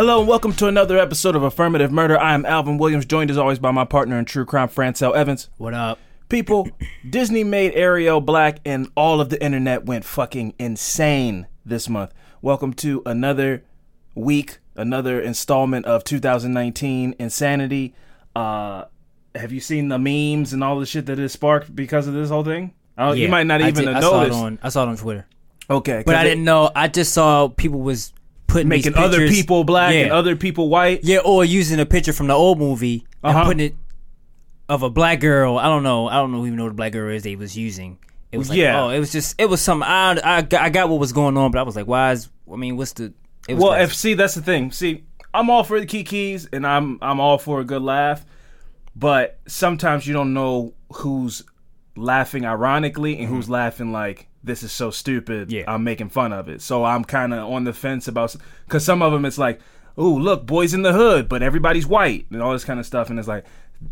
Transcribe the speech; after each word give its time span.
Hello 0.00 0.20
and 0.20 0.26
welcome 0.26 0.54
to 0.54 0.66
another 0.66 0.98
episode 0.98 1.36
of 1.36 1.42
Affirmative 1.42 1.92
Murder. 1.92 2.18
I 2.18 2.32
am 2.32 2.46
Alvin 2.46 2.78
Williams, 2.78 3.04
joined 3.04 3.30
as 3.30 3.36
always 3.36 3.58
by 3.58 3.70
my 3.70 3.84
partner 3.84 4.18
in 4.18 4.24
true 4.24 4.46
crime, 4.46 4.70
Francel 4.70 5.14
Evans. 5.14 5.50
What 5.58 5.74
up? 5.74 5.98
People, 6.30 6.70
Disney 7.10 7.44
made 7.44 7.74
Ariel 7.74 8.22
black 8.22 8.60
and 8.64 8.88
all 8.94 9.20
of 9.20 9.28
the 9.28 9.38
internet 9.44 9.84
went 9.84 10.06
fucking 10.06 10.54
insane 10.58 11.48
this 11.66 11.86
month. 11.86 12.14
Welcome 12.40 12.72
to 12.76 13.02
another 13.04 13.62
week, 14.14 14.60
another 14.74 15.20
installment 15.20 15.84
of 15.84 16.02
2019 16.02 17.16
Insanity. 17.18 17.94
Uh, 18.34 18.86
have 19.34 19.52
you 19.52 19.60
seen 19.60 19.88
the 19.88 19.98
memes 19.98 20.54
and 20.54 20.64
all 20.64 20.80
the 20.80 20.86
shit 20.86 21.04
that 21.04 21.18
it 21.18 21.28
sparked 21.28 21.76
because 21.76 22.06
of 22.06 22.14
this 22.14 22.30
whole 22.30 22.42
thing? 22.42 22.72
Oh, 22.96 23.12
you 23.12 23.28
might 23.28 23.46
not 23.46 23.60
I 23.60 23.68
even 23.68 23.84
did- 23.84 23.94
have 23.96 23.96
I 23.98 24.00
saw 24.00 24.22
it 24.22 24.32
on 24.32 24.58
I 24.62 24.70
saw 24.70 24.84
it 24.84 24.88
on 24.88 24.96
Twitter, 24.96 25.26
okay, 25.68 26.04
but 26.06 26.14
I 26.14 26.22
they- 26.22 26.30
didn't 26.30 26.44
know. 26.44 26.70
I 26.74 26.88
just 26.88 27.12
saw 27.12 27.48
people 27.48 27.82
was 27.82 28.14
putting 28.50 28.68
making 28.68 28.94
other 28.96 29.28
people 29.28 29.64
black 29.64 29.94
yeah. 29.94 30.00
and 30.02 30.12
other 30.12 30.36
people 30.36 30.68
white. 30.68 31.00
yeah, 31.04 31.18
or 31.18 31.44
using 31.44 31.80
a 31.80 31.86
picture 31.86 32.12
from 32.12 32.26
the 32.26 32.34
old 32.34 32.58
movie 32.58 33.06
Uh-huh. 33.22 33.38
and 33.38 33.46
putting 33.46 33.66
it 33.66 33.74
of 34.68 34.82
a 34.82 34.90
black 34.90 35.20
girl. 35.20 35.58
I 35.58 35.64
don't 35.64 35.82
know. 35.82 36.06
I 36.08 36.14
don't 36.14 36.32
know 36.32 36.44
even 36.46 36.56
know 36.56 36.64
what 36.64 36.70
the 36.70 36.74
black 36.74 36.92
girl 36.92 37.12
is 37.14 37.22
they 37.22 37.36
was 37.36 37.56
using. 37.56 37.98
It 38.32 38.38
was 38.38 38.48
like, 38.50 38.58
Yeah. 38.58 38.82
oh, 38.84 38.88
it 38.90 38.98
was 39.00 39.10
just 39.10 39.34
it 39.40 39.46
was 39.46 39.60
some. 39.60 39.82
I, 39.82 40.20
I 40.22 40.42
got- 40.42 40.62
I 40.62 40.68
got 40.68 40.88
what 40.88 41.00
was 41.00 41.12
going 41.12 41.36
on, 41.36 41.50
but 41.50 41.58
I 41.58 41.62
was 41.62 41.74
like, 41.76 41.86
why 41.86 42.12
is? 42.12 42.28
I 42.52 42.56
mean, 42.56 42.76
what's 42.76 42.92
the? 42.92 43.12
It 43.48 43.54
was 43.54 43.62
Well, 43.62 43.72
crazy. 43.72 43.84
if 43.84 43.94
see 43.94 44.14
that's 44.14 44.34
the 44.34 44.42
thing. 44.42 44.70
See, 44.70 45.02
I'm 45.34 45.50
all 45.50 45.64
for 45.64 45.80
the 45.80 45.86
kikis 45.86 46.46
and 46.52 46.66
I'm 46.66 46.98
I'm 47.02 47.18
all 47.20 47.38
for 47.38 47.60
a 47.60 47.64
good 47.64 47.82
laugh, 47.82 48.24
but 48.94 49.38
sometimes 49.46 50.06
you 50.06 50.12
don't 50.14 50.32
know 50.34 50.74
who's 50.92 51.42
laughing 51.96 52.44
ironically 52.46 53.18
and 53.18 53.26
who's 53.28 53.48
laughing 53.50 53.90
like 53.92 54.28
this 54.42 54.62
is 54.62 54.72
so 54.72 54.90
stupid. 54.90 55.50
Yeah. 55.52 55.64
I'm 55.68 55.84
making 55.84 56.08
fun 56.10 56.32
of 56.32 56.48
it. 56.48 56.62
So 56.62 56.84
I'm 56.84 57.04
kind 57.04 57.34
of 57.34 57.50
on 57.52 57.64
the 57.64 57.72
fence 57.72 58.08
about 58.08 58.34
because 58.66 58.84
some 58.84 59.02
of 59.02 59.12
them 59.12 59.24
it's 59.24 59.38
like, 59.38 59.60
oh 59.98 60.10
look, 60.10 60.46
boys 60.46 60.72
in 60.74 60.82
the 60.82 60.92
hood, 60.92 61.28
but 61.28 61.42
everybody's 61.42 61.86
white 61.86 62.26
and 62.30 62.42
all 62.42 62.52
this 62.52 62.64
kind 62.64 62.80
of 62.80 62.86
stuff, 62.86 63.10
and 63.10 63.18
it's 63.18 63.28
like. 63.28 63.44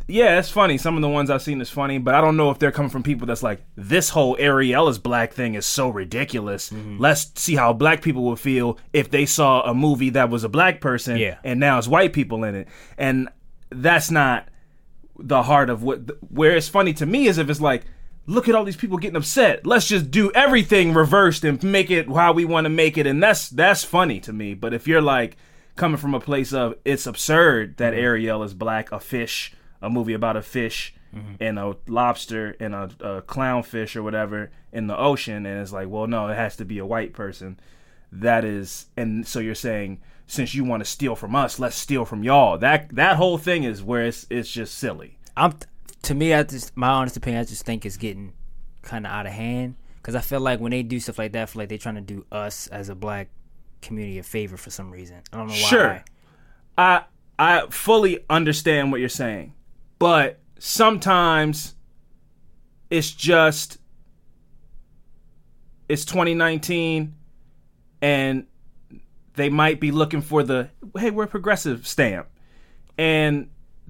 Yeah, 0.06 0.38
it's 0.38 0.50
funny. 0.50 0.76
Some 0.76 0.96
of 0.96 1.00
the 1.00 1.08
ones 1.08 1.30
I've 1.30 1.40
seen 1.40 1.62
is 1.62 1.70
funny, 1.70 1.96
but 1.96 2.14
I 2.14 2.20
don't 2.20 2.36
know 2.36 2.50
if 2.50 2.58
they're 2.58 2.70
coming 2.70 2.90
from 2.90 3.02
people 3.02 3.26
that's 3.26 3.42
like, 3.42 3.62
this 3.74 4.10
whole 4.10 4.36
Ariella's 4.36 4.98
black 4.98 5.32
thing 5.32 5.54
is 5.54 5.64
so 5.64 5.88
ridiculous. 5.88 6.68
Mm-hmm. 6.68 6.98
Let's 6.98 7.32
see 7.40 7.54
how 7.54 7.72
black 7.72 8.02
people 8.02 8.24
would 8.24 8.38
feel 8.38 8.78
if 8.92 9.10
they 9.10 9.24
saw 9.24 9.62
a 9.62 9.72
movie 9.72 10.10
that 10.10 10.28
was 10.28 10.44
a 10.44 10.48
black 10.50 10.82
person 10.82 11.16
Yeah. 11.16 11.38
and 11.42 11.58
now 11.58 11.78
it's 11.78 11.88
white 11.88 12.12
people 12.12 12.44
in 12.44 12.54
it. 12.54 12.68
And 12.98 13.30
that's 13.70 14.10
not 14.10 14.48
the 15.18 15.42
heart 15.44 15.70
of 15.70 15.82
what, 15.82 16.00
where 16.30 16.54
it's 16.54 16.68
funny 16.68 16.92
to 16.92 17.06
me 17.06 17.26
is 17.26 17.38
if 17.38 17.48
it's 17.48 17.58
like, 17.58 17.84
look 18.28 18.48
at 18.48 18.54
all 18.54 18.62
these 18.62 18.76
people 18.76 18.98
getting 18.98 19.16
upset. 19.16 19.66
Let's 19.66 19.88
just 19.88 20.10
do 20.10 20.30
everything 20.32 20.92
reversed 20.92 21.44
and 21.44 21.60
make 21.64 21.90
it 21.90 22.08
how 22.08 22.34
we 22.34 22.44
want 22.44 22.66
to 22.66 22.70
make 22.70 22.98
it. 22.98 23.06
And 23.06 23.22
that's, 23.22 23.48
that's 23.48 23.82
funny 23.82 24.20
to 24.20 24.32
me. 24.32 24.52
But 24.54 24.74
if 24.74 24.86
you're 24.86 25.02
like 25.02 25.38
coming 25.76 25.96
from 25.96 26.14
a 26.14 26.20
place 26.20 26.52
of, 26.52 26.74
it's 26.84 27.06
absurd 27.06 27.78
that 27.78 27.94
mm-hmm. 27.94 28.04
Ariel 28.04 28.42
is 28.42 28.52
black, 28.52 28.92
a 28.92 29.00
fish, 29.00 29.54
a 29.80 29.88
movie 29.88 30.12
about 30.12 30.36
a 30.36 30.42
fish 30.42 30.94
mm-hmm. 31.14 31.34
and 31.40 31.58
a 31.58 31.76
lobster 31.86 32.54
and 32.60 32.74
a, 32.74 32.90
a 33.00 33.22
clownfish 33.22 33.96
or 33.96 34.02
whatever 34.02 34.50
in 34.72 34.86
the 34.86 34.98
ocean, 34.98 35.46
and 35.46 35.60
it's 35.60 35.72
like, 35.72 35.88
well, 35.88 36.06
no, 36.06 36.28
it 36.28 36.34
has 36.34 36.56
to 36.56 36.64
be 36.64 36.78
a 36.78 36.86
white 36.86 37.14
person. 37.14 37.58
That 38.12 38.44
is, 38.44 38.86
and 38.96 39.26
so 39.26 39.40
you're 39.40 39.54
saying 39.54 40.00
since 40.26 40.54
you 40.54 40.64
want 40.64 40.82
to 40.82 40.84
steal 40.84 41.16
from 41.16 41.34
us, 41.34 41.58
let's 41.58 41.76
steal 41.76 42.04
from 42.04 42.22
y'all. 42.22 42.58
That 42.58 42.94
that 42.94 43.16
whole 43.16 43.38
thing 43.38 43.64
is 43.64 43.82
where 43.82 44.04
it's 44.04 44.26
it's 44.30 44.50
just 44.50 44.76
silly. 44.76 45.18
I'm 45.36 45.54
to 46.02 46.14
me, 46.14 46.34
I 46.34 46.42
just 46.42 46.76
my 46.76 46.88
honest 46.88 47.16
opinion, 47.16 47.40
I 47.40 47.44
just 47.44 47.64
think 47.64 47.84
it's 47.84 47.96
getting 47.96 48.32
kind 48.82 49.06
of 49.06 49.12
out 49.12 49.26
of 49.26 49.32
hand 49.32 49.76
because 49.96 50.14
I 50.14 50.20
feel 50.20 50.40
like 50.40 50.60
when 50.60 50.70
they 50.70 50.82
do 50.82 51.00
stuff 51.00 51.18
like 51.18 51.32
that, 51.32 51.42
I 51.42 51.46
feel 51.46 51.60
like 51.60 51.68
they're 51.68 51.78
trying 51.78 51.96
to 51.96 52.00
do 52.00 52.24
us 52.32 52.66
as 52.68 52.88
a 52.88 52.94
black 52.94 53.28
community 53.82 54.18
a 54.18 54.22
favor 54.22 54.56
for 54.56 54.70
some 54.70 54.90
reason. 54.90 55.22
I 55.32 55.36
don't 55.36 55.48
know 55.48 55.52
why. 55.52 55.58
Sure. 55.58 56.04
I 56.76 57.04
I 57.38 57.66
fully 57.70 58.24
understand 58.28 58.90
what 58.90 59.00
you're 59.00 59.08
saying, 59.08 59.54
but 59.98 60.40
sometimes 60.58 61.74
it's 62.90 63.10
just 63.10 63.78
it's 65.88 66.04
2019 66.04 67.14
and 68.02 68.46
they 69.34 69.48
might 69.48 69.80
be 69.80 69.90
looking 69.90 70.20
for 70.20 70.42
the 70.42 70.70
hey 70.98 71.10
we're 71.10 71.26
progressive 71.26 71.86
stamp 71.86 72.28
and 72.96 73.48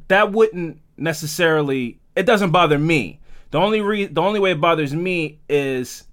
that 0.08 0.32
wouldn't 0.32 0.80
necessarily 0.98 2.00
it 2.16 2.26
doesn't 2.26 2.50
bother 2.50 2.78
me. 2.78 3.20
The 3.50 3.58
only 3.58 3.80
re- 3.80 4.06
the 4.06 4.20
only 4.20 4.40
way 4.40 4.52
it 4.52 4.60
bothers 4.60 4.94
me 4.94 5.40
is 5.48 6.04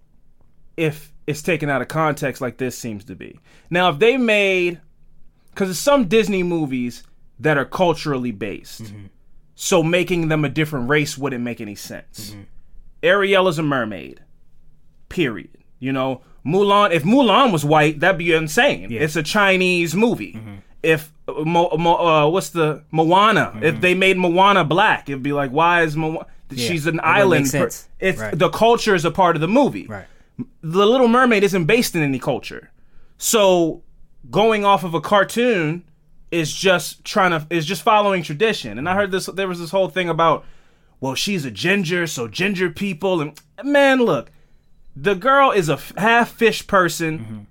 if 0.78 1.12
it's 1.28 1.42
taken 1.42 1.70
out 1.70 1.82
of 1.82 1.88
context 1.88 2.42
like 2.42 2.58
this 2.58 2.78
seems 2.78 3.04
to 3.06 3.16
be. 3.16 3.40
Now 3.70 3.90
if 3.90 4.00
they 4.00 4.18
made 4.18 4.80
because 5.50 5.70
there's 5.70 5.80
some 5.80 6.06
disney 6.08 6.44
movies 6.44 7.04
that 7.40 7.58
are 7.58 7.66
culturally 7.66 8.32
based. 8.32 8.84
Mm-hmm. 8.84 9.06
So 9.56 9.82
making 9.82 10.28
them 10.28 10.46
a 10.46 10.50
different 10.50 10.90
race 10.90 11.18
wouldn't 11.18 11.44
make 11.44 11.62
any 11.62 11.76
sense. 11.76 12.32
Mm-hmm. 12.32 12.42
Ariel 13.04 13.48
is 13.48 13.58
a 13.58 13.64
mermaid 13.64 14.22
period. 15.10 15.58
You 15.80 15.92
know 15.92 16.22
mulan 16.46 16.92
if 16.92 17.04
mulan 17.04 17.52
was 17.52 17.66
white 17.66 18.00
that'd 18.00 18.20
be 18.20 18.34
insane. 18.34 18.92
It's 18.92 19.16
a 19.16 19.24
chinese 19.24 19.96
movie 19.96 20.34
mm-hmm. 20.34 20.56
If 20.86 21.12
Mo, 21.28 21.70
Mo, 21.78 21.96
uh, 21.96 22.30
what's 22.30 22.50
the 22.50 22.84
Moana? 22.92 23.58
If 23.62 23.82
they 23.82 23.96
made 23.96 24.18
Moana 24.18 24.64
black, 24.64 25.10
it'd 25.10 25.24
be 25.24 25.34
like, 25.34 25.52
why 25.52 25.82
is 25.82 25.98
Moana? 25.98 26.28
She's 26.56 26.86
an 26.86 27.00
island. 27.04 27.50
per- 27.52 27.70
it's 28.00 28.20
Right. 28.22 28.38
the 28.38 28.50
culture 28.50 28.94
is 28.94 29.04
a 29.04 29.12
part 29.12 29.36
of 29.36 29.42
the 29.42 29.48
movie. 29.48 29.88
Right. 29.88 30.06
The 30.62 30.86
Little 30.86 31.08
Mermaid 31.08 31.44
isn't 31.44 31.66
based 31.66 31.96
in 31.96 32.04
any 32.04 32.20
culture, 32.20 32.70
so 33.18 33.82
going 34.30 34.64
off 34.66 34.84
of 34.84 34.94
a 34.94 35.02
cartoon 35.02 35.84
is 36.32 36.54
just 36.54 37.04
trying 37.04 37.32
to 37.32 37.46
is 37.50 37.66
just 37.66 37.82
following 37.82 38.22
tradition. 38.24 38.78
And 38.78 38.88
I 38.88 38.94
heard 38.96 39.12
this. 39.12 39.26
There 39.26 39.48
was 39.48 39.60
this 39.60 39.72
whole 39.72 39.88
thing 39.90 40.10
about, 40.10 40.46
well, 41.00 41.16
she's 41.16 41.46
a 41.46 41.52
ginger, 41.52 42.06
so 42.08 42.28
ginger 42.28 42.70
people 42.70 43.22
and 43.22 43.40
man, 43.64 44.00
look, 44.00 44.32
the 44.96 45.16
girl 45.16 45.52
is 45.52 45.70
a 45.70 45.80
half 45.98 46.32
fish 46.32 46.68
person. 46.68 47.48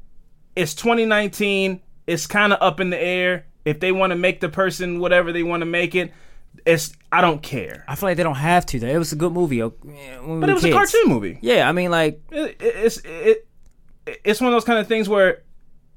It's 0.55 0.75
2019. 0.75 1.81
It's 2.07 2.27
kind 2.27 2.53
of 2.53 2.59
up 2.61 2.81
in 2.81 2.91
the 2.91 3.01
air. 3.01 3.47
If 3.65 3.81
they 3.81 3.93
want 3.93 4.11
to 4.11 4.17
make 4.17 4.41
the 4.41 4.49
person 4.49 5.01
whatever 5.01 5.33
they 5.33 5.43
want 5.43 5.63
to 5.63 5.67
make 5.67 5.95
it, 5.95 6.13
it's 6.67 6.93
I 7.11 7.21
don't 7.21 7.43
care. 7.43 7.85
I 7.89 7.95
feel 7.95 8.09
like 8.09 8.17
they 8.17 8.23
don't 8.23 8.35
have 8.35 8.67
to. 8.67 8.81
Though 8.81 8.89
it 8.89 8.99
was 8.99 9.13
a 9.13 9.17
good 9.17 9.33
movie. 9.33 9.63
we 9.63 9.71
But 9.71 10.51
it 10.51 10.55
was 10.55 10.65
a 10.65 10.73
cartoon 10.73 11.09
movie. 11.09 11.39
Yeah, 11.41 11.69
I 11.69 11.73
mean, 11.73 11.91
like 11.91 12.21
It, 12.31 12.57
it, 12.61 12.75
it's 12.77 13.01
it, 13.05 13.47
it's 14.07 14.41
one 14.41 14.49
of 14.49 14.55
those 14.55 14.65
kind 14.65 14.79
of 14.79 14.87
things 14.87 15.09
where 15.09 15.43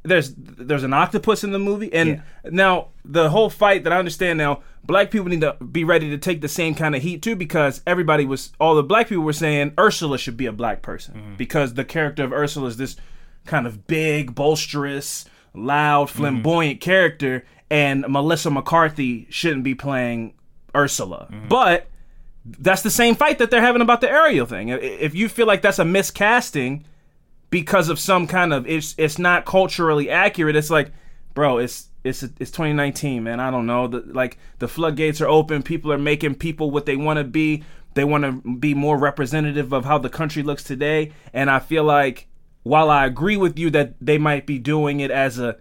there's 0.04 0.34
there's 0.36 0.84
an 0.84 0.94
octopus 0.94 1.44
in 1.44 1.52
the 1.52 1.60
movie, 1.60 1.94
and 1.94 2.24
now 2.46 2.90
the 3.04 3.30
whole 3.30 3.50
fight 3.50 3.84
that 3.84 3.94
I 3.94 3.98
understand 3.98 4.38
now, 4.38 4.62
black 4.84 5.12
people 5.12 5.28
need 5.28 5.42
to 5.42 5.54
be 5.54 5.84
ready 5.84 6.10
to 6.12 6.18
take 6.18 6.42
the 6.42 6.48
same 6.48 6.76
kind 6.76 6.96
of 6.96 7.02
heat 7.02 7.22
too, 7.22 7.36
because 7.36 7.82
everybody 7.86 8.26
was 8.26 8.52
all 8.60 8.76
the 8.76 8.84
black 8.84 9.10
people 9.10 9.24
were 9.24 9.34
saying 9.34 9.74
Ursula 9.78 10.18
should 10.18 10.38
be 10.38 10.46
a 10.46 10.52
black 10.52 10.82
person 10.82 11.16
mm-hmm. 11.16 11.36
because 11.36 11.74
the 11.74 11.86
character 11.86 12.24
of 12.24 12.32
Ursula 12.32 12.68
is 12.68 12.78
this 12.78 12.96
kind 13.46 13.68
of 13.68 13.88
big, 13.88 14.36
boisterous, 14.36 15.26
loud, 15.66 16.08
mm-hmm. 16.08 16.18
flamboyant 16.18 16.82
character, 16.82 17.46
and 17.70 18.06
Melissa 18.08 18.50
McCarthy 18.50 19.28
shouldn't 19.30 19.64
be 19.64 19.76
playing 19.76 20.34
Ursula. 20.76 21.28
Mm-hmm. 21.32 21.48
But 21.48 21.88
that's 22.46 22.82
the 22.82 22.90
same 22.90 23.16
fight 23.16 23.40
that 23.40 23.52
they're 23.52 23.62
having 23.62 23.82
about 23.82 24.02
the 24.02 24.10
Ariel 24.10 24.46
thing. 24.46 24.70
If 24.70 25.14
you 25.16 25.28
feel 25.28 25.48
like 25.48 25.62
that's 25.62 25.80
a 25.80 25.84
miscasting 25.84 26.84
because 27.50 27.90
of 27.90 28.00
some 28.00 28.28
kind 28.28 28.54
of 28.54 28.68
it's 28.68 28.96
it's 28.98 29.20
not 29.20 29.46
culturally 29.46 30.10
accurate, 30.10 30.56
it's 30.56 30.70
like, 30.70 30.92
bro, 31.34 31.58
it's 31.58 31.90
it's 32.04 32.24
it's 32.24 32.52
2019, 32.52 33.24
man. 33.24 33.40
I 33.40 33.52
don't 33.52 33.66
know. 33.66 33.88
The, 33.88 34.00
like 34.02 34.38
the 34.60 34.68
floodgates 34.68 35.22
are 35.22 35.28
open. 35.28 35.64
People 35.64 35.92
are 35.92 35.98
making 35.98 36.36
people 36.36 36.72
what 36.72 36.86
they 36.86 36.96
want 36.96 37.18
to 37.18 37.24
be. 37.24 37.64
They 37.94 38.04
want 38.04 38.24
to 38.24 38.58
be 38.58 38.74
more 38.74 38.98
representative 38.98 39.74
of 39.74 39.86
how 39.86 39.98
the 39.98 40.10
country 40.10 40.44
looks 40.44 40.64
today. 40.64 41.14
And 41.34 41.50
I 41.50 41.60
feel 41.60 41.84
like 41.84 42.28
while 42.68 42.90
I 42.90 43.06
agree 43.06 43.38
with 43.38 43.58
you 43.58 43.70
that 43.72 43.96
they 44.02 44.18
might 44.18 44.46
be 44.46 44.60
doing 44.60 45.00
it 45.00 45.12
as 45.12 45.40
a 45.40 45.58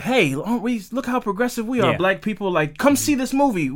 hey, 0.00 0.34
aren't 0.34 0.62
we 0.62 0.82
look 0.92 1.06
how 1.06 1.20
progressive 1.20 1.66
we 1.66 1.80
are, 1.80 1.92
Yeah. 1.92 1.96
black 1.96 2.22
people. 2.22 2.50
Like, 2.50 2.78
come 2.78 2.96
see 2.96 3.14
this 3.14 3.32
movie, 3.32 3.70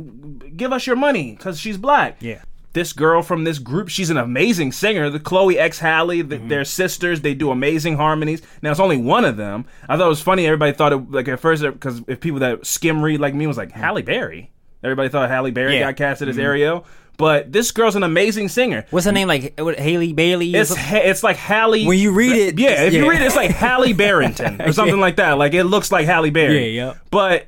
give 0.55 0.71
us 0.71 0.85
your 0.85 0.95
money 0.95 1.35
because 1.35 1.59
she's 1.59 1.77
black. 1.77 2.17
Yeah. 2.19 2.41
This 2.73 2.93
girl 2.93 3.21
from 3.21 3.43
this 3.43 3.59
group, 3.59 3.89
she's 3.89 4.09
an 4.09 4.17
amazing 4.17 4.71
singer. 4.71 5.09
The 5.09 5.19
Chloe 5.19 5.59
X 5.59 5.79
Halle, 5.79 6.21
the, 6.21 6.37
mm-hmm. 6.37 6.47
they're 6.47 6.63
sisters. 6.63 7.21
They 7.21 7.33
do 7.33 7.51
amazing 7.51 7.97
harmonies. 7.97 8.41
Now 8.61 8.71
it's 8.71 8.79
only 8.79 8.97
one 8.97 9.25
of 9.25 9.35
them. 9.35 9.65
I 9.89 9.97
thought 9.97 10.05
it 10.05 10.09
was 10.09 10.21
funny. 10.21 10.45
Everybody 10.45 10.71
thought 10.71 10.93
it 10.93 11.11
like 11.11 11.27
at 11.27 11.39
first 11.39 11.63
because 11.63 12.01
if 12.07 12.21
people 12.21 12.39
that 12.39 12.65
skim 12.65 13.01
read 13.01 13.19
like 13.19 13.33
me 13.33 13.45
was 13.45 13.57
like 13.57 13.69
mm-hmm. 13.69 13.81
Halle 13.81 14.01
Berry. 14.03 14.51
Everybody 14.83 15.09
thought 15.09 15.29
Halle 15.29 15.51
Berry 15.51 15.79
Yeah. 15.79 15.87
got 15.87 15.97
casted 15.97 16.29
as 16.29 16.35
mm-hmm. 16.35 16.45
Ariel, 16.45 16.85
but 17.21 17.51
this 17.53 17.71
girl's 17.71 17.95
an 17.95 18.03
amazing 18.03 18.49
singer. 18.49 18.85
What's 18.89 19.05
her 19.05 19.11
name? 19.13 19.27
Like 19.29 19.57
what, 19.59 19.79
Haley 19.79 20.11
Bailey? 20.11 20.53
It's 20.53 20.75
ha- 20.75 20.97
it's 21.03 21.23
like 21.23 21.37
Halle. 21.37 21.85
When 21.85 21.97
you 21.97 22.11
read 22.11 22.35
it, 22.35 22.59
yeah. 22.59 22.83
If 22.83 22.93
you 22.93 23.09
read 23.09 23.21
it, 23.21 23.25
it's 23.25 23.35
like 23.37 23.51
Halle 23.65 23.93
Barrington 23.93 24.61
or 24.61 24.73
something 24.73 24.99
like 24.99 25.15
that. 25.15 25.37
Like 25.37 25.53
it 25.53 25.63
looks 25.63 25.91
like 25.91 26.05
Halle 26.05 26.29
Berry. 26.31 26.69
Yeah, 26.75 26.85
yeah. 26.87 26.93
But 27.11 27.47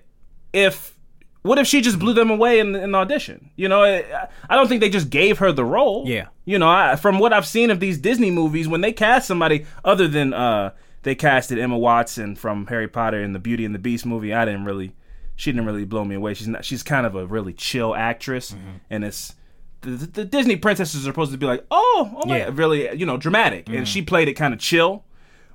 if 0.54 0.98
what 1.42 1.60
if 1.60 1.68
she 1.68 1.82
just 1.82 2.00
blew 2.00 2.14
them 2.14 2.30
away 2.30 2.60
in, 2.60 2.72
the 2.72 2.94
audition? 2.96 3.50
You 3.58 3.68
know, 3.68 3.84
I, 3.84 4.30
I 4.50 4.56
don't 4.56 4.70
think 4.70 4.80
they 4.80 4.90
just 4.90 5.10
gave 5.10 5.40
her 5.40 5.52
the 5.52 5.66
role. 5.66 6.06
Yeah. 6.08 6.28
You 6.46 6.58
know, 6.58 6.70
I, 6.70 6.96
from 6.96 7.20
what 7.20 7.34
I've 7.34 7.46
seen 7.48 7.70
of 7.70 7.82
these 7.82 7.98
Disney 7.98 8.32
movies, 8.32 8.68
when 8.68 8.80
they 8.82 8.94
cast 8.94 9.28
somebody 9.28 9.66
other 9.84 10.08
than 10.08 10.34
uh, 10.34 10.72
they 11.02 11.16
casted 11.16 11.60
Emma 11.60 11.78
Watson 11.78 12.36
from 12.38 12.68
Harry 12.68 12.88
Potter 12.88 13.22
and 13.22 13.36
the 13.36 13.40
Beauty 13.40 13.66
and 13.66 13.76
the 13.76 13.80
Beast 13.80 14.06
movie, 14.06 14.34
I 14.34 14.46
didn't 14.46 14.64
really. 14.66 14.94
She 15.36 15.52
didn't 15.52 15.66
really 15.66 15.84
blow 15.84 16.06
me 16.06 16.14
away. 16.16 16.36
She's 16.36 16.48
not. 16.48 16.64
She's 16.64 16.84
kind 16.84 17.06
of 17.08 17.16
a 17.16 17.26
really 17.26 17.54
chill 17.54 17.96
actress, 17.96 18.52
Mm-hmm. 18.52 18.70
and 18.92 19.04
it's 19.04 19.34
the, 19.84 20.06
the, 20.08 20.26
Disney 20.26 20.56
princesses 20.56 21.06
are 21.06 21.12
supposed 21.12 21.32
to 21.32 21.38
be 21.38 21.46
like, 21.46 21.66
oh, 21.70 22.12
oh 22.16 22.26
my, 22.26 22.40
Yeah. 22.40 22.50
really, 22.54 22.94
you 22.96 23.06
know, 23.06 23.18
dramatic, 23.18 23.68
and 23.68 23.78
mm-hmm. 23.78 23.84
she 23.86 24.02
played 24.02 24.28
it 24.28 24.34
kind 24.34 24.54
of 24.54 24.60
chill. 24.60 25.04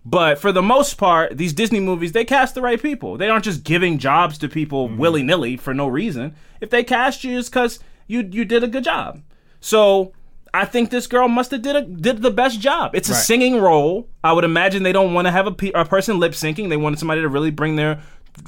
But 0.04 0.38
for 0.38 0.52
the 0.52 0.62
most 0.62 0.94
part, 0.94 1.36
these 1.36 1.52
Disney 1.52 1.80
movies, 1.80 2.12
they 2.12 2.24
cast 2.24 2.54
the 2.54 2.62
right 2.62 2.80
people. 2.80 3.18
They 3.18 3.28
aren't 3.28 3.44
just 3.44 3.64
giving 3.64 3.98
jobs 3.98 4.38
to 4.38 4.48
people 4.48 4.88
mm-hmm. 4.88 4.98
willy 4.98 5.22
nilly 5.22 5.56
for 5.56 5.74
no 5.74 5.86
reason. 5.88 6.34
If 6.60 6.70
they 6.70 6.84
cast 6.84 7.24
you, 7.24 7.38
it's 7.38 7.48
because 7.48 7.80
you 8.06 8.28
you 8.30 8.44
did 8.44 8.64
a 8.64 8.68
good 8.68 8.84
job. 8.84 9.20
So 9.60 10.12
I 10.54 10.64
think 10.64 10.90
this 10.90 11.06
girl 11.06 11.28
must 11.28 11.50
have 11.50 11.62
did 11.62 11.76
a, 11.76 11.82
did 11.82 12.22
the 12.22 12.30
best 12.30 12.60
job. 12.60 12.92
It's 12.94 13.08
a 13.10 13.12
Right. 13.12 13.22
singing 13.22 13.60
role. 13.60 14.08
I 14.24 14.32
would 14.32 14.44
imagine 14.44 14.82
they 14.82 14.92
don't 14.92 15.12
want 15.12 15.26
to 15.26 15.32
have 15.32 15.46
a, 15.46 15.52
pe- 15.52 15.72
a 15.74 15.84
person 15.84 16.18
lip 16.18 16.32
syncing. 16.32 16.68
They 16.68 16.76
wanted 16.76 16.98
somebody 16.98 17.20
to 17.20 17.28
really 17.28 17.50
bring 17.50 17.76
their 17.76 18.00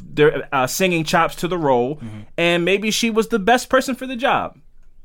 their 0.05 0.49
uh, 0.53 0.67
singing 0.67 1.05
chops 1.05 1.35
to 1.37 1.49
the 1.49 1.59
role, 1.59 1.97
mm-hmm. 1.97 2.21
and 2.39 2.65
maybe 2.65 2.91
she 2.91 3.11
was 3.11 3.29
the 3.29 3.41
best 3.41 3.69
person 3.69 3.95
for 3.97 4.07
the 4.07 4.15
job, 4.17 4.57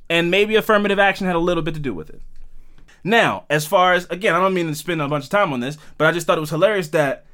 and 0.09 0.31
maybe 0.31 0.55
affirmative 0.55 0.99
action 0.99 1.27
had 1.27 1.35
a 1.35 1.39
little 1.39 1.63
bit 1.63 1.73
to 1.73 1.79
do 1.79 1.93
with 1.93 2.09
it. 2.09 2.21
Now, 3.03 3.45
as 3.49 3.65
far 3.65 3.93
as 3.93 4.05
again, 4.09 4.33
I 4.33 4.39
don't 4.39 4.53
mean 4.53 4.67
to 4.67 4.75
spend 4.75 5.01
a 5.01 5.07
bunch 5.07 5.25
of 5.25 5.29
time 5.29 5.53
on 5.53 5.59
this, 5.59 5.77
but 5.97 6.07
I 6.07 6.11
just 6.11 6.25
thought 6.25 6.37
it 6.37 6.41
was 6.41 6.49
hilarious 6.49 6.89
that 6.89 7.25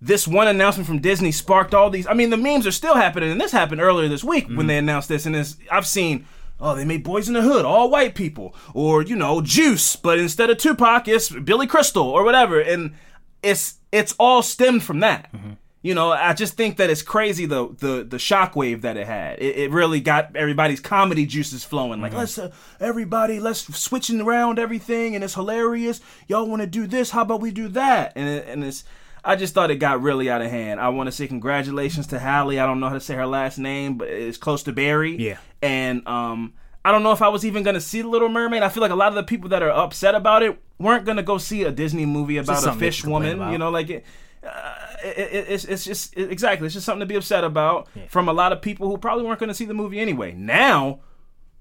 this 0.00 0.28
one 0.28 0.46
announcement 0.46 0.86
from 0.86 1.00
Disney 1.00 1.32
sparked 1.32 1.74
all 1.74 1.90
these. 1.90 2.06
I 2.06 2.14
mean, 2.14 2.30
the 2.30 2.36
memes 2.36 2.66
are 2.66 2.72
still 2.72 2.94
happening, 2.94 3.32
and 3.32 3.40
this 3.40 3.52
happened 3.52 3.80
earlier 3.80 4.08
this 4.08 4.22
week 4.22 4.46
when 4.46 4.58
mm-hmm. 4.58 4.66
they 4.66 4.78
announced 4.78 5.08
this. 5.08 5.26
And 5.26 5.34
this, 5.34 5.56
I've 5.70 5.86
seen, 5.86 6.26
oh, 6.60 6.74
they 6.74 6.84
made 6.84 7.02
Boys 7.02 7.26
in 7.26 7.34
the 7.34 7.42
Hood, 7.42 7.64
all 7.64 7.90
white 7.90 8.14
people, 8.14 8.54
or 8.74 9.02
you 9.02 9.16
know, 9.16 9.40
Juice, 9.40 9.96
but 9.96 10.18
instead 10.18 10.50
of 10.50 10.58
Tupac, 10.58 11.08
it's 11.08 11.30
Billy 11.30 11.66
Crystal 11.66 12.06
or 12.06 12.22
whatever, 12.22 12.60
and 12.60 12.94
it's 13.42 13.78
it's 13.90 14.14
all 14.18 14.42
stemmed 14.42 14.82
from 14.82 15.00
that. 15.00 15.32
Mm-hmm. 15.32 15.52
You 15.80 15.94
know, 15.94 16.10
I 16.10 16.32
just 16.32 16.54
think 16.54 16.76
that 16.78 16.90
it's 16.90 17.02
crazy 17.02 17.46
the 17.46 17.68
the 17.78 18.04
the 18.04 18.16
shockwave 18.16 18.80
that 18.80 18.96
it 18.96 19.06
had. 19.06 19.38
It, 19.38 19.56
it 19.56 19.70
really 19.70 20.00
got 20.00 20.34
everybody's 20.34 20.80
comedy 20.80 21.24
juices 21.24 21.62
flowing. 21.62 22.00
Like, 22.00 22.14
let's 22.14 22.36
uh, 22.36 22.50
everybody, 22.80 23.38
let's 23.38 23.60
switching 23.78 24.20
around 24.20 24.58
everything, 24.58 25.14
and 25.14 25.22
it's 25.22 25.34
hilarious. 25.34 26.00
Y'all 26.26 26.48
want 26.48 26.62
to 26.62 26.66
do 26.66 26.88
this? 26.88 27.10
How 27.10 27.22
about 27.22 27.40
we 27.40 27.52
do 27.52 27.68
that? 27.68 28.12
And 28.16 28.28
it, 28.28 28.48
and 28.48 28.64
it's. 28.64 28.84
I 29.24 29.36
just 29.36 29.52
thought 29.52 29.70
it 29.70 29.76
got 29.76 30.00
really 30.00 30.30
out 30.30 30.42
of 30.42 30.50
hand. 30.50 30.80
I 30.80 30.88
want 30.88 31.08
to 31.08 31.12
say 31.12 31.26
congratulations 31.26 32.06
to 32.08 32.18
Halle. 32.18 32.58
I 32.58 32.66
don't 32.66 32.80
know 32.80 32.88
how 32.88 32.94
to 32.94 33.00
say 33.00 33.14
her 33.14 33.26
last 33.26 33.58
name, 33.58 33.98
but 33.98 34.08
it's 34.08 34.38
close 34.38 34.62
to 34.64 34.72
Barry. 34.72 35.16
Yeah. 35.16 35.38
And 35.60 36.06
um, 36.08 36.54
I 36.84 36.92
don't 36.92 37.02
know 37.02 37.12
if 37.12 37.20
I 37.20 37.28
was 37.28 37.44
even 37.44 37.62
gonna 37.62 37.80
see 37.80 38.02
the 38.02 38.08
Little 38.08 38.28
Mermaid. 38.28 38.62
I 38.62 38.68
feel 38.68 38.80
like 38.80 38.90
a 38.90 38.96
lot 38.96 39.08
of 39.08 39.14
the 39.14 39.22
people 39.22 39.50
that 39.50 39.62
are 39.62 39.70
upset 39.70 40.14
about 40.14 40.42
it 40.42 40.58
weren't 40.78 41.04
gonna 41.04 41.22
go 41.22 41.38
see 41.38 41.62
a 41.64 41.70
Disney 41.70 42.06
movie 42.06 42.38
about 42.38 42.66
a 42.66 42.72
fish 42.72 43.04
woman. 43.04 43.52
You 43.52 43.58
know, 43.58 43.70
like 43.70 43.90
it, 43.90 44.04
uh, 44.44 44.74
it, 45.04 45.18
it, 45.18 45.46
it's 45.48 45.64
it's 45.64 45.84
just 45.84 46.16
it- 46.16 46.30
exactly 46.30 46.66
it's 46.66 46.74
just 46.74 46.86
something 46.86 47.00
to 47.00 47.06
be 47.06 47.14
upset 47.16 47.44
about 47.44 47.88
from 48.08 48.28
a 48.28 48.32
lot 48.32 48.52
of 48.52 48.60
people 48.62 48.88
who 48.88 48.98
probably 48.98 49.24
weren't 49.24 49.38
going 49.40 49.48
to 49.48 49.54
see 49.54 49.64
the 49.64 49.74
movie 49.74 49.98
anyway. 50.00 50.32
Now, 50.32 51.00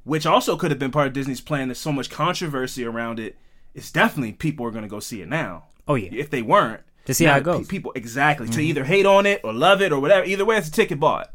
which 0.03 0.25
also 0.25 0.55
could 0.57 0.71
have 0.71 0.79
been 0.79 0.91
part 0.91 1.07
of 1.07 1.13
Disney's 1.13 1.41
plan, 1.41 1.67
there's 1.67 1.77
so 1.79 1.91
much 1.91 2.09
controversy 2.09 2.85
around 2.85 3.19
it. 3.19 3.37
It's 3.73 3.91
definitely 3.91 4.33
people 4.33 4.65
are 4.65 4.71
going 4.71 4.83
to 4.83 4.89
go 4.89 4.99
see 4.99 5.21
it 5.21 5.27
now. 5.27 5.65
Oh, 5.87 5.95
yeah. 5.95 6.09
If 6.11 6.29
they 6.29 6.41
weren't 6.41 6.81
To 7.05 7.13
see 7.13 7.25
how 7.25 7.37
it 7.37 7.43
goes. 7.43 7.61
Mm-hmm. 7.61 7.69
people 7.69 7.91
exactly 7.95 8.47
to 8.49 8.61
either 8.61 8.83
hate 8.83 9.05
on 9.05 9.25
it 9.25 9.41
or 9.43 9.53
love 9.53 9.81
it 9.81 9.91
or 9.91 9.99
whatever. 9.99 10.25
Either 10.25 10.45
way, 10.45 10.57
it's 10.57 10.67
a 10.67 10.71
ticket 10.71 10.99
bought. 10.99 11.31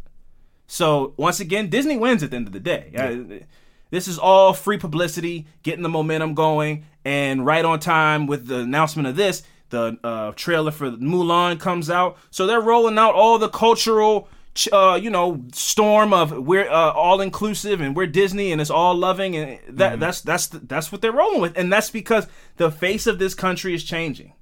So 0.66 1.14
once 1.16 1.38
again, 1.40 1.68
Disney 1.68 1.96
wins 1.98 2.22
at 2.22 2.30
the 2.30 2.36
end 2.36 2.46
of 2.46 2.52
the 2.52 2.60
day. 2.60 2.92
Uh, 2.96 3.44
this 3.90 4.08
is 4.08 4.18
all 4.18 4.54
free 4.54 4.78
publicity, 4.78 5.46
getting 5.62 5.82
the 5.82 5.88
momentum 5.88 6.34
going, 6.34 6.84
and 7.04 7.44
right 7.44 7.64
on 7.64 7.78
time 7.78 8.26
with 8.26 8.46
the 8.46 8.60
announcement 8.60 9.06
of 9.06 9.16
this, 9.16 9.42
the 9.72 9.98
uh, 10.04 10.32
trailer 10.36 10.70
for 10.70 10.90
Mulan 10.92 11.58
comes 11.58 11.90
out. 11.90 12.16
So 12.30 12.46
they're 12.46 12.60
rolling 12.60 12.98
out 12.98 13.14
all 13.14 13.38
the 13.38 13.48
cultural, 13.48 14.28
uh, 14.70 15.00
you 15.02 15.10
know, 15.10 15.42
storm 15.52 16.12
of 16.12 16.30
we're 16.46 16.70
uh, 16.70 16.92
all 16.92 17.20
inclusive 17.20 17.80
and 17.80 17.96
we're 17.96 18.06
Disney 18.06 18.52
and 18.52 18.60
it's 18.60 18.70
all 18.70 18.94
loving, 18.94 19.34
and 19.34 19.58
that 19.68 19.98
that's 19.98 20.20
that's 20.20 20.46
that's 20.46 20.92
what 20.92 21.00
they're 21.00 21.10
rolling 21.10 21.40
with, 21.40 21.58
and 21.58 21.72
that's 21.72 21.90
because 21.90 22.28
the 22.58 22.70
face 22.70 23.08
of 23.08 23.18
this 23.18 23.34
country 23.34 23.74
is 23.74 23.82
changing. 23.82 24.34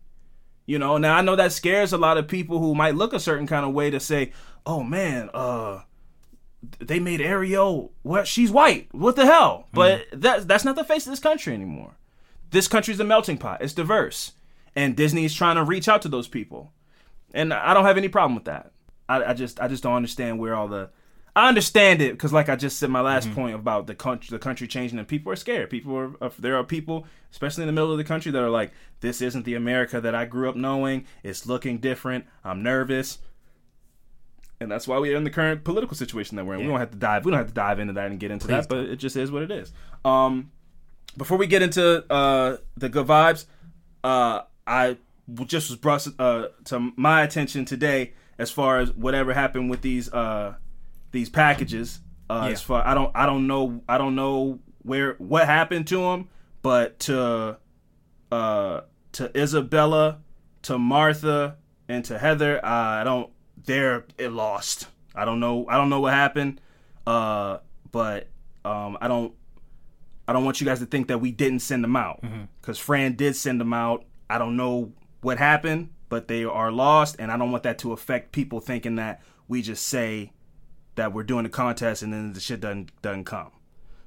You 0.67 0.79
know, 0.79 0.99
now 0.99 1.17
I 1.17 1.23
know 1.23 1.37
that 1.37 1.53
scares 1.53 1.93
a 1.93 1.99
lot 1.99 2.19
of 2.19 2.29
people 2.29 2.59
who 2.59 2.75
might 2.75 2.97
look 2.97 3.13
a 3.13 3.21
certain 3.21 3.47
kind 3.47 3.65
of 3.65 3.73
way 3.73 3.89
to 3.91 4.01
say, 4.01 4.33
"Oh 4.67 4.83
man, 4.83 5.31
uh 5.33 5.83
they 6.79 6.99
made 6.99 7.21
Ariel 7.23 7.93
what 8.03 8.27
she's 8.27 8.51
white. 8.51 8.89
What 8.91 9.15
the 9.15 9.27
hell?" 9.27 9.69
But 9.73 10.07
that 10.13 10.49
that's 10.49 10.65
not 10.65 10.75
the 10.75 10.85
face 10.85 11.07
of 11.07 11.13
this 11.13 11.21
country 11.21 11.55
anymore. 11.55 11.95
This 12.51 12.67
country's 12.67 12.99
a 12.99 13.05
melting 13.05 13.39
pot. 13.39 13.63
It's 13.63 13.73
diverse. 13.73 14.33
And 14.77 14.97
Disney 14.97 15.25
is 15.25 15.35
trying 15.35 15.57
to 15.57 15.65
reach 15.65 15.89
out 15.89 16.03
to 16.03 16.09
those 16.09 16.29
people. 16.29 16.73
And 17.33 17.53
I 17.53 17.75
don't 17.75 17.85
have 17.85 17.99
any 17.99 18.09
problem 18.09 18.35
with 18.35 18.45
that. 18.45 18.73
I, 19.09 19.25
I 19.25 19.35
just 19.35 19.61
I 19.61 19.69
just 19.69 19.83
don't 19.83 19.95
understand 19.95 20.39
where 20.39 20.55
all 20.55 20.69
the 20.69 20.91
I 21.35 21.49
understand 21.49 22.03
it 22.03 22.13
because, 22.13 22.33
like 22.33 22.49
I 22.49 22.57
just 22.57 22.79
said, 22.79 22.91
my 22.91 23.01
last 23.01 23.31
point 23.33 23.55
about 23.55 23.87
the 23.87 23.95
country, 23.95 24.35
the 24.35 24.39
country 24.39 24.67
changing, 24.67 24.99
and 24.99 25.07
people 25.07 25.33
are 25.33 25.37
scared. 25.37 25.71
People 25.71 25.97
are, 25.97 26.13
are 26.21 26.33
there 26.39 26.57
are 26.57 26.65
people, 26.65 27.07
especially 27.31 27.63
in 27.63 27.69
the 27.69 27.73
middle 27.73 27.93
of 27.93 27.99
the 27.99 28.05
country, 28.05 28.33
that 28.33 28.43
are 28.43 28.51
like, 28.51 28.73
"This 29.01 29.23
isn't 29.23 29.45
the 29.45 29.55
America 29.55 30.01
that 30.01 30.15
I 30.15 30.25
grew 30.25 30.49
up 30.49 30.57
knowing. 30.57 31.07
It's 31.23 31.47
looking 31.47 31.79
different. 31.79 32.27
I'm 32.45 32.63
nervous." 32.63 33.19
And 34.61 34.71
that's 34.71 34.87
why 34.87 34.99
we're 34.99 35.17
in 35.17 35.25
the 35.25 35.31
current 35.31 35.65
political 35.65 35.97
situation 35.97 36.37
that 36.37 36.45
we're 36.45 36.55
in. 36.55 36.61
We 36.61 36.67
don't 36.67 36.81
have 36.81 36.91
to 36.91 36.99
dive. 36.99 37.25
We 37.25 37.31
don't 37.31 37.39
have 37.39 37.49
to 37.49 37.55
dive 37.55 37.79
into 37.79 37.95
that 37.95 38.11
and 38.11 38.21
get 38.21 38.31
into 38.31 38.47
that, 38.49 38.69
but 38.69 38.79
it 38.81 38.97
just 38.97 39.17
is 39.17 39.31
what 39.31 39.43
it 39.43 39.51
is. 39.51 39.73
Um, 40.05 40.51
before 41.17 41.39
we 41.39 41.47
get 41.47 41.63
into 41.63 42.05
uh, 42.13 42.59
the 42.77 42.89
good 42.89 43.07
vibes, 43.07 43.47
uh, 44.05 44.43
I 44.71 44.97
just 45.47 45.69
was 45.71 45.79
brought 45.79 46.07
uh, 46.19 46.49
to 46.67 46.93
my 46.97 47.23
attention 47.23 47.65
today 47.65 48.13
as 48.39 48.51
far 48.51 48.79
as 48.79 48.93
whatever 48.93 49.35
happened 49.35 49.69
with 49.71 49.83
these 49.83 50.13
uh, 50.13 50.55
these 51.11 51.29
packages. 51.29 52.01
Uh, 52.29 52.49
As 52.53 52.63
far 52.63 52.87
I 52.87 52.95
don't 52.95 53.11
I 53.15 53.27
don't 53.27 53.47
know 53.47 53.83
I 53.89 53.99
don't 53.99 54.15
know 54.15 54.61
where 54.83 55.15
what 55.19 55.47
happened 55.47 55.87
to 55.89 55.99
them, 55.99 56.29
but 56.63 57.01
to 57.01 57.59
uh, 58.31 58.81
to 59.13 59.31
Isabella, 59.37 60.21
to 60.63 60.79
Martha, 60.79 61.57
and 61.89 62.05
to 62.05 62.19
Heather, 62.19 62.65
I 62.65 63.03
don't 63.05 63.31
they're 63.65 64.05
it 64.19 64.31
lost. 64.31 64.87
I 65.15 65.25
don't 65.25 65.41
know 65.41 65.67
I 65.69 65.77
don't 65.77 65.91
know 65.91 66.01
what 66.01 66.15
happened, 66.15 66.61
uh, 67.07 67.59
but 67.91 68.29
um, 68.65 68.97
I 69.01 69.09
don't 69.09 69.35
I 70.29 70.33
don't 70.33 70.45
want 70.45 70.61
you 70.61 70.65
guys 70.67 70.79
to 70.79 70.87
think 70.87 71.09
that 71.09 71.19
we 71.19 71.33
didn't 71.33 71.59
send 71.61 71.83
them 71.83 71.97
out 71.97 72.23
because 72.61 72.79
Fran 72.79 73.17
did 73.17 73.35
send 73.35 73.61
them 73.61 73.73
out. 73.73 74.05
I 74.31 74.39
don't 74.39 74.57
know 74.57 74.93
what 75.21 75.39
happened, 75.39 75.91
but 76.09 76.29
they 76.29 76.45
are 76.45 76.73
lost, 76.73 77.17
and 77.19 77.31
I 77.31 77.37
don't 77.37 77.51
want 77.51 77.65
that 77.65 77.79
to 77.81 77.93
affect 77.93 78.33
people 78.33 78.61
thinking 78.61 78.97
that 78.97 79.23
we 79.49 79.63
just 79.63 79.87
say 79.87 80.33
that 80.95 81.13
we're 81.13 81.23
doing 81.23 81.45
the 81.45 81.51
contest 81.51 82.03
and 82.03 82.13
then 82.13 82.33
the 82.33 82.41
shit 82.41 82.61
doesn't 82.61 82.91
doesn't 83.03 83.25
come. 83.25 83.51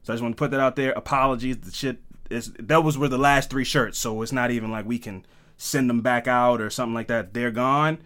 So 0.03 0.13
I 0.13 0.15
just 0.15 0.23
want 0.23 0.35
to 0.35 0.39
put 0.39 0.51
that 0.51 0.59
out 0.59 0.75
there. 0.75 0.91
Apologies, 0.91 1.57
the 1.57 1.71
shit 1.71 2.01
is 2.29 2.53
that 2.59 2.83
was 2.83 2.97
were 2.97 3.07
the 3.07 3.17
last 3.17 3.49
three 3.49 3.63
shirts, 3.63 3.97
so 3.99 4.21
it's 4.21 4.31
not 4.31 4.51
even 4.51 4.71
like 4.71 4.85
we 4.85 4.99
can 4.99 5.25
send 5.57 5.89
them 5.89 6.01
back 6.01 6.27
out 6.27 6.61
or 6.61 6.69
something 6.69 6.93
like 6.93 7.07
that. 7.07 7.33
They're 7.33 7.51
gone. 7.51 7.99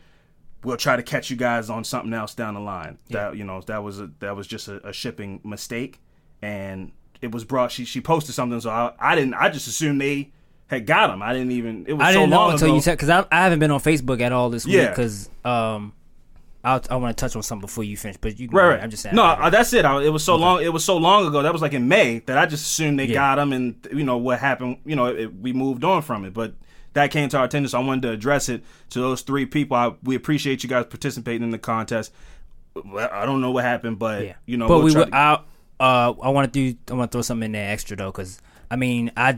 we'll 0.63 0.77
try 0.77 0.95
to 0.95 1.03
catch 1.03 1.29
you 1.29 1.37
guys 1.37 1.69
on 1.69 1.83
something 1.83 2.13
else 2.13 2.35
down 2.35 2.53
the 2.53 2.59
line. 2.59 2.97
That 3.09 3.35
you 3.37 3.43
know 3.43 3.61
that 3.61 3.83
was 3.83 3.99
a 3.99 4.11
that 4.19 4.35
was 4.35 4.47
just 4.47 4.67
a, 4.67 4.85
a 4.87 4.93
shipping 4.93 5.41
mistake, 5.43 5.99
and 6.41 6.91
it 7.21 7.31
was 7.31 7.45
brought. 7.45 7.71
She 7.71 7.85
she 7.85 8.01
posted 8.01 8.35
something, 8.35 8.59
so 8.59 8.69
I, 8.69 8.93
I 8.99 9.15
didn't. 9.15 9.35
I 9.35 9.49
just 9.49 9.67
assumed 9.67 10.01
they 10.01 10.31
had 10.67 10.85
got 10.85 11.09
him. 11.09 11.21
I 11.21 11.33
didn't 11.33 11.51
even. 11.51 11.85
It 11.87 11.93
was 11.93 12.03
I 12.07 12.13
so 12.13 12.19
didn't 12.19 12.29
know 12.31 12.49
until 12.49 12.67
ago. 12.67 12.75
you 12.75 12.81
said 12.81 12.93
because 12.97 13.09
I, 13.09 13.25
I 13.31 13.43
haven't 13.43 13.59
been 13.59 13.71
on 13.71 13.79
Facebook 13.79 14.21
at 14.21 14.31
all 14.31 14.49
this 14.49 14.65
week 14.65 14.89
because 14.89 15.29
um 15.45 15.93
I'll, 16.63 16.81
I 16.89 16.95
want 16.97 17.15
to 17.15 17.21
touch 17.21 17.33
on 17.35 17.43
something 17.43 17.61
before 17.65 17.85
you 17.85 17.95
finish, 17.95 18.17
but 18.17 18.37
you 18.39 18.49
Right, 18.51 18.67
right. 18.69 18.79
I'm 18.81 18.89
just 18.89 19.01
saying. 19.03 19.15
No, 19.15 19.23
uh, 19.23 19.49
that's 19.49 19.71
it. 19.71 19.85
I, 19.85 20.03
it 20.03 20.09
was 20.09 20.23
so 20.23 20.35
long. 20.35 20.61
It 20.61 20.73
was 20.73 20.83
so 20.83 20.97
long 20.97 21.25
ago. 21.25 21.41
That 21.41 21.53
was 21.53 21.61
like 21.61 21.71
in 21.73 21.87
May 21.87 22.19
that 22.25 22.37
I 22.37 22.45
just 22.45 22.65
assumed 22.65 22.99
they 22.99 23.05
Yeah. 23.05 23.13
got 23.13 23.39
him, 23.39 23.53
and 23.53 23.75
you 23.93 24.03
know 24.03 24.17
what 24.17 24.39
happened. 24.39 24.77
You 24.85 24.95
know, 24.97 25.05
it, 25.05 25.33
we 25.33 25.53
moved 25.53 25.83
on 25.85 26.01
from 26.01 26.25
it, 26.25 26.33
but 26.33 26.55
that 26.93 27.11
came 27.11 27.29
to 27.29 27.37
our 27.37 27.45
attention, 27.45 27.69
so 27.69 27.79
I 27.79 27.83
wanted 27.85 28.01
to 28.01 28.09
address 28.11 28.49
it 28.49 28.63
to 28.89 28.99
those 28.99 29.21
three 29.21 29.45
people. 29.45 29.77
I, 29.77 29.93
we 30.03 30.15
appreciate 30.15 30.63
you 30.63 30.67
guys 30.69 30.85
participating 30.87 31.43
in 31.43 31.51
the 31.51 31.59
contest. 31.59 32.11
I 32.75 33.25
don't 33.25 33.39
know 33.39 33.51
what 33.51 33.63
happened, 33.63 33.97
but 33.99 34.25
yeah, 34.25 34.33
you 34.45 34.57
know, 34.57 34.67
but 34.67 34.77
we'll 34.77 34.85
we 34.85 34.91
try 34.91 35.01
would. 35.03 35.11
to- 35.11 35.15
I 35.15 35.33
uh 35.79 36.13
I 36.21 36.29
want 36.29 36.51
to 36.51 36.71
do. 36.73 36.77
I 36.91 36.95
want 36.95 37.11
to 37.11 37.15
throw 37.15 37.21
something 37.21 37.45
in 37.45 37.51
there 37.53 37.71
extra 37.71 37.95
though 37.95 38.11
because 38.11 38.41
I 38.69 38.75
mean 38.75 39.11
I 39.15 39.37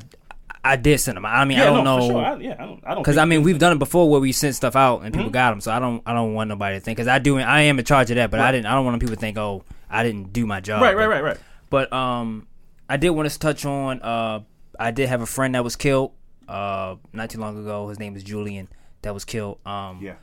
I 0.72 0.76
did 0.76 1.00
send 1.00 1.18
them. 1.18 1.26
I 1.26 1.46
mean 1.46 1.60
I 1.60 1.66
don't 1.66 1.84
no, 1.84 1.98
know. 1.98 2.08
for 2.08 2.14
sure. 2.14 2.26
I, 2.26 2.36
yeah, 2.38 2.56
I 2.60 2.66
don't. 2.66 2.84
I 2.86 2.94
don't 2.94 3.04
Because 3.04 3.18
I 3.18 3.26
mean, 3.26 3.44
we've 3.44 3.60
done 3.60 3.74
it 3.74 3.80
before 3.80 4.10
where 4.10 4.20
we 4.22 4.32
sent 4.32 4.56
stuff 4.56 4.76
out 4.76 5.02
and 5.02 5.12
Mm-hmm. 5.14 5.20
people 5.20 5.32
got 5.32 5.50
them. 5.52 5.62
So 5.62 5.72
I 5.72 5.80
don't, 5.80 6.02
I 6.06 6.14
don't 6.14 6.34
want 6.34 6.48
nobody 6.50 6.78
to 6.78 6.80
think. 6.82 6.98
Because 6.98 7.08
I 7.08 7.20
do, 7.20 7.38
I 7.40 7.62
am 7.62 7.80
in 7.80 7.86
charge 7.86 8.12
of 8.12 8.16
that. 8.16 8.30
But 8.32 8.40
I 8.40 8.52
didn't, 8.52 8.68
I 8.68 8.74
don't 8.76 8.86
want 8.86 9.00
people 9.00 9.16
to 9.16 9.20
think, 9.20 9.38
oh, 9.38 9.64
I 9.90 10.04
didn't 10.04 10.32
do 10.34 10.46
my 10.46 10.60
job. 10.62 10.82
right, 10.82 10.96
right, 10.96 11.08
right, 11.08 11.24
right. 11.24 11.38
But 11.70 11.92
um, 11.94 12.48
I 12.88 12.98
did 12.98 13.10
want 13.12 13.30
to 13.30 13.40
touch 13.40 13.66
on. 13.66 14.02
Uh, 14.02 14.42
I 14.80 14.92
did 14.92 15.10
have 15.10 15.22
a 15.22 15.26
friend 15.26 15.56
that 15.56 15.64
was 15.64 15.76
killed. 15.76 16.12
Uh, 16.48 16.96
not 17.14 17.30
too 17.30 17.40
long 17.40 17.58
ago. 17.58 17.90
His 17.90 18.00
name 18.00 18.14
was 18.14 18.24
Julian. 18.24 18.70
That 19.02 19.14
was 19.14 19.26
killed. 19.26 19.60
Um, 19.66 20.00
Yeah, 20.02 20.16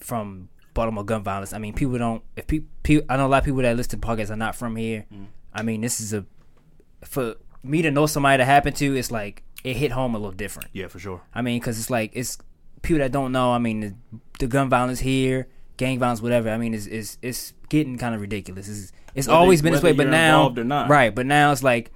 from 0.00 0.48
Baltimore 0.74 1.04
gun 1.04 1.22
violence. 1.22 1.52
I 1.52 1.58
mean, 1.58 1.74
people 1.74 1.98
don't. 1.98 2.22
If 2.36 2.46
people, 2.46 2.68
I 3.08 3.16
know 3.16 3.26
a 3.26 3.28
lot 3.28 3.38
of 3.38 3.44
people 3.44 3.62
that 3.62 3.76
listen 3.76 4.00
to 4.00 4.06
podcasts 4.06 4.30
are 4.30 4.36
not 4.36 4.54
from 4.56 4.76
here. 4.76 5.06
Mm. 5.12 5.26
I 5.54 5.62
mean, 5.62 5.80
this 5.80 6.00
is 6.00 6.12
a 6.12 6.24
for 7.04 7.36
me 7.62 7.82
to 7.82 7.90
know 7.90 8.06
somebody 8.06 8.38
that 8.38 8.44
happened 8.44 8.76
to. 8.76 8.96
It's 8.96 9.10
like 9.10 9.42
it 9.66 9.76
hit 9.76 9.90
home 9.92 10.14
a 10.14 10.18
little 10.18 10.32
different. 10.44 10.70
yeah, 10.72 10.88
for 10.88 10.98
sure. 10.98 11.20
I 11.34 11.42
mean, 11.42 11.58
because 11.60 11.78
it's 11.78 11.90
like 11.90 12.10
it's 12.14 12.38
people 12.82 12.98
that 13.00 13.12
don't 13.12 13.32
know. 13.32 13.52
I 13.52 13.58
mean, 13.58 13.80
the, 13.80 13.94
the 14.40 14.46
gun 14.46 14.68
violence 14.68 15.00
here, 15.00 15.48
gang 15.76 15.98
violence, 15.98 16.22
whatever. 16.22 16.48
I 16.50 16.56
mean, 16.58 16.72
it's 16.74 16.86
it's, 16.86 17.18
it's 17.20 17.52
getting 17.68 17.98
kind 17.98 18.14
of 18.14 18.20
ridiculous. 18.20 18.68
It's, 18.68 18.92
it's 19.14 19.26
Whether- 19.28 19.38
always 19.38 19.62
been 19.62 19.72
this 19.72 19.82
way, 19.82 19.92
but 19.92 20.06
now, 20.08 20.50
right? 20.88 21.14
But 21.14 21.26
now 21.26 21.52
it's 21.52 21.62
like 21.62 21.90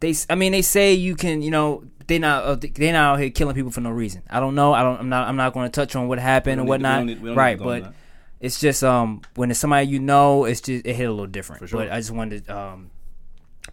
they. 0.00 0.14
I 0.28 0.34
mean, 0.34 0.52
they 0.52 0.62
say 0.62 0.94
you 0.94 1.14
can. 1.14 1.42
You 1.42 1.50
know, 1.50 1.84
they 2.06 2.18
not 2.18 2.44
uh, 2.44 2.54
they 2.56 2.92
not 2.92 3.14
out 3.14 3.20
here 3.20 3.30
killing 3.30 3.54
people 3.54 3.70
for 3.70 3.80
no 3.80 3.90
reason. 3.90 4.22
I 4.30 4.40
don't 4.40 4.54
know. 4.54 4.72
I 4.72 4.82
don't. 4.82 4.98
I'm 5.00 5.08
not. 5.08 5.28
I'm 5.28 5.36
not 5.36 5.52
going 5.52 5.66
to 5.70 5.72
touch 5.72 5.94
on 5.96 6.08
what 6.08 6.18
happened 6.18 6.60
or 6.60 6.64
don't 6.64 6.66
to- 6.66 6.68
we 6.68 6.70
whatnot. 6.70 7.06
don't 7.06 7.20
we 7.22 7.28
don't 7.28 7.36
right, 7.36 7.58
to 7.58 7.64
go 7.64 7.70
on 7.70 7.80
but. 7.82 7.94
It's 8.40 8.58
just 8.58 8.82
um 8.82 9.20
when 9.34 9.50
it's 9.50 9.60
somebody 9.60 9.86
you 9.88 9.98
know, 10.00 10.46
it's 10.46 10.62
just 10.62 10.86
it 10.86 10.96
hit 10.96 11.04
a 11.04 11.10
little 11.10 11.26
different. 11.26 11.68
sure. 11.68 11.80
But 11.80 11.92
I 11.92 11.98
just 11.98 12.10
wanted 12.10 12.46
to 12.46 12.56
um 12.58 12.90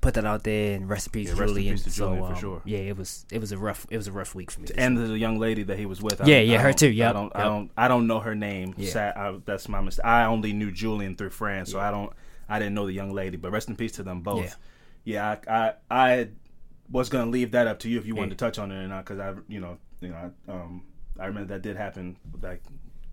put 0.01 0.13
that 0.15 0.25
out 0.25 0.43
there 0.43 0.75
and 0.75 0.89
rest 0.89 1.07
in 1.07 1.11
peace, 1.11 1.27
Yeah, 1.27 1.31
rest 1.33 1.41
in 1.41 1.47
Julian. 1.49 1.73
peace 1.75 1.83
to 1.83 1.89
so 1.91 2.05
Julian, 2.07 2.23
for 2.25 2.33
um, 2.33 2.39
sure. 2.39 2.61
yeah, 2.65 2.77
it 2.79 2.97
was 2.97 3.25
it 3.31 3.39
was 3.39 3.51
a 3.51 3.57
rough 3.57 3.85
it 3.89 3.97
was 3.97 4.07
a 4.07 4.11
rough 4.11 4.33
week 4.35 4.51
for 4.51 4.61
me. 4.61 4.67
And 4.75 4.97
the 4.97 5.17
young 5.17 5.39
lady 5.39 5.63
that 5.63 5.77
he 5.79 5.85
was 5.85 6.01
with. 6.01 6.21
I 6.21 6.25
Yeah, 6.25 6.39
don't- 6.39 6.47
yeah, 6.47 6.57
I 6.57 6.61
her 6.61 6.67
don't- 6.69 6.79
too, 6.79 6.87
I 6.87 6.89
yep, 6.89 7.13
don't. 7.13 7.35
I 7.35 7.43
don't. 7.43 7.71
I 7.77 7.87
don't 7.87 8.07
know 8.07 8.19
her 8.19 8.35
name. 8.35 8.73
Yeah. 8.77 8.89
Sad, 8.91 9.17
I, 9.17 9.37
that's 9.45 9.67
my 9.69 9.81
mistake. 9.81 10.05
I 10.05 10.25
only 10.25 10.53
knew 10.53 10.71
Julian 10.71 11.15
through 11.15 11.31
friends, 11.31 11.71
so 11.71 11.79
I 11.79 11.91
don't. 11.91 12.11
I 12.49 12.59
didn't 12.59 12.75
know 12.75 12.85
the 12.85 12.93
young 12.93 13.13
lady. 13.13 13.35
But 13.37 13.51
rest 13.51 13.67
in 13.69 13.75
peace 13.75 13.93
to 13.93 14.03
them 14.03 14.21
both. 14.21 14.55
Yeah, 15.03 15.37
I, 15.47 15.53
I, 15.53 15.73
I 15.89 16.27
was 16.89 17.09
gonna 17.09 17.29
leave 17.31 17.51
that 17.51 17.67
up 17.67 17.79
to 17.79 17.89
you 17.89 17.97
if 17.97 18.05
you 18.05 18.15
wanted 18.15 18.31
Yeah. 18.31 18.37
to 18.37 18.45
touch 18.45 18.59
on 18.59 18.71
it 18.71 18.75
or 18.83 18.87
not, 18.87 19.05
because 19.05 19.19
I, 19.19 19.33
you 19.47 19.59
know, 19.59 19.77
you 20.01 20.09
know, 20.09 20.31
I, 20.47 20.51
um, 20.51 20.83
I 21.19 21.25
remember 21.27 21.53
that 21.53 21.61
did 21.61 21.75
happen 21.77 22.17
like 22.41 22.61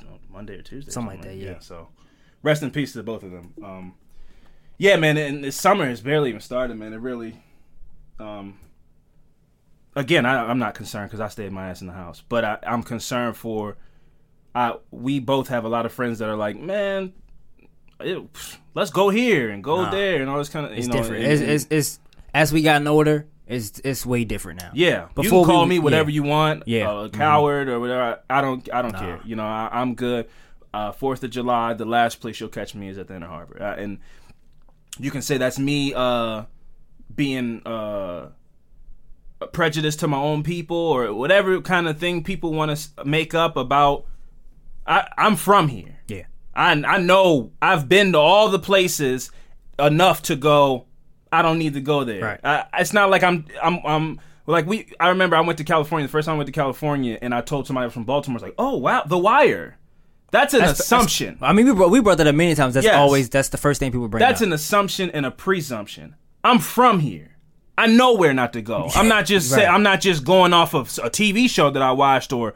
you 0.00 0.06
know, 0.06 0.18
Monday 0.30 0.54
or 0.58 0.62
Tuesday, 0.62 0.88
or 0.88 0.92
Something 0.92 1.16
like 1.18 1.22
that, 1.26 1.36
yeah. 1.36 1.58
So, 1.60 1.88
rest 2.42 2.62
in 2.62 2.70
peace 2.70 2.92
to 2.94 3.02
both 3.02 3.22
of 3.22 3.30
them. 3.30 3.54
Um, 3.64 3.94
yeah, 4.78 4.97
man, 4.97 5.16
and 5.16 5.45
this 5.45 5.57
summer 5.57 5.87
has 5.87 6.00
barely 6.00 6.28
even 6.31 6.40
started, 6.40 6.76
man. 6.76 6.93
It 6.93 6.97
really, 7.00 7.43
um, 8.19 8.59
again, 9.95 10.26
I, 10.26 10.49
I'm 10.49 10.59
not 10.59 10.75
concerned 10.75 11.09
because 11.11 11.21
I 11.21 11.28
stayed 11.28 11.52
my 11.52 11.71
ass 11.71 11.81
in 11.81 11.87
the 11.87 11.93
house, 11.93 12.23
but 12.28 12.45
I, 12.45 12.59
I'm 12.66 12.83
concerned 12.83 13.37
for. 13.37 13.76
I 14.57 14.75
we 14.93 15.19
both 15.19 15.49
have 15.49 15.64
a 15.64 15.69
lot 15.69 15.85
of 15.85 15.93
friends 15.93 16.21
that 16.21 16.28
are 16.28 16.37
like, 16.37 16.57
man, 16.57 17.12
it, 18.00 18.23
let's 18.75 18.90
go 18.90 19.09
here 19.11 19.50
and 19.50 19.64
go 19.64 19.83
Nah. 19.83 19.90
there 19.90 20.21
and 20.21 20.31
all 20.31 20.38
this 20.38 20.49
kind 20.49 20.64
of. 20.66 20.73
It's 20.73 20.87
know, 20.87 20.95
different. 20.95 21.25
and- 21.25 21.33
It's, 21.33 21.64
it's, 21.64 21.66
it's 21.71 22.00
as 22.33 22.52
we 22.52 22.62
gotten 22.62 22.87
older, 22.87 23.26
it's 23.49 23.81
it's 23.85 24.07
way 24.07 24.25
different 24.25 24.62
now. 24.62 24.71
yeah, 24.75 25.09
you 25.16 25.28
can 25.28 25.45
call 25.45 25.62
we- 25.62 25.71
me 25.71 25.78
whatever 25.81 26.09
yeah. 26.11 26.14
you 26.14 26.23
want. 26.23 26.62
Yeah. 26.66 26.88
uh, 26.90 27.04
a 27.04 27.11
coward 27.11 27.69
or 27.69 27.81
whatever. 27.81 28.21
I, 28.31 28.38
I 28.38 28.40
don't. 28.40 28.69
I 28.73 28.83
don't 28.83 28.93
Nah. 28.93 28.99
care. 29.00 29.21
You 29.25 29.35
know, 29.37 29.45
I, 29.45 29.69
I'm 29.73 29.95
good. 29.97 30.28
Uh, 30.73 30.90
Fourth 30.93 31.23
of 31.25 31.31
July, 31.31 31.75
the 31.75 31.85
last 31.85 32.21
place 32.21 32.38
you'll 32.40 32.49
catch 32.49 32.75
me 32.76 32.88
is 32.88 32.97
at 32.99 33.07
the 33.09 33.14
Inner 33.16 33.28
Harbor, 33.28 33.61
uh, 33.62 33.75
and 33.76 33.99
you 34.98 35.10
can 35.10 35.22
say 35.22 35.38
that's 35.38 35.58
me 35.58 35.92
uh, 35.94 36.44
being 37.14 37.62
uh, 37.66 38.28
prejudiced 39.52 40.00
to 40.00 40.08
my 40.08 40.18
own 40.18 40.42
people 40.42 40.76
or 40.76 41.12
whatever 41.14 41.60
kind 41.60 41.88
of 41.88 41.98
thing 41.98 42.22
people 42.22 42.52
want 42.52 42.76
to 42.76 43.04
make 43.04 43.34
up 43.34 43.56
about. 43.56 44.06
I, 44.86 45.08
I'm 45.16 45.36
from 45.36 45.68
here. 45.68 45.98
yeah, 46.08 46.24
I 46.54 46.72
I 46.72 46.98
know 46.98 47.52
I've 47.62 47.88
been 47.88 48.12
to 48.12 48.18
all 48.18 48.48
the 48.50 48.58
places 48.58 49.30
enough 49.78 50.22
to 50.22 50.36
go. 50.36 50.86
I 51.32 51.42
don't 51.42 51.58
need 51.58 51.74
to 51.74 51.80
go 51.80 52.04
there. 52.04 52.22
Right. 52.22 52.40
I, 52.44 52.66
it's 52.78 52.92
not 52.92 53.10
like 53.10 53.22
I'm 53.22 53.46
I'm 53.62 53.80
I'm 53.84 54.20
like 54.46 54.66
we. 54.66 54.92
I 55.00 55.08
remember 55.08 55.36
I 55.36 55.40
went 55.40 55.58
to 55.58 55.64
California 55.64 56.06
the 56.06 56.12
first 56.12 56.26
time 56.26 56.34
I 56.34 56.38
went 56.38 56.48
to 56.48 56.52
California, 56.52 57.18
and 57.22 57.34
I 57.34 57.40
told 57.40 57.66
somebody 57.66 57.90
from 57.90 58.04
Baltimore, 58.04 58.34
I 58.34 58.36
was 58.36 58.42
like, 58.42 58.54
"Oh 58.58 58.76
wow, 58.76 59.02
The 59.04 59.18
Wire." 59.18 59.78
That's 60.31 60.52
an 60.54 60.61
That's- 60.61 60.81
assumption. 60.81 61.38
I 61.40 61.52
mean, 61.52 61.66
we 61.66 61.73
brought, 61.75 61.90
we 61.90 62.00
brought 62.00 62.19
that 62.19 62.26
up 62.26 62.35
many 62.35 62.54
times. 62.54 62.75
That's 62.75 62.87
Yes. 62.87 62.97
always 62.97 63.28
that's 63.28 63.50
the 63.50 63.57
first 63.57 63.78
thing 63.78 63.93
people 63.93 64.09
bring. 64.09 64.19
That's 64.21 64.40
up. 64.40 64.47
an 64.47 64.52
assumption 64.52 65.11
and 65.11 65.25
a 65.25 65.31
presumption. 65.31 66.16
I'm 66.43 66.59
from 66.59 67.00
here. 67.00 67.37
I 67.78 67.87
know 67.87 68.14
where 68.14 68.33
not 68.35 68.52
to 68.54 68.62
go. 68.62 68.88
I'm 68.95 69.09
not 69.09 69.26
just 69.26 69.50
say, 69.50 69.64
I'm 69.66 69.83
not 69.83 70.00
just 70.00 70.25
going 70.25 70.52
off 70.52 70.75
of 70.75 70.87
a 71.02 71.11
TV 71.11 71.49
show 71.49 71.71
that 71.71 71.83
I 71.83 71.93
watched 71.93 72.33
or 72.33 72.54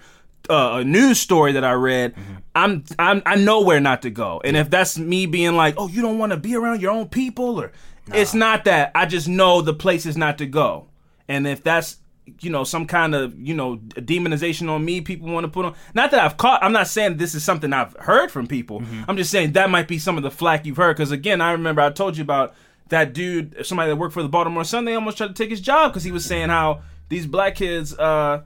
uh, 0.51 0.79
a 0.81 0.85
news 0.85 1.21
story 1.21 1.53
that 1.53 1.65
I 1.65 1.73
read. 1.73 2.15
Mm-hmm. 2.15 2.35
I'm, 2.55 2.85
I'm 2.99 3.23
I 3.27 3.37
know 3.37 3.61
where 3.63 3.81
not 3.81 4.03
to 4.03 4.11
go. 4.11 4.41
And 4.45 4.57
if 4.57 4.71
that's 4.71 4.99
me 4.99 5.27
being 5.27 5.57
like, 5.57 5.75
"Oh, 5.77 5.89
you 5.89 6.03
don't 6.03 6.19
want 6.19 6.33
to 6.33 6.37
be 6.37 6.57
around 6.57 6.81
your 6.81 6.91
own 6.91 7.09
people," 7.09 7.61
or 7.61 7.73
it's 8.13 8.35
not 8.35 8.65
that. 8.65 8.91
I 8.95 9.07
just 9.07 9.29
know 9.29 9.61
the 9.63 9.75
places 9.75 10.17
not 10.17 10.39
to 10.39 10.47
go. 10.47 10.87
And 11.29 11.47
if 11.47 11.63
that's 11.63 11.99
you 12.41 12.51
know 12.51 12.65
some 12.65 12.87
kind 12.87 13.15
of 13.15 13.39
you 13.39 13.55
know 13.55 13.77
demonization 13.95 14.69
on 14.71 14.85
me 14.85 15.01
people 15.01 15.29
want 15.29 15.45
to 15.45 15.49
put 15.49 15.65
on 15.65 15.75
not 15.95 16.11
that 16.11 16.21
i've 16.21 16.37
caught 16.37 16.63
i'm 16.63 16.73
not 16.73 16.87
saying 16.89 17.17
this 17.17 17.35
is 17.35 17.43
something 17.45 17.73
i've 17.73 17.93
heard 18.01 18.31
from 18.31 18.47
people 18.47 18.81
Mm-hmm. 18.81 19.03
i'm 19.09 19.17
just 19.17 19.31
saying 19.31 19.53
that 19.53 19.71
might 19.71 19.89
be 19.89 19.99
some 19.99 20.17
of 20.17 20.23
the 20.23 20.31
flack 20.31 20.67
you've 20.67 20.77
heard 20.77 20.97
because 20.97 21.11
again 21.11 21.41
i 21.41 21.53
remember 21.53 21.81
i 21.83 21.91
told 21.91 22.17
you 22.17 22.23
about 22.23 22.55
that 22.89 23.13
dude 23.13 23.65
somebody 23.67 23.91
that 23.91 23.97
worked 23.97 24.15
for 24.15 24.23
the 24.23 24.29
baltimore 24.29 24.65
sun 24.65 24.85
they 24.85 24.95
almost 24.95 25.17
tried 25.19 25.29
to 25.29 25.35
take 25.35 25.51
his 25.51 25.61
job 25.61 25.93
because 25.93 26.05
he 26.05 26.13
was 26.13 26.25
saying 26.25 26.49
how 26.49 26.81
these 27.09 27.27
black 27.27 27.55
kids 27.55 27.97
uh 27.99 28.43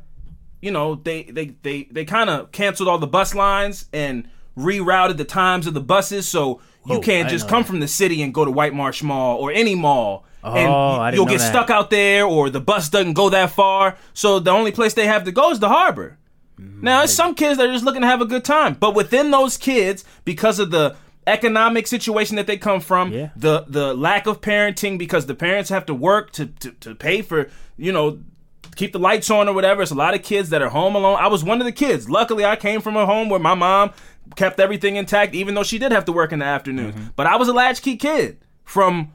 you 0.60 0.70
know 0.70 0.94
they 0.96 1.24
they 1.24 1.46
they, 1.62 1.84
they 1.90 2.04
kind 2.04 2.30
of 2.30 2.50
canceled 2.52 2.88
all 2.88 2.98
the 2.98 3.06
bus 3.06 3.34
lines 3.34 3.86
and 3.92 4.28
rerouted 4.56 5.16
the 5.16 5.24
times 5.24 5.66
of 5.66 5.74
the 5.74 5.80
buses 5.80 6.28
so 6.28 6.60
you 6.86 6.96
Oh, 6.96 7.00
can't 7.00 7.28
didn't 7.28 7.30
just 7.30 7.48
come 7.48 7.62
that. 7.62 7.68
from 7.68 7.80
the 7.80 7.88
city 7.88 8.22
and 8.22 8.34
go 8.34 8.44
to 8.44 8.50
white 8.50 8.74
marsh 8.74 9.02
mall 9.02 9.38
or 9.38 9.50
any 9.52 9.74
mall 9.74 10.24
Oh, 10.44 10.52
and 10.54 10.68
I 10.72 11.10
didn't 11.10 11.16
you'll 11.18 11.26
know 11.26 11.30
get 11.32 11.38
that. 11.40 11.50
stuck 11.50 11.70
out 11.70 11.90
there 11.90 12.24
or 12.24 12.50
the 12.50 12.60
bus 12.60 12.88
doesn't 12.88 13.12
go 13.14 13.30
that 13.30 13.50
far. 13.50 13.96
So 14.12 14.38
the 14.40 14.50
only 14.50 14.72
place 14.72 14.94
they 14.94 15.06
have 15.06 15.24
to 15.24 15.32
go 15.32 15.50
is 15.50 15.60
the 15.60 15.68
harbor. 15.68 16.18
Mm-hmm. 16.60 16.84
now 16.84 16.98
there's 16.98 17.14
some 17.14 17.34
kids 17.34 17.56
that 17.58 17.68
are 17.68 17.72
just 17.72 17.84
looking 17.84 18.02
to 18.02 18.06
have 18.06 18.20
a 18.20 18.26
good 18.26 18.44
time. 18.44 18.74
But 18.74 18.94
within 18.94 19.30
those 19.30 19.56
kids 19.56 20.04
because 20.24 20.58
of 20.58 20.70
the 20.70 20.96
economic 21.26 21.86
situation 21.86 22.36
that 22.36 22.46
they 22.46 22.56
come 22.56 22.80
from 22.80 23.12
Yeah. 23.12 23.30
the 23.36 23.64
the 23.68 23.94
lack 23.94 24.26
of 24.26 24.40
parenting 24.40 24.98
because 24.98 25.26
the 25.26 25.34
parents 25.34 25.70
have 25.70 25.86
to 25.86 25.94
work 25.94 26.32
to, 26.32 26.46
to, 26.46 26.72
to 26.72 26.94
pay 26.94 27.22
for 27.22 27.48
you 27.76 27.92
know 27.92 28.18
keep 28.74 28.92
the 28.92 28.98
lights 28.98 29.30
on 29.30 29.48
or 29.48 29.54
whatever 29.54 29.82
it's 29.82 29.90
a 29.92 29.94
lot 29.94 30.14
of 30.14 30.22
kids 30.22 30.50
that 30.50 30.60
are 30.62 30.68
home 30.70 30.94
alone. 30.96 31.16
I 31.20 31.28
was 31.28 31.44
one 31.44 31.60
of 31.60 31.64
the 31.64 31.72
kids. 31.72 32.10
Luckily 32.10 32.44
i 32.44 32.56
came 32.56 32.80
from 32.80 32.96
a 32.96 33.06
home 33.06 33.28
where 33.28 33.40
my 33.40 33.54
mom 33.54 33.92
kept 34.36 34.58
everything 34.60 34.96
intact 34.96 35.34
even 35.34 35.54
though 35.54 35.62
she 35.62 35.78
did 35.78 35.92
have 35.92 36.04
to 36.06 36.12
work 36.12 36.32
in 36.32 36.40
the 36.40 36.44
afternoons. 36.44 36.94
But 37.16 37.26
i 37.28 37.36
was 37.36 37.48
a 37.48 37.52
latchkey 37.52 37.96
kid 37.96 38.38
from 38.64 39.12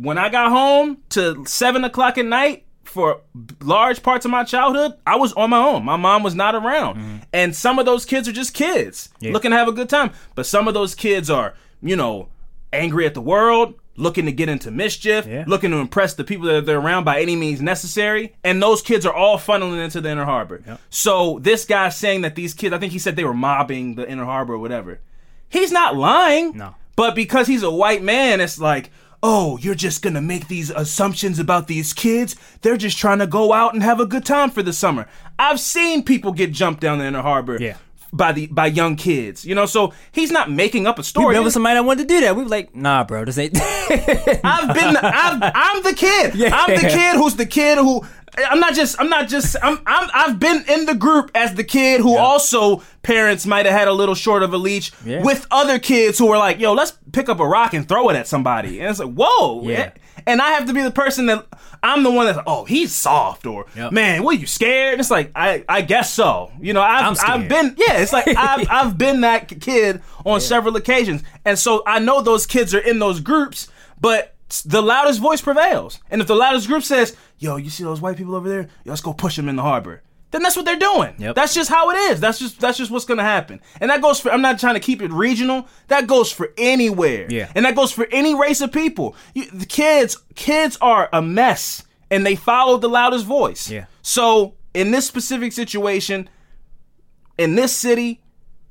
when 0.00 0.18
I 0.18 0.28
got 0.28 0.50
home 0.50 0.98
to 1.10 1.44
seven 1.46 1.84
o'clock 1.84 2.18
at 2.18 2.24
night 2.26 2.64
for 2.84 3.20
large 3.60 4.02
parts 4.02 4.24
of 4.24 4.30
my 4.30 4.44
childhood, 4.44 4.94
I 5.06 5.16
was 5.16 5.32
on 5.34 5.50
my 5.50 5.58
own. 5.58 5.84
My 5.84 5.96
mom 5.96 6.22
was 6.22 6.34
not 6.34 6.54
around. 6.54 6.96
Mm-hmm. 6.96 7.16
And 7.32 7.54
some 7.54 7.78
of 7.78 7.86
those 7.86 8.04
kids 8.04 8.28
are 8.28 8.32
just 8.32 8.54
kids 8.54 9.10
looking 9.20 9.50
to 9.50 9.56
have 9.56 9.68
a 9.68 9.72
good 9.72 9.88
time. 9.88 10.12
But 10.34 10.46
some 10.46 10.68
of 10.68 10.74
those 10.74 10.94
kids 10.94 11.28
are, 11.30 11.54
you 11.82 11.96
know, 11.96 12.28
angry 12.72 13.04
at 13.06 13.14
the 13.14 13.20
world, 13.20 13.74
looking 13.96 14.26
to 14.26 14.32
get 14.32 14.48
into 14.48 14.70
mischief, 14.70 15.26
Yeah. 15.26 15.44
looking 15.46 15.70
to 15.72 15.78
impress 15.78 16.14
the 16.14 16.22
people 16.24 16.46
that 16.46 16.64
they're 16.64 16.78
around 16.78 17.04
by 17.04 17.20
any 17.20 17.34
means 17.34 17.60
necessary. 17.60 18.36
And 18.44 18.62
those 18.62 18.80
kids 18.80 19.04
are 19.04 19.12
all 19.12 19.38
funneling 19.38 19.82
into 19.82 20.00
the 20.00 20.10
inner 20.10 20.24
harbor. 20.24 20.62
So 20.88 21.40
this 21.42 21.64
guy 21.64 21.88
saying 21.88 22.20
that 22.22 22.36
these 22.36 22.54
kids, 22.54 22.72
I 22.72 22.78
think 22.78 22.92
he 22.92 22.98
said 23.00 23.16
they 23.16 23.24
were 23.24 23.34
mobbing 23.34 23.96
the 23.96 24.08
inner 24.08 24.24
harbor 24.24 24.54
or 24.54 24.58
whatever. 24.58 25.00
He's 25.48 25.72
not 25.72 25.96
lying. 25.96 26.56
No. 26.56 26.74
But 26.94 27.14
because 27.14 27.46
he's 27.48 27.62
a 27.62 27.70
white 27.70 28.02
man, 28.02 28.40
it's 28.40 28.58
like, 28.58 28.90
oh, 29.22 29.58
you're 29.58 29.74
just 29.74 30.02
gonna 30.02 30.20
make 30.20 30.48
these 30.48 30.70
assumptions 30.70 31.38
about 31.38 31.66
these 31.66 31.92
kids. 31.92 32.36
They're 32.62 32.76
just 32.76 32.98
trying 32.98 33.18
to 33.18 33.26
go 33.26 33.52
out 33.52 33.74
and 33.74 33.82
have 33.82 34.00
a 34.00 34.06
good 34.06 34.24
time 34.24 34.50
for 34.50 34.62
the 34.62 34.72
summer. 34.72 35.08
I've 35.38 35.60
seen 35.60 36.02
people 36.02 36.32
get 36.32 36.52
jumped 36.52 36.80
down 36.80 36.98
the 36.98 37.22
harbor. 37.22 37.58
Yeah. 37.60 37.76
By 38.12 38.32
the 38.32 38.46
by 38.48 38.66
young 38.66 38.96
kids. 38.96 39.44
You 39.44 39.54
know, 39.54 39.66
so 39.66 39.92
he's 40.12 40.30
not 40.30 40.50
making 40.50 40.86
up 40.86 40.98
a 40.98 41.00
We 41.00 41.04
story. 41.04 41.34
met 41.34 41.44
with 41.44 41.52
somebody 41.52 41.74
that 41.74 41.84
wanted 41.84 42.08
to 42.08 42.14
do 42.14 42.20
that. 42.22 42.36
We 42.36 42.42
were 42.42 42.48
like, 42.48 42.74
nah, 42.74 43.04
bro, 43.04 43.24
this 43.24 43.38
ain't. 43.38 43.56
I've 43.60 44.74
been 44.74 44.94
the, 44.94 45.00
I've, 45.02 45.42
I'm 45.54 45.82
the 45.82 45.94
kid. 45.94 46.34
Yeah. 46.38 46.54
I'm 46.54 46.74
the 46.74 46.88
kid 46.88 47.16
who's 47.16 47.34
the 47.36 47.46
kid 47.46 47.78
who 47.78 48.02
I'm 48.48 48.60
not 48.60 48.74
just 48.74 49.00
I'm 49.00 49.08
not 49.08 49.28
just 49.28 49.56
I'm, 49.62 49.80
I'm 49.86 50.08
I've 50.14 50.38
been 50.38 50.64
in 50.68 50.86
the 50.86 50.94
group 50.94 51.30
as 51.34 51.54
the 51.54 51.64
kid 51.64 52.00
who 52.00 52.16
also 52.16 52.82
parents 53.02 53.46
might 53.46 53.66
have 53.66 53.74
had 53.74 53.88
a 53.88 53.92
little 53.92 54.14
short 54.14 54.42
of 54.42 54.52
a 54.52 54.58
leash 54.58 54.92
Yeah. 55.04 55.22
with 55.22 55.46
other 55.50 55.78
kids 55.78 56.18
who 56.18 56.26
were 56.28 56.38
like, 56.38 56.60
"Yo, 56.60 56.72
let's 56.74 56.92
pick 57.12 57.28
up 57.28 57.40
a 57.40 57.46
rock 57.46 57.74
and 57.74 57.88
throw 57.88 58.08
it 58.10 58.16
at 58.16 58.28
somebody." 58.28 58.80
And 58.80 58.90
it's 58.90 59.00
like, 59.00 59.12
"Whoa." 59.14 59.62
Yeah. 59.68 59.90
And 60.28 60.42
I 60.42 60.50
have 60.50 60.66
to 60.66 60.74
be 60.74 60.82
the 60.82 60.90
person 60.90 61.26
that 61.26 61.46
I'm 61.82 62.02
the 62.02 62.10
one 62.10 62.26
that's 62.26 62.38
"Oh, 62.46 62.64
he's 62.64 62.94
soft," 62.94 63.46
or 63.46 63.64
Yep. 63.74 63.92
"Man, 63.92 64.22
what 64.22 64.36
are 64.36 64.38
you 64.38 64.46
scared?" 64.46 64.92
And 64.92 65.00
it's 65.00 65.10
like, 65.10 65.32
I 65.34 65.64
I 65.68 65.80
guess 65.80 66.12
so. 66.12 66.52
You 66.60 66.74
know, 66.74 66.82
I've 66.82 67.16
I've 67.24 67.48
been 67.48 67.74
yeah, 67.78 67.98
it's 67.98 68.12
like 68.12 68.28
I've 68.36 68.68
I've 68.70 68.98
been 68.98 69.22
that 69.22 69.48
kid 69.60 70.02
on 70.26 70.40
several 70.40 70.76
occasions, 70.76 71.22
and 71.46 71.58
so 71.58 71.82
I 71.86 71.98
know 71.98 72.20
those 72.20 72.46
kids 72.46 72.74
are 72.74 72.78
in 72.80 72.98
those 72.98 73.20
groups, 73.20 73.68
but 74.00 74.34
the 74.66 74.82
loudest 74.82 75.20
voice 75.20 75.40
prevails. 75.40 75.98
And 76.10 76.20
if 76.20 76.26
the 76.26 76.36
loudest 76.36 76.66
group 76.68 76.82
says, 76.82 77.16
"Yo, 77.38 77.56
you 77.56 77.70
see 77.70 77.84
those 77.84 78.00
white 78.02 78.18
people 78.18 78.34
over 78.34 78.48
there? 78.48 78.68
Yo, 78.84 78.90
let's 78.92 79.00
go 79.00 79.14
push 79.14 79.36
them 79.36 79.48
in 79.48 79.56
the 79.56 79.62
harbor," 79.62 80.02
then 80.30 80.42
that's 80.42 80.56
what 80.56 80.64
they're 80.64 80.76
doing. 80.76 81.14
Yep. 81.18 81.34
That's 81.34 81.54
just 81.54 81.70
how 81.70 81.90
it 81.90 81.94
is. 82.10 82.20
That's 82.20 82.38
just 82.38 82.60
that's 82.60 82.76
just 82.76 82.90
what's 82.90 83.04
gonna 83.04 83.22
happen. 83.22 83.60
And 83.80 83.90
that 83.90 84.02
goes 84.02 84.20
for. 84.20 84.30
I'm 84.30 84.42
not 84.42 84.58
trying 84.58 84.74
to 84.74 84.80
keep 84.80 85.00
it 85.00 85.10
regional. 85.10 85.66
That 85.88 86.06
goes 86.06 86.30
for 86.30 86.52
anywhere. 86.58 87.26
Yeah. 87.30 87.50
And 87.54 87.64
that 87.64 87.74
goes 87.74 87.92
for 87.92 88.06
any 88.12 88.34
race 88.34 88.60
of 88.60 88.70
people. 88.70 89.16
You, 89.34 89.50
the 89.50 89.66
kids 89.66 90.18
kids 90.34 90.76
are 90.80 91.08
a 91.12 91.22
mess, 91.22 91.84
and 92.10 92.26
they 92.26 92.34
follow 92.34 92.76
the 92.76 92.88
loudest 92.88 93.24
voice. 93.24 93.70
Yeah. 93.70 93.86
So 94.02 94.54
in 94.74 94.90
this 94.90 95.06
specific 95.06 95.52
situation, 95.52 96.28
in 97.38 97.54
this 97.54 97.74
city, 97.74 98.20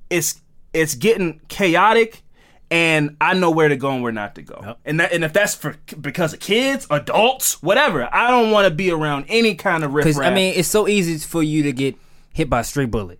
it's 0.09 0.41
it's 0.73 0.93
getting 0.93 1.41
chaotic, 1.47 2.21
and 2.69 3.15
I 3.21 3.33
know 3.33 3.51
where 3.51 3.69
to 3.69 3.75
go 3.77 3.91
and 3.91 4.03
where 4.03 4.11
not 4.11 4.35
to 4.35 4.41
go. 4.41 4.59
Yep. 4.61 4.79
And 4.85 4.99
that 4.99 5.13
and 5.13 5.23
if 5.23 5.33
that's 5.33 5.55
for 5.55 5.75
because 5.99 6.33
of 6.33 6.39
kids, 6.39 6.85
adults, 6.89 7.61
whatever, 7.63 8.09
I 8.13 8.29
don't 8.29 8.51
want 8.51 8.67
to 8.67 8.73
be 8.73 8.91
around 8.91 9.25
any 9.29 9.55
kind 9.55 9.83
of 9.83 9.93
riff. 9.93 10.17
I 10.17 10.33
mean, 10.33 10.53
it's 10.55 10.67
so 10.67 10.87
easy 10.87 11.17
for 11.19 11.41
you 11.41 11.63
to 11.63 11.71
get 11.71 11.95
hit 12.33 12.49
by 12.49 12.59
a 12.59 12.63
stray 12.63 12.85
bullet, 12.85 13.19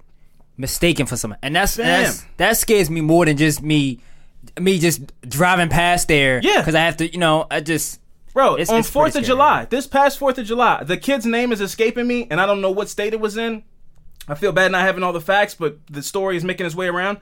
mistaken 0.58 1.06
for 1.06 1.16
someone, 1.18 1.39
and 1.42 1.56
that's, 1.56 1.75
that's 1.75 2.25
that 2.38 2.58
scares 2.58 2.89
me 2.89 3.01
more 3.01 3.25
than 3.25 3.38
just 3.38 3.62
me, 3.62 4.00
me 4.60 4.80
just 4.80 5.01
driving 5.22 5.70
past 5.70 6.08
there. 6.08 6.39
Yeah. 6.44 6.60
because 6.60 6.75
I 6.75 6.82
have 6.82 6.98
to, 6.98 7.12
you 7.12 7.20
know, 7.20 7.48
I 7.50 7.62
just 7.62 8.01
Bro, 8.34 8.54
It's- 8.56 8.70
on 8.70 8.80
it's 8.82 8.89
Fourth 8.89 9.16
of. 9.16 9.24
July, 9.24 9.66
this 9.66 9.88
past 9.88 10.20
Fourth 10.20 10.38
of 10.38 10.46
July, 10.46 10.84
the 10.84 10.96
kid's 10.98 11.25
name 11.25 11.51
is 11.51 11.60
escaping 11.62 12.06
me, 12.06 12.27
and 12.30 12.39
I 12.39 12.46
don't 12.46 12.62
know 12.62 12.70
what 12.70 12.88
state 12.89 13.13
it 13.13 13.20
was 13.20 13.36
in. 13.36 13.63
I 14.27 14.36
feel 14.36 14.51
bad 14.51 14.72
not 14.72 14.82
having 14.82 15.01
all 15.04 15.13
the 15.13 15.22
facts, 15.22 15.56
but 15.56 15.80
the 15.88 16.04
story 16.04 16.38
is 16.38 16.44
making 16.44 16.66
its 16.66 16.75
way 16.75 16.88
around. 16.88 17.18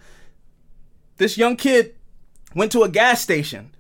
This 1.17 1.38
young 1.38 1.55
kid 1.55 1.96
went 2.55 2.71
to 2.71 2.81
a 2.83 2.89
gas 2.89 3.21
station. 3.21 3.75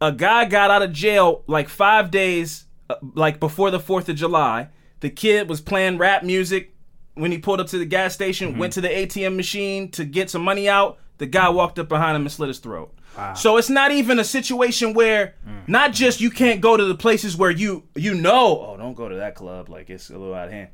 A 0.00 0.10
guy 0.12 0.46
got 0.46 0.70
out 0.70 0.80
of 0.82 0.92
jail 0.92 1.42
like 1.46 1.68
five 1.68 2.10
days, 2.10 2.64
uh, 2.88 2.94
like 3.14 3.38
before 3.38 3.70
the 3.70 3.80
Fourth 3.80 4.08
of 4.08 4.16
July. 4.16 4.68
The 5.00 5.10
kid 5.10 5.48
was 5.48 5.60
playing 5.60 5.98
rap 5.98 6.22
music 6.22 6.74
when 7.14 7.32
he 7.32 7.38
pulled 7.38 7.60
up 7.60 7.66
to 7.68 7.78
the 7.78 7.84
gas 7.84 8.14
station. 8.14 8.56
Went 8.58 8.72
to 8.74 8.80
the 8.80 8.88
ATM 8.88 9.36
machine 9.36 9.90
to 9.90 10.04
get 10.04 10.30
some 10.30 10.42
money 10.42 10.68
out. 10.68 10.98
The 11.18 11.26
guy 11.26 11.50
walked 11.50 11.78
up 11.78 11.88
behind 11.88 12.16
him 12.16 12.22
and 12.22 12.32
slit 12.32 12.48
his 12.48 12.58
throat. 12.60 12.94
So 13.34 13.58
it's 13.58 13.68
not 13.68 13.92
even 13.92 14.18
a 14.18 14.24
situation 14.24 14.94
where 14.94 15.34
not 15.66 15.92
just 15.92 16.22
you 16.22 16.30
can't 16.30 16.62
go 16.62 16.76
to 16.78 16.84
the 16.84 16.94
places 16.94 17.36
where 17.36 17.50
you 17.50 17.82
you 17.94 18.14
know 18.14 18.64
oh 18.66 18.76
don't 18.78 18.94
go 18.94 19.08
to 19.10 19.16
that 19.16 19.34
club 19.34 19.68
like 19.68 19.90
it's 19.90 20.08
a 20.08 20.12
little 20.16 20.32
out 20.32 20.46
of 20.46 20.52
hand. 20.52 20.68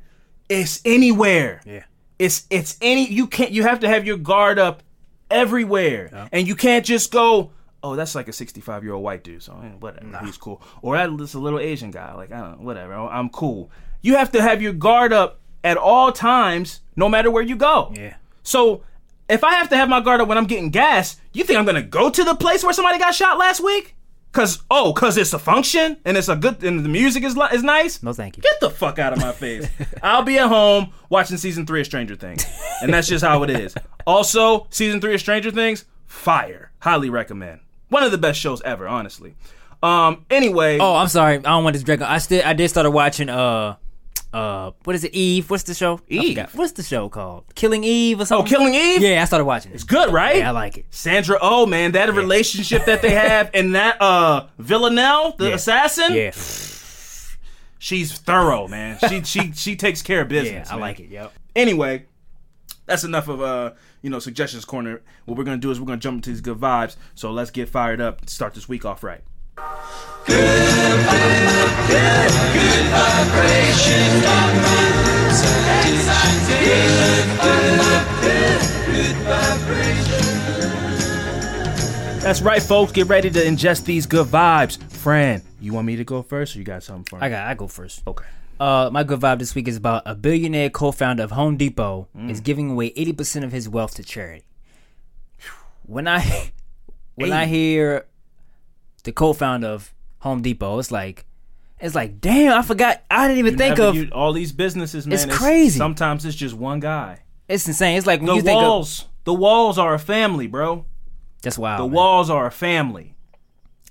It's 0.47 0.79
anywhere. 0.85 1.61
yeah. 1.65 1.83
It's 2.19 2.45
it's 2.49 2.77
any 2.81 3.05
you 3.11 3.27
can't 3.27 3.51
you 3.51 3.63
have 3.63 3.81
to 3.81 3.89
have 3.89 4.05
your 4.05 4.15
guard 4.17 4.59
up 4.59 4.81
everywhere, 5.29 6.29
and 6.31 6.47
you 6.47 6.55
can't 6.55 6.85
just 6.85 7.11
go. 7.11 7.51
Oh, 7.83 7.95
that's 7.95 8.15
like 8.15 8.27
a 8.27 8.33
sixty-five 8.33 8.83
year 8.83 8.93
old 8.93 9.03
white 9.03 9.23
dude, 9.23 9.43
so 9.43 9.53
eh, 9.63 9.69
whatever, 9.79 10.25
he's 10.25 10.37
cool. 10.37 10.61
Or 10.81 10.97
that's 10.97 11.33
a 11.35 11.39
little 11.39 11.59
Asian 11.59 11.91
guy, 11.91 12.13
like 12.13 12.31
I 12.31 12.39
don't 12.39 12.59
know, 12.59 12.65
whatever, 12.65 12.93
I'm 12.93 13.29
cool. 13.29 13.69
You 14.01 14.15
have 14.17 14.31
to 14.31 14.41
have 14.41 14.61
your 14.61 14.73
guard 14.73 15.13
up 15.13 15.39
at 15.63 15.77
all 15.77 16.11
times, 16.11 16.81
no 16.95 17.09
matter 17.09 17.29
where 17.29 17.43
you 17.43 17.55
go. 17.55 17.91
Yeah. 17.95 18.15
So 18.43 18.83
if 19.29 19.43
I 19.43 19.53
have 19.55 19.69
to 19.69 19.77
have 19.77 19.89
my 19.89 19.99
guard 19.99 20.21
up 20.21 20.27
when 20.27 20.37
I'm 20.37 20.45
getting 20.45 20.69
gas, 20.69 21.17
you 21.33 21.43
think 21.43 21.59
I'm 21.59 21.65
gonna 21.65 21.81
go 21.83 22.09
to 22.09 22.23
the 22.23 22.35
place 22.35 22.63
where 22.63 22.73
somebody 22.73 22.97
got 22.97 23.13
shot 23.13 23.37
last 23.37 23.61
week? 23.61 23.95
Cause 24.37 24.61
oh, 24.69 24.93
cause 24.93 25.17
it's 25.17 25.33
a 25.33 25.39
function 25.39 25.97
and 26.05 26.15
it's 26.15 26.29
a 26.29 26.35
good 26.35 26.63
and 26.63 26.85
the 26.85 26.89
music 26.89 27.23
is 27.23 27.35
li- 27.35 27.47
is 27.53 27.63
nice. 27.63 28.03
No, 28.03 28.13
thank 28.13 28.37
you. 28.37 28.43
Get 28.43 28.59
the 28.59 28.69
fuck 28.69 28.99
out 28.99 29.11
of 29.11 29.17
my 29.19 29.31
face. 29.31 29.67
I'll 30.03 30.21
be 30.21 30.37
at 30.37 30.47
home 30.47 30.93
watching 31.09 31.37
season 31.37 31.65
three 31.65 31.79
of 31.81 31.87
Stranger 31.87 32.15
Things. 32.15 32.45
And 32.83 32.93
that's 32.93 33.07
just 33.07 33.25
how 33.25 33.41
it 33.41 33.49
is. 33.49 33.73
Also, 34.05 34.67
season 34.69 35.01
three 35.01 35.15
of 35.15 35.19
Stranger 35.19 35.49
Things, 35.49 35.85
fire. 36.05 36.71
Highly 36.79 37.09
recommend. 37.09 37.61
One 37.89 38.03
of 38.03 38.11
the 38.11 38.17
best 38.19 38.39
shows 38.39 38.61
ever, 38.61 38.87
honestly. 38.87 39.35
Um, 39.83 40.23
anyway, 40.29 40.77
Oh, 40.79 40.95
I'm 40.95 41.07
sorry. 41.07 41.37
I 41.37 41.41
don't 41.41 41.63
want 41.63 41.73
this 41.73 41.83
drag. 41.83 42.03
I 42.03 42.19
still, 42.19 42.41
I 42.45 42.53
did 42.53 42.69
start 42.69 42.89
watching. 42.93 43.27
Uh, 43.29 43.75
uh, 44.33 44.71
what 44.83 44.95
is 44.95 45.03
it? 45.03 45.13
Eve. 45.13 45.49
What's 45.49 45.63
the 45.63 45.73
show? 45.73 45.99
Eve. 46.07 46.37
What's 46.53 46.73
the 46.73 46.83
show 46.83 47.09
called? 47.09 47.45
Killing 47.55 47.83
Eve 47.83 48.19
or 48.21 48.25
oh. 48.31 48.43
Killing 48.43 48.73
Eve? 48.73 49.01
Yeah, 49.01 49.21
I 49.21 49.25
started 49.25 49.45
watching 49.45 49.71
it. 49.71 49.75
It's 49.75 49.83
good, 49.83 50.11
right? 50.11 50.37
Yeah, 50.37 50.49
I 50.49 50.51
like 50.51 50.77
it. 50.77 50.85
Sandra 50.89 51.37
Oh, 51.41 51.65
man, 51.65 51.93
that 51.93 52.13
relationship 52.13 52.85
that 52.85 53.01
they 53.01 53.11
have 53.11 53.49
and 53.53 53.75
that 53.75 54.01
uh 54.01 54.47
Villanelle, 54.59 55.35
the 55.37 55.49
Yeah. 55.49 55.55
assassin, 55.55 56.13
Yeah, 56.13 56.31
she's 57.79 58.17
thorough, 58.17 58.67
man. 58.67 58.99
She 59.07 59.23
she 59.23 59.51
she 59.53 59.75
takes 59.75 60.01
care 60.01 60.21
of 60.21 60.27
business 60.27 60.67
yeah. 60.67 60.73
I 60.73 60.75
man. 60.75 60.81
like 60.81 60.99
it. 60.99 61.09
Yep. 61.09 61.33
Anyway, 61.55 62.05
that's 62.85 63.03
enough 63.03 63.27
of 63.27 63.41
uh, 63.41 63.73
you 64.01 64.09
know, 64.09 64.19
suggestions 64.19 64.65
corner. 64.65 65.01
What 65.25 65.37
we're 65.37 65.43
gonna 65.43 65.57
do 65.57 65.71
is 65.71 65.79
we're 65.79 65.87
gonna 65.87 65.97
jump 65.99 66.15
into 66.17 66.29
these 66.29 66.41
good 66.41 66.57
vibes. 66.59 66.95
So 67.15 67.31
let's 67.31 67.51
get 67.51 67.69
fired 67.69 68.01
up 68.01 68.29
start 68.29 68.53
this 68.53 68.67
week 68.69 68.85
off 68.85 69.03
right. 69.03 69.21
That's 82.21 82.41
right, 82.41 82.61
folks. 82.61 82.91
Get 82.91 83.07
ready 83.07 83.29
to 83.29 83.39
ingest 83.39 83.85
these 83.85 84.05
good 84.05 84.27
vibes. 84.27 84.81
Fran, 84.91 85.41
you 85.61 85.71
want 85.73 85.87
me 85.87 85.95
to 85.95 86.03
go 86.03 86.21
first, 86.21 86.55
or 86.55 86.59
you 86.59 86.65
got 86.65 86.83
something 86.83 87.05
for 87.05 87.15
me? 87.15 87.21
I 87.25 87.29
got. 87.29 87.47
I 87.47 87.53
go 87.53 87.67
first. 87.67 88.03
Okay. 88.05 88.25
Uh, 88.59 88.89
my 88.91 89.03
good 89.03 89.21
vibe 89.21 89.39
this 89.39 89.55
week 89.55 89.67
is 89.69 89.77
about 89.77 90.03
a 90.05 90.13
billionaire 90.15 90.69
co-founder 90.69 91.23
of 91.23 91.31
Home 91.31 91.55
Depot 91.57 92.07
Mm. 92.17 92.29
is 92.29 92.41
giving 92.41 92.71
away 92.71 92.87
eighty 92.97 93.13
percent 93.13 93.45
of 93.45 93.51
his 93.53 93.69
wealth 93.69 93.95
to 93.95 94.03
charity. 94.03 94.43
When 95.83 96.05
I 96.07 96.51
when 97.15 97.31
I 97.31 97.45
hear 97.45 98.07
the 99.03 99.11
co-founder 99.11 99.67
of 99.67 99.93
Home 100.19 100.41
Depot, 100.41 100.79
it's 100.79 100.91
like 100.91 101.25
it's 101.79 101.95
like 101.95 102.19
damn, 102.21 102.57
I 102.57 102.61
forgot. 102.61 103.03
I 103.11 103.27
didn't 103.27 103.39
even 103.39 103.57
think 103.57 103.77
Never- 103.77 103.89
of. 103.89 103.95
you- 103.95 104.09
all 104.11 104.33
these 104.33 104.51
businesses, 104.51 105.05
man. 105.07 105.13
It's 105.15 105.25
crazy. 105.25 105.77
Sometimes 105.77 106.25
it's 106.25 106.35
just 106.35 106.55
one 106.55 106.79
guy. 106.79 107.19
it's 107.47 107.67
insane. 107.67 107.97
It's 107.97 108.07
like 108.07 108.19
when 108.19 108.27
The 108.27 108.35
you 108.35 108.41
think 108.41 108.57
of 108.57 108.63
walls, 108.67 109.05
the 109.23 109.33
walls 109.33 109.77
are 109.77 109.93
a 109.93 109.99
family, 109.99 110.47
bro. 110.47 110.85
that's 111.41 111.57
wild. 111.57 111.79
The 111.81 111.87
man. 111.87 111.93
walls 111.95 112.29
are 112.29 112.45
a 112.47 112.51
family. 112.51 113.13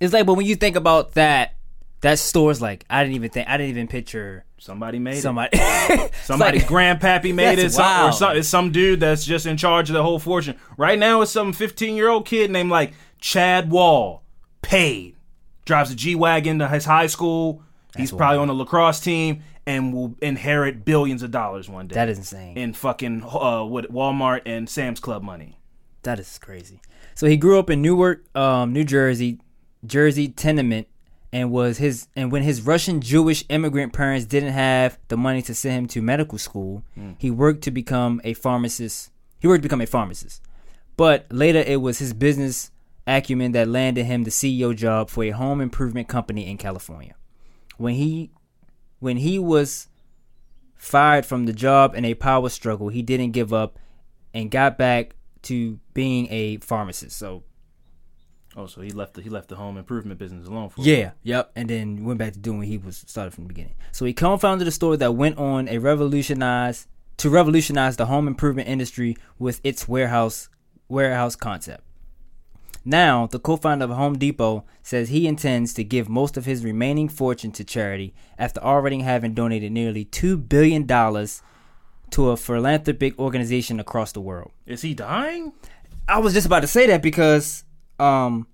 It's 0.01 0.13
like, 0.13 0.27
but 0.27 0.35
when 0.35 0.45
you 0.47 0.57
think 0.57 0.77
about 0.77 1.15
that, 1.15 1.55
that 2.03 2.19
store's 2.19 2.61
like 2.61 2.85
I 2.91 3.03
didn't 3.03 3.15
even 3.17 3.31
think. 3.31 3.49
I 3.49 3.57
didn't 3.57 3.71
even 3.71 3.89
picture 3.89 4.45
Somebody 4.59 4.99
made 4.99 5.19
it. 5.19 5.23
somebody. 5.23 5.57
Somebody's 6.25 6.63
like- 6.69 6.99
grandpappy 7.01 7.33
made 7.35 7.59
it. 7.59 7.71
Some, 7.73 8.09
or 8.09 8.13
some, 8.13 8.37
it's 8.37 8.49
some 8.49 8.73
dude 8.73 9.01
that's 9.01 9.25
just 9.25 9.47
in 9.47 9.57
charge 9.59 9.91
of 9.91 9.95
the 9.95 10.03
whole 10.03 10.19
fortune. 10.19 10.57
Right 10.77 10.99
now, 10.99 11.21
it's 11.21 11.31
some 11.31 11.53
15 11.53 11.95
year 11.95 12.09
old 12.09 12.27
kid 12.27 12.51
named 12.51 12.71
like 12.71 12.93
Chad 13.21 13.71
Wall. 13.71 14.23
Paid. 14.67 15.15
Drives 15.65 15.91
a 15.93 15.95
G 15.95 16.15
Wagon 16.15 16.59
to 16.59 16.69
his 16.69 16.85
high 16.85 17.07
school. 17.07 17.63
He's 17.97 18.11
probably 18.13 18.39
on 18.39 18.49
the 18.49 18.55
lacrosse 18.55 19.01
team 19.01 19.43
and 19.65 19.93
will 19.95 20.15
inherit 20.21 20.85
billions 20.85 21.23
of 21.23 21.31
dollars 21.31 21.69
one 21.69 21.87
day. 21.87 21.95
That 21.95 22.09
is 22.09 22.19
insane. 22.19 22.57
in 22.59 22.73
fucking 22.73 23.23
uh, 23.23 23.65
what 23.65 23.93
Walmart 23.93 24.43
and 24.45 24.69
Sam's 24.69 25.01
Club 25.01 25.23
money. 25.23 25.59
That 26.03 26.19
is 26.21 26.39
crazy. 26.39 26.81
So 27.15 27.27
he 27.27 27.37
grew 27.37 27.59
up 27.59 27.71
in 27.71 27.81
Newark, 27.81 28.25
um, 28.37 28.73
New 28.73 28.85
Jersey, 28.85 29.41
Jersey 29.85 30.29
tenement, 30.29 30.89
and 31.33 31.51
was 31.51 31.79
his 31.79 32.09
and 32.15 32.31
when 32.33 32.43
his 32.43 32.63
Russian 32.63 33.01
Jewish 33.01 33.45
immigrant 33.49 33.93
parents 33.93 34.27
didn't 34.27 34.53
have 34.53 34.99
the 35.09 35.17
money 35.17 35.43
to 35.43 35.55
send 35.55 35.77
him 35.77 35.87
to 35.89 36.03
medical 36.03 36.39
school, 36.39 36.83
he 37.19 37.31
worked 37.31 37.63
to 37.65 37.71
become 37.71 38.21
a 38.25 38.35
pharmacist. 38.35 39.11
He 39.41 39.49
worked 39.49 39.63
to 39.63 39.69
become 39.69 39.81
a 39.81 39.87
pharmacist. 39.87 40.43
But 40.97 41.27
later 41.31 41.59
it 41.59 41.81
was 41.81 41.99
his 41.99 42.13
business 42.13 42.71
acumen 43.07 43.53
that 43.53 43.69
landed 43.69 44.05
him 44.05 44.25
the 44.25 44.31
CEO 44.31 44.75
job 44.75 45.11
for 45.11 45.25
a 45.25 45.31
home 45.31 45.61
improvement 45.61 46.09
company 46.09 46.49
in 46.49 46.59
California. 46.59 47.15
When 47.77 47.95
he 47.95 48.31
when 48.99 49.19
he 49.19 49.39
was 49.39 49.89
fired 50.75 51.27
from 51.27 51.47
the 51.47 51.53
job 51.53 51.95
in 51.95 52.05
a 52.05 52.15
power 52.15 52.49
struggle, 52.49 52.89
he 52.89 53.03
didn't 53.03 53.33
give 53.33 53.53
up 53.53 53.79
and 54.33 54.51
got 54.51 54.79
back 54.79 55.15
to 55.43 55.79
being 55.95 56.27
a 56.31 56.57
pharmacist. 56.59 57.17
So 57.17 57.45
Oh, 58.59 58.67
so 58.67 58.81
he 58.81 58.91
left 58.91 59.15
the 59.15 59.23
he 59.23 59.29
left 59.29 59.49
the 59.49 59.57
home 59.57 59.77
improvement 59.77 60.19
business 60.19 60.47
alone 60.47 60.71
for 60.71 60.81
yeah, 60.81 61.11
yep, 61.23 61.53
and 61.55 61.69
then 61.69 62.05
went 62.05 62.19
back 62.19 62.33
to 62.33 62.39
doing 62.39 62.59
what 62.59 62.67
he 62.67 62.79
was 62.79 63.05
started 63.07 63.35
from 63.35 63.45
the 63.45 63.49
beginning. 63.49 63.75
So 63.93 64.07
he 64.07 64.15
co-founded 64.15 64.67
a 64.67 64.71
store 64.71 64.97
that 64.97 65.13
went 65.13 65.37
on 65.37 65.69
a 65.69 65.77
revolutionized 65.77 66.87
to 67.19 67.29
revolutionize 67.29 67.97
the 67.97 68.07
home 68.07 68.27
improvement 68.27 68.67
industry 68.67 69.17
with 69.39 69.61
its 69.63 69.87
warehouse 69.87 70.49
warehouse 70.89 71.37
concept. 71.37 71.85
Now, 72.89 73.27
the 73.27 73.41
co-founder 73.41 73.85
of 73.87 73.91
Home 73.91 74.17
Depot 74.17 74.65
says 74.85 75.09
he 75.09 75.27
intends 75.27 75.75
to 75.75 75.83
give 75.83 76.09
most 76.09 76.37
of 76.37 76.45
his 76.45 76.65
remaining 76.65 77.09
fortune 77.09 77.51
to 77.53 77.65
charity 77.65 78.15
after 78.39 78.61
already 78.63 79.01
having 79.01 79.35
donated 79.35 79.73
nearly 79.73 80.05
2 80.05 80.37
billion 80.37 80.87
dollars 80.87 81.43
to 82.11 82.31
a 82.31 82.37
philanthropic 82.37 83.19
organization 83.19 83.81
across 83.81 84.13
the 84.13 84.21
world. 84.21 84.53
Is 84.67 84.83
he 84.83 84.95
dying? 84.95 85.53
I 86.07 86.21
was 86.21 86.33
just 86.33 86.47
about 86.47 86.61
to 86.61 86.69
say 86.69 86.87
that 86.87 87.03
because 87.03 87.65
um 87.99 88.47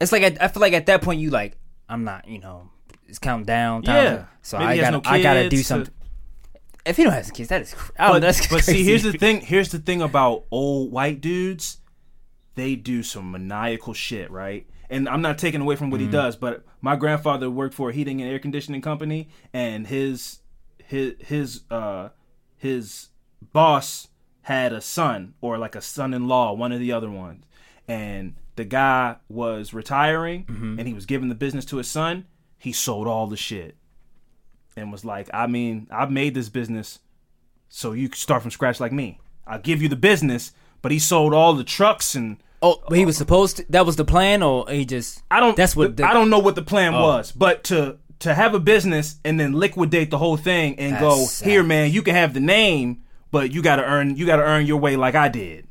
it's 0.00 0.12
like 0.12 0.22
I, 0.22 0.44
I 0.44 0.48
feel 0.48 0.60
like 0.60 0.72
at 0.72 0.86
that 0.86 1.02
point 1.02 1.20
you 1.20 1.30
like 1.30 1.56
I'm 1.88 2.04
not, 2.04 2.28
you 2.28 2.38
know, 2.38 2.70
it's 3.08 3.18
counting 3.18 3.46
down. 3.46 3.82
Time 3.82 3.96
Yeah. 3.96 4.24
So 4.42 4.58
Maybe 4.58 4.80
I 4.80 4.90
got 4.90 4.92
no 4.92 5.10
I 5.10 5.20
got 5.20 5.34
to 5.34 5.48
do 5.48 5.56
kids 5.56 5.62
to- 5.62 5.66
something. 5.66 5.94
If 6.84 6.96
he 6.98 7.02
don't 7.02 7.12
have 7.14 7.34
kids, 7.34 7.48
that 7.48 7.62
is 7.62 7.74
cr- 7.74 7.90
oh, 7.98 8.12
But, 8.12 8.18
that's 8.20 8.46
but 8.46 8.62
see, 8.62 8.84
here's 8.84 9.02
the 9.02 9.12
thing. 9.12 9.40
Here's 9.40 9.70
the 9.70 9.80
thing 9.80 10.02
about 10.02 10.44
old 10.52 10.92
white 10.92 11.20
dudes. 11.20 11.78
They 12.56 12.74
do 12.74 13.02
some 13.04 13.30
maniacal 13.30 13.94
shit, 13.94 14.30
right? 14.30 14.66
And 14.90 15.08
I'm 15.08 15.22
not 15.22 15.38
taking 15.38 15.60
away 15.60 15.76
from 15.76 15.90
what 15.90 16.00
Mm-hmm. 16.00 16.10
he 16.10 16.12
does, 16.12 16.36
but 16.36 16.64
my 16.80 16.96
grandfather 16.96 17.48
worked 17.50 17.74
for 17.74 17.90
a 17.90 17.92
heating 17.92 18.20
and 18.20 18.30
air 18.30 18.38
conditioning 18.40 18.80
company, 18.82 19.28
and 19.52 19.86
his 19.86 20.40
his 20.84 21.14
his 21.20 21.60
uh 21.70 22.08
his 22.56 23.08
boss 23.52 24.08
had 24.42 24.72
a 24.72 24.80
son 24.80 25.34
or 25.40 25.58
like 25.58 25.74
a 25.74 25.80
son-in-law, 25.80 26.52
one 26.54 26.72
of 26.72 26.80
the 26.80 26.92
other 26.92 27.10
ones, 27.10 27.44
and 27.88 28.34
the 28.56 28.64
guy 28.64 29.16
was 29.28 29.74
retiring, 29.74 30.44
Mm-hmm. 30.44 30.78
and 30.78 30.88
he 30.88 30.94
was 30.94 31.04
giving 31.06 31.28
the 31.28 31.34
business 31.34 31.64
to 31.66 31.76
his 31.78 31.88
son. 31.88 32.26
He 32.58 32.72
sold 32.72 33.06
all 33.06 33.26
the 33.26 33.36
shit 33.36 33.76
and 34.76 34.90
was 34.92 35.04
like, 35.04 35.28
I 35.34 35.46
mean, 35.46 35.86
I've 35.90 36.10
made 36.10 36.34
this 36.34 36.48
business 36.48 37.00
so 37.68 37.92
you 37.92 38.08
can 38.08 38.16
start 38.16 38.42
from 38.42 38.50
scratch 38.50 38.80
like 38.80 38.92
me. 38.92 39.18
I'll 39.46 39.58
give 39.60 39.82
you 39.82 39.88
the 39.88 39.96
business, 39.96 40.52
but 40.80 40.92
he 40.92 40.98
sold 40.98 41.34
all 41.34 41.52
the 41.54 41.64
trucks 41.64 42.14
and 42.14 42.38
Oh, 42.62 42.82
but 42.88 42.96
he 42.96 43.04
was 43.04 43.16
supposed 43.16 43.58
to. 43.58 43.66
That 43.70 43.86
was 43.86 43.96
the 43.96 44.04
plan, 44.04 44.42
or 44.42 44.68
he 44.68 44.84
just. 44.84 45.22
I 45.30 45.40
don't 45.40 45.56
That's 45.56 45.76
what. 45.76 45.96
The, 45.96 46.04
Oh. 46.04 46.06
I 46.06 46.12
don't 46.12 46.30
know 46.30 46.38
what 46.38 46.54
the 46.54 46.62
plan 46.62 46.94
oh. 46.94 47.02
was, 47.02 47.32
but 47.32 47.64
to 47.64 47.98
to 48.20 48.34
have 48.34 48.54
a 48.54 48.60
business 48.60 49.16
and 49.24 49.38
then 49.38 49.52
liquidate 49.52 50.10
the 50.10 50.18
whole 50.18 50.36
thing 50.36 50.78
and 50.78 50.98
go, 50.98 51.16
That's 51.16 51.40
"Here 51.40 51.60
sad. 51.62 51.68
man, 51.68 51.92
you 51.92 52.02
can 52.02 52.14
have 52.14 52.34
the 52.34 52.40
name, 52.40 53.02
but 53.30 53.52
you 53.52 53.62
got 53.62 53.76
to 53.76 53.84
earn 53.84 54.16
you 54.16 54.26
got 54.26 54.36
to 54.36 54.42
earn 54.42 54.66
your 54.66 54.78
way 54.78 54.96
like 54.96 55.14
I 55.14 55.28
did." 55.28 55.66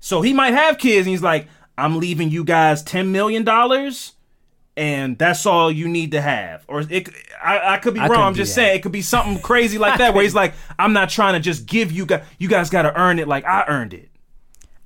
So 0.00 0.20
he 0.22 0.32
might 0.32 0.54
have 0.54 0.78
kids 0.78 1.06
and 1.06 1.12
he's 1.12 1.22
like, 1.22 1.46
"I'm 1.78 1.98
leaving 1.98 2.30
you 2.30 2.44
guys 2.44 2.82
10 2.82 3.12
million 3.12 3.44
dollars." 3.44 4.14
And 4.74 5.18
that's 5.18 5.44
all 5.44 5.70
you 5.70 5.86
need 5.86 6.12
to 6.12 6.20
have, 6.22 6.64
or 6.66 6.80
it. 6.80 7.10
I, 7.44 7.74
I 7.74 7.76
could 7.76 7.92
be 7.92 8.00
I 8.00 8.08
wrong. 8.08 8.22
I'm 8.22 8.34
just 8.34 8.54
saying 8.54 8.76
it 8.76 8.82
could 8.82 8.90
be 8.90 9.02
something 9.02 9.38
crazy 9.42 9.76
like 9.76 9.98
that, 9.98 10.14
where 10.14 10.22
he's 10.22 10.34
like, 10.34 10.54
"I'm 10.78 10.94
not 10.94 11.10
trying 11.10 11.34
to 11.34 11.40
just 11.40 11.66
give 11.66 11.92
you 11.92 12.06
guys. 12.06 12.24
You 12.38 12.48
guys 12.48 12.70
got 12.70 12.82
to 12.82 12.98
earn 12.98 13.18
it 13.18 13.28
like 13.28 13.44
I 13.44 13.64
earned 13.68 13.92
it." 13.92 14.08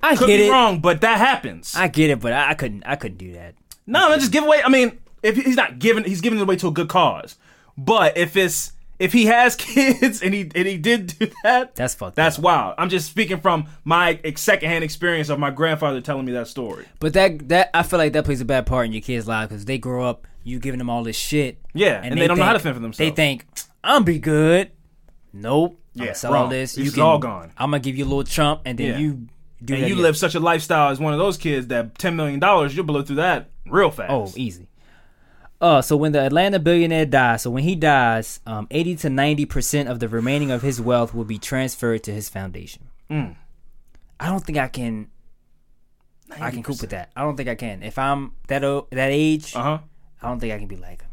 I 0.01 0.15
Could 0.15 0.27
get 0.27 0.37
be 0.37 0.47
it. 0.47 0.51
wrong, 0.51 0.79
but 0.79 1.01
that 1.01 1.17
happens. 1.17 1.73
I 1.75 1.87
get 1.87 2.09
it, 2.09 2.19
but 2.19 2.31
I, 2.33 2.51
I 2.51 2.53
couldn't. 2.53 2.83
I 2.85 2.95
couldn't 2.95 3.17
do 3.17 3.33
that. 3.33 3.55
No, 3.85 4.09
no, 4.09 4.15
just 4.17 4.31
give 4.31 4.43
away. 4.43 4.61
I 4.63 4.69
mean, 4.69 4.99
if 5.23 5.35
he's 5.35 5.55
not 5.55 5.79
giving, 5.79 6.03
he's 6.03 6.21
giving 6.21 6.37
it 6.39 6.41
away 6.43 6.55
to 6.57 6.67
a 6.67 6.71
good 6.71 6.87
cause. 6.89 7.35
But 7.77 8.17
if 8.17 8.35
it's 8.37 8.73
if 8.99 9.13
he 9.13 9.25
has 9.25 9.55
kids 9.57 10.21
and 10.21 10.33
he 10.33 10.41
and 10.53 10.67
he 10.67 10.77
did 10.77 11.17
do 11.17 11.31
that, 11.43 11.75
That's 11.75 11.95
fucked 11.95 12.15
That's 12.15 12.37
up. 12.37 12.43
wild. 12.43 12.75
I'm 12.77 12.89
just 12.89 13.09
speaking 13.09 13.39
from 13.39 13.67
my 13.83 14.19
secondhand 14.35 14.83
experience 14.83 15.29
of 15.29 15.39
my 15.39 15.49
grandfather 15.51 15.99
telling 16.01 16.25
me 16.25 16.31
that 16.33 16.47
story. 16.47 16.85
But 16.99 17.13
that 17.13 17.49
that 17.49 17.69
I 17.73 17.83
feel 17.83 17.97
like 17.99 18.13
that 18.13 18.25
plays 18.25 18.41
a 18.41 18.45
bad 18.45 18.65
part 18.67 18.85
in 18.85 18.91
your 18.93 19.01
kids' 19.01 19.27
lives 19.27 19.49
because 19.49 19.65
they 19.65 19.77
grow 19.77 20.03
up, 20.05 20.27
you 20.43 20.59
giving 20.59 20.77
them 20.77 20.89
all 20.89 21.03
this 21.03 21.17
shit. 21.17 21.57
Yeah, 21.73 22.01
and 22.03 22.19
they 22.19 22.27
don't 22.27 22.37
know 22.37 22.43
how 22.45 22.53
to 22.53 22.59
fend 22.59 22.75
for 22.75 22.81
themselves. 22.81 22.97
They 22.97 23.15
think 23.15 23.45
I'm 23.83 24.03
be 24.03 24.19
good. 24.19 24.71
Nope. 25.33 25.79
I'm 25.99 26.05
Yeah, 26.05 26.13
sell 26.13 26.33
all 26.33 26.41
wrong. 26.41 26.49
this. 26.51 26.73
This 26.75 26.85
you 26.85 26.91
is 26.91 26.99
all 26.99 27.19
gone. 27.19 27.51
I'm 27.57 27.71
gonna 27.71 27.79
give 27.79 27.95
you 27.97 28.05
a 28.05 28.07
little 28.09 28.23
chump, 28.23 28.61
and 28.65 28.77
then 28.77 28.87
Yeah. 28.91 28.97
you 28.97 29.27
do 29.63 29.73
And 29.73 29.81
you 29.81 29.93
again. 29.93 30.01
live 30.03 30.17
such 30.17 30.35
a 30.35 30.39
lifestyle 30.39 30.89
as 30.91 30.99
one 30.99 31.13
of 31.13 31.19
those 31.19 31.37
kids 31.37 31.67
that 31.67 31.97
ten 31.97 32.15
million 32.15 32.39
dollars, 32.39 32.75
you'll 32.75 32.85
blow 32.85 33.01
through 33.01 33.15
that 33.17 33.49
real 33.67 33.91
fast. 33.91 34.11
Oh, 34.11 34.31
easy. 34.35 34.67
Uh, 35.59 35.81
so 35.81 35.97
when 35.97 36.11
the 36.11 36.19
Atlanta 36.21 36.59
billionaire 36.59 37.05
dies, 37.07 37.41
so 37.41 37.49
when 37.49 37.63
he 37.63 37.75
dies, 37.75 38.39
um, 38.45 38.67
80 38.69 38.95
to 38.97 39.09
90 39.09 39.45
percent 39.45 39.89
of 39.89 39.99
the 39.99 40.07
remaining 40.07 40.51
of 40.51 40.61
his 40.61 40.79
wealth 40.79 41.13
will 41.15 41.23
be 41.25 41.39
transferred 41.39 42.03
to 42.03 42.11
his 42.13 42.29
foundation. 42.29 42.83
Hmm. 43.09 43.31
I 44.19 44.29
don't 44.29 44.43
think 44.45 44.57
I 44.59 44.67
can. 44.67 45.09
I 46.39 46.51
can 46.51 46.61
cope 46.61 46.81
with 46.81 46.89
that. 46.91 47.09
I 47.15 47.21
don't 47.21 47.37
think 47.37 47.47
I 47.49 47.55
can. 47.55 47.81
If 47.83 47.97
I'm 47.97 48.33
that 48.49 48.63
o- 48.63 48.87
that 48.91 49.09
age, 49.11 49.55
Uh 49.55 49.63
huh. 49.63 49.79
I 50.21 50.27
don't 50.29 50.39
think 50.39 50.53
I 50.53 50.57
can 50.59 50.67
be 50.67 50.75
like, 50.75 51.03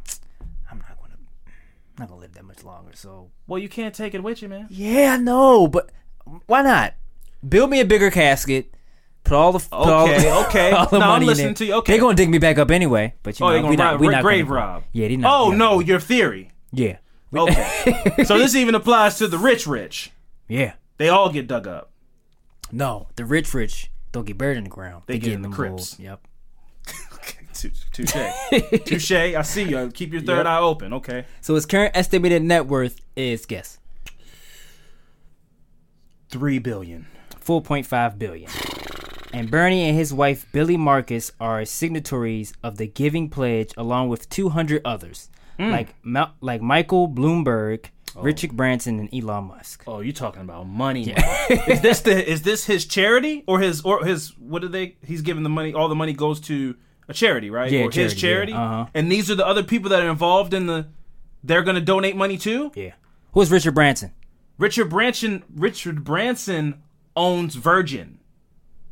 I'm 0.71 0.79
not 0.79 0.99
gonna, 1.01 1.15
I'm 1.47 1.53
not 2.01 2.09
gonna 2.09 2.21
live 2.21 2.35
that 2.35 2.45
much 2.45 2.65
longer. 2.65 2.91
So 2.95 3.31
Well, 3.47 3.59
you 3.61 3.69
can't 3.69 3.95
take 3.95 4.13
it 4.15 4.23
with 4.23 4.43
you, 4.43 4.49
man. 4.49 4.67
yeah, 4.71 5.15
I 5.15 5.17
know, 5.23 5.69
but 5.69 5.91
why 6.47 6.63
not? 6.63 6.95
Build 7.49 7.71
me 7.71 7.81
a 7.81 7.85
bigger 7.85 8.11
casket. 8.11 8.75
Put 9.25 9.35
all 9.35 9.53
the 9.53 9.59
put 9.59 9.73
all 9.73 10.05
Okay, 10.05 10.21
the, 10.23 10.35
okay. 10.47 10.71
all 10.77 10.87
the 10.87 10.99
No, 10.99 11.05
I'm 11.07 11.11
money 11.11 11.25
in 11.25 11.29
listening 11.29 11.51
it. 11.53 11.57
to 11.59 11.65
you. 11.65 11.75
Okay. 11.77 11.93
they're 11.93 12.01
gonna 12.01 12.15
dig 12.15 12.29
me 12.31 12.39
back 12.39 12.59
up 12.59 12.71
anyway. 12.71 13.15
But 13.23 13.41
you 13.41 13.47
Oh, 13.47 13.49
know, 13.51 13.55
they're 13.63 13.71
we 13.71 13.77
not, 13.77 14.01
we 14.01 14.09
not 14.09 14.23
grave 14.23 14.47
gonna, 14.49 14.57
rob. 14.61 14.85
Yeah, 14.93 15.09
they 15.09 15.17
not. 15.17 15.33
Oh 15.33 15.51
yeah. 15.51 15.57
no, 15.57 15.81
your 15.81 16.01
theory. 16.01 16.51
Yeah. 16.73 16.99
Okay. 17.35 18.03
so 18.25 18.39
this 18.39 18.55
even 18.55 18.75
applies 18.75 19.19
to 19.19 19.27
the 19.29 19.39
rich, 19.39 19.67
rich. 19.67 20.13
yeah. 20.49 20.75
They 20.99 21.09
all 21.09 21.31
get 21.31 21.47
dug 21.49 21.67
up. 21.67 21.91
No, 22.71 23.09
the 23.17 23.25
rich 23.25 23.53
rich 23.55 23.91
don't 24.13 24.25
get 24.27 24.39
buried 24.39 24.59
in 24.59 24.65
the 24.65 24.71
ground. 24.71 25.03
They 25.07 25.19
get 25.19 25.33
in 25.33 25.43
the 25.43 25.49
crypts. 25.49 25.99
Yep. 25.99 26.21
Okay, 27.15 27.47
touche. 27.55 28.85
touche. 28.85 29.13
I 29.13 29.41
see 29.43 29.63
you. 29.63 29.91
Keep 29.95 30.13
your 30.13 30.21
third 30.21 30.39
Yep. 30.39 30.47
eye 30.47 30.59
open. 30.59 30.93
Okay. 30.93 31.25
So 31.41 31.55
his 31.55 31.65
current 31.65 31.97
estimated 31.97 32.43
net 32.43 32.67
worth 32.67 33.01
is 33.17 33.47
guess 33.47 33.79
Three 36.35 36.59
billion. 36.59 37.07
four 37.38 37.62
point 37.62 37.87
five 37.87 38.18
billion. 38.18 38.51
And 39.33 39.49
Bernie 39.53 39.85
and 39.88 39.97
his 39.97 40.12
wife 40.12 40.47
Billi 40.51 40.77
Marcus 40.77 41.31
are 41.38 41.64
signatories 41.64 42.53
of 42.61 42.77
the 42.77 42.88
Giving 42.88 43.31
Pledge, 43.31 43.73
along 43.77 44.09
with 44.09 44.29
two 44.29 44.49
hundred 44.49 44.83
others, 44.85 45.31
Hmm. 45.59 45.70
like 45.70 45.94
Ma- 46.03 46.31
like 46.40 46.61
Michael 46.61 47.09
Bloomberg, 47.09 47.85
Richard 48.16 48.57
Branson, 48.57 48.99
and 48.99 49.09
Elon 49.14 49.44
Musk. 49.44 49.85
Oh, 49.87 50.01
you're 50.01 50.12
talking 50.12 50.42
about 50.42 50.66
money? 50.66 51.14
is 51.68 51.81
this 51.83 52.01
the? 52.01 52.29
Is 52.29 52.42
this 52.42 52.64
his 52.66 52.85
charity 52.85 53.44
or 53.47 53.61
his 53.61 53.81
or 53.83 54.05
his? 54.05 54.37
What 54.37 54.62
do 54.62 54.66
they? 54.68 54.97
He's 55.07 55.23
giving 55.23 55.44
the 55.44 55.49
money. 55.51 55.73
All 55.73 55.88
the 55.88 55.94
money 55.94 56.14
goes 56.14 56.40
to 56.42 56.75
a 57.09 57.14
charity, 57.14 57.49
right? 57.49 57.70
Yeah, 57.70 57.83
or 57.83 57.90
his 57.92 57.94
charity, 57.94 58.20
charity. 58.20 58.53
yeah, 58.55 58.64
uh-huh. 58.64 58.87
And 58.92 59.11
these 59.12 59.31
are 59.31 59.37
the 59.37 59.47
other 59.47 59.62
people 59.62 59.90
that 59.90 60.03
are 60.03 60.11
involved 60.11 60.53
in 60.53 60.66
the. 60.66 60.88
They're 61.44 61.62
gonna 61.62 61.81
donate 61.81 62.16
money 62.16 62.38
to. 62.38 62.73
Yeah. 62.75 62.94
Who's 63.35 63.53
Richard 63.53 63.75
Branson? 63.77 64.11
Richard 64.59 64.87
Branson. 64.90 65.43
Richard 65.55 66.05
Branson 66.05 66.83
owns 67.17 67.55
Virgin. 67.55 68.19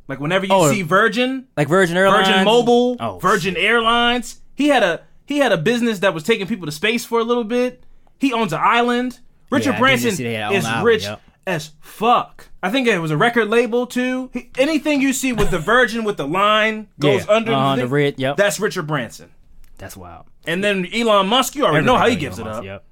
Like 0.09 0.20
whenever 0.20 0.46
you 0.46 0.53
Oh, 0.53 0.70
see 0.70 0.83
Virgin, 0.83 1.46
Like 1.57 1.68
Virgin 1.68 1.96
Airlines, 1.96 2.29
Virgin 2.29 2.44
Mobile, 2.44 2.96
Oh, 3.01 3.18
Virgin 3.18 3.57
Airlines. 3.57 4.40
He 4.55 4.68
had 4.68 4.83
a 4.83 5.03
he 5.25 5.38
had 5.38 5.53
a 5.53 5.57
business 5.59 6.01
that 6.01 6.12
was 6.12 6.25
taking 6.25 6.46
people 6.46 6.66
to 6.66 6.72
space 6.72 7.05
for 7.05 7.20
a 7.20 7.25
little 7.25 7.44
bit. 7.44 7.85
He 8.18 8.33
owns 8.33 8.53
an 8.53 8.61
island. 8.62 9.20
Richard 9.51 9.72
did 9.72 9.79
Branson 9.81 10.11
see 10.12 10.25
they 10.25 10.35
had 10.35 10.53
is 10.53 10.64
island, 10.64 10.85
rich 10.87 11.03
yep. 11.05 11.20
as 11.46 11.70
fuck. 11.81 12.48
I 12.62 12.70
think 12.70 12.88
it 12.88 12.98
was 12.98 13.11
a 13.11 13.16
record 13.16 13.48
label 13.48 13.87
too. 13.87 14.31
He, 14.33 14.51
anything 14.59 15.01
you 15.01 15.12
see 15.12 15.33
with 15.33 15.51
the 15.51 15.59
Virgin 15.72 16.05
with 16.05 16.16
the 16.16 16.27
line 16.27 16.88
goes 16.98 17.25
Yeah, 17.27 17.33
under 17.33 17.53
uh-huh, 17.53 17.77
the, 17.77 17.83
the 17.83 17.88
red, 17.88 18.14
yep. 18.18 18.37
That's 18.37 18.59
Richard 18.61 18.87
Branson. 18.87 19.31
That's 19.79 19.96
wild. 19.96 20.27
And 20.46 20.62
then 20.62 20.87
Elon 20.92 21.27
Musk, 21.29 21.55
you 21.55 21.64
already 21.64 21.87
know 21.87 21.96
how 21.96 22.07
he 22.07 22.12
Everybody 22.12 22.20
gives 22.20 22.38
it 22.38 22.44
knows, 22.44 22.57
up. 22.57 22.64
Yep. 22.64 22.85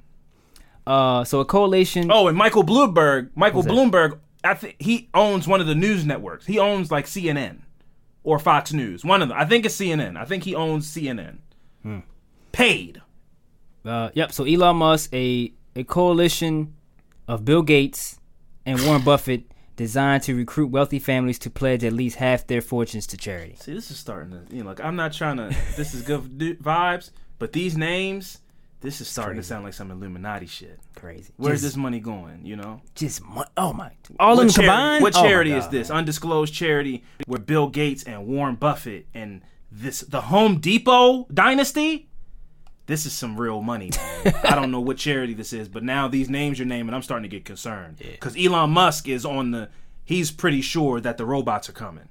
Uh, 0.86 1.24
so 1.24 1.40
a 1.40 1.44
coalition. 1.44 2.10
Oh, 2.10 2.28
and 2.28 2.36
Michael 2.36 2.64
Bloomberg, 2.64 3.30
Michael? 3.34 3.62
Bloomberg, 3.62 4.18
I 4.42 4.54
think 4.54 4.76
he 4.78 5.08
owns 5.14 5.46
one 5.46 5.60
of 5.60 5.66
the 5.66 5.74
news 5.74 6.04
networks. 6.04 6.46
He 6.46 6.58
owns 6.58 6.90
like 6.90 7.06
CNN 7.06 7.60
or 8.22 8.38
Fox 8.38 8.72
News. 8.72 9.04
One 9.04 9.22
of 9.22 9.28
them. 9.28 9.38
I 9.38 9.44
think 9.44 9.64
it's 9.66 9.76
CNN. 9.76 10.16
I 10.16 10.24
think 10.24 10.44
he 10.44 10.54
owns 10.54 10.86
CNN. 10.90 11.38
Hmm. 11.82 12.00
Paid. 12.52 13.02
Uh, 13.84 14.10
yep. 14.14 14.32
So 14.32 14.44
Elon 14.44 14.76
Musk, 14.76 15.12
a 15.14 15.52
a 15.76 15.84
coalition 15.84 16.74
of 17.28 17.44
Bill 17.44 17.62
Gates 17.62 18.18
and 18.66 18.80
Warren 18.82 19.02
Buffett, 19.02 19.44
designed 19.76 20.22
to 20.24 20.34
recruit 20.34 20.66
wealthy 20.66 20.98
families 20.98 21.38
to 21.38 21.50
pledge 21.50 21.84
at 21.84 21.92
least 21.92 22.16
half 22.16 22.46
their 22.46 22.60
fortunes 22.60 23.06
to 23.08 23.16
charity. 23.16 23.56
See, 23.60 23.72
this 23.72 23.90
is 23.90 23.98
starting 23.98 24.32
to, 24.32 24.54
you 24.54 24.62
know, 24.62 24.68
like 24.68 24.80
I'm 24.80 24.96
not 24.96 25.12
trying 25.12 25.36
to. 25.36 25.56
This 25.76 25.94
is 25.94 26.02
good 26.02 26.38
vibes, 26.62 27.10
but 27.38 27.52
these 27.52 27.76
names, 27.76 28.40
this 28.80 29.00
is 29.00 29.08
starting 29.08 29.36
to 29.36 29.42
sound 29.42 29.64
like 29.64 29.74
some 29.74 29.90
Illuminati 29.90 30.46
shit. 30.46 30.78
Crazy. 30.94 31.32
Where's 31.36 31.60
just, 31.60 31.74
this 31.74 31.76
money 31.76 32.00
going? 32.00 32.44
You 32.44 32.56
know, 32.56 32.80
Just 32.94 33.22
mo- 33.22 33.44
oh 33.56 33.72
my! 33.72 33.92
All 34.18 34.32
of 34.32 34.38
what 34.38 34.42
them 34.44 34.48
charity, 34.48 34.66
combined. 34.68 35.02
What 35.02 35.16
Oh 35.16 35.22
charity 35.22 35.52
is 35.52 35.68
this? 35.68 35.90
Undisclosed 35.90 36.54
charity 36.54 37.04
where 37.26 37.38
Bill 37.38 37.68
Gates 37.68 38.04
and 38.04 38.26
Warren 38.26 38.54
Buffett 38.54 39.06
and 39.14 39.42
this 39.70 40.00
the 40.00 40.22
Home 40.22 40.58
Depot 40.60 41.26
dynasty. 41.32 42.08
This 42.86 43.06
is 43.06 43.12
some 43.12 43.40
real 43.40 43.62
money. 43.62 43.90
I 44.42 44.56
don't 44.56 44.72
know 44.72 44.80
what 44.80 44.96
charity 44.96 45.34
this 45.34 45.52
is, 45.52 45.68
but 45.68 45.84
now 45.84 46.08
these 46.08 46.28
names 46.28 46.58
you're 46.58 46.66
naming, 46.66 46.92
I'm 46.92 47.02
starting 47.02 47.30
to 47.30 47.36
get 47.36 47.44
concerned 47.44 47.98
because 47.98 48.36
Elon 48.36 48.70
Musk 48.70 49.08
is 49.08 49.24
on 49.24 49.50
the. 49.52 49.68
He's 50.04 50.32
pretty 50.32 50.60
sure 50.60 51.00
that 51.00 51.16
the 51.16 51.24
robots 51.24 51.68
are 51.68 51.72
coming. 51.72 52.08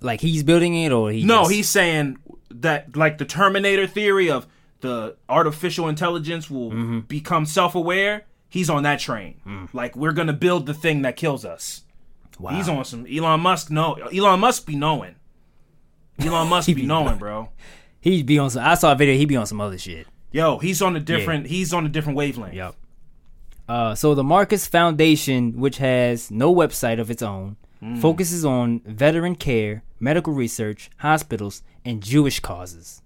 Like 0.00 0.20
he's 0.20 0.42
building 0.42 0.74
it, 0.76 0.92
or 0.92 1.10
he? 1.10 1.24
No, 1.24 1.40
just- 1.40 1.50
he's 1.52 1.68
saying 1.68 2.18
that 2.50 2.96
like 2.96 3.18
the 3.18 3.24
Terminator 3.24 3.86
theory 3.86 4.30
of 4.30 4.46
the 4.80 5.16
artificial 5.28 5.88
intelligence 5.88 6.50
will 6.50 6.70
Mm-hmm. 6.70 6.98
become 7.00 7.46
self-aware. 7.46 8.24
he's 8.48 8.68
on 8.70 8.82
that 8.84 8.98
train. 9.00 9.68
Like 9.72 9.94
we're 9.96 10.12
gonna 10.12 10.32
build 10.32 10.66
the 10.66 10.74
thing 10.74 11.02
that 11.02 11.16
kills 11.16 11.44
us. 11.44 11.82
Wow. 12.38 12.52
He's 12.56 12.68
on 12.68 12.84
some 12.84 13.06
Elon 13.06 13.40
Musk. 13.40 13.70
No, 13.70 13.94
Elon 13.94 14.40
Musk 14.40 14.66
be 14.66 14.74
knowing. 14.76 15.14
Elon 16.18 16.48
Musk 16.48 16.66
be 16.68 16.74
be 16.74 16.86
knowing, 16.86 17.18
bro. 17.18 17.50
He'd 18.00 18.24
be 18.26 18.38
on 18.38 18.48
some. 18.50 18.64
I 18.64 18.74
saw 18.74 18.92
a 18.92 18.94
video. 18.94 19.14
He'd 19.16 19.26
be 19.28 19.36
on 19.36 19.46
some 19.46 19.60
other 19.60 19.76
shit. 19.78 20.06
Yo, 20.32 20.58
he's 20.58 20.80
on 20.80 20.96
a 20.96 21.00
different. 21.00 21.46
He's 21.48 21.72
on 21.74 21.84
a 21.84 21.88
different 21.88 22.16
wavelength. 22.16 22.54
Yep. 22.54 22.74
Uh, 23.68 23.94
so 23.94 24.14
the 24.14 24.24
Marcus 24.24 24.66
Foundation, 24.66 25.60
which 25.60 25.78
has 25.78 26.30
no 26.30 26.52
website 26.54 26.98
of 26.98 27.10
its 27.10 27.22
own, 27.22 27.56
focuses 28.00 28.44
on 28.44 28.80
veteran 28.84 29.34
care, 29.36 29.82
medical 30.00 30.32
research, 30.32 30.90
hospitals, 30.98 31.62
and 31.84 32.02
Jewish 32.02 32.40
causes. 32.40 33.00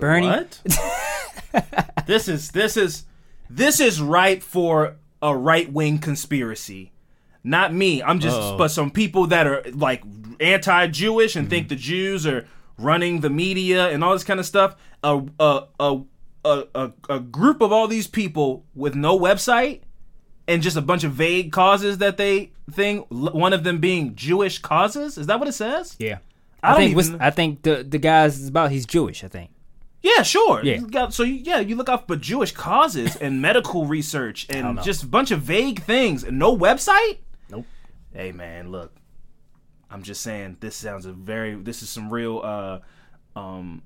Bernie, 0.00 0.26
What? 0.26 0.60
this 2.06 2.28
is 2.28 2.50
this 2.50 2.76
is 2.76 3.04
this 3.50 3.80
is 3.80 4.00
ripe 4.00 4.42
for 4.42 4.96
a 5.22 5.36
right 5.36 5.70
wing 5.72 5.98
conspiracy. 5.98 6.92
Not 7.44 7.72
me. 7.72 8.02
I'm 8.02 8.20
just 8.20 8.36
Uh-oh. 8.36 8.58
but 8.58 8.68
some 8.68 8.90
people 8.90 9.26
that 9.28 9.46
are 9.46 9.62
like 9.72 10.02
anti-Jewish 10.40 11.36
and 11.36 11.48
think 11.48 11.64
mm-hmm. 11.66 11.74
the 11.74 11.76
Jews 11.76 12.26
are 12.26 12.46
running 12.78 13.20
the 13.20 13.30
media 13.30 13.88
and 13.88 14.04
all 14.04 14.12
this 14.12 14.24
kind 14.24 14.40
of 14.40 14.46
stuff. 14.46 14.76
A 15.02 15.22
a 15.38 15.64
a 15.80 16.00
a, 16.44 16.92
a, 17.10 17.20
group 17.20 17.60
of 17.60 17.72
all 17.72 17.88
these 17.88 18.06
people 18.06 18.64
with 18.74 18.94
no 18.94 19.18
website 19.18 19.82
and 20.46 20.62
just 20.62 20.76
a 20.76 20.80
bunch 20.80 21.04
of 21.04 21.12
vague 21.12 21.52
causes 21.52 21.98
that 21.98 22.16
they 22.16 22.52
think 22.70 23.06
one 23.10 23.52
of 23.52 23.64
them 23.64 23.78
being 23.78 24.14
Jewish 24.14 24.58
causes. 24.58 25.18
Is 25.18 25.26
that 25.26 25.38
what 25.38 25.48
it 25.48 25.52
says? 25.52 25.96
yeah, 25.98 26.18
I 26.62 26.72
I, 26.72 26.76
think 26.76 26.90
even- 26.92 27.20
I 27.20 27.30
think 27.30 27.62
the 27.62 27.84
the 27.84 27.98
guy's 27.98 28.48
about 28.48 28.70
he's 28.70 28.86
Jewish. 28.86 29.24
I 29.24 29.28
think. 29.28 29.50
Yeah, 30.02 30.22
sure. 30.22 30.62
Yeah. 30.62 30.78
Got- 30.78 31.12
so 31.12 31.22
you, 31.24 31.34
yeah, 31.34 31.58
you 31.60 31.74
look 31.76 31.88
out 31.88 32.06
for 32.06 32.16
Jewish 32.16 32.52
causes 32.52 33.16
and 33.16 33.42
medical 33.48 33.86
research 33.86 34.46
and 34.50 34.80
just 34.82 35.02
a 35.02 35.06
bunch 35.06 35.30
of 35.30 35.40
vague 35.42 35.82
things 35.82 36.22
and 36.24 36.38
no 36.38 36.56
website. 36.56 37.18
Nope. 37.50 37.66
Hey 38.12 38.32
man, 38.32 38.70
look, 38.70 38.94
I'm 39.90 40.02
just 40.02 40.22
saying 40.22 40.58
this 40.60 40.76
sounds 40.76 41.04
a 41.06 41.12
very 41.12 41.54
this 41.56 41.82
is 41.82 41.88
some 41.88 42.10
real 42.12 42.40
uh 42.44 42.78
um 43.38 43.82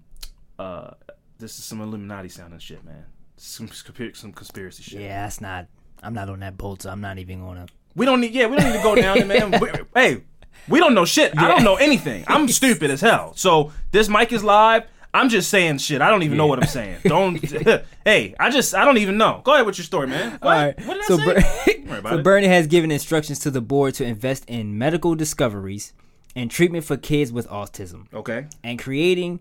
uh 0.58 0.90
this 1.38 1.58
is 1.58 1.64
some 1.64 1.80
Illuminati 1.80 2.28
sounding 2.28 2.58
shit, 2.58 2.84
man. 2.84 3.04
Some 3.36 3.68
some 3.68 4.32
conspiracy 4.32 4.82
shit. 4.82 5.00
Yeah, 5.00 5.22
that's 5.22 5.40
not. 5.40 5.66
I'm 6.02 6.14
not 6.14 6.28
on 6.28 6.40
that 6.40 6.56
boat, 6.58 6.82
so 6.82 6.90
I'm 6.90 7.00
not 7.00 7.18
even 7.18 7.40
gonna. 7.40 7.66
We 7.94 8.06
don't 8.06 8.20
need 8.20 8.32
yeah, 8.32 8.46
we 8.46 8.56
don't 8.56 8.66
need 8.66 8.76
to 8.76 8.82
go 8.82 8.94
down 8.94 9.26
there, 9.26 9.48
man. 9.48 9.60
We- 9.60 9.70
hey, 9.94 10.22
we 10.68 10.78
don't 10.78 10.94
know 10.94 11.04
shit. 11.04 11.36
I 11.38 11.48
don't 11.48 11.64
know 11.64 11.76
anything. 11.76 12.24
I'm 12.28 12.46
stupid 12.48 12.90
as 12.90 13.00
hell. 13.00 13.32
So 13.34 13.72
this 13.90 14.08
mic 14.08 14.32
is 14.32 14.44
live. 14.44 14.84
I'm 15.14 15.28
just 15.28 15.50
saying 15.50 15.78
shit. 15.78 16.00
I 16.00 16.08
don't 16.08 16.22
even 16.22 16.38
know 16.38 16.46
what 16.46 16.58
I'm 16.58 16.68
saying. 16.68 16.98
Don't. 17.04 17.36
hey, 18.04 18.34
I 18.40 18.50
just 18.50 18.74
I 18.74 18.84
don't 18.84 18.98
even 18.98 19.18
know. 19.18 19.42
Go 19.44 19.54
ahead 19.54 19.66
with 19.66 19.78
your 19.78 19.84
story, 19.84 20.06
man. 20.06 20.32
What, 20.32 20.42
All 20.42 20.50
right. 20.50 20.86
what 20.86 20.94
did 20.94 21.04
so, 21.04 21.14
I 21.14 21.16
say? 21.18 21.24
Ber- 21.24 21.40
Don't 21.72 21.88
worry 21.88 21.98
about 21.98 22.12
so 22.12 22.18
it. 22.18 22.22
Bernie 22.22 22.46
has 22.46 22.66
given 22.66 22.90
instructions 22.90 23.38
to 23.40 23.50
the 23.50 23.60
board 23.60 23.94
to 23.94 24.04
invest 24.04 24.44
in 24.48 24.78
medical 24.78 25.14
discoveries 25.14 25.92
and 26.34 26.50
treatment 26.50 26.84
for 26.84 26.96
kids 26.96 27.30
with 27.30 27.46
autism, 27.48 28.06
okay. 28.14 28.46
and 28.64 28.78
creating 28.78 29.40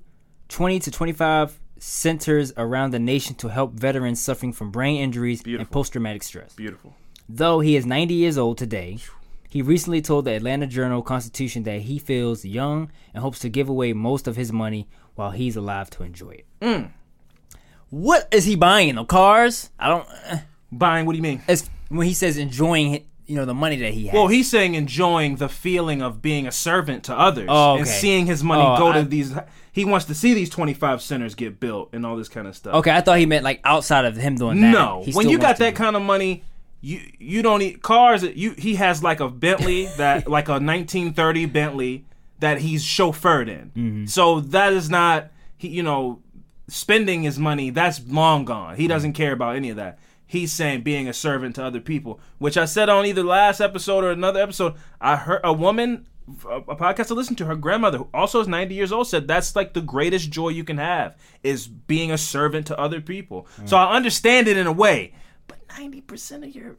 20 0.50 0.80
to 0.80 0.92
25 0.92 1.58
centers 1.80 2.52
around 2.58 2.92
the 2.92 3.00
nation 3.00 3.34
to 3.36 3.48
help 3.48 3.74
veterans 3.74 4.20
suffering 4.20 4.52
from 4.52 4.72
brain 4.72 5.02
injuries 5.02 5.42
and 5.46 5.72
post-traumatic 5.72 6.22
stress. 6.22 6.54
Beautiful. 6.54 6.94
Though 7.30 7.62
he 7.62 7.78
is 7.78 7.86
90 7.86 8.14
years 8.14 8.38
old 8.38 8.58
today, 8.58 8.98
he 9.50 9.62
recently 9.62 10.02
told 10.02 10.26
the 10.26 10.32
Atlanta 10.32 10.68
Journal 10.68 11.02
Constitution 11.02 11.64
that 11.64 11.82
he 11.82 11.98
feels 11.98 12.44
young 12.44 12.92
and 13.14 13.22
hopes 13.24 13.40
to 13.40 13.50
give 13.50 13.70
away 13.70 13.94
most 13.94 14.28
of 14.28 14.36
his 14.36 14.52
money 14.52 14.88
while 15.22 15.32
he's 15.32 15.56
alive 15.56 15.88
to 15.92 16.04
enjoy 16.04 16.32
it. 16.32 16.46
Mm. 16.62 16.90
What 17.90 18.28
is 18.32 18.46
he 18.46 18.56
buying? 18.56 18.96
The 18.96 19.06
cars? 19.06 19.70
I 19.80 19.88
don't. 19.90 20.08
eh. 20.26 20.40
Buying. 20.72 21.06
What 21.06 21.14
do 21.14 21.18
you 21.18 21.24
mean? 21.24 21.42
As 21.48 21.70
when 21.90 22.08
he 22.08 22.14
says 22.14 22.38
enjoying, 22.38 23.06
you 23.28 23.36
know, 23.36 23.46
the 23.46 23.54
money 23.54 23.76
that 23.78 23.94
he 23.94 24.08
has. 24.08 24.14
Well, 24.14 24.28
he's 24.28 24.50
saying 24.50 24.76
enjoying 24.76 25.36
the 25.36 25.50
feeling 25.50 26.02
of 26.02 26.22
being 26.22 26.48
a 26.48 26.52
servant 26.52 27.04
to 27.06 27.18
others 27.18 27.48
Oh, 27.50 27.74
and 27.74 27.82
okay. 27.82 27.92
seeing 27.92 28.26
his 28.26 28.44
money 28.44 28.64
Oh, 28.66 28.78
go 28.78 28.88
I- 28.90 29.02
to 29.02 29.04
these. 29.04 29.34
He 29.74 29.86
wants 29.86 30.06
to 30.08 30.16
see 30.16 30.34
these 30.34 30.50
25 30.50 31.02
centers 31.02 31.34
get 31.36 31.60
built 31.62 31.90
and 31.94 32.06
all 32.06 32.16
this 32.18 32.28
kind 32.30 32.46
of 32.48 32.56
stuff. 32.58 32.76
okay, 32.76 32.92
I 32.92 33.00
thought 33.02 33.20
he 33.20 33.26
meant 33.26 33.44
like 33.46 33.62
outside 33.64 34.04
of 34.06 34.16
him 34.18 34.36
doing 34.36 34.60
that. 34.62 34.72
No, 34.72 35.02
he 35.06 35.12
when 35.14 35.24
still 35.26 35.32
you 35.32 35.38
wants 35.38 35.44
got 35.46 35.54
to 35.58 35.60
that 35.64 35.70
do- 35.72 35.78
kind 35.78 35.96
of 35.96 36.02
money, 36.02 36.44
you 36.82 37.00
you 37.20 37.42
don't 37.42 37.60
need 37.60 37.82
cars. 37.82 38.24
You 38.24 38.52
he 38.58 38.76
has 38.76 39.02
like 39.04 39.20
a 39.20 39.30
Bentley 39.30 39.86
that 39.98 40.28
like 40.38 40.48
a 40.50 40.54
1930 40.60 41.46
Bentley 41.46 42.06
that 42.42 42.60
he's 42.60 42.84
chauffeured 42.84 43.48
in. 43.48 43.72
Mm-hmm. 43.76 44.06
So 44.06 44.42
that 44.42 44.74
is 44.74 44.90
not 44.90 45.32
he. 45.58 45.70
You 45.70 45.84
know, 45.84 46.22
spending 46.68 47.24
his 47.24 47.40
money 47.40 47.70
that's 47.70 48.02
long 48.08 48.46
gone. 48.46 48.76
He 48.76 48.84
Mm-hmm. 48.84 48.90
doesn't 48.90 49.14
care 49.14 49.32
about 49.34 49.56
any 49.56 49.70
of 49.70 49.78
that. 49.78 49.98
He's 50.28 50.52
saying 50.54 50.84
being 50.84 51.08
a 51.10 51.14
servant 51.14 51.56
to 51.56 51.64
other 51.64 51.82
people, 51.82 52.20
which 52.38 52.58
I 52.58 52.64
said 52.66 52.88
on 52.88 53.06
either 53.06 53.24
last 53.24 53.60
episode 53.60 54.04
or 54.06 54.12
another 54.12 54.42
episode. 54.42 54.76
I 55.02 55.16
heard 55.18 55.42
a 55.44 55.54
woman. 55.54 56.08
A 56.50 56.76
podcast 56.78 57.12
I 57.12 57.16
listened 57.16 57.40
to, 57.40 57.46
her 57.46 57.56
grandmother, 57.58 57.98
who 57.98 58.08
also 58.14 58.40
is 58.40 58.48
90 58.48 58.74
years 58.74 58.92
old, 58.94 59.08
said 59.08 59.28
that's 59.28 59.54
like 59.56 59.74
the 59.74 59.82
greatest 59.82 60.32
joy 60.32 60.50
you 60.50 60.64
can 60.64 60.78
have 60.78 61.18
is 61.44 61.68
being 61.68 62.10
a 62.12 62.18
servant 62.18 62.68
to 62.68 62.80
other 62.80 63.02
people. 63.02 63.48
So 63.66 63.76
I 63.76 63.96
understand 63.98 64.48
it 64.48 64.56
in 64.56 64.66
a 64.68 64.72
way, 64.72 65.14
but 65.48 65.68
90% 65.68 66.48
of 66.48 66.56
your 66.56 66.78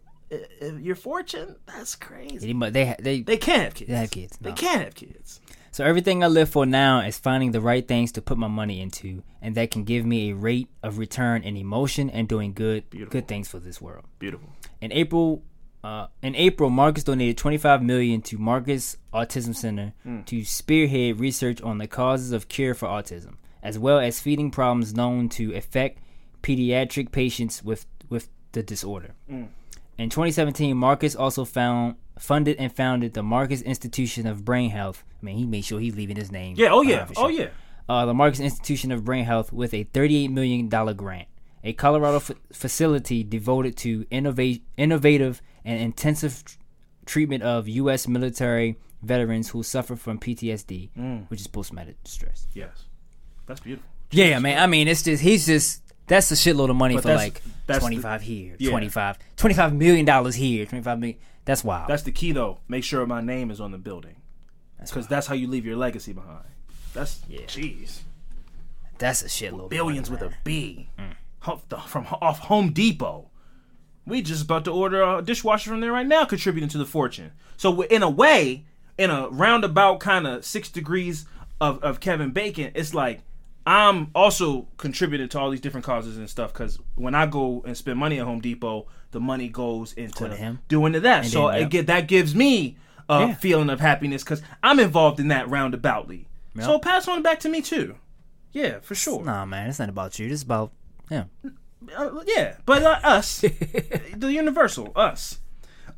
your 0.80 0.96
fortune, 0.96 1.56
that's 1.66 1.94
crazy. 1.94 2.52
They 2.52 2.94
they 2.98 3.20
they, 3.22 3.36
can't 3.36 3.62
have 3.62 3.74
kids. 3.74 3.90
They 3.90 3.96
have 3.96 4.10
kids, 4.10 4.38
They 4.40 4.52
can't 4.52 4.82
have 4.82 4.94
kids. 4.94 5.40
So 5.70 5.84
everything 5.84 6.22
I 6.22 6.26
live 6.26 6.50
for 6.50 6.66
now 6.66 7.00
is 7.00 7.18
finding 7.18 7.52
the 7.52 7.60
right 7.60 7.86
things 7.86 8.12
to 8.12 8.22
put 8.22 8.36
my 8.36 8.46
money 8.46 8.80
into, 8.80 9.22
and 9.40 9.54
that 9.54 9.70
can 9.70 9.84
give 9.84 10.04
me 10.04 10.30
a 10.30 10.34
rate 10.34 10.68
of 10.82 10.98
return 10.98 11.42
in 11.42 11.56
emotion 11.56 12.10
and 12.10 12.28
doing 12.28 12.52
good 12.52 12.84
good 13.10 13.26
things 13.26 13.48
for 13.48 13.58
this 13.58 13.80
world. 13.80 14.04
Beautiful. 14.18 14.50
In 14.80 14.92
April, 14.92 15.42
uh, 15.82 16.08
in 16.22 16.34
April, 16.36 16.68
Marcus 16.68 17.04
donated 17.04 17.38
25 17.38 17.82
million 17.82 18.20
to 18.22 18.38
Marcus 18.38 18.98
Autism 19.14 19.56
Center 19.56 19.94
to 20.26 20.44
spearhead 20.44 21.18
research 21.18 21.60
on 21.62 21.78
the 21.78 21.86
causes 21.86 22.32
of 22.32 22.48
cure 22.48 22.74
for 22.74 22.86
autism, 22.86 23.36
as 23.62 23.78
well 23.78 23.98
as 23.98 24.20
feeding 24.20 24.50
problems 24.50 24.94
known 24.94 25.28
to 25.30 25.54
affect 25.54 26.00
pediatric 26.42 27.12
patients 27.12 27.62
with 27.62 27.86
with 28.10 28.28
the 28.52 28.62
disorder. 28.62 29.14
In 29.98 30.08
2017, 30.10 30.76
Marcus 30.76 31.14
also 31.14 31.44
found 31.44 31.96
funded 32.18 32.56
and 32.58 32.72
founded 32.74 33.14
the 33.14 33.22
Marcus 33.22 33.62
Institution 33.62 34.26
of 34.26 34.44
Brain 34.44 34.70
Health. 34.70 35.04
I 35.22 35.24
mean, 35.26 35.36
he 35.36 35.46
made 35.46 35.64
sure 35.64 35.80
he's 35.80 35.94
leaving 35.96 36.16
his 36.16 36.32
name. 36.32 36.54
Yeah. 36.56 36.68
Oh 36.72 36.82
yeah. 36.82 37.04
for 37.06 37.12
Oh 37.16 37.28
yeah. 37.28 37.48
uh, 37.88 38.06
the 38.06 38.14
Marcus 38.14 38.40
Institution 38.40 38.90
of 38.92 39.04
Brain 39.04 39.24
Health 39.24 39.52
with 39.52 39.72
a 39.74 39.84
$38 39.84 40.30
million 40.30 40.68
grant, 40.68 41.28
a 41.62 41.72
Colorado 41.72 42.16
f- 42.16 42.30
facility 42.52 43.22
devoted 43.22 43.76
to 43.78 44.06
innovate, 44.10 44.64
innovative 44.76 45.42
and 45.64 45.80
intensive 45.80 46.44
tr- 46.44 46.56
treatment 47.06 47.42
of 47.42 47.68
U.S. 47.68 48.08
military 48.08 48.76
veterans 49.02 49.50
who 49.50 49.62
suffer 49.62 49.96
from 49.96 50.18
PTSD, 50.18 50.90
Mm. 50.98 51.28
which 51.28 51.40
is 51.40 51.46
post-traumatic 51.48 51.96
stress. 52.04 52.46
Yes. 52.54 52.84
That's 53.46 53.60
beautiful. 53.60 53.88
Yeah, 54.10 54.38
man. 54.38 54.58
I 54.62 54.66
mean, 54.66 54.88
it's 54.88 55.02
just 55.02 55.22
he's 55.22 55.46
just 55.46 55.81
that's 56.12 56.30
a 56.30 56.34
shitload 56.34 56.68
of 56.68 56.76
money 56.76 56.94
But 56.94 57.02
for 57.02 57.08
that's- 57.08 57.24
like 57.26 57.42
that's 57.66 57.78
the- 57.78 57.86
25 57.86 58.22
here, 58.22 58.56
Yeah. 58.58 58.70
25, 58.70 59.18
25 59.36 59.74
million 59.74 60.04
dollars 60.04 60.34
here, 60.34 60.66
25 60.66 60.98
million. 60.98 61.18
That's 61.44 61.64
wild. 61.64 61.88
That's 61.88 62.02
the 62.02 62.12
key, 62.12 62.32
though. 62.32 62.58
Make 62.68 62.84
sure 62.84 63.04
my 63.06 63.20
name 63.20 63.50
is 63.50 63.60
on 63.60 63.72
the 63.72 63.78
building, 63.78 64.16
because 64.80 65.06
that's 65.06 65.26
how 65.26 65.34
you 65.34 65.48
leave 65.48 65.64
your 65.64 65.76
legacy 65.76 66.12
behind. 66.12 66.44
That's 66.92 67.20
yeah. 67.28 67.40
jeez, 67.46 68.00
that's 68.98 69.22
a 69.22 69.26
shitload. 69.26 69.64
of 69.64 69.70
billions 69.70 70.10
with 70.10 70.20
a 70.22 70.32
B, 70.44 70.88
mm. 70.98 71.60
the- 71.68 71.78
from 71.78 72.06
off 72.20 72.40
Home 72.40 72.72
Depot. 72.72 73.28
We 74.06 74.20
just 74.20 74.44
about 74.44 74.64
to 74.64 74.72
order 74.72 75.02
a 75.02 75.22
dishwasher 75.22 75.70
from 75.70 75.80
there 75.80 75.92
right 75.92 76.06
now, 76.06 76.24
contributing 76.24 76.68
to 76.70 76.78
the 76.78 76.84
fortune. 76.84 77.32
So 77.56 77.82
in 77.82 78.02
a 78.02 78.10
way, 78.10 78.64
in 78.98 79.10
a 79.10 79.28
roundabout 79.28 80.00
kind 80.00 80.26
of 80.26 80.44
six 80.44 80.68
degrees 80.68 81.24
of, 81.60 81.82
of 81.82 82.00
Kevin 82.00 82.32
Bacon, 82.32 82.72
it's 82.74 82.92
like 82.94 83.22
I'm 83.66 84.10
also 84.14 84.68
contributing 84.76 85.28
to 85.30 85.38
all 85.38 85.50
these 85.50 85.60
different 85.60 85.84
causes 85.86 86.16
and 86.18 86.28
stuff. 86.28 86.52
Because 86.52 86.78
when 86.94 87.14
I 87.14 87.26
go 87.26 87.62
and 87.66 87.76
spend 87.76 87.98
money 87.98 88.18
at 88.18 88.26
Home 88.26 88.40
Depot, 88.40 88.86
the 89.12 89.20
money 89.20 89.48
goes 89.48 89.92
into 89.92 90.28
to 90.28 90.34
him. 90.34 90.60
doing 90.68 90.92
to 90.94 91.00
that. 91.00 91.26
so 91.26 91.48
then, 91.48 91.56
it 91.56 91.60
yep. 91.60 91.70
get, 91.70 91.86
that 91.86 92.08
gives 92.08 92.34
me 92.34 92.76
a 93.08 93.20
Yeah. 93.28 93.34
feeling 93.34 93.70
of 93.70 93.80
happiness 93.80 94.24
because 94.24 94.42
I'm 94.62 94.80
involved 94.80 95.20
in 95.20 95.28
that 95.28 95.46
roundaboutly. 95.46 96.26
So 96.60 96.78
pass 96.78 97.08
on 97.08 97.22
back 97.22 97.40
to 97.40 97.48
me 97.48 97.62
too. 97.62 97.96
Yeah, 98.52 98.80
for 98.80 98.94
sure. 98.94 99.24
Nah, 99.24 99.46
man, 99.46 99.70
it's 99.70 99.78
not 99.78 99.88
about 99.88 100.18
you. 100.18 100.28
It's 100.30 100.42
about 100.42 100.72
him. 101.08 101.30
Uh, 101.96 102.20
yeah, 102.26 102.56
but 102.66 102.82
uh, 102.82 103.00
us, 103.02 103.40
the 104.16 104.30
universal, 104.32 104.92
us. 104.94 105.38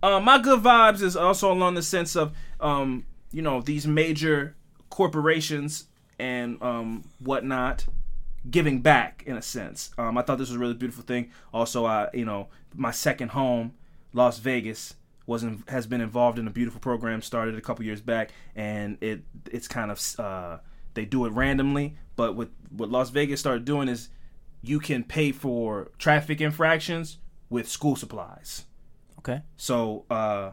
Uh, 0.03 0.21
my 0.21 0.39
good 0.39 0.61
vibes 0.63 1.03
is 1.03 1.17
also 1.17 1.53
along 1.53 1.75
the 1.75 1.83
sense 1.83 2.15
of, 2.15 2.33
um, 2.61 3.05
you 3.33 3.43
know, 3.43 3.61
these 3.61 3.87
major 3.87 4.55
corporations 4.91 5.87
and 6.19 6.63
um, 6.63 7.05
whatnot 7.19 7.87
giving 8.51 8.81
back 8.81 9.23
in 9.27 9.37
a 9.37 9.43
sense. 9.43 9.91
Um, 9.97 10.19
I 10.19 10.23
thought 10.23 10.39
this 10.39 10.49
was 10.49 10.57
a 10.57 10.61
really 10.61 10.75
beautiful 10.75 11.05
thing. 11.05 11.31
Also, 11.53 11.87
I, 11.87 12.09
you 12.13 12.25
know, 12.25 12.49
my 12.75 12.91
second 12.91 13.31
home, 13.31 13.75
Las 14.13 14.39
Vegas, 14.39 14.95
was 15.27 15.43
in, 15.43 15.65
has 15.69 15.87
been 15.87 16.03
involved 16.03 16.39
in 16.39 16.47
a 16.47 16.51
beautiful 16.51 16.81
program 16.81 17.23
started 17.23 17.57
a 17.57 17.61
couple 17.61 17.85
years 17.85 18.01
back, 18.01 18.31
and 18.55 18.99
it 19.01 19.23
it's 19.51 19.67
kind 19.67 19.91
of 19.91 20.21
uh, 20.21 20.59
they 20.93 21.05
do 21.05 21.25
it 21.25 21.33
randomly. 21.33 21.97
But 22.17 22.35
what 22.37 22.51
what 22.71 22.91
Las 22.91 23.11
Vegas 23.11 23.41
started 23.41 23.65
doing 23.65 23.89
is 23.89 24.11
you 24.63 24.81
can 24.81 25.05
pay 25.05 25.33
for 25.33 25.91
traffic 25.99 26.41
infractions 26.41 27.19
with 27.49 27.69
school 27.69 27.97
supplies. 27.97 28.65
Okay. 29.19 29.43
So, 29.57 30.05
uh, 30.11 30.53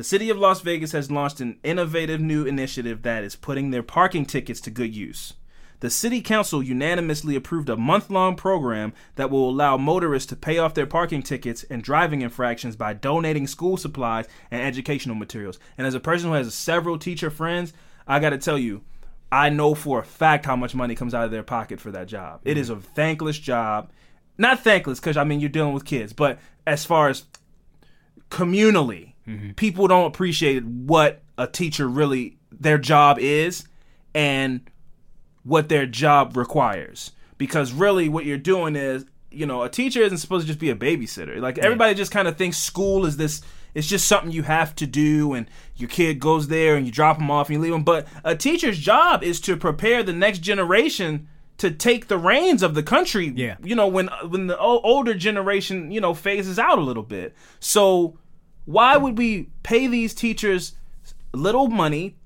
the 0.00 0.04
city 0.04 0.30
of 0.30 0.38
Las 0.38 0.62
Vegas 0.62 0.92
has 0.92 1.10
launched 1.10 1.42
an 1.42 1.58
innovative 1.62 2.22
new 2.22 2.46
initiative 2.46 3.02
that 3.02 3.22
is 3.22 3.36
putting 3.36 3.70
their 3.70 3.82
parking 3.82 4.24
tickets 4.24 4.58
to 4.62 4.70
good 4.70 4.96
use. 4.96 5.34
The 5.80 5.90
city 5.90 6.22
council 6.22 6.62
unanimously 6.62 7.36
approved 7.36 7.68
a 7.68 7.76
month 7.76 8.08
long 8.08 8.34
program 8.34 8.94
that 9.16 9.30
will 9.30 9.50
allow 9.50 9.76
motorists 9.76 10.30
to 10.30 10.36
pay 10.36 10.56
off 10.56 10.72
their 10.72 10.86
parking 10.86 11.22
tickets 11.22 11.64
and 11.64 11.82
driving 11.82 12.22
infractions 12.22 12.76
by 12.76 12.94
donating 12.94 13.46
school 13.46 13.76
supplies 13.76 14.24
and 14.50 14.62
educational 14.62 15.16
materials. 15.16 15.58
And 15.76 15.86
as 15.86 15.92
a 15.92 16.00
person 16.00 16.30
who 16.30 16.34
has 16.34 16.54
several 16.54 16.98
teacher 16.98 17.28
friends, 17.28 17.74
I 18.06 18.20
got 18.20 18.30
to 18.30 18.38
tell 18.38 18.58
you, 18.58 18.80
I 19.30 19.50
know 19.50 19.74
for 19.74 19.98
a 19.98 20.02
fact 20.02 20.46
how 20.46 20.56
much 20.56 20.74
money 20.74 20.94
comes 20.94 21.12
out 21.12 21.26
of 21.26 21.30
their 21.30 21.42
pocket 21.42 21.78
for 21.78 21.90
that 21.90 22.08
job. 22.08 22.40
It 22.46 22.56
is 22.56 22.70
a 22.70 22.76
thankless 22.76 23.38
job. 23.38 23.90
Not 24.38 24.60
thankless 24.60 24.98
because, 24.98 25.18
I 25.18 25.24
mean, 25.24 25.40
you're 25.40 25.50
dealing 25.50 25.74
with 25.74 25.84
kids, 25.84 26.14
but 26.14 26.38
as 26.66 26.86
far 26.86 27.10
as 27.10 27.24
communally, 28.30 29.09
Mm-hmm. 29.28 29.50
people 29.52 29.86
don't 29.86 30.06
appreciate 30.06 30.64
what 30.64 31.22
a 31.36 31.46
teacher 31.46 31.86
really, 31.86 32.38
their 32.50 32.78
job 32.78 33.18
is 33.18 33.64
and 34.14 34.62
what 35.44 35.68
their 35.68 35.86
job 35.86 36.36
requires. 36.36 37.12
Because 37.38 37.72
really, 37.72 38.08
what 38.08 38.24
you're 38.24 38.38
doing 38.38 38.76
is, 38.76 39.04
you 39.30 39.46
know, 39.46 39.62
a 39.62 39.68
teacher 39.68 40.00
isn't 40.00 40.18
supposed 40.18 40.42
to 40.42 40.46
just 40.48 40.58
be 40.58 40.70
a 40.70 40.74
babysitter. 40.74 41.40
Like 41.40 41.58
everybody 41.58 41.94
just 41.94 42.12
kind 42.12 42.28
of 42.28 42.36
thinks 42.36 42.58
school 42.58 43.06
is 43.06 43.16
this. 43.16 43.42
It's 43.72 43.86
just 43.86 44.08
something 44.08 44.32
you 44.32 44.42
have 44.42 44.74
to 44.76 44.86
do, 44.86 45.32
and 45.32 45.46
your 45.76 45.88
kid 45.88 46.18
goes 46.18 46.48
there, 46.48 46.74
and 46.74 46.84
you 46.84 46.92
drop 46.92 47.18
them 47.18 47.30
off, 47.30 47.48
and 47.48 47.54
you 47.54 47.60
leave 47.60 47.72
them. 47.72 47.84
But 47.84 48.08
a 48.24 48.34
teacher's 48.34 48.78
job 48.78 49.22
is 49.22 49.40
to 49.42 49.56
prepare 49.56 50.02
the 50.02 50.12
next 50.12 50.40
generation 50.40 51.28
to 51.58 51.70
take 51.70 52.08
the 52.08 52.18
reins 52.18 52.62
of 52.62 52.74
the 52.74 52.82
country. 52.82 53.32
Yeah. 53.34 53.56
You 53.62 53.76
know, 53.76 53.86
when 53.86 54.08
when 54.28 54.48
the 54.48 54.58
older 54.58 55.14
generation, 55.14 55.92
you 55.92 56.00
know, 56.00 56.14
phases 56.14 56.58
out 56.58 56.78
a 56.78 56.82
little 56.82 57.02
bit. 57.02 57.34
So 57.60 58.18
why 58.64 58.96
would 58.96 59.18
we 59.18 59.48
pay 59.62 59.86
these 59.86 60.14
teachers 60.14 60.74
little 61.32 61.68
money, 61.68 62.16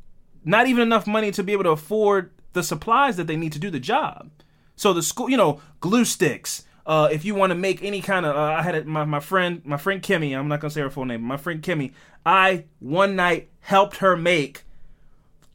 not 0.44 0.66
even 0.66 0.82
enough 0.82 1.06
money 1.06 1.30
to 1.32 1.42
be 1.42 1.52
able 1.52 1.64
to 1.64 1.70
afford 1.70 2.30
the 2.52 2.62
supplies 2.62 3.16
that 3.16 3.26
they 3.26 3.36
need 3.36 3.52
to 3.52 3.58
do 3.58 3.70
the 3.70 3.80
job? 3.80 4.30
So 4.76 4.92
the 4.92 5.02
school, 5.02 5.30
you 5.30 5.36
know, 5.36 5.60
glue 5.80 6.04
sticks. 6.04 6.64
Uh, 6.86 7.08
if 7.10 7.24
you 7.24 7.34
want 7.34 7.50
to 7.50 7.54
make 7.54 7.82
any 7.82 8.02
kind 8.02 8.26
of, 8.26 8.36
uh, 8.36 8.40
I 8.40 8.62
had 8.62 8.74
a, 8.74 8.84
my 8.84 9.04
my 9.04 9.20
friend, 9.20 9.62
my 9.64 9.78
friend 9.78 10.02
Kimmy. 10.02 10.36
I'm 10.36 10.48
not 10.48 10.60
gonna 10.60 10.70
say 10.70 10.82
her 10.82 10.90
full 10.90 11.06
name. 11.06 11.22
My 11.22 11.38
friend 11.38 11.62
Kimmy. 11.62 11.92
I 12.26 12.64
one 12.80 13.16
night 13.16 13.48
helped 13.60 13.98
her 13.98 14.16
make 14.16 14.64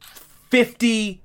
fifty 0.00 1.20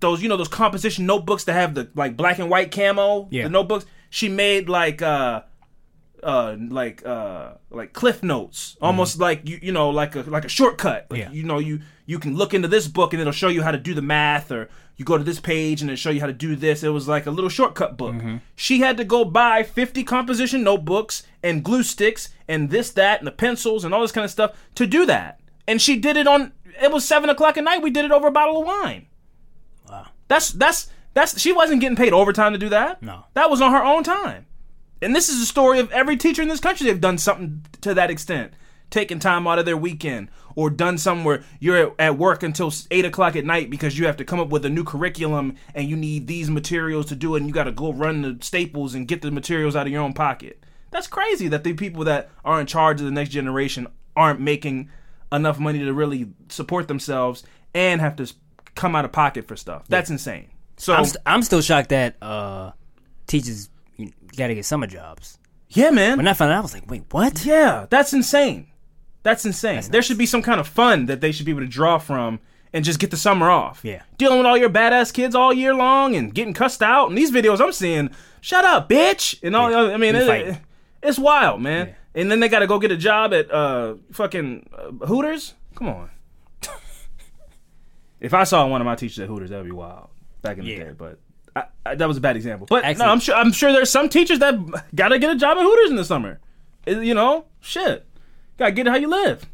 those 0.00 0.22
you 0.22 0.28
know 0.28 0.36
those 0.36 0.48
composition 0.48 1.06
notebooks 1.06 1.44
that 1.44 1.52
have 1.52 1.74
the 1.74 1.90
like 1.94 2.16
black 2.16 2.38
and 2.38 2.48
white 2.48 2.70
camo. 2.70 3.28
Yeah. 3.30 3.44
The 3.44 3.50
notebooks. 3.50 3.84
She 4.10 4.28
made 4.28 4.68
like 4.68 5.02
uh 5.02 5.42
uh 6.22 6.56
like 6.68 7.04
uh 7.04 7.52
like 7.70 7.92
cliff 7.92 8.22
notes. 8.22 8.76
Almost 8.80 9.18
like 9.18 9.48
you 9.48 9.58
you 9.62 9.72
know 9.72 9.90
like 9.90 10.14
a 10.16 10.20
like 10.22 10.44
a 10.44 10.48
shortcut. 10.48 11.06
Like, 11.10 11.20
Yeah. 11.20 11.30
you 11.32 11.42
know 11.44 11.58
you 11.58 11.80
you 12.06 12.18
can 12.18 12.36
look 12.36 12.54
into 12.54 12.68
this 12.68 12.88
book 12.88 13.12
and 13.12 13.20
it'll 13.20 13.32
show 13.32 13.48
you 13.48 13.62
how 13.62 13.70
to 13.70 13.78
do 13.78 13.94
the 13.94 14.02
math 14.02 14.50
or 14.52 14.68
you 14.96 15.04
go 15.04 15.16
to 15.18 15.24
this 15.24 15.40
page 15.40 15.80
and 15.80 15.90
it'll 15.90 15.96
show 16.00 16.10
you 16.10 16.20
how 16.20 16.26
to 16.26 16.32
do 16.32 16.54
this. 16.54 16.82
It 16.82 16.90
was 16.90 17.08
like 17.08 17.26
a 17.26 17.30
little 17.30 17.48
shortcut 17.50 17.96
book. 17.96 18.14
She 18.54 18.80
had 18.80 18.96
to 18.98 19.04
go 19.04 19.24
buy 19.24 19.62
50 19.62 20.04
composition 20.04 20.62
notebooks 20.62 21.22
and 21.42 21.64
glue 21.64 21.82
sticks 21.82 22.28
and 22.46 22.70
this 22.70 22.90
that 22.92 23.20
and 23.20 23.26
the 23.26 23.32
pencils 23.32 23.84
and 23.84 23.94
all 23.94 24.02
this 24.02 24.12
kind 24.12 24.24
of 24.24 24.30
stuff 24.30 24.52
to 24.76 24.86
do 24.86 25.06
that. 25.06 25.40
And 25.66 25.80
she 25.80 25.96
did 25.98 26.16
it 26.16 26.26
on 26.26 26.52
it 26.82 26.92
was 26.92 27.04
seven 27.04 27.30
o'clock 27.30 27.56
at 27.56 27.64
night. 27.64 27.82
We 27.82 27.90
did 27.90 28.04
it 28.04 28.12
over 28.12 28.28
a 28.28 28.32
bottle 28.32 28.60
of 28.60 28.66
wine. 28.66 29.06
Wow. 29.88 30.06
that's 30.28 30.50
that's 30.50 30.88
that's 31.14 31.40
she 31.40 31.52
wasn't 31.52 31.80
getting 31.80 31.96
paid 31.96 32.12
overtime 32.12 32.52
to 32.52 32.58
do 32.58 32.68
that. 32.70 33.02
No. 33.02 33.24
that 33.34 33.50
was 33.50 33.60
on 33.60 33.72
her 33.72 33.82
own 33.84 34.02
time 34.04 34.46
and 35.02 35.14
this 35.14 35.28
is 35.28 35.40
the 35.40 35.46
story 35.46 35.78
of 35.80 35.90
every 35.92 36.16
teacher 36.16 36.40
in 36.42 36.48
this 36.48 36.60
country. 36.60 36.86
They've 36.86 37.00
done 37.00 37.18
something 37.18 37.64
to 37.82 37.92
that 37.94 38.10
extent, 38.10 38.52
taken 38.90 39.18
time 39.18 39.46
out 39.46 39.58
of 39.58 39.64
their 39.66 39.76
weekend, 39.76 40.28
or 40.54 40.70
done 40.70 40.96
something 40.98 41.24
where 41.24 41.44
you're 41.60 41.76
at- 41.76 41.94
at 41.98 42.18
work 42.18 42.42
until 42.42 42.72
eight 42.90 43.04
o'clock 43.04 43.36
at 43.36 43.44
night 43.44 43.68
because 43.70 43.98
you 43.98 44.06
have 44.06 44.16
to 44.18 44.24
come 44.24 44.40
up 44.40 44.48
with 44.48 44.64
a 44.64 44.70
new 44.70 44.84
curriculum 44.84 45.56
and 45.74 45.88
you 45.88 45.96
need 45.96 46.26
these 46.26 46.48
materials 46.48 47.06
to 47.06 47.14
do 47.16 47.34
it, 47.34 47.38
and 47.40 47.48
you 47.48 47.52
got 47.54 47.64
to 47.64 47.72
go 47.72 47.92
run 47.92 48.22
the 48.22 48.38
staples 48.40 48.94
and 48.94 49.08
get 49.08 49.22
the 49.22 49.30
materials 49.30 49.76
out 49.76 49.86
of 49.86 49.92
your 49.92 50.02
own 50.02 50.12
pocket. 50.12 50.64
That's 50.90 51.06
crazy 51.06 51.48
that 51.48 51.64
the 51.64 51.72
people 51.72 52.04
that 52.04 52.30
are 52.44 52.60
in 52.60 52.66
charge 52.66 53.00
of 53.00 53.06
the 53.06 53.12
next 53.12 53.30
generation 53.30 53.86
aren't 54.14 54.40
making 54.40 54.90
enough 55.32 55.58
money 55.58 55.78
to 55.78 55.92
really 55.94 56.28
support 56.50 56.86
themselves 56.86 57.42
and 57.74 58.00
have 58.02 58.16
to 58.16 58.30
come 58.74 58.94
out 58.94 59.06
of 59.06 59.12
pocket 59.12 59.48
for 59.48 59.56
stuff. 59.56 59.84
That's 59.88 60.10
insane. 60.10 60.50
So 60.76 60.92
I'm, 60.92 61.04
st- 61.06 61.22
I'm 61.24 61.42
still 61.42 61.62
shocked 61.62 61.88
that 61.88 62.16
uh, 62.20 62.72
teachers 63.26 63.70
got 64.36 64.48
to 64.48 64.54
get 64.54 64.64
summer 64.64 64.86
jobs. 64.86 65.38
yeah, 65.68 65.90
man. 65.90 66.16
When 66.18 66.28
I 66.28 66.32
found 66.34 66.52
out, 66.52 66.58
I 66.58 66.60
was 66.60 66.74
like, 66.74 66.90
wait, 66.90 67.04
what? 67.10 67.44
Yeah, 67.44 67.86
that's 67.90 68.12
insane. 68.12 68.68
That's 69.22 69.44
insane. 69.44 69.80
there 69.82 69.98
nuts. 69.98 70.06
should 70.08 70.18
be 70.18 70.26
some 70.26 70.42
kind 70.42 70.58
of 70.60 70.66
fund 70.66 71.08
that 71.08 71.20
they 71.20 71.30
should 71.32 71.46
be 71.46 71.52
able 71.52 71.60
to 71.62 71.66
draw 71.68 71.98
from 71.98 72.40
and 72.72 72.84
just 72.84 72.98
get 72.98 73.10
the 73.10 73.16
summer 73.16 73.50
off. 73.50 73.80
Yeah. 73.84 74.02
Dealing 74.18 74.38
with 74.38 74.46
all 74.46 74.56
your 74.56 74.70
badass 74.70 75.12
kids 75.12 75.34
all 75.34 75.52
year 75.52 75.74
long 75.74 76.16
and 76.16 76.34
getting 76.34 76.54
cussed 76.54 76.82
out. 76.82 77.08
And 77.08 77.16
these 77.16 77.30
videos 77.30 77.60
I'm 77.60 77.70
seeing, 77.72 78.10
shut 78.40 78.64
up, 78.64 78.88
bitch. 78.88 79.38
And 79.42 79.54
all, 79.54 79.72
I 79.74 79.96
mean, 79.96 80.14
it- 80.16 80.58
it's 81.02 81.18
wild, 81.18 81.60
man. 81.60 81.88
Yeah. 81.88 81.94
And 82.22 82.30
then 82.30 82.40
they 82.40 82.48
got 82.48 82.60
to 82.60 82.66
go 82.66 82.78
get 82.78 82.90
a 82.90 82.96
job 82.96 83.32
at 83.32 83.50
uh, 83.50 83.94
fucking 84.12 84.68
uh, 84.76 85.06
Hooters. 85.06 85.54
Come 85.74 85.88
on. 85.88 86.10
if 88.20 88.34
I 88.34 88.44
saw 88.44 88.66
one 88.66 88.80
of 88.80 88.84
my 88.84 88.94
teachers 88.94 89.18
at 89.20 89.28
Hooters, 89.28 89.50
that 89.50 89.56
would 89.58 89.66
be 89.66 89.72
wild 89.72 90.08
back 90.42 90.58
in 90.58 90.64
the 90.64 90.70
Yeah. 90.70 90.84
day. 90.84 90.92
But 90.96 91.18
I, 91.54 91.64
I, 91.84 91.94
that 91.96 92.08
was 92.08 92.16
a 92.16 92.20
bad 92.20 92.36
example. 92.36 92.66
But 92.68 92.84
Actually- 92.84 93.06
no, 93.06 93.12
I'm 93.12 93.20
sure 93.20 93.34
I'm 93.34 93.52
sure 93.52 93.72
there's 93.72 93.90
some 93.90 94.08
teachers 94.08 94.38
that 94.38 94.54
got 94.94 95.08
to 95.08 95.18
get 95.18 95.30
a 95.34 95.38
job 95.38 95.58
at 95.58 95.62
Hooters 95.62 95.90
in 95.90 95.96
the 95.96 96.04
summer. 96.04 96.40
It- 96.86 97.02
you 97.04 97.14
know, 97.14 97.46
shit. 97.60 98.06
Got 98.58 98.66
to 98.66 98.72
get 98.72 98.86
it 98.86 98.90
how 98.90 98.96
you 98.96 99.08
live. 99.08 99.46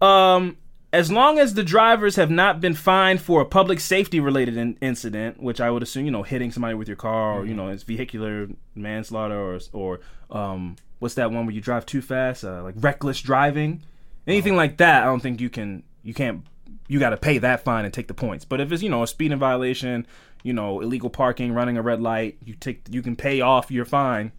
Um, 0.00 0.56
as 0.92 1.10
long 1.10 1.38
as 1.38 1.54
the 1.54 1.64
drivers 1.64 2.16
have 2.16 2.30
not 2.30 2.60
been 2.60 2.74
fined 2.74 3.20
for 3.20 3.40
a 3.40 3.44
public 3.44 3.80
safety 3.80 4.20
related 4.20 4.56
in- 4.56 4.76
incident, 4.80 5.42
which 5.42 5.60
I 5.60 5.70
would 5.70 5.82
assume, 5.82 6.04
you 6.04 6.10
know, 6.12 6.22
hitting 6.22 6.52
somebody 6.52 6.74
with 6.74 6.88
your 6.88 6.96
car, 6.96 7.40
or 7.40 7.46
you 7.46 7.54
know, 7.54 7.68
it's 7.68 7.82
vehicular 7.82 8.48
manslaughter, 8.74 9.34
or 9.38 9.58
or 9.72 10.00
um, 10.30 10.76
what's 11.00 11.14
that 11.14 11.30
one 11.32 11.46
where 11.46 11.54
you 11.54 11.60
drive 11.60 11.84
too 11.86 12.00
fast, 12.02 12.44
uh, 12.44 12.62
like 12.62 12.74
reckless 12.78 13.20
driving, 13.20 13.82
anything 14.26 14.56
like 14.56 14.76
that. 14.76 15.02
I 15.02 15.06
don't 15.06 15.20
think 15.20 15.40
you 15.40 15.50
can, 15.50 15.82
you 16.04 16.14
can't, 16.14 16.44
you 16.86 16.98
got 17.00 17.10
to 17.10 17.16
pay 17.16 17.38
that 17.38 17.64
fine 17.64 17.84
and 17.84 17.92
take 17.92 18.06
the 18.08 18.14
points. 18.14 18.44
But 18.44 18.60
if 18.60 18.70
it's 18.70 18.82
you 18.82 18.88
know 18.90 19.02
a 19.02 19.06
speeding 19.08 19.38
violation, 19.38 20.06
you 20.44 20.52
know, 20.52 20.80
illegal 20.80 21.10
parking, 21.10 21.52
running 21.52 21.76
a 21.76 21.82
red 21.82 22.00
light, 22.00 22.38
you 22.44 22.54
take, 22.54 22.86
you 22.88 23.02
can 23.02 23.16
pay 23.16 23.40
off 23.40 23.72
your 23.72 23.84
fine 23.84 24.30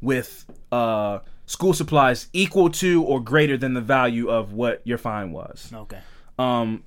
with 0.00 0.46
uh, 0.72 1.20
school 1.46 1.72
supplies 1.72 2.26
equal 2.32 2.70
to 2.70 3.04
or 3.04 3.20
greater 3.20 3.56
than 3.56 3.74
the 3.74 3.80
value 3.80 4.28
of 4.28 4.52
what 4.52 4.82
your 4.84 4.98
fine 4.98 5.30
was. 5.30 5.70
Okay. 5.72 6.00
Um, 6.38 6.82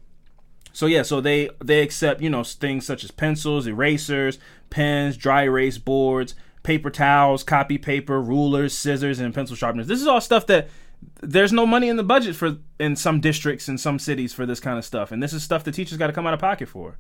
so 0.74 0.86
yeah, 0.86 1.04
so 1.04 1.22
they 1.22 1.50
they 1.64 1.82
accept 1.82 2.22
you 2.22 2.30
know 2.30 2.44
things 2.44 2.86
such 2.86 3.04
as 3.04 3.12
pencils, 3.12 3.66
erasers, 3.66 4.38
pens, 4.70 5.18
dry 5.18 5.44
erase 5.44 5.78
boards, 5.78 6.36
paper 6.62 6.90
towels, 6.90 7.44
copy 7.44 7.78
paper, 7.78 8.22
rulers, 8.22 8.78
scissors, 8.78 9.20
and 9.20 9.34
pencil 9.34 9.56
sharpeners. 9.56 9.88
This 9.88 10.02
is 10.02 10.08
all 10.08 10.22
stuff 10.22 10.46
that 10.48 10.70
there's 11.22 11.54
no 11.54 11.66
money 11.66 11.90
in 11.90 11.96
the 11.96 12.04
budget 12.04 12.36
for 12.36 12.58
in 12.80 12.96
some 12.96 13.20
districts 13.20 13.68
in 13.68 13.78
some 13.78 13.98
cities 13.98 14.34
for 14.34 14.46
this 14.46 14.60
kind 14.60 14.78
of 14.78 14.86
stuff, 14.86 15.12
and 15.12 15.22
this 15.22 15.34
is 15.34 15.44
stuff 15.44 15.64
the 15.64 15.72
teachers 15.72 15.98
got 15.98 16.08
to 16.08 16.14
come 16.14 16.28
out 16.28 16.34
of 16.34 16.40
pocket 16.40 16.68
for. 16.68 16.98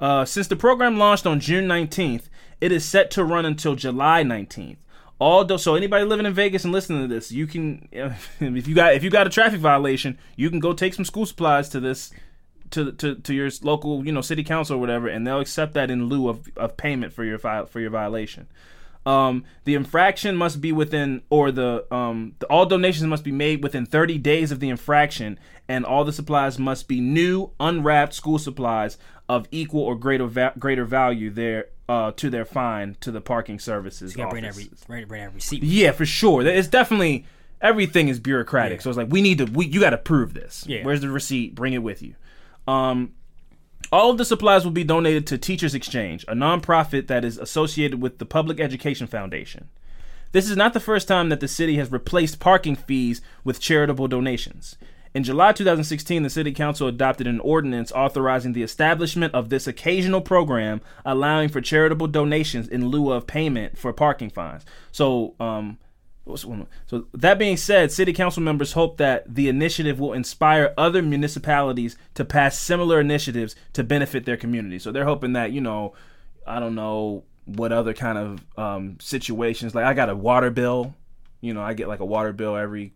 Uh, 0.00 0.24
since 0.24 0.46
the 0.46 0.56
program 0.56 0.98
launched 0.98 1.26
on 1.26 1.40
June 1.40 1.66
19th, 1.66 2.24
it 2.60 2.72
is 2.72 2.84
set 2.84 3.10
to 3.12 3.24
run 3.24 3.46
until 3.46 3.74
July 3.74 4.22
19th. 4.22 4.76
All 5.18 5.44
do- 5.44 5.56
so 5.56 5.74
anybody 5.74 6.04
living 6.04 6.26
in 6.26 6.34
Vegas 6.34 6.64
and 6.64 6.72
listening 6.72 7.02
to 7.02 7.08
this, 7.08 7.32
you 7.32 7.46
can 7.46 7.88
if 7.92 8.68
you 8.68 8.74
got 8.74 8.94
if 8.94 9.02
you 9.02 9.10
got 9.10 9.26
a 9.26 9.30
traffic 9.30 9.60
violation, 9.60 10.18
you 10.36 10.50
can 10.50 10.60
go 10.60 10.72
take 10.74 10.92
some 10.92 11.06
school 11.06 11.24
supplies 11.24 11.70
to 11.70 11.80
this 11.80 12.10
to 12.70 12.92
to 12.92 13.14
to 13.14 13.34
your 13.34 13.50
local 13.62 14.04
you 14.04 14.12
know 14.12 14.20
city 14.20 14.44
council 14.44 14.76
or 14.76 14.78
whatever, 14.78 15.08
and 15.08 15.26
they'll 15.26 15.40
accept 15.40 15.72
that 15.74 15.90
in 15.90 16.06
lieu 16.06 16.28
of, 16.28 16.48
of 16.56 16.76
payment 16.76 17.14
for 17.14 17.24
your 17.24 17.38
fi- 17.38 17.64
for 17.64 17.80
your 17.80 17.90
violation. 17.90 18.46
Um, 19.06 19.44
the 19.64 19.76
infraction 19.76 20.34
must 20.34 20.60
be 20.60 20.72
within, 20.72 21.22
or 21.30 21.52
the 21.52 21.86
um, 21.94 22.34
the, 22.40 22.46
all 22.46 22.66
donations 22.66 23.06
must 23.06 23.22
be 23.22 23.32
made 23.32 23.62
within 23.62 23.86
30 23.86 24.18
days 24.18 24.50
of 24.50 24.58
the 24.58 24.68
infraction, 24.68 25.38
and 25.68 25.84
all 25.84 26.04
the 26.04 26.12
supplies 26.12 26.58
must 26.58 26.88
be 26.88 27.00
new, 27.00 27.50
unwrapped 27.58 28.14
school 28.14 28.38
supplies 28.38 28.98
of 29.28 29.46
equal 29.50 29.82
or 29.82 29.96
greater 29.96 30.26
va- 30.26 30.52
greater 30.58 30.84
value 30.84 31.30
there 31.30 31.66
uh, 31.88 32.12
to 32.12 32.30
their 32.30 32.44
fine 32.44 32.96
to 33.00 33.10
the 33.10 33.20
parking 33.20 33.58
services. 33.58 34.12
You 34.12 34.18
gotta 34.18 34.30
bring 34.30 34.44
re- 34.44 35.04
bring, 35.06 35.22
that 35.22 35.34
receipt. 35.34 35.62
Yeah, 35.62 35.92
for 35.92 36.06
sure. 36.06 36.46
It's 36.46 36.68
definitely 36.68 37.26
everything 37.60 38.08
is 38.08 38.20
bureaucratic. 38.20 38.78
Yeah. 38.78 38.82
So 38.82 38.90
it's 38.90 38.96
like 38.96 39.08
we 39.10 39.22
need 39.22 39.38
to. 39.38 39.44
We, 39.46 39.66
you 39.66 39.80
got 39.80 39.90
to 39.90 39.98
prove 39.98 40.34
this. 40.34 40.64
Yeah. 40.66 40.84
Where's 40.84 41.00
the 41.00 41.08
receipt? 41.08 41.54
Bring 41.54 41.72
it 41.72 41.82
with 41.82 42.02
you. 42.02 42.14
Um, 42.68 43.12
all 43.92 44.10
of 44.10 44.18
the 44.18 44.24
supplies 44.24 44.64
will 44.64 44.72
be 44.72 44.84
donated 44.84 45.26
to 45.28 45.38
Teachers 45.38 45.74
Exchange, 45.74 46.24
a 46.26 46.34
nonprofit 46.34 47.06
that 47.06 47.24
is 47.24 47.38
associated 47.38 48.02
with 48.02 48.18
the 48.18 48.26
Public 48.26 48.58
Education 48.58 49.06
Foundation. 49.06 49.68
This 50.32 50.50
is 50.50 50.56
not 50.56 50.74
the 50.74 50.80
first 50.80 51.06
time 51.06 51.28
that 51.28 51.40
the 51.40 51.48
city 51.48 51.76
has 51.76 51.92
replaced 51.92 52.40
parking 52.40 52.74
fees 52.74 53.20
with 53.44 53.60
charitable 53.60 54.08
donations. 54.08 54.76
In 55.16 55.24
July 55.24 55.52
2016, 55.52 56.24
the 56.24 56.28
City 56.28 56.52
Council 56.52 56.88
adopted 56.88 57.26
an 57.26 57.40
ordinance 57.40 57.90
authorizing 57.90 58.52
the 58.52 58.62
establishment 58.62 59.34
of 59.34 59.48
this 59.48 59.66
occasional 59.66 60.20
program, 60.20 60.82
allowing 61.06 61.48
for 61.48 61.62
charitable 61.62 62.08
donations 62.08 62.68
in 62.68 62.88
lieu 62.88 63.10
of 63.10 63.26
payment 63.26 63.78
for 63.78 63.94
parking 63.94 64.28
fines. 64.28 64.66
So, 64.92 65.34
um, 65.40 65.78
So 66.36 67.06
that 67.14 67.38
being 67.38 67.56
said, 67.56 67.92
city 67.92 68.12
council 68.12 68.42
members 68.42 68.74
hope 68.74 68.98
that 68.98 69.34
the 69.34 69.48
initiative 69.48 69.98
will 69.98 70.12
inspire 70.12 70.74
other 70.76 71.00
municipalities 71.00 71.96
to 72.12 72.22
pass 72.22 72.58
similar 72.58 73.00
initiatives 73.00 73.56
to 73.72 73.82
benefit 73.82 74.26
their 74.26 74.36
community. 74.36 74.78
So 74.78 74.92
they're 74.92 75.06
hoping 75.06 75.32
that 75.32 75.50
you 75.50 75.62
know, 75.62 75.94
I 76.46 76.60
don't 76.60 76.74
know 76.74 77.24
what 77.46 77.72
other 77.72 77.94
kind 77.94 78.18
of 78.18 78.58
um, 78.58 78.98
situations. 79.00 79.74
Like 79.74 79.86
I 79.86 79.94
got 79.94 80.10
a 80.10 80.14
water 80.14 80.50
bill. 80.50 80.94
You 81.40 81.54
know, 81.54 81.62
I 81.62 81.72
get 81.72 81.88
like 81.88 82.00
a 82.00 82.04
water 82.04 82.34
bill 82.34 82.54
every 82.54 82.92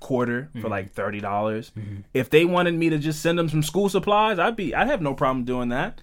quarter 0.00 0.48
for 0.60 0.68
like 0.68 0.92
thirty 0.92 1.20
dollars. 1.20 1.70
If 2.14 2.30
they 2.30 2.44
wanted 2.44 2.74
me 2.74 2.90
to 2.90 2.98
just 2.98 3.20
send 3.22 3.38
them 3.38 3.48
some 3.48 3.62
school 3.62 3.88
supplies, 3.88 4.38
I'd 4.38 4.56
be 4.56 4.74
I'd 4.74 4.88
have 4.88 5.00
no 5.02 5.14
problem 5.14 5.44
doing 5.44 5.68
that. 5.68 6.00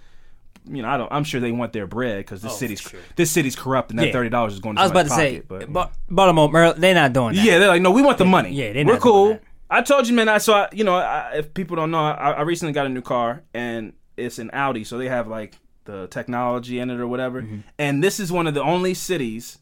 You 0.70 0.82
know, 0.82 0.89
I 0.89 0.98
don't. 0.98 1.12
I'm 1.12 1.24
sure 1.24 1.39
they 1.39 1.52
want 1.54 1.72
their 1.74 1.88
bread 1.88 2.18
because 2.20 2.41
this 2.41 2.52
Oh, 2.52 2.56
city's 2.56 2.82
sure. 2.82 3.00
this 3.16 3.32
city's 3.32 3.56
corrupt, 3.56 3.89
and 3.89 4.00
that 4.00 4.08
Yeah. 4.08 4.12
thirty 4.14 4.30
dollars 4.30 4.54
is 4.54 4.60
going 4.60 4.76
to 4.76 4.82
I 4.82 4.86
was 4.86 4.91
about 4.91 5.04
to 5.04 5.10
somebody's 5.10 5.34
say, 5.38 5.41
pocket. 5.41 5.72
But 5.72 5.74
Ba- 5.74 5.91
Baltimore, 6.10 6.50
Maryland, 6.52 6.84
they're 6.84 6.93
not 6.93 7.14
doing 7.14 7.36
that. 7.36 7.45
yeah, 7.45 7.58
they're 7.60 7.70
like, 7.70 7.82
no, 7.82 7.91
we 7.91 8.02
want 8.02 8.18
the 8.18 8.26
money. 8.26 8.52
yeah, 8.52 8.74
they're 8.74 8.86
we're 8.86 8.93
not 8.93 9.02
doing 9.02 9.14
cool. 9.14 9.28
that. 9.30 9.43
I 9.70 9.82
told 9.82 10.08
you, 10.08 10.14
man. 10.16 10.28
I 10.30 10.38
so 10.39 10.54
I, 10.54 10.70
you 10.74 10.84
know, 10.84 10.95
I, 10.95 11.34
if 11.36 11.54
people 11.54 11.76
don't 11.78 11.91
know, 11.91 12.00
I, 12.06 12.32
I 12.32 12.41
recently 12.41 12.74
got 12.74 12.86
a 12.86 12.89
new 12.89 13.02
car, 13.02 13.43
and 13.54 13.93
it's 14.18 14.39
an 14.39 14.50
Audi, 14.54 14.84
so 14.84 14.98
they 14.98 15.08
have 15.10 15.28
like 15.30 15.58
the 15.86 16.08
technology 16.08 16.80
in 16.80 16.89
it 16.89 17.00
or 17.00 17.08
whatever. 17.08 17.41
Mm-hmm. 17.43 17.60
And 17.80 18.04
this 18.04 18.20
is 18.20 18.30
one 18.30 18.45
of 18.45 18.54
the 18.54 18.62
only 18.62 18.93
cities 18.93 19.60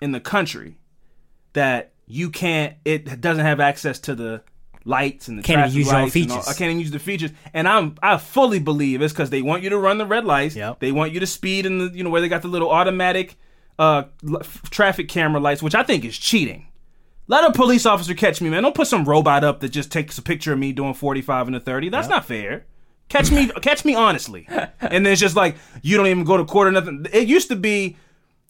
in 0.00 0.10
the 0.10 0.18
country 0.20 0.76
that 1.52 1.92
you 2.08 2.30
can't. 2.30 2.74
It 2.84 3.20
doesn't 3.20 3.44
have 3.44 3.60
access 3.60 3.98
to 4.00 4.14
the 4.14 4.42
lights 4.84 5.28
and 5.28 5.38
the 5.38 5.42
Can't 5.42 5.58
traffic 5.58 5.76
use 5.76 5.86
lights 5.88 6.16
and 6.16 6.30
all- 6.30 6.36
features. 6.38 6.48
I 6.48 6.52
can't 6.58 6.70
even 6.70 6.80
use 6.80 6.90
the 6.90 6.98
features, 6.98 7.30
and 7.52 7.68
I'm 7.68 7.96
I 8.02 8.16
fully 8.16 8.58
believe 8.58 9.02
it's 9.02 9.12
because 9.12 9.30
they 9.30 9.42
want 9.42 9.62
you 9.62 9.70
to 9.70 9.78
run 9.78 9.98
the 9.98 10.06
red 10.06 10.24
lights. 10.24 10.56
Yep. 10.56 10.80
They 10.80 10.90
want 10.92 11.12
you 11.12 11.20
to 11.20 11.26
speed 11.26 11.66
in 11.66 11.78
the 11.78 11.90
you 11.94 12.02
know 12.02 12.10
where 12.10 12.20
they 12.20 12.28
got 12.28 12.42
the 12.42 12.48
little 12.48 12.70
automatic 12.70 13.36
uh 13.78 14.04
traffic 14.70 15.08
camera 15.08 15.40
lights, 15.40 15.62
which 15.62 15.74
I 15.74 15.82
think 15.82 16.04
is 16.04 16.16
cheating. 16.18 16.66
Let 17.26 17.44
a 17.44 17.52
police 17.52 17.84
officer 17.84 18.14
catch 18.14 18.40
me, 18.40 18.48
man. 18.48 18.62
Don't 18.62 18.74
put 18.74 18.86
some 18.86 19.04
robot 19.04 19.44
up 19.44 19.60
that 19.60 19.68
just 19.68 19.92
takes 19.92 20.16
a 20.16 20.22
picture 20.22 20.54
of 20.54 20.58
me 20.58 20.72
doing 20.72 20.94
45 20.94 21.48
and 21.48 21.56
a 21.56 21.60
30. 21.60 21.90
That's 21.90 22.08
not 22.08 22.24
fair. 22.24 22.64
Catch 23.10 23.30
me, 23.30 23.48
catch 23.60 23.84
me 23.84 23.94
honestly. 23.94 24.48
And 24.80 25.04
then 25.04 25.12
it's 25.12 25.20
just 25.20 25.36
like 25.36 25.56
you 25.82 25.98
don't 25.98 26.06
even 26.06 26.24
go 26.24 26.38
to 26.38 26.44
court 26.46 26.68
or 26.68 26.72
nothing. 26.72 27.04
It 27.12 27.28
used 27.28 27.48
to 27.48 27.56
be, 27.56 27.96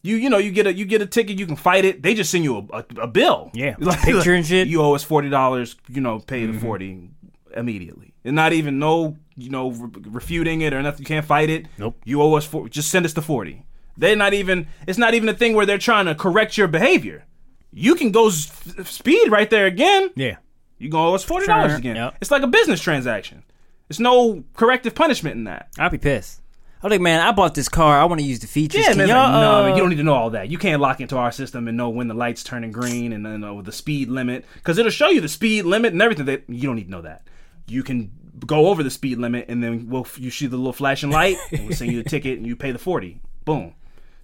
you 0.02 0.16
you 0.16 0.30
know 0.30 0.38
you 0.38 0.50
get 0.50 0.66
a 0.66 0.72
you 0.72 0.84
get 0.84 1.02
a 1.02 1.06
ticket, 1.06 1.38
you 1.38 1.46
can 1.46 1.56
fight 1.56 1.84
it. 1.84 2.02
They 2.02 2.14
just 2.14 2.30
send 2.30 2.44
you 2.44 2.56
a, 2.72 2.78
a, 2.78 2.84
a 3.02 3.06
bill. 3.06 3.50
Yeah, 3.54 3.74
picture 4.02 4.34
and 4.34 4.46
shit. 4.46 4.66
Mm-hmm. 4.66 4.70
You 4.72 4.82
owe 4.82 4.94
us 4.94 5.02
forty 5.04 5.28
dollars. 5.28 5.76
You 5.88 6.00
know, 6.00 6.18
pay 6.20 6.46
the 6.46 6.58
forty 6.58 7.10
immediately, 7.56 8.14
and 8.24 8.36
not 8.36 8.52
even 8.52 8.78
no 8.78 9.16
you 9.36 9.50
know 9.50 9.70
re- 9.70 9.90
refuting 10.10 10.60
it 10.60 10.72
or 10.72 10.82
nothing. 10.82 11.00
You 11.00 11.06
can't 11.06 11.26
fight 11.26 11.50
it. 11.50 11.66
Nope. 11.78 11.96
You 12.04 12.22
owe 12.22 12.34
us 12.34 12.44
for 12.46 12.68
just 12.68 12.90
send 12.90 13.04
us 13.06 13.12
the 13.12 13.22
forty. 13.22 13.64
They're 13.96 14.14
not 14.16 14.32
even. 14.34 14.68
It's 14.86 14.98
not 14.98 15.14
even 15.14 15.28
a 15.28 15.34
thing 15.34 15.54
where 15.54 15.66
they're 15.66 15.78
trying 15.78 16.06
to 16.06 16.14
correct 16.14 16.56
your 16.56 16.68
behavior. 16.68 17.24
You 17.72 17.96
can 17.96 18.12
go 18.12 18.28
s- 18.28 18.50
speed 18.84 19.30
right 19.30 19.50
there 19.50 19.66
again. 19.66 20.10
Yeah. 20.14 20.36
You 20.78 20.88
gonna 20.88 21.10
owe 21.10 21.14
us 21.14 21.24
forty 21.24 21.46
dollars 21.46 21.72
Sure, 21.72 21.78
again. 21.78 21.96
yep. 21.96 22.14
It's 22.20 22.30
like 22.30 22.42
a 22.42 22.46
business 22.46 22.80
transaction. 22.80 23.42
There's 23.88 23.98
no 24.00 24.44
corrective 24.54 24.94
punishment 24.94 25.34
in 25.36 25.44
that. 25.44 25.68
I'd 25.78 25.90
be 25.90 25.98
pissed. 25.98 26.40
I'm 26.82 26.90
like, 26.90 27.00
man, 27.00 27.20
I 27.20 27.32
bought 27.32 27.54
this 27.54 27.68
car. 27.68 27.98
I 27.98 28.04
want 28.04 28.20
to 28.20 28.26
use 28.26 28.38
the 28.38 28.46
features. 28.46 28.86
Yeah, 28.86 28.94
man. 28.94 29.08
like, 29.08 29.30
no, 29.30 29.64
uh, 29.64 29.68
you 29.68 29.76
don't 29.76 29.90
need 29.90 29.96
to 29.96 30.04
know 30.04 30.14
all 30.14 30.30
that. 30.30 30.50
You 30.50 30.58
can't 30.58 30.80
lock 30.80 31.00
into 31.00 31.16
our 31.16 31.32
system 31.32 31.66
and 31.66 31.76
know 31.76 31.88
when 31.88 32.06
the 32.06 32.14
light's 32.14 32.44
turning 32.44 32.70
green 32.70 33.12
and 33.12 33.26
then 33.26 33.40
know 33.40 33.62
the 33.62 33.72
speed 33.72 34.08
limit 34.08 34.44
because 34.54 34.78
it'll 34.78 34.90
show 34.90 35.08
you 35.08 35.20
the 35.20 35.28
speed 35.28 35.64
limit 35.64 35.92
and 35.92 36.00
everything. 36.00 36.26
That 36.26 36.44
you 36.48 36.62
don't 36.62 36.76
need 36.76 36.84
to 36.84 36.90
know 36.90 37.02
that. 37.02 37.26
You 37.66 37.82
can 37.82 38.12
go 38.46 38.68
over 38.68 38.82
the 38.82 38.90
speed 38.90 39.18
limit 39.18 39.46
and 39.48 39.62
then 39.62 39.88
we'll 39.88 40.06
you 40.16 40.30
see 40.30 40.46
the 40.46 40.56
little 40.56 40.72
flashing 40.72 41.10
light 41.10 41.36
and 41.52 41.66
we'll 41.66 41.76
send 41.76 41.90
you 41.92 42.02
the 42.02 42.08
ticket 42.08 42.38
and 42.38 42.46
you 42.46 42.54
pay 42.54 42.70
the 42.70 42.78
forty. 42.78 43.20
Boom. 43.44 43.74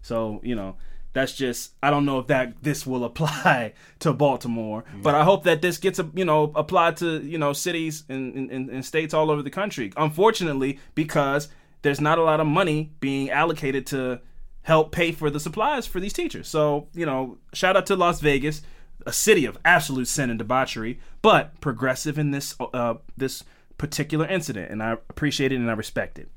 So 0.03 0.41
you 0.45 0.55
know 0.55 0.77
that's 1.13 1.35
just 1.35 1.73
I 1.83 1.91
don't 1.91 2.05
know 2.05 2.19
if 2.21 2.29
that 2.29 2.63
this 2.63 2.87
will 2.87 3.05
apply 3.11 3.73
to 4.01 4.13
Baltimore, 4.13 4.85
but 5.03 5.17
I 5.17 5.25
hope 5.25 5.43
that 5.45 5.61
this 5.61 5.79
gets 5.79 5.99
a, 5.99 6.09
you 6.15 6.25
know 6.25 6.53
applied 6.55 6.99
to 6.99 7.21
you 7.21 7.39
know 7.39 7.53
cities 7.53 8.05
and, 8.09 8.51
and, 8.51 8.71
and 8.71 8.85
states 8.85 9.13
all 9.13 9.31
over 9.31 9.43
the 9.43 9.51
country. 9.51 9.93
Unfortunately, 9.97 10.79
because 10.95 11.49
there's 11.85 12.01
not 12.01 12.16
a 12.16 12.22
lot 12.22 12.41
of 12.41 12.47
money 12.47 12.91
being 12.99 13.30
allocated 13.30 13.87
to 13.87 14.18
help 14.62 14.91
pay 14.91 15.12
for 15.12 15.28
the 15.28 15.39
supplies 15.39 15.87
for 15.87 16.01
these 16.01 16.14
teachers. 16.14 16.49
So 16.49 16.89
you 16.95 17.07
know, 17.07 17.39
shout 17.53 17.76
out 17.76 17.87
to 17.87 17.95
Las 17.95 18.20
Vegas, 18.20 18.62
a 19.07 19.12
city 19.12 19.45
of 19.45 19.59
absolute 19.64 20.09
sin 20.09 20.30
and 20.30 20.39
debauchery, 20.39 20.99
but 21.20 21.61
progressive 21.61 22.18
in 22.18 22.30
this 22.30 22.57
uh, 22.59 22.95
this 23.16 23.45
particular 23.76 24.26
incident, 24.26 24.72
and 24.72 24.82
I 24.82 24.93
appreciate 24.93 25.53
it 25.53 25.57
and 25.57 25.70
I 25.70 25.74
respect 25.74 26.18
it. 26.18 26.30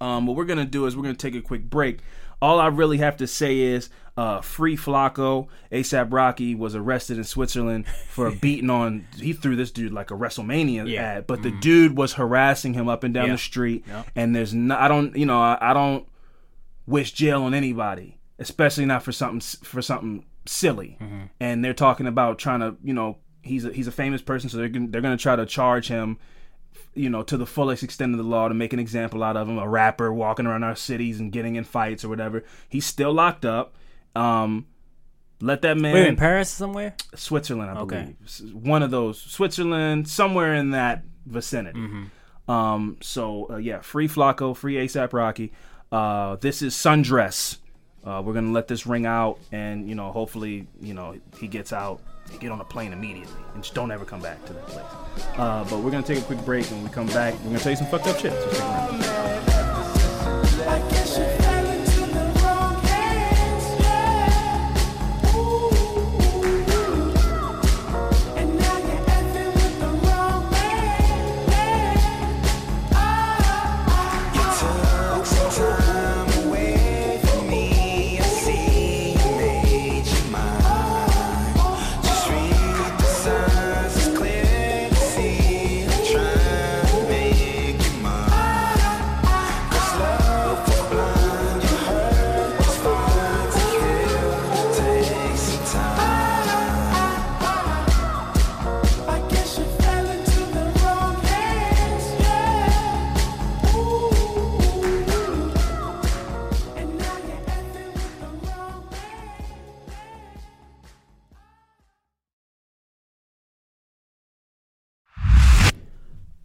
Um, 0.00 0.26
what 0.26 0.36
we're 0.36 0.44
gonna 0.44 0.64
do 0.64 0.86
is 0.86 0.96
we're 0.96 1.02
gonna 1.02 1.14
take 1.14 1.34
a 1.34 1.42
quick 1.42 1.68
break. 1.68 1.98
All 2.40 2.60
I 2.60 2.68
really 2.68 2.98
have 2.98 3.16
to 3.16 3.26
say 3.26 3.58
is, 3.58 3.90
uh, 4.16 4.40
free 4.42 4.76
Flacko. 4.76 5.48
ASAP 5.70 6.12
Rocky 6.12 6.54
was 6.54 6.74
arrested 6.74 7.16
in 7.18 7.24
Switzerland 7.24 7.86
for 8.08 8.30
beating 8.42 8.68
on. 8.70 9.06
He 9.18 9.32
threw 9.32 9.56
this 9.56 9.70
dude 9.70 9.92
like 9.92 10.10
a 10.10 10.14
WrestleMania 10.14 10.88
Yeah. 10.88 11.02
ad, 11.02 11.26
but 11.26 11.42
the 11.42 11.50
dude 11.50 11.96
was 11.96 12.14
harassing 12.14 12.74
him 12.74 12.88
up 12.88 13.04
and 13.04 13.14
down 13.14 13.26
Yeah. 13.26 13.32
the 13.32 13.38
street. 13.38 13.84
Yeah. 13.88 14.02
And 14.14 14.36
there's 14.36 14.52
no, 14.52 14.76
I 14.76 14.88
don't, 14.88 15.16
you 15.16 15.24
know, 15.26 15.40
I, 15.40 15.56
I 15.60 15.72
don't 15.72 16.06
wish 16.86 17.12
jail 17.12 17.42
on 17.44 17.54
anybody, 17.54 18.18
especially 18.38 18.84
not 18.86 19.02
for 19.02 19.12
something 19.12 19.40
for 19.66 19.80
something 19.80 20.24
silly. 20.46 20.98
And 21.40 21.64
they're 21.64 21.72
talking 21.74 22.06
about 22.06 22.38
trying 22.38 22.60
to, 22.60 22.76
you 22.82 22.92
know, 22.92 23.18
he's 23.42 23.64
a, 23.64 23.72
he's 23.72 23.86
a 23.86 23.92
famous 23.92 24.20
person, 24.20 24.50
so 24.50 24.56
they're 24.58 24.68
gonna, 24.68 24.88
they're 24.88 25.00
going 25.00 25.16
to 25.16 25.22
try 25.22 25.36
to 25.36 25.46
charge 25.46 25.88
him 25.88 26.18
you 26.94 27.08
know, 27.08 27.22
to 27.22 27.38
the 27.38 27.46
fullest 27.46 27.82
extent 27.82 28.12
of 28.12 28.18
the 28.18 28.24
law 28.24 28.48
to 28.48 28.54
make 28.54 28.74
an 28.74 28.78
example 28.78 29.22
out 29.22 29.34
of 29.36 29.48
him, 29.48 29.56
a 29.58 29.66
rapper 29.66 30.12
walking 30.12 30.44
around 30.46 30.62
our 30.62 30.76
cities 30.76 31.20
and 31.20 31.32
getting 31.32 31.56
in 31.56 31.64
fights 31.64 32.04
or 32.04 32.08
whatever. 32.10 32.44
He's 32.68 32.84
still 32.84 33.12
locked 33.14 33.46
up. 33.46 33.74
Um, 34.14 34.66
let 35.40 35.62
that 35.62 35.76
man 35.76 35.94
Wait, 35.94 36.06
in 36.06 36.16
Paris 36.16 36.48
somewhere? 36.50 36.94
Switzerland, 37.14 37.70
I 37.70 37.80
Okay. 37.82 38.14
believe. 38.16 38.54
One 38.54 38.82
of 38.82 38.90
those 38.90 39.20
Switzerland, 39.20 40.08
somewhere 40.08 40.54
in 40.54 40.70
that 40.70 41.02
vicinity. 41.26 41.80
Um, 42.48 42.96
so 43.00 43.48
uh, 43.50 43.56
yeah, 43.56 43.80
free 43.80 44.08
Flacko, 44.08 44.56
free 44.56 44.74
ASAP 44.76 45.12
Rocky. 45.12 45.52
Uh, 45.90 46.36
this 46.36 46.62
is 46.62 46.74
Sundress. 46.74 47.58
Uh, 48.04 48.20
we're 48.24 48.32
gonna 48.34 48.50
let 48.52 48.66
this 48.66 48.84
ring 48.86 49.06
out, 49.06 49.38
and 49.52 49.88
you 49.88 49.94
know, 49.94 50.10
hopefully, 50.10 50.66
you 50.80 50.92
know, 50.94 51.14
he 51.38 51.46
gets 51.46 51.72
out, 51.72 52.00
and 52.30 52.40
get 52.40 52.50
on 52.50 52.60
a 52.60 52.64
plane 52.64 52.92
immediately, 52.92 53.32
and 53.54 53.62
just 53.62 53.74
don't 53.74 53.92
ever 53.92 54.04
come 54.04 54.20
back 54.20 54.44
to 54.46 54.52
that 54.52 54.66
place. 54.66 54.84
Uh, 55.38 55.64
but 55.70 55.78
we're 55.80 55.90
gonna 55.92 56.02
take 56.04 56.18
a 56.18 56.22
quick 56.22 56.44
break, 56.44 56.66
and 56.70 56.76
when 56.82 56.84
we 56.88 56.90
come 56.90 57.06
back, 57.08 57.34
we're 57.40 57.46
gonna 57.50 57.58
tell 57.60 57.70
you 57.72 57.76
some 57.76 57.86
fucked 57.86 58.08
up 58.08 58.18
shit. 58.18 58.32
So 58.32 58.48
stick 58.50 58.60
around. 58.60 59.02
I 60.68 60.78
guess 60.90 61.18
you 61.18 61.51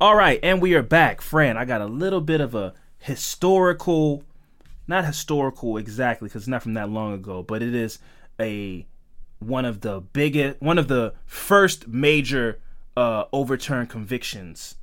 All 0.07 0.15
right, 0.15 0.39
and 0.41 0.61
we 0.61 0.73
are 0.73 0.81
back, 0.81 1.19
Fran. 1.19 1.57
I 1.57 1.65
got 1.65 1.81
a 1.81 1.85
little 1.85 2.21
bit 2.21 2.39
of 2.39 2.55
a 2.55 2.73
historical, 2.97 4.23
not 4.87 5.03
historical 5.03 5.75
exactly, 5.75 6.29
because 6.29 6.43
it's 6.43 6.47
not 6.47 6.63
from 6.63 6.75
that 6.75 6.89
long 6.89 7.11
ago, 7.11 7.43
but 7.43 7.61
it 7.61 7.75
is 7.75 7.99
a 8.39 8.87
one 9.39 9.65
of 9.65 9.81
the 9.81 9.99
biggest, 9.99 10.61
one 10.61 10.77
of 10.77 10.87
the 10.87 11.13
first 11.25 11.89
major 11.89 12.61
uh, 12.95 13.25
overturned 13.33 13.89
convictions 13.89 14.75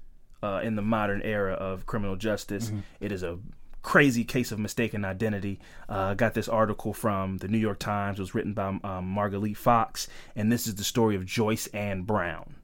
uh, 0.43 0.61
in 0.63 0.77
the 0.77 0.83
modern 0.83 1.23
era 1.23 1.55
of 1.55 1.87
criminal 1.87 2.17
justice. 2.17 2.71
It 3.01 3.11
is 3.11 3.23
a 3.23 3.39
crazy 3.81 4.25
case 4.25 4.53
of 4.53 4.59
mistaken 4.59 5.07
identity. 5.07 5.59
Uh, 5.89 6.09
I 6.11 6.15
got 6.17 6.35
this 6.35 6.51
article 6.51 6.93
from 6.93 7.39
the 7.39 7.49
New 7.49 7.57
York 7.57 7.79
Times. 7.79 8.19
It 8.19 8.23
was 8.23 8.35
written 8.35 8.53
by 8.53 8.67
um, 8.67 9.15
Margalit 9.17 9.57
Fox, 9.57 10.07
and 10.37 10.53
this 10.53 10.67
is 10.67 10.75
the 10.75 10.85
story 10.85 11.17
of 11.17 11.25
Joyce 11.25 11.67
Ann 11.69 12.03
Brown. 12.03 12.57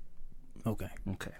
Okay. 0.66 0.90
Okay. 1.12 1.32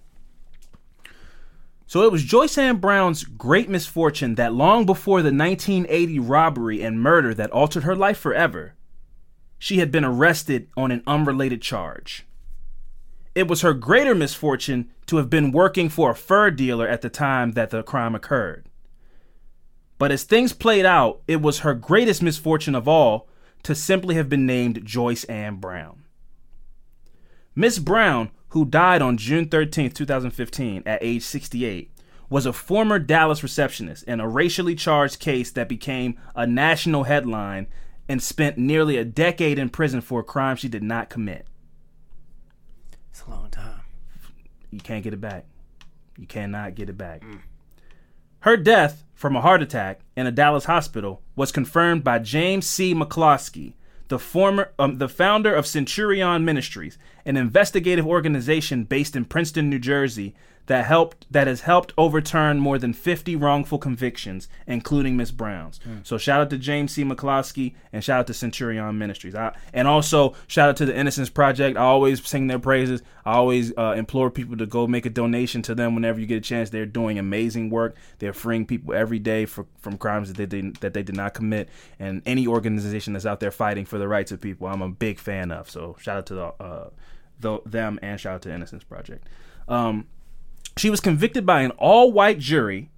So 1.90 2.02
it 2.02 2.12
was 2.12 2.22
Joyce 2.22 2.56
Ann 2.56 2.76
Brown's 2.76 3.24
great 3.24 3.68
misfortune 3.68 4.36
that 4.36 4.54
long 4.54 4.86
before 4.86 5.22
the 5.22 5.34
1980 5.34 6.20
robbery 6.20 6.82
and 6.82 7.02
murder 7.02 7.34
that 7.34 7.50
altered 7.50 7.82
her 7.82 7.96
life 7.96 8.16
forever, 8.16 8.74
she 9.58 9.78
had 9.78 9.90
been 9.90 10.04
arrested 10.04 10.68
on 10.76 10.92
an 10.92 11.02
unrelated 11.04 11.60
charge. 11.60 12.28
It 13.34 13.48
was 13.48 13.62
her 13.62 13.74
greater 13.74 14.14
misfortune 14.14 14.92
to 15.06 15.16
have 15.16 15.28
been 15.28 15.50
working 15.50 15.88
for 15.88 16.12
a 16.12 16.14
fur 16.14 16.52
dealer 16.52 16.86
at 16.86 17.00
the 17.00 17.10
time 17.10 17.54
that 17.54 17.70
the 17.70 17.82
crime 17.82 18.14
occurred. 18.14 18.66
But 19.98 20.12
as 20.12 20.22
things 20.22 20.52
played 20.52 20.86
out, 20.86 21.22
it 21.26 21.42
was 21.42 21.58
her 21.58 21.74
greatest 21.74 22.22
misfortune 22.22 22.76
of 22.76 22.86
all 22.86 23.28
to 23.64 23.74
simply 23.74 24.14
have 24.14 24.28
been 24.28 24.46
named 24.46 24.84
Joyce 24.84 25.24
Ann 25.24 25.56
Brown. 25.56 26.04
Miss 27.56 27.80
Brown, 27.80 28.30
who 28.50 28.64
died 28.64 29.02
on 29.02 29.16
June 29.16 29.48
13, 29.48 29.90
2015, 29.90 30.82
at 30.86 31.02
age 31.02 31.22
68, 31.22 31.90
was 32.28 32.46
a 32.46 32.52
former 32.52 32.98
Dallas 32.98 33.42
receptionist 33.42 34.04
in 34.04 34.20
a 34.20 34.28
racially 34.28 34.74
charged 34.74 35.18
case 35.18 35.50
that 35.52 35.68
became 35.68 36.18
a 36.36 36.46
national 36.46 37.04
headline 37.04 37.66
and 38.08 38.22
spent 38.22 38.58
nearly 38.58 38.96
a 38.96 39.04
decade 39.04 39.58
in 39.58 39.68
prison 39.68 40.00
for 40.00 40.20
a 40.20 40.24
crime 40.24 40.56
she 40.56 40.68
did 40.68 40.82
not 40.82 41.10
commit. 41.10 41.46
It's 43.10 43.22
a 43.22 43.30
long 43.30 43.50
time. 43.50 43.80
You 44.70 44.80
can't 44.80 45.02
get 45.02 45.12
it 45.14 45.20
back. 45.20 45.46
You 46.16 46.26
cannot 46.26 46.74
get 46.74 46.88
it 46.88 46.96
back. 46.96 47.24
Her 48.40 48.56
death 48.56 49.04
from 49.14 49.36
a 49.36 49.40
heart 49.40 49.62
attack 49.62 50.00
in 50.16 50.26
a 50.26 50.32
Dallas 50.32 50.64
hospital 50.64 51.22
was 51.36 51.52
confirmed 51.52 52.02
by 52.02 52.18
James 52.18 52.66
C. 52.66 52.94
McCloskey, 52.94 53.74
the 54.08 54.18
former 54.18 54.72
um, 54.78 54.98
the 54.98 55.08
founder 55.08 55.54
of 55.54 55.66
Centurion 55.66 56.44
Ministries, 56.44 56.98
an 57.24 57.36
investigative 57.36 58.06
organization 58.06 58.84
based 58.84 59.16
in 59.16 59.24
Princeton, 59.24 59.68
New 59.68 59.78
Jersey 59.78 60.34
that 60.70 60.84
helped 60.84 61.26
that 61.32 61.48
has 61.48 61.62
helped 61.62 61.92
overturn 61.98 62.60
more 62.60 62.78
than 62.78 62.92
50 62.92 63.34
wrongful 63.34 63.76
convictions, 63.76 64.46
including 64.68 65.16
Miss 65.16 65.32
Brown's. 65.32 65.80
So 66.04 66.16
shout 66.16 66.42
out 66.42 66.50
to 66.50 66.58
James 66.58 66.92
C. 66.92 67.02
McCloskey 67.02 67.74
and 67.92 68.04
shout 68.04 68.20
out 68.20 68.26
to 68.28 68.34
Centurion 68.34 68.96
Ministries. 68.96 69.34
I, 69.34 69.52
and 69.72 69.88
also 69.88 70.36
shout 70.46 70.68
out 70.68 70.76
to 70.76 70.86
the 70.86 70.96
Innocence 70.96 71.28
Project. 71.28 71.76
I 71.76 71.80
always 71.80 72.24
sing 72.24 72.46
their 72.46 72.60
praises. 72.60 73.02
I 73.24 73.32
always 73.32 73.76
uh, 73.76 73.94
implore 73.96 74.30
people 74.30 74.56
to 74.58 74.66
go 74.66 74.86
make 74.86 75.06
a 75.06 75.10
donation 75.10 75.60
to 75.62 75.74
them 75.74 75.96
whenever 75.96 76.20
you 76.20 76.26
get 76.26 76.36
a 76.36 76.40
chance. 76.40 76.70
They're 76.70 76.86
doing 76.86 77.18
amazing 77.18 77.70
work. 77.70 77.96
They're 78.20 78.32
freeing 78.32 78.64
people 78.64 78.94
every 78.94 79.18
day 79.18 79.46
for, 79.46 79.66
from 79.80 79.98
crimes 79.98 80.28
that 80.28 80.36
they 80.36 80.46
did, 80.46 80.76
that 80.76 80.94
they 80.94 81.02
did 81.02 81.16
not 81.16 81.34
commit. 81.34 81.68
And 81.98 82.22
any 82.26 82.46
organization 82.46 83.14
that's 83.14 83.26
out 83.26 83.40
there 83.40 83.50
fighting 83.50 83.86
for 83.86 83.98
the 83.98 84.06
rights 84.06 84.30
of 84.30 84.40
people, 84.40 84.68
I'm 84.68 84.82
a 84.82 84.88
big 84.88 85.18
fan 85.18 85.50
of. 85.50 85.68
So 85.68 85.96
shout 85.98 86.18
out 86.18 86.26
to 86.26 86.34
the, 86.34 86.46
uh, 86.60 86.90
the 87.40 87.58
them 87.66 87.98
and 88.02 88.20
shout 88.20 88.34
out 88.34 88.42
to 88.42 88.54
Innocence 88.54 88.84
Project. 88.84 89.26
Um, 89.66 90.06
she 90.76 90.90
was 90.90 91.00
convicted 91.00 91.44
by 91.44 91.62
an 91.62 91.72
all-white 91.72 92.38
jury 92.38 92.90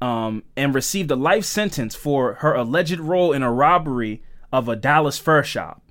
um, 0.00 0.42
and 0.56 0.74
received 0.74 1.10
a 1.10 1.16
life 1.16 1.44
sentence 1.44 1.94
for 1.94 2.34
her 2.34 2.54
alleged 2.54 3.00
role 3.00 3.32
in 3.32 3.42
a 3.42 3.52
robbery 3.52 4.22
of 4.52 4.68
a 4.68 4.76
Dallas 4.76 5.18
fur 5.18 5.42
shop, 5.42 5.82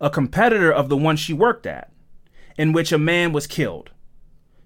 a 0.00 0.10
competitor 0.10 0.72
of 0.72 0.88
the 0.88 0.96
one 0.96 1.16
she 1.16 1.32
worked 1.32 1.66
at, 1.66 1.92
in 2.56 2.72
which 2.72 2.92
a 2.92 2.98
man 2.98 3.32
was 3.32 3.46
killed. 3.46 3.90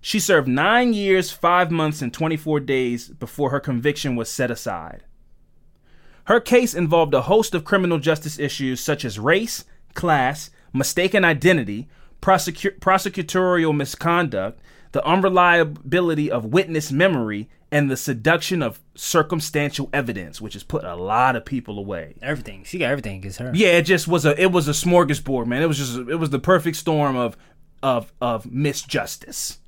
She 0.01 0.21
served 0.21 0.49
nine 0.49 0.93
years, 0.93 1.31
five 1.31 1.71
months, 1.71 2.01
and 2.01 2.13
24 2.13 2.61
days 2.61 3.09
before 3.09 3.51
her 3.51 3.61
conviction 3.61 4.15
was 4.15 4.31
set 4.31 4.51
aside. 4.51 5.05
Her 6.25 6.41
case 6.41 6.75
involved 6.75 7.15
a 7.15 7.23
host 7.23 7.55
of 7.55 7.65
criminal 7.65 7.99
justice 7.99 8.39
issues 8.39 8.81
such 8.81 9.05
as 9.05 9.19
race, 9.19 9.65
class, 9.95 10.51
mistaken 10.73 11.25
identity, 11.25 11.89
prosecu- 12.21 12.79
prosecutorial 12.79 13.75
misconduct, 13.75 14.61
the 14.97 15.05
unreliability 15.07 16.31
of 16.31 16.47
witness 16.47 16.91
memory, 16.91 17.49
and 17.71 17.91
the 17.91 17.97
seduction 17.97 18.63
of 18.63 18.81
circumstantial 18.95 19.91
evidence, 19.93 20.41
which 20.41 20.55
has 20.55 20.63
put 20.63 20.85
a 20.85 20.95
lot 20.95 21.37
of 21.37 21.45
people 21.45 21.79
away. 21.79 22.15
Everything. 22.23 22.65
She 22.65 22.79
got 22.79 22.91
everything 22.91 23.17
against 23.19 23.39
her. 23.41 23.51
Yeah, 23.55 23.73
it 23.79 23.83
just 23.83 24.09
was 24.09 24.25
a 24.25 24.41
it 24.41 24.53
was 24.53 24.69
a 24.69 24.73
smorgasbord, 24.73 25.47
man. 25.47 25.63
It 25.63 25.67
was 25.67 25.77
just 25.79 25.97
it 26.09 26.17
was 26.17 26.31
the 26.31 26.39
perfect 26.39 26.77
storm 26.79 27.15
of 27.17 27.37
of 27.83 28.13
of 28.23 28.45
misjustice, 28.45 29.59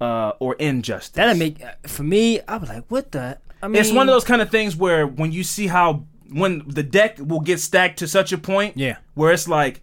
uh, 0.00 0.32
or 0.40 0.54
injustice. 0.54 1.10
That'd 1.10 1.38
make 1.38 1.58
for 1.86 2.02
me. 2.02 2.40
I 2.48 2.56
was 2.56 2.68
like, 2.68 2.84
what 2.88 3.12
the? 3.12 3.38
I 3.62 3.68
mean, 3.68 3.80
it's 3.80 3.92
one 3.92 4.08
of 4.08 4.12
those 4.12 4.24
kind 4.24 4.42
of 4.42 4.50
things 4.50 4.74
where 4.74 5.06
when 5.06 5.30
you 5.30 5.44
see 5.44 5.68
how 5.68 6.04
when 6.30 6.62
the 6.66 6.82
deck 6.82 7.18
will 7.20 7.40
get 7.40 7.60
stacked 7.60 7.98
to 8.00 8.08
such 8.08 8.32
a 8.32 8.38
point, 8.38 8.76
Yeah. 8.76 8.96
where 9.14 9.32
it's 9.32 9.46
like, 9.46 9.82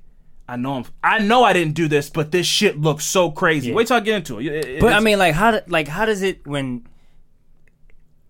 I 0.49 0.55
know 0.55 0.73
I'm, 0.77 0.85
I 1.03 1.19
know 1.19 1.43
I 1.43 1.53
didn't 1.53 1.75
do 1.75 1.87
this, 1.87 2.09
but 2.09 2.31
this 2.31 2.45
shit 2.47 2.79
looks 2.79 3.05
so 3.05 3.29
crazy. 3.31 3.69
Yeah. 3.69 3.75
Wait 3.75 3.87
till 3.87 3.97
I 3.97 3.99
get 3.99 4.15
into 4.15 4.39
it. 4.39 4.45
It- 4.47 4.65
it- 4.65 4.81
But 4.81 4.93
I 4.93 4.99
mean, 4.99 5.19
like, 5.19 5.35
how? 5.35 5.61
Like, 5.67 5.87
how 5.87 6.05
does 6.05 6.21
it 6.21 6.45
when 6.47 6.85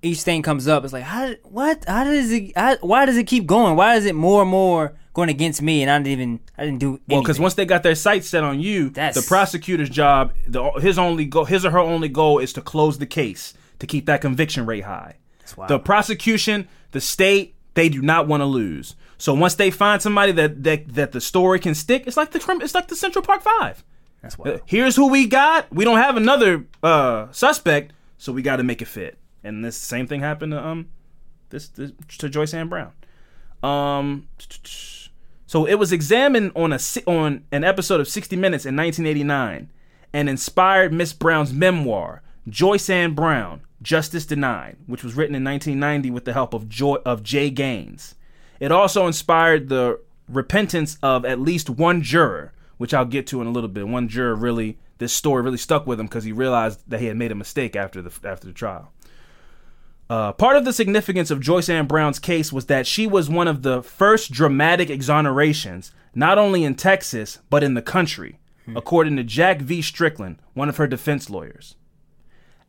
each 0.01 0.21
thing 0.21 0.41
comes 0.41 0.67
up? 0.67 0.83
It's 0.83 0.93
like, 0.93 1.03
how? 1.03 1.33
What? 1.43 1.83
How 1.87 2.03
does 2.03 2.31
it? 2.31 2.51
How, 2.57 2.77
why 2.81 3.05
does 3.05 3.17
it 3.17 3.25
keep 3.27 3.45
going? 3.45 3.75
Why 3.75 3.95
is 3.95 4.05
it 4.05 4.15
more 4.15 4.41
and 4.41 4.51
more 4.51 4.95
going 5.13 5.29
against 5.29 5.61
me? 5.61 5.81
And 5.81 5.91
I 5.91 5.97
didn't 5.99 6.07
even. 6.21 6.39
I 6.57 6.65
didn't 6.65 6.79
do. 6.79 6.99
well, 7.07 7.21
because 7.21 7.39
once 7.39 7.53
they 7.55 7.65
got 7.65 7.83
their 7.83 7.95
sights 7.95 8.27
set 8.27 8.43
on 8.43 8.59
you, 8.59 8.89
That's- 8.89 9.15
the 9.15 9.27
prosecutor's 9.27 9.89
job, 9.89 10.33
the, 10.47 10.71
his 10.81 10.97
only 10.97 11.25
goal, 11.25 11.45
his 11.45 11.65
or 11.65 11.71
her 11.71 11.79
only 11.79 12.09
goal 12.09 12.39
is 12.39 12.53
to 12.53 12.61
close 12.61 12.97
the 12.97 13.05
case 13.05 13.53
to 13.79 13.87
keep 13.87 14.05
that 14.07 14.21
conviction 14.21 14.65
rate 14.65 14.83
high. 14.83 15.15
The 15.67 15.79
prosecution, 15.79 16.67
the 16.91 17.01
state, 17.01 17.55
they 17.73 17.89
do 17.89 18.01
not 18.03 18.27
want 18.27 18.41
to 18.41 18.45
lose. 18.45 18.95
So 19.19 19.33
once 19.33 19.53
they 19.55 19.69
find 19.69 20.01
somebody 20.01 20.31
that, 20.31 20.63
that 20.63 20.93
that 20.95 21.11
the 21.11 21.21
story 21.21 21.59
can 21.59 21.75
stick, 21.75 22.07
it's 22.07 22.17
like 22.17 22.31
the 22.31 22.39
it's 22.61 22.73
like 22.73 22.87
the 22.87 22.95
Central 22.95 23.23
Park 23.23 23.41
Five. 23.41 23.83
that's 24.21 24.35
Uh, 24.35 24.37
why. 24.43 24.59
Here's 24.65 24.95
who 24.95 25.09
we 25.09 25.27
got. 25.27 25.71
We 25.71 25.83
don't 25.85 25.97
have 25.99 26.17
another 26.17 26.65
uh, 26.81 27.27
suspect, 27.31 27.93
so 28.17 28.31
we 28.33 28.41
got 28.41 28.55
to 28.55 28.63
make 28.63 28.81
it 28.81 28.87
fit. 28.87 29.17
And 29.43 29.63
this 29.63 29.77
same 29.77 30.07
thing 30.07 30.21
happened 30.21 30.53
to 30.53 30.65
um 30.65 30.87
this, 31.49 31.67
this 31.67 31.91
to 32.17 32.29
Joyce 32.29 32.53
Ann 32.53 32.69
Brown. 32.69 32.93
Um, 33.61 34.27
so 35.45 35.65
it 35.65 35.75
was 35.75 35.91
examined 35.91 36.51
on 36.55 36.71
a 36.73 36.79
on 37.05 37.43
an 37.51 37.63
episode 37.63 37.99
of 37.99 38.07
60 38.07 38.35
Minutes 38.35 38.65
in 38.65 38.75
1989, 38.75 39.69
and 40.13 40.29
inspired 40.29 40.93
Miss 40.93 41.11
Brown's 41.13 41.51
memoir, 41.53 42.21
Joyce 42.47 42.89
Ann 42.89 43.13
Brown: 43.15 43.61
Justice 43.81 44.25
Denied, 44.25 44.77
which 44.87 45.03
was 45.03 45.15
written 45.15 45.35
in 45.35 45.43
1990 45.43 46.11
with 46.11 46.25
the 46.25 46.33
help 46.33 46.53
of 46.53 46.69
Joy 46.69 46.95
of 47.05 47.23
Jay 47.23 47.49
Gaines. 47.49 48.15
It 48.59 48.71
also 48.71 49.07
inspired 49.07 49.69
the 49.69 49.99
repentance 50.27 50.97
of 51.01 51.25
at 51.25 51.39
least 51.39 51.69
one 51.69 52.01
juror, 52.01 52.53
which 52.77 52.93
I'll 52.93 53.05
get 53.05 53.27
to 53.27 53.41
in 53.41 53.47
a 53.47 53.51
little 53.51 53.69
bit. 53.69 53.87
One 53.87 54.07
juror 54.07 54.35
really, 54.35 54.77
this 54.97 55.13
story 55.13 55.41
really 55.41 55.57
stuck 55.57 55.87
with 55.87 55.99
him 55.99 56.05
because 56.05 56.23
he 56.23 56.31
realized 56.31 56.81
that 56.87 56.99
he 56.99 57.07
had 57.07 57.17
made 57.17 57.31
a 57.31 57.35
mistake 57.35 57.75
after 57.75 58.01
the 58.01 58.11
after 58.27 58.47
the 58.47 58.53
trial. 58.53 58.91
Uh, 60.09 60.31
part 60.33 60.57
of 60.57 60.65
the 60.65 60.73
significance 60.73 61.29
of 61.29 61.39
Joyce 61.39 61.69
Ann 61.69 61.85
Brown's 61.85 62.17
case 62.17 62.51
was 62.51 62.65
that 62.65 62.87
she 62.87 63.05
was 63.05 63.29
one 63.29 63.47
of 63.47 63.61
the 63.61 63.83
first 63.83 64.31
dramatic 64.31 64.89
exonerations, 64.89 65.91
not 66.15 66.39
only 66.39 66.63
in 66.63 66.73
Texas, 66.73 67.39
but 67.51 67.63
in 67.63 67.75
the 67.75 67.81
country, 67.81 68.39
according 68.75 69.17
to 69.17 69.23
Jack 69.23 69.61
V. 69.61 69.83
Strickland, 69.83 70.39
one 70.55 70.67
of 70.67 70.77
her 70.77 70.87
defense 70.87 71.29
lawyers. 71.29 71.75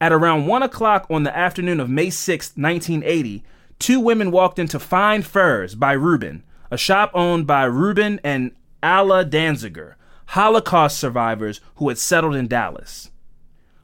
At 0.02 0.12
around 0.12 0.46
1 0.46 0.62
o'clock 0.62 1.06
on 1.10 1.24
the 1.24 1.36
afternoon 1.36 1.80
of 1.80 1.88
May 1.88 2.10
6, 2.10 2.52
1980, 2.56 3.42
two 3.80 3.98
women 3.98 4.30
walked 4.30 4.60
into 4.60 4.78
Fine 4.78 5.22
Furs 5.22 5.74
by 5.74 5.92
Reuben, 5.92 6.44
a 6.70 6.78
shop 6.78 7.10
owned 7.14 7.46
by 7.48 7.64
Reuben 7.64 8.20
and 8.22 8.52
Alla 8.82 9.24
Danziger, 9.24 9.94
Holocaust 10.26 10.96
survivors 10.96 11.60
who 11.76 11.88
had 11.88 11.98
settled 11.98 12.36
in 12.36 12.46
Dallas. 12.46 13.10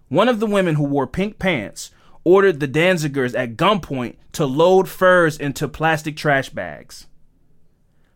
One 0.08 0.28
of 0.28 0.38
the 0.38 0.46
women 0.46 0.76
who 0.76 0.84
wore 0.84 1.08
pink 1.08 1.40
pants 1.40 1.90
ordered 2.22 2.60
the 2.60 2.68
Danzigers 2.68 3.36
at 3.36 3.56
gunpoint 3.56 4.16
to 4.32 4.46
load 4.46 4.88
furs 4.88 5.36
into 5.36 5.66
plastic 5.66 6.16
trash 6.16 6.50
bags. 6.50 7.06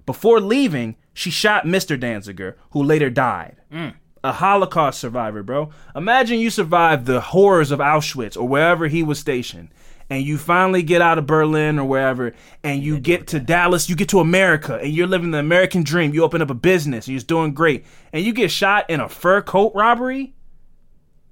Before 0.06 0.40
leaving, 0.40 0.96
she 1.12 1.30
shot 1.30 1.64
Mr. 1.64 1.98
Danziger, 1.98 2.54
who 2.70 2.82
later 2.82 3.10
died. 3.10 3.56
Mm. 3.72 3.94
A 4.22 4.32
Holocaust 4.32 5.00
survivor, 5.00 5.42
bro. 5.42 5.70
Imagine 5.96 6.38
you 6.40 6.50
survived 6.50 7.06
the 7.06 7.20
horrors 7.20 7.70
of 7.70 7.78
Auschwitz 7.78 8.36
or 8.36 8.46
wherever 8.46 8.86
he 8.86 9.02
was 9.02 9.18
stationed, 9.18 9.70
and 10.10 10.24
you 10.24 10.36
finally 10.36 10.82
get 10.82 11.00
out 11.00 11.18
of 11.18 11.26
Berlin 11.26 11.78
or 11.78 11.86
wherever, 11.86 12.34
and 12.64 12.82
you 12.82 12.98
get 12.98 13.28
to 13.28 13.38
Dallas, 13.38 13.88
you 13.88 13.94
get 13.94 14.08
to 14.08 14.18
America, 14.18 14.74
and 14.74 14.92
you're 14.92 15.06
living 15.06 15.30
the 15.30 15.38
American 15.38 15.84
dream. 15.84 16.12
You 16.12 16.24
open 16.24 16.42
up 16.42 16.50
a 16.50 16.54
business, 16.54 17.06
and 17.06 17.14
you're 17.14 17.22
doing 17.22 17.54
great, 17.54 17.86
and 18.12 18.24
you 18.24 18.32
get 18.32 18.50
shot 18.50 18.90
in 18.90 18.98
a 18.98 19.08
fur 19.08 19.40
coat 19.40 19.72
robbery. 19.74 20.34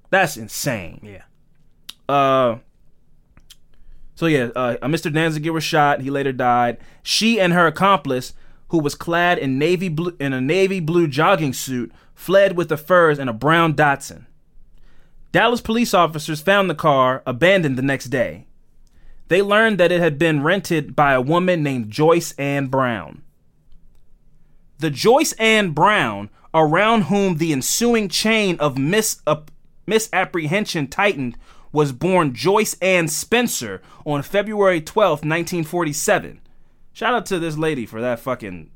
That's 0.09 0.37
insane. 0.37 1.01
Yeah. 1.03 1.23
Uh, 2.07 2.59
so 4.15 4.25
yeah, 4.25 4.49
uh, 4.55 4.77
Mr. 4.83 5.13
Danziger 5.13 5.53
was 5.53 5.63
shot. 5.63 6.01
He 6.01 6.09
later 6.09 6.31
died. 6.31 6.77
She 7.03 7.39
and 7.39 7.53
her 7.53 7.67
accomplice, 7.67 8.33
who 8.69 8.79
was 8.79 8.95
clad 8.95 9.37
in 9.37 9.59
navy 9.59 9.89
blue 9.89 10.15
in 10.19 10.33
a 10.33 10.41
navy 10.41 10.79
blue 10.79 11.07
jogging 11.07 11.53
suit, 11.53 11.91
fled 12.15 12.55
with 12.55 12.69
the 12.69 12.77
furs 12.77 13.19
in 13.19 13.27
a 13.27 13.33
brown 13.33 13.73
Datsun. 13.73 14.25
Dallas 15.31 15.61
police 15.61 15.93
officers 15.93 16.41
found 16.41 16.69
the 16.69 16.75
car 16.75 17.21
abandoned 17.27 17.77
the 17.77 17.83
next 17.83 18.05
day. 18.05 18.47
They 19.29 19.43
learned 19.43 19.79
that 19.79 19.91
it 19.91 20.01
had 20.01 20.17
been 20.19 20.43
rented 20.43 20.95
by 20.95 21.13
a 21.13 21.21
woman 21.21 21.63
named 21.63 21.91
Joyce 21.91 22.33
Ann 22.33 22.67
Brown. 22.67 23.21
The 24.79 24.89
Joyce 24.89 25.33
Ann 25.33 25.71
Brown, 25.71 26.29
around 26.53 27.03
whom 27.03 27.37
the 27.37 27.53
ensuing 27.53 28.09
chain 28.09 28.57
of 28.59 28.77
mis- 28.77 29.21
uh, 29.27 29.41
misapprehension 29.85 30.87
tightened, 30.87 31.37
was 31.71 31.91
born 31.91 32.33
Joyce 32.33 32.75
Ann 32.81 33.07
Spencer 33.07 33.83
on 34.03 34.23
February 34.23 34.81
12th, 34.81 35.23
1947. 35.23 36.41
Shout 36.91 37.13
out 37.13 37.27
to 37.27 37.37
this 37.37 37.55
lady 37.55 37.85
for 37.85 38.01
that 38.01 38.19
fucking 38.19 38.71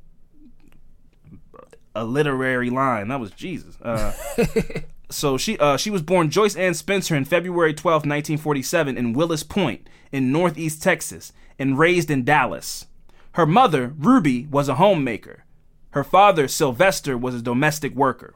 a 1.95 2.03
literary 2.03 2.69
line. 2.69 3.07
That 3.07 3.19
was 3.19 3.31
Jesus. 3.31 3.75
Uh, 3.81 4.13
so 5.09 5.39
she 5.39 5.57
uh, 5.57 5.77
she 5.77 5.89
was 5.89 6.03
born 6.03 6.29
Joyce 6.29 6.55
Ann 6.55 6.75
Spencer 6.75 7.15
in 7.15 7.25
February 7.25 7.73
12, 7.73 8.01
1947 8.01 8.97
in 8.97 9.13
Willis 9.13 9.41
Point 9.41 9.87
in 10.13 10.31
Northeast 10.31 10.81
Texas 10.81 11.33
and 11.59 11.77
raised 11.77 12.09
in 12.09 12.23
Dallas. 12.23 12.85
Her 13.33 13.45
mother, 13.45 13.93
Ruby, 13.97 14.47
was 14.49 14.69
a 14.69 14.75
homemaker. 14.75 15.43
Her 15.89 16.03
father, 16.03 16.47
Sylvester, 16.47 17.17
was 17.17 17.35
a 17.35 17.41
domestic 17.41 17.93
worker. 17.95 18.35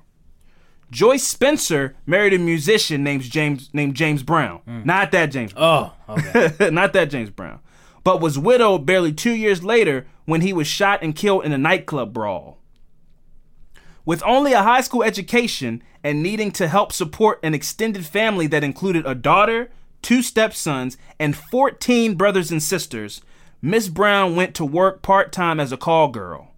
Joyce 0.89 1.23
Spencer 1.23 1.95
married 2.05 2.33
a 2.33 2.39
musician 2.39 3.03
named 3.03 3.23
James 3.23 3.69
named 3.73 3.95
James 3.95 4.23
Brown. 4.23 4.61
Mm. 4.67 4.85
Not 4.85 5.11
that 5.11 5.27
James 5.27 5.53
Oh, 5.55 5.93
okay. 6.09 6.69
not 6.71 6.93
that 6.93 7.09
James 7.09 7.29
Brown, 7.29 7.59
but 8.03 8.21
was 8.21 8.39
widowed 8.39 8.85
barely 8.85 9.11
two 9.11 9.33
years 9.33 9.63
later 9.63 10.07
when 10.25 10.41
he 10.41 10.53
was 10.53 10.67
shot 10.67 11.03
and 11.03 11.15
killed 11.15 11.45
in 11.45 11.51
a 11.51 11.57
nightclub 11.57 12.13
brawl. 12.13 12.57
With 14.05 14.23
only 14.23 14.53
a 14.53 14.63
high 14.63 14.81
school 14.81 15.03
education 15.03 15.83
and 16.03 16.23
needing 16.23 16.51
to 16.51 16.69
help 16.69 16.93
support 16.93 17.39
an 17.43 17.53
extended 17.53 18.05
family 18.05 18.47
that 18.47 18.63
included 18.63 19.05
a 19.05 19.13
daughter, 19.13 19.69
two 20.01 20.21
stepsons, 20.21 20.97
and 21.19 21.35
14 21.35 22.15
brothers 22.15 22.51
and 22.51 22.61
sisters, 22.61 23.21
Miss 23.61 23.87
Brown 23.89 24.35
went 24.35 24.55
to 24.55 24.65
work 24.65 25.01
part 25.01 25.31
time 25.31 25.59
as 25.59 25.71
a 25.71 25.77
call 25.77 26.09
girl, 26.09 26.53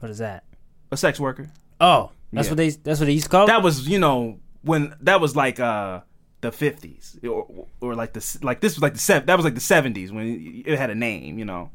what 0.00 0.10
is 0.10 0.18
that? 0.18 0.44
a 0.90 0.96
sex 0.96 1.18
worker. 1.18 1.50
Oh, 1.80 2.10
that's 2.32 2.46
Yeah. 2.46 2.50
what 2.52 2.56
they 2.58 2.70
that's 2.70 3.00
what 3.00 3.06
they 3.06 3.12
used 3.12 3.24
to 3.26 3.30
call. 3.30 3.46
That 3.46 3.62
was, 3.62 3.88
you 3.88 3.98
know, 3.98 4.38
when 4.62 4.94
that 5.00 5.20
was 5.20 5.34
like 5.34 5.58
uh 5.60 6.00
the 6.42 6.50
50s 6.50 7.24
or, 7.26 7.66
or 7.80 7.94
like 7.94 8.12
the 8.12 8.38
like 8.42 8.60
this 8.60 8.74
was 8.76 8.82
like 8.82 8.92
the 8.94 8.98
sev- 9.00 9.26
that 9.26 9.36
was 9.36 9.44
like 9.44 9.54
the 9.54 9.60
70s 9.60 10.10
when 10.12 10.62
it 10.66 10.78
had 10.78 10.90
a 10.90 10.94
name, 10.94 11.38
you 11.38 11.44
know. 11.44 11.70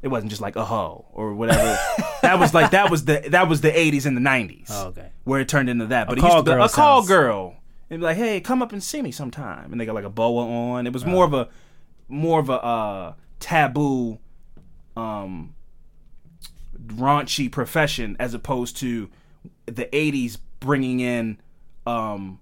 It 0.00 0.08
wasn't 0.08 0.30
just 0.30 0.40
like 0.40 0.54
a 0.56 0.64
hoe 0.64 1.06
or 1.12 1.34
whatever. 1.34 1.76
that 2.22 2.38
was 2.38 2.54
like 2.54 2.70
that 2.70 2.90
was 2.90 3.04
the 3.04 3.24
that 3.30 3.48
was 3.48 3.60
the 3.60 3.70
80s 3.70 4.06
and 4.06 4.16
the 4.16 4.20
90s. 4.20 4.66
Oh, 4.70 4.86
okay. 4.88 5.10
Where 5.24 5.40
it 5.40 5.48
turned 5.48 5.68
into 5.68 5.86
that. 5.86 6.06
But 6.08 6.18
it 6.18 6.20
call 6.20 6.42
to 6.42 6.64
a 6.64 6.68
call 6.68 7.04
girl. 7.06 7.56
And 7.90 8.00
be 8.00 8.04
like, 8.04 8.16
"Hey, 8.16 8.40
come 8.40 8.60
up 8.62 8.72
and 8.72 8.82
see 8.82 9.00
me 9.02 9.10
sometime." 9.10 9.72
And 9.72 9.80
they 9.80 9.86
got 9.86 9.94
like 9.94 10.04
a 10.04 10.10
boa 10.10 10.46
on. 10.46 10.86
It 10.86 10.92
was 10.92 11.04
more 11.06 11.24
of 11.24 11.32
a 11.32 11.48
more 12.08 12.40
of 12.40 12.48
a 12.50 12.62
uh 12.64 13.14
taboo 13.40 14.18
um 14.96 15.54
raunchy 16.86 17.50
profession 17.50 18.16
as 18.18 18.34
opposed 18.34 18.76
to 18.78 19.08
the 19.66 19.86
80s 19.86 20.38
bringing 20.60 21.00
in 21.00 21.38
um, 21.86 22.38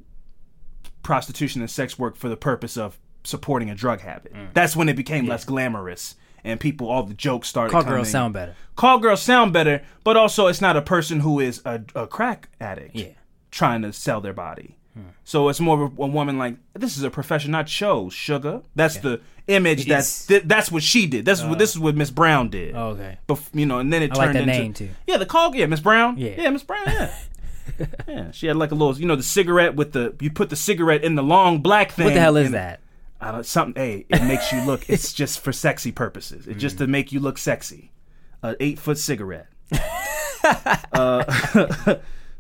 prostitution 1.03 1.61
and 1.61 1.71
sex 1.71 1.99
work 1.99 2.17
for 2.17 2.29
the 2.29 2.37
purpose 2.37 2.77
of 2.77 2.99
supporting 3.25 3.71
a 3.71 3.75
drug 3.75 4.01
habit. 4.01 4.33
Mm. 4.35 4.53
That's 4.55 4.77
when 4.77 4.89
it 4.89 4.97
became 4.97 5.27
less 5.27 5.45
glamorous 5.45 6.15
and 6.45 6.61
people 6.61 6.89
all 6.89 7.03
the 7.03 7.15
jokes 7.15 7.49
started 7.49 7.73
Call 7.73 7.83
coming. 7.83 7.97
girls 7.97 8.11
sound 8.11 8.35
better. 8.35 8.55
Call 8.77 8.99
girls 8.99 9.23
sound 9.23 9.53
better, 9.53 9.83
but 10.05 10.17
also 10.17 10.47
it's 10.47 10.61
not 10.61 10.77
a 10.77 10.83
person 10.83 11.21
who 11.21 11.41
is 11.41 11.61
a, 11.65 11.83
a 11.95 12.07
crack 12.07 12.49
addict 12.61 12.95
Yeah. 12.95 13.09
trying 13.51 13.83
to 13.83 13.93
sell 13.93 14.21
their 14.21 14.33
body. 14.33 14.77
So 15.25 15.49
it's 15.49 15.61
more 15.61 15.83
of 15.85 15.99
a, 15.99 16.03
a 16.03 16.07
woman 16.07 16.39
like 16.39 16.57
this 16.75 16.97
is 16.97 17.03
a 17.03 17.11
profession, 17.11 17.51
not 17.51 17.69
shows. 17.69 18.15
Sugar. 18.15 18.63
That's 18.75 18.97
the 18.99 19.21
image. 19.47 19.87
That's 19.87 20.27
th- 20.27 20.45
that's 20.47 20.71
what 20.73 20.83
she 20.83 21.07
did. 21.07 21.25
This 21.25 21.41
is 21.41 21.47
what 21.47 21.59
this 21.59 21.71
is 21.71 21.79
what 21.79 21.95
Miss 21.97 22.11
Brown 22.11 22.49
did. 22.49 22.75
Oh, 22.75 22.89
okay. 22.91 23.19
Bef- 23.29 23.49
you 23.53 23.67
know, 23.67 23.79
and 23.79 23.93
then 23.93 24.03
it 24.03 24.13
I 24.13 24.17
like 24.17 24.27
turned 24.33 24.37
that 24.37 24.43
into 24.43 24.53
name, 24.63 24.73
too. 24.75 24.89
Yeah, 25.07 25.17
the 25.19 25.27
call. 25.27 25.55
Yeah, 25.55 25.67
Miss 25.67 25.81
Brown. 25.81 26.17
Yeah. 26.19 26.35
yeah, 26.39 26.51
Miss 26.51 26.63
Brown. 26.63 26.85
Yeah, 26.87 27.15
yeah. 28.09 28.31
She 28.31 28.47
had 28.47 28.57
like 28.57 28.71
a 28.71 28.75
little, 28.75 28.97
you 28.99 29.07
know, 29.07 29.17
the 29.17 29.23
cigarette 29.23 29.75
with 29.75 29.93
the 29.93 30.15
you 30.21 30.31
put 30.31 30.49
the 30.51 30.57
cigarette 30.57 31.05
in 31.05 31.15
the 31.15 31.23
long 31.23 31.61
black 31.61 31.93
thing. 31.93 32.07
What 32.07 32.15
the 32.15 32.21
hell 32.21 32.37
is 32.37 32.47
and- 32.47 32.55
that? 32.55 32.81
I 33.21 33.33
don't, 33.33 33.47
something. 33.47 33.83
Hey, 33.83 34.05
it 34.11 34.23
makes 34.25 34.53
you 34.53 34.61
look. 34.65 34.89
It's 34.91 35.13
just 35.15 35.41
for 35.41 35.51
sexy 35.53 35.91
purposes. 35.91 36.47
It's 36.47 36.57
Mm. 36.59 36.61
just 36.61 36.79
to 36.79 36.87
make 36.87 37.13
you 37.13 37.21
look 37.21 37.39
sexy. 37.39 37.91
A 38.43 38.55
eight 38.61 38.79
foot 38.79 38.99
cigarette. 38.99 39.49
uh, 40.93 41.25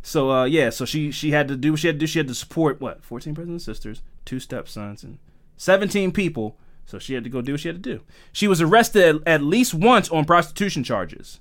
so 0.06 0.30
uh, 0.30 0.44
yeah, 0.44 0.70
so 0.70 0.84
she 0.84 1.10
she 1.10 1.32
had 1.32 1.48
to 1.48 1.56
do 1.56 1.72
what 1.72 1.80
she 1.80 1.88
had 1.88 1.96
to 1.96 1.98
do. 1.98 2.06
She 2.06 2.20
had 2.20 2.28
to 2.28 2.34
support 2.34 2.80
what 2.80 3.02
fourteen 3.02 3.34
brothers 3.34 3.50
and 3.50 3.60
sisters, 3.60 4.02
two 4.24 4.38
stepsons, 4.38 5.02
and 5.02 5.18
seventeen 5.56 6.12
people. 6.12 6.56
So 6.84 7.00
she 7.00 7.14
had 7.14 7.24
to 7.24 7.30
go 7.30 7.42
do 7.42 7.54
what 7.54 7.60
she 7.60 7.68
had 7.68 7.82
to 7.82 7.90
do. 7.96 8.02
She 8.30 8.46
was 8.46 8.60
arrested 8.60 9.02
at, 9.02 9.26
at 9.26 9.42
least 9.42 9.74
once 9.74 10.08
on 10.08 10.24
prostitution 10.24 10.84
charges. 10.84 11.40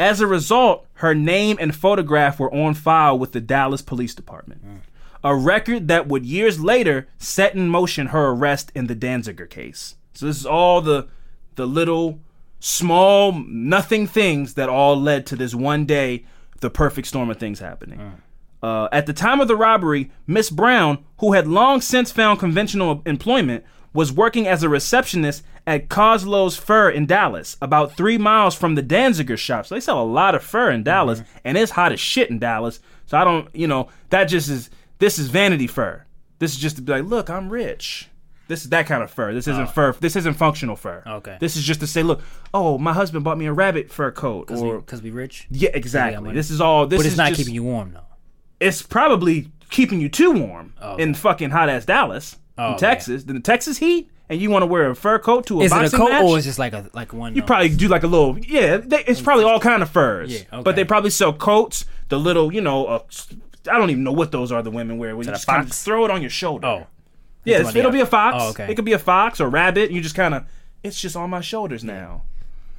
As 0.00 0.20
a 0.20 0.26
result, 0.26 0.84
her 0.94 1.14
name 1.14 1.56
and 1.60 1.76
photograph 1.76 2.40
were 2.40 2.52
on 2.52 2.74
file 2.74 3.16
with 3.16 3.30
the 3.30 3.40
Dallas 3.40 3.82
Police 3.82 4.16
Department. 4.16 4.64
A 5.22 5.36
record 5.36 5.86
that 5.86 6.08
would 6.08 6.26
years 6.26 6.58
later 6.58 7.06
set 7.18 7.54
in 7.54 7.68
motion 7.68 8.08
her 8.08 8.30
arrest 8.30 8.72
in 8.74 8.88
the 8.88 8.96
Danziger 8.96 9.48
case. 9.48 9.94
So 10.14 10.26
this 10.26 10.40
is 10.40 10.46
all 10.46 10.80
the 10.80 11.06
the 11.54 11.68
little 11.68 12.18
small 12.58 13.30
nothing 13.46 14.08
things 14.08 14.54
that 14.54 14.68
all 14.68 15.00
led 15.00 15.24
to 15.26 15.36
this 15.36 15.54
one 15.54 15.84
day 15.84 16.24
the 16.62 16.70
perfect 16.70 17.06
storm 17.06 17.28
of 17.30 17.36
things 17.36 17.58
happening. 17.60 17.98
Uh, 18.62 18.88
at 18.92 19.06
the 19.06 19.12
time 19.12 19.40
of 19.40 19.48
the 19.48 19.56
robbery, 19.56 20.10
Miss 20.26 20.48
Brown, 20.48 21.04
who 21.18 21.32
had 21.34 21.46
long 21.46 21.80
since 21.80 22.10
found 22.10 22.38
conventional 22.38 23.02
employment, 23.04 23.64
was 23.92 24.12
working 24.12 24.46
as 24.46 24.62
a 24.62 24.68
receptionist 24.68 25.44
at 25.66 25.88
Koslow's 25.88 26.56
Fur 26.56 26.88
in 26.88 27.04
Dallas, 27.06 27.56
about 27.60 27.96
three 27.96 28.16
miles 28.18 28.54
from 28.54 28.74
the 28.74 28.82
Danziger 28.82 29.36
shop. 29.36 29.66
So 29.66 29.74
they 29.74 29.80
sell 29.80 30.02
a 30.02 30.04
lot 30.04 30.34
of 30.34 30.42
fur 30.42 30.70
in 30.70 30.82
Dallas, 30.82 31.22
and 31.44 31.58
it's 31.58 31.72
hot 31.72 31.92
as 31.92 32.00
shit 32.00 32.30
in 32.30 32.38
Dallas. 32.38 32.80
So 33.06 33.18
I 33.18 33.24
don't, 33.24 33.54
you 33.54 33.66
know, 33.66 33.88
that 34.10 34.24
just 34.24 34.48
is, 34.48 34.70
this 34.98 35.18
is 35.18 35.28
vanity 35.28 35.66
fur. 35.66 36.04
This 36.38 36.52
is 36.52 36.58
just 36.58 36.76
to 36.76 36.82
be 36.82 36.92
like, 36.92 37.04
look, 37.04 37.28
I'm 37.28 37.50
rich. 37.50 38.08
This 38.48 38.64
is 38.64 38.70
that 38.70 38.86
kind 38.86 39.02
of 39.02 39.10
fur. 39.10 39.32
This 39.32 39.46
isn't 39.48 39.70
fur. 39.70 39.92
This 39.92 40.16
isn't 40.16 40.34
functional 40.34 40.76
fur. 40.76 41.02
Okay. 41.06 41.36
This 41.40 41.56
is 41.56 41.62
just 41.64 41.80
to 41.80 41.86
say, 41.86 42.02
look, 42.02 42.20
oh, 42.52 42.76
my 42.78 42.92
husband 42.92 43.24
bought 43.24 43.38
me 43.38 43.46
a 43.46 43.52
rabbit 43.52 43.90
fur 43.90 44.10
coat. 44.10 44.46
Because 44.46 44.60
Or, 44.62 44.76
we, 44.78 44.82
'cause 44.82 45.00
we 45.00 45.10
rich. 45.10 45.46
yeah, 45.50 45.70
exactly. 45.72 46.32
This 46.32 46.50
is 46.50 46.60
all. 46.60 46.86
This 46.86 46.98
but 46.98 47.06
it's 47.06 47.12
is 47.12 47.18
not 47.18 47.28
just- 47.28 47.38
keeping 47.38 47.54
you 47.54 47.62
warm 47.62 47.92
though. 47.94 48.00
it's 48.60 48.82
probably 48.82 49.50
keeping 49.70 50.00
you 50.00 50.08
too 50.08 50.32
warm 50.32 50.74
Oh, 50.80 50.96
in 50.96 51.14
fucking 51.14 51.50
hot 51.50 51.68
ass 51.68 51.84
Dallas, 51.86 52.36
Oh, 52.58 52.72
in. 52.72 52.78
Texas, 52.78 53.24
in 53.24 53.34
the 53.34 53.40
Texas 53.40 53.78
heat, 53.78 54.10
and 54.28 54.40
you 54.40 54.50
want 54.50 54.62
to 54.62 54.66
wear 54.66 54.90
a 54.90 54.94
fur 54.94 55.18
coat 55.18 55.46
to 55.46 55.60
a 55.60 55.64
Is 55.64 55.72
it 55.72 55.74
a 55.74 55.78
boxing 55.80 55.98
coat 55.98 56.10
match. 56.10 56.22
or 56.24 56.38
is 56.38 56.44
it 56.44 56.48
just 56.50 56.58
like 56.58 56.72
a 56.74 56.90
like 56.92 57.12
one? 57.14 57.34
you 57.34 57.42
probably 57.42 57.70
do 57.70 57.88
like 57.88 58.02
a 58.02 58.06
little, 58.06 58.38
yeah. 58.38 58.76
They, 58.76 59.02
it's 59.04 59.20
probably 59.22 59.44
all 59.44 59.58
kind 59.60 59.82
of 59.82 59.88
furs, 59.90 60.32
Yeah, 60.32 60.40
okay. 60.52 60.62
but 60.62 60.76
they 60.76 60.84
probably 60.84 61.10
sell 61.10 61.32
coats. 61.32 61.86
The 62.10 62.18
little, 62.18 62.52
you 62.52 62.60
know, 62.60 62.84
uh, 62.86 62.98
I 63.70 63.78
don't 63.78 63.88
even 63.90 64.04
know 64.04 64.12
what 64.12 64.30
those 64.32 64.52
are. 64.52 64.62
The 64.62 64.70
women 64.70 64.98
wear. 64.98 65.16
Where 65.16 65.24
you 65.24 65.30
just 65.32 65.46
kind 65.46 65.62
of 65.66 65.72
throw 65.72 66.04
it 66.04 66.10
on 66.10 66.20
your 66.20 66.30
shoulder. 66.30 66.66
Oh. 66.66 66.86
Yeah, 67.44 67.60
it's, 67.60 67.74
it'll 67.74 67.90
be 67.90 68.00
a 68.00 68.06
fox. 68.06 68.36
Oh, 68.40 68.50
okay. 68.50 68.70
It 68.70 68.74
could 68.76 68.84
be 68.84 68.92
a 68.92 68.98
fox 68.98 69.40
or 69.40 69.48
rabbit. 69.48 69.90
You 69.90 70.00
just 70.00 70.14
kind 70.14 70.34
of, 70.34 70.44
it's 70.82 71.00
just 71.00 71.16
on 71.16 71.30
my 71.30 71.40
shoulders 71.40 71.82
now. 71.84 72.22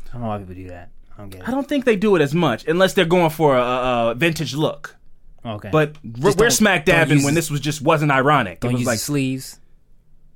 I 0.09 0.13
don't 0.13 0.21
know 0.21 0.27
why 0.27 0.37
people 0.39 0.55
do 0.55 0.67
that. 0.69 0.89
I 1.15 1.21
don't 1.21 1.29
get 1.29 1.41
it. 1.41 1.47
I 1.47 1.51
don't 1.51 1.67
think 1.67 1.85
they 1.85 1.95
do 1.95 2.15
it 2.15 2.21
as 2.21 2.33
much 2.33 2.65
unless 2.67 2.93
they're 2.93 3.05
going 3.05 3.29
for 3.29 3.57
a, 3.57 3.61
a, 4.11 4.15
vintage 4.15 4.53
look. 4.55 4.95
okay. 5.45 5.69
But 5.71 5.95
we're, 6.03 6.29
Just 6.29 6.39
we're 6.39 6.49
smack 6.49 6.85
dabbing 6.85 7.23
when 7.23 7.33
this 7.33 7.49
was 7.51 7.59
just 7.59 7.81
wasn't 7.81 8.11
ironic. 8.11 8.59
don't 8.59 8.71
it 8.71 8.73
was 8.75 8.81
use 8.81 8.87
like 8.87 8.99
sleeves. 8.99 9.59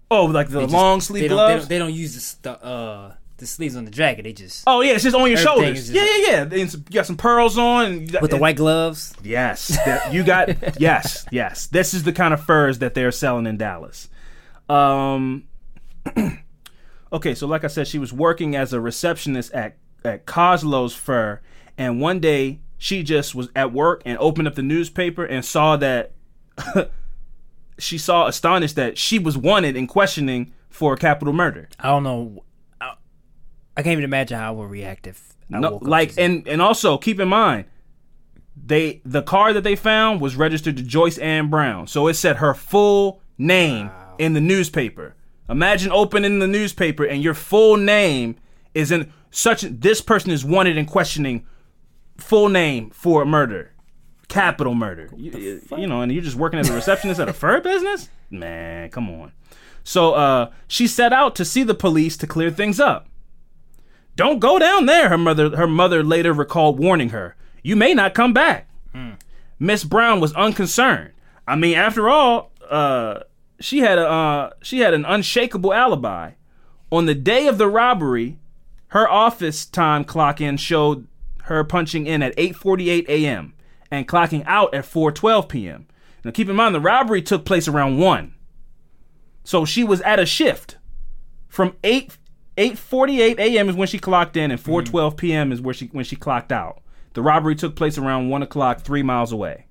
Oh, 0.10 0.26
like 0.26 0.50
the 0.50 0.62
just- 0.62 0.74
long 0.74 1.02
sleeve 1.02 1.24
they 1.24 1.28
don't, 1.28 1.38
they 1.38 1.44
gloves. 1.44 1.64
don't, 1.64 1.70
they 1.70 1.78
don't 1.80 1.94
use 1.94 2.34
the, 2.42 2.52
uh, 2.64 3.14
the 3.38 3.46
sleeves 3.46 3.76
on 3.76 3.86
the 3.86 3.92
jacket. 3.92 4.24
They 4.24 4.34
just 4.34 4.64
oh 4.66 4.82
yeah, 4.82 4.94
it's 4.94 5.04
just 5.04 5.16
on 5.16 5.28
your 5.30 5.38
shoulders. 5.38 5.92
Yeah, 5.92 6.04
yeah, 6.04 6.28
yeah. 6.28 6.42
And 6.62 6.74
you 6.74 6.80
got 6.92 7.06
some 7.06 7.18
pearls 7.18 7.58
on. 7.58 8.06
got- 8.06 8.22
with 8.22 8.32
the 8.32 8.38
white 8.38 8.56
gloves. 8.56 9.14
Yes, 9.24 9.78
you 10.12 10.24
got. 10.24 10.80
yes, 10.80 11.26
yes. 11.32 11.68
This 11.68 11.94
is 11.94 12.04
the 12.04 12.14
kind 12.14 12.34
of 12.34 12.44
furs 12.44 12.80
that 12.80 12.94
they're 12.94 13.12
selling 13.12 13.46
in 13.46 13.58
Dallas. 13.58 14.10
Um. 14.70 15.48
okay, 17.14 17.36
so 17.36 17.48
like 17.48 17.64
I 17.64 17.68
said, 17.68 17.88
she 17.88 18.00
was 18.00 18.14
working 18.14 18.56
as 18.56 18.74
a 18.74 18.82
receptionist 18.82 19.52
at 19.54 19.78
at 20.04 20.26
Koslow's 20.26 20.96
Fur, 20.96 21.42
and 21.78 22.00
one 22.00 22.20
day 22.20 22.60
she 22.78 23.04
just 23.04 23.34
was 23.34 23.50
at 23.56 23.74
work 23.74 24.02
and 24.06 24.18
opened 24.20 24.48
up 24.48 24.56
the 24.56 24.62
newspaper 24.62 25.26
and 25.26 25.44
saw 25.44 25.76
that 25.78 26.12
she 27.80 27.98
saw 27.98 28.28
astonished 28.28 28.76
that 28.76 28.98
she 28.98 29.20
was 29.20 29.38
wanted 29.38 29.76
in 29.76 29.88
questioning 29.88 30.54
for 30.70 30.94
a 30.94 30.98
capital 30.98 31.34
murder. 31.34 31.70
I 31.80 31.88
don't 31.88 32.04
know. 32.04 32.44
I, 32.80 32.94
I 33.76 33.82
can't 33.82 33.94
even 33.94 34.04
imagine 34.04 34.38
how 34.38 34.50
I 34.50 34.52
would 34.52 34.70
react 34.70 35.08
if 35.08 35.34
I 35.52 35.60
No, 35.60 35.80
like 35.82 36.14
and 36.18 36.48
and 36.48 36.62
also 36.62 36.98
keep 36.98 37.20
in 37.20 37.28
mind 37.28 37.66
they 38.66 39.02
the 39.06 39.22
car 39.22 39.54
that 39.54 39.64
they 39.64 39.76
found 39.76 40.22
was 40.22 40.36
registered 40.36 40.78
to 40.78 40.84
Joyce 40.84 41.18
Ann 41.18 41.50
Brown. 41.50 41.88
So 41.88 42.08
it 42.08 42.16
said 42.16 42.38
her 42.38 42.54
full 42.54 43.22
name 43.38 43.92
in 44.20 44.34
the 44.34 44.42
newspaper. 44.42 45.16
Imagine 45.50 45.92
opening 45.92 46.40
the 46.40 46.48
newspaper 46.48 47.06
and 47.06 47.24
your 47.24 47.34
full 47.34 47.78
name 47.78 48.36
is 48.74 48.92
in 48.92 49.12
such 49.32 49.62
this 49.62 50.02
person 50.02 50.32
is 50.32 50.44
wanted 50.44 50.78
in 50.78 50.86
questioning 50.86 51.46
full 52.18 52.50
name 52.50 52.90
for 52.90 53.26
murder. 53.26 53.74
Capital 54.28 54.76
murder. 54.76 55.10
You, 55.16 55.62
you 55.78 55.88
know, 55.88 56.02
and 56.02 56.12
you're 56.12 56.24
just 56.24 56.36
working 56.36 56.60
as 56.60 56.70
a 56.70 56.74
receptionist 56.74 57.20
at 57.20 57.30
a 57.30 57.34
fur 57.34 57.62
business? 57.62 58.10
Man, 58.30 58.90
come 58.90 59.10
on. 59.10 59.32
So 59.84 60.14
uh 60.14 60.52
she 60.68 60.86
set 60.86 61.14
out 61.14 61.36
to 61.36 61.46
see 61.46 61.64
the 61.64 61.74
police 61.74 62.18
to 62.18 62.28
clear 62.28 62.52
things 62.52 62.80
up. 62.80 63.08
Don't 64.18 64.40
go 64.40 64.60
down 64.60 64.86
there, 64.86 65.10
her 65.10 65.18
mother 65.18 65.56
her 65.56 65.68
mother 65.68 66.04
later 66.04 66.34
recalled 66.34 66.78
warning 66.78 67.10
her. 67.10 67.36
You 67.64 67.76
may 67.76 67.94
not 67.94 68.14
come 68.14 68.34
back. 68.34 68.70
Miss 69.60 69.84
Brown 69.84 70.20
was 70.20 70.34
unconcerned. 70.34 71.12
I 71.48 71.56
mean, 71.56 71.76
after 71.76 72.10
all, 72.10 72.52
uh 72.70 73.22
she 73.60 73.80
had 73.80 73.98
a 73.98 74.08
uh 74.08 74.50
she 74.62 74.80
had 74.80 74.94
an 74.94 75.06
unshakable 75.06 75.74
alibi. 75.74 76.32
On 76.92 77.06
the 77.06 77.16
day 77.16 77.48
of 77.48 77.58
the 77.58 77.68
robbery, 77.68 78.40
her 78.90 79.10
office 79.10 79.66
time 79.66 80.04
clock 80.04 80.40
in 80.40 80.58
showed 80.58 81.08
her 81.44 81.64
punching 81.64 82.08
in 82.08 82.22
at 82.22 82.36
8:48 82.38 83.08
a.m. 83.10 83.54
and 83.92 84.08
clocking 84.08 84.44
out 84.46 84.74
at 84.74 84.86
4:12 84.86 85.50
p.m. 85.50 85.88
Now 86.24 86.32
keep 86.32 86.50
in 86.50 86.56
mind 86.56 86.76
the 86.76 86.80
robbery 86.80 87.22
took 87.22 87.46
place 87.46 87.68
around 87.68 87.98
1. 87.98 88.34
So 89.44 89.66
she 89.66 89.84
was 89.84 90.02
at 90.02 90.20
a 90.20 90.26
shift 90.26 90.78
from 91.48 91.76
8 91.84 92.18
8:48 92.58 93.40
a.m. 93.40 93.70
is 93.70 93.76
when 93.76 93.88
she 93.88 94.00
clocked 94.00 94.36
in 94.36 94.52
and 94.52 94.62
4:12 94.62 95.18
p.m. 95.18 95.52
is 95.52 95.62
where 95.62 95.74
she 95.74 95.88
when 95.88 96.06
she 96.06 96.16
clocked 96.16 96.52
out. 96.52 96.82
The 97.14 97.22
robbery 97.22 97.56
took 97.56 97.76
place 97.76 97.98
around 97.98 98.30
1 98.30 98.44
o'clock 98.44 98.82
3 98.82 99.04
miles 99.04 99.32
away. 99.32 99.66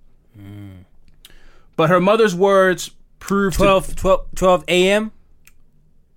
But 1.77 1.91
her 1.91 2.01
mother's 2.01 2.35
words 2.35 2.91
proved 3.27 3.55
to 3.57 3.63
12, 3.65 3.97
12, 3.97 4.27
12 4.35 4.65
a.m. 4.69 5.13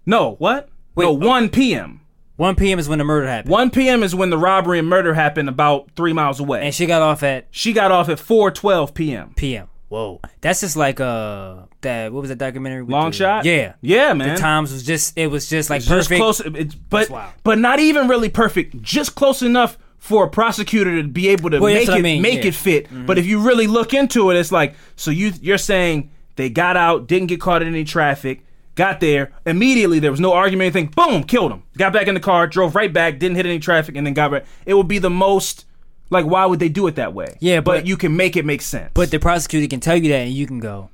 No, 0.05 0.36
what? 0.36 0.70
no, 0.95 1.12
1 1.12 1.49
p.m. 1.49 2.01
1 2.38 2.55
p.m. 2.55 2.80
is 2.80 2.88
when 2.88 2.99
the 2.99 3.03
murder 3.05 3.28
happened. 3.28 3.51
1 3.51 3.70
p.m. 3.72 4.01
is 4.01 4.16
when 4.16 4.30
the 4.30 4.38
robbery 4.38 4.80
and 4.80 4.88
murder 4.88 5.14
happened 5.14 5.49
about 5.49 5.91
3 5.95 6.14
miles 6.14 6.39
away. 6.39 6.66
And 6.66 6.74
she 6.74 6.86
got 6.86 7.01
off 7.01 7.22
at 7.24 7.47
she 7.51 7.74
got 7.74 7.91
off 7.91 8.07
at 8.10 8.18
4:12 8.18 8.93
p.m. 8.93 9.34
p.m. 9.36 9.68
Whoa, 9.89 10.22
that's 10.41 10.62
just 10.62 10.76
like 10.78 10.99
uh 10.99 11.64
that. 11.82 12.14
What 12.14 12.22
was 12.22 12.30
that 12.30 12.38
documentary? 12.38 12.84
with 12.84 12.91
Long 12.91 13.10
the- 13.12 13.18
shot? 13.18 13.43
Yeah, 13.45 13.74
Yeah, 13.82 14.14
man. 14.14 14.36
The 14.36 14.39
times 14.39 14.72
was 14.72 14.84
just 14.84 15.18
it 15.18 15.28
was 15.28 15.49
just 15.49 15.70
like 15.70 15.78
It's 15.80 15.88
just 15.88 16.10
perfect. 16.10 16.20
close 16.20 16.39
it's, 16.41 16.76
but 16.76 17.10
but 17.43 17.57
not 17.57 17.80
even 17.80 18.07
really 18.07 18.30
perfect, 18.30 18.82
just 18.82 19.16
close 19.16 19.41
enough 19.41 19.78
for 19.97 20.24
a 20.26 20.30
prosecutor 20.30 21.01
to 21.01 21.07
be 21.07 21.28
able 21.30 21.49
to 21.49 21.60
Well, 21.60 21.74
make 21.74 21.89
it 21.89 21.91
I 21.93 22.01
mean, 22.01 22.22
make 22.22 22.36
yeah. 22.36 22.39
Mm-hmm. 22.39 22.47
it 22.49 22.55
fit. 22.55 23.05
But 23.05 23.18
if 23.18 23.26
you 23.26 23.41
really 23.41 23.68
look 23.68 23.93
into 23.93 24.30
it, 24.32 24.38
it's 24.38 24.51
like 24.51 24.76
so 24.95 25.12
you 25.12 25.34
you're 25.41 25.57
saying 25.57 26.12
they 26.39 26.49
got 26.49 26.75
out, 26.77 27.07
didn't 27.07 27.27
get 27.27 27.39
caught 27.39 27.61
in 27.61 27.67
any 27.67 27.83
traffic, 27.83 28.43
got 28.75 28.99
there 28.99 29.31
immediately. 29.45 29.99
There 29.99 30.11
was 30.11 30.19
no 30.19 30.33
argument, 30.33 30.75
anything. 30.75 30.87
Boom, 30.95 31.23
killed 31.23 31.51
him. 31.51 31.63
Got 31.77 31.93
back 31.93 32.07
in 32.07 32.13
the 32.13 32.19
car, 32.19 32.47
drove 32.47 32.75
right 32.75 32.91
back, 32.91 33.19
didn't 33.19 33.35
hit 33.37 33.45
any 33.45 33.59
traffic, 33.59 33.95
and 33.95 34.07
then 34.07 34.13
got 34.13 34.31
back. 34.31 34.45
It 34.65 34.73
would 34.73 34.87
be 34.87 34.99
the 34.99 35.09
most 35.09 35.65
like 36.09 36.25
why 36.25 36.45
would 36.45 36.59
they 36.59 36.69
do 36.69 36.87
it 36.87 36.95
that 36.95 37.13
way? 37.13 37.37
Yeah, 37.39 37.59
but, 37.61 37.79
but- 37.79 37.87
you 37.87 37.95
can 37.97 38.15
make 38.15 38.35
it 38.35 38.45
make 38.45 38.61
sense. 38.61 38.91
But 38.93 39.11
the 39.11 39.19
prosecutor 39.19 39.67
can 39.67 39.79
tell 39.79 39.95
you 39.97 40.09
that, 40.09 40.21
and 40.21 40.31
you 40.33 40.47
can 40.47 40.59
go. 40.59 40.89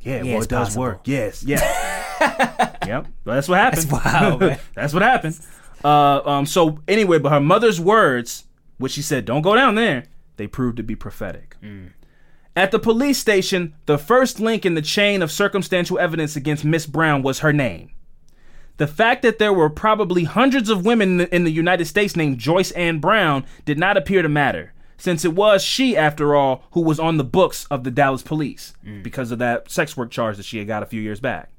Yeah, 0.00 0.22
Yeah, 0.22 0.34
well, 0.34 0.42
it 0.42 0.48
does 0.48 0.66
possible. 0.68 0.82
work. 0.82 1.00
Yes, 1.04 1.42
yeah. 1.46 1.58
yep. 2.86 3.06
Well, 3.24 3.34
that's 3.36 3.48
what 3.48 3.58
happened. 3.58 3.82
That's 3.82 4.04
wild, 4.04 4.40
man. 4.40 4.58
that's 4.74 4.92
what 4.94 5.02
happened. 5.02 5.38
Uh, 5.84 6.20
um. 6.24 6.46
So 6.46 6.80
anyway, 6.88 7.18
but 7.18 7.30
her 7.30 7.40
mother's 7.40 7.80
words, 7.80 8.44
which 8.78 8.92
she 8.92 9.02
said, 9.02 9.24
"Don't 9.26 9.42
go 9.42 9.54
down 9.54 9.74
there," 9.74 10.04
they 10.36 10.46
proved 10.46 10.76
to 10.78 10.82
be 10.82 10.96
prophetic. 10.96 11.56
At 12.58 12.72
the 12.72 12.80
police 12.80 13.18
station, 13.18 13.74
the 13.86 13.98
first 13.98 14.40
link 14.40 14.66
in 14.66 14.74
the 14.74 14.82
chain 14.82 15.22
of 15.22 15.30
circumstantial 15.30 15.96
evidence 15.96 16.34
against 16.34 16.64
Miss 16.64 16.86
Brown 16.86 17.22
was 17.22 17.38
her 17.38 17.52
name. 17.52 17.92
The 18.78 18.88
fact 18.88 19.22
that 19.22 19.38
there 19.38 19.52
were 19.52 19.70
probably 19.70 20.24
hundreds 20.24 20.68
of 20.68 20.84
women 20.84 21.20
in 21.20 21.44
the- 21.44 21.52
United 21.52 21.84
States 21.84 22.16
named 22.16 22.38
Joyce 22.38 22.72
Ann 22.72 22.98
Brown 22.98 23.46
did 23.64 23.78
not 23.78 23.96
appear 23.96 24.22
to 24.22 24.28
matter, 24.28 24.72
since 24.96 25.24
it 25.24 25.34
was 25.34 25.62
she, 25.62 25.96
after 25.96 26.34
all, 26.34 26.64
who 26.72 26.80
was 26.80 26.98
on 26.98 27.16
the 27.16 27.22
books 27.22 27.64
of 27.70 27.84
the 27.84 27.92
Dallas 27.92 28.22
police 28.22 28.72
because 29.04 29.30
of 29.30 29.38
that 29.38 29.70
sex 29.70 29.96
work 29.96 30.10
charge 30.10 30.36
that 30.36 30.44
she 30.44 30.58
had 30.58 30.66
got 30.66 30.82
a 30.82 30.86
few 30.86 31.00
years 31.00 31.20
back. 31.20 31.50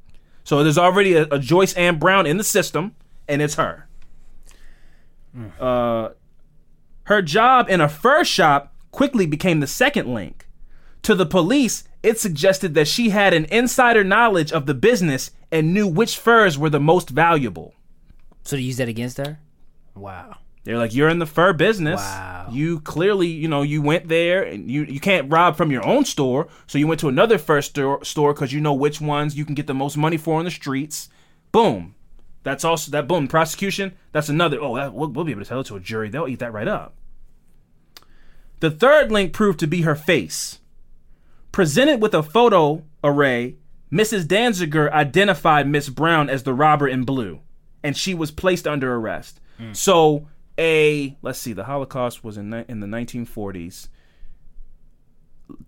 So 0.44 0.62
there's 0.64 0.78
already 0.78 1.14
a, 1.14 1.24
a 1.32 1.40
Joyce 1.40 1.74
Ann 1.76 1.98
Brown 1.98 2.26
in 2.26 2.36
the 2.36 2.44
system, 2.44 2.94
and 3.26 3.42
it's 3.42 3.56
her. 3.56 3.88
Uh, 5.62 6.10
her 7.04 7.22
job 7.22 7.70
in 7.70 7.80
a 7.80 7.88
fur 7.88 8.26
shop 8.26 8.76
quickly 8.92 9.26
became 9.26 9.62
the 9.62 9.68
second 9.68 10.14
link. 10.14 10.46
To 11.04 11.16
the 11.16 11.26
police, 11.26 11.84
it 12.04 12.20
suggested 12.20 12.74
that 12.74 12.88
she 12.88 13.10
had 13.10 13.34
an 13.34 13.46
insider 13.46 14.04
knowledge 14.04 14.52
of 14.52 14.66
the 14.66 14.74
business 14.74 15.32
and 15.52 15.74
knew 15.74 15.88
which 15.88 16.18
furs 16.18 16.58
were 16.58 16.70
the 16.70 16.80
most 16.80 17.10
valuable. 17.10 17.74
So 18.44 18.58
to 18.58 18.62
use 18.62 18.78
that 18.78 18.90
against 18.90 19.18
her. 19.18 19.40
Wow. 19.96 20.38
They're 20.64 20.78
like, 20.78 20.94
you're 20.94 21.10
in 21.10 21.20
the 21.20 21.26
fur 21.26 21.54
business. 21.54 22.00
Wow. 22.00 22.48
You 22.52 22.82
clearly, 22.82 23.28
you 23.28 23.48
know, 23.48 23.62
you 23.62 23.82
went 23.82 24.08
there 24.08 24.44
and 24.44 24.70
you 24.70 24.84
you 24.84 25.00
can't 25.00 25.32
rob 25.32 25.56
from 25.56 25.72
your 25.72 25.86
own 25.86 26.06
store, 26.06 26.48
so 26.68 26.78
you 26.78 26.88
went 26.88 27.00
to 27.00 27.08
another 27.08 27.38
fur 27.38 27.62
store 27.62 28.04
store 28.04 28.34
because 28.34 28.54
you 28.54 28.62
know 28.62 28.74
which 28.74 29.00
ones 29.00 29.38
you 29.38 29.46
can 29.46 29.56
get 29.56 29.68
the 29.68 29.74
most 29.74 29.98
money 29.98 30.18
for 30.18 30.38
on 30.38 30.46
the 30.46 30.52
streets. 30.52 31.10
Boom. 31.52 31.96
That's 32.44 32.64
also 32.64 32.92
that 32.92 33.08
boom 33.08 33.28
prosecution. 33.28 33.94
That's 34.12 34.30
another. 34.30 34.60
Oh, 34.62 34.76
that, 34.76 34.94
we'll, 34.94 35.10
we'll 35.10 35.26
be 35.26 35.32
able 35.32 35.44
to 35.44 35.48
tell 35.48 35.62
it 35.62 35.68
to 35.68 35.76
a 35.76 35.80
jury. 35.80 36.10
They'll 36.10 36.28
eat 36.28 36.40
that 36.40 36.54
right 36.54 36.68
up. 36.68 36.96
The 38.60 38.72
third 38.72 39.12
link 39.12 39.34
proved 39.34 39.60
to 39.60 39.68
be 39.68 39.82
her 39.82 39.96
face. 39.96 40.60
Presented 41.52 42.02
with 42.02 42.14
a 42.14 42.24
photo 42.24 42.84
array, 43.04 43.56
Mrs. 43.92 44.26
Danziger 44.26 44.92
identified 44.92 45.68
Miss 45.68 45.90
Brown 45.90 46.30
as 46.30 46.44
the 46.44 46.54
robber 46.54 46.88
in 46.88 47.04
blue, 47.04 47.40
and 47.84 47.98
she 47.98 48.14
was 48.14 48.32
placed 48.32 48.68
under 48.68 48.94
arrest. 48.96 49.40
So, 49.74 50.28
a 50.58 51.18
let's 51.22 51.40
see, 51.40 51.52
the 51.52 51.66
Holocaust 51.66 52.24
was 52.24 52.38
in 52.38 52.54
in 52.54 52.80
the 52.80 52.88
1940s. 52.88 53.90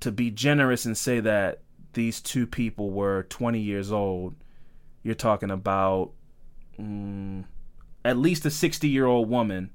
To 0.02 0.12
be 0.12 0.30
generous 0.32 0.86
and 0.86 0.96
say 0.98 1.20
that 1.20 1.62
these 1.94 2.22
two 2.22 2.46
people 2.48 2.92
were 2.92 3.24
20 3.24 3.60
years 3.60 3.92
old, 3.92 4.36
you're 5.04 5.16
talking 5.16 5.52
about 5.52 6.12
mm, 6.80 7.44
at 8.06 8.18
least 8.18 8.46
a 8.46 8.52
60 8.52 8.88
year 8.88 9.06
old 9.06 9.30
woman 9.30 9.72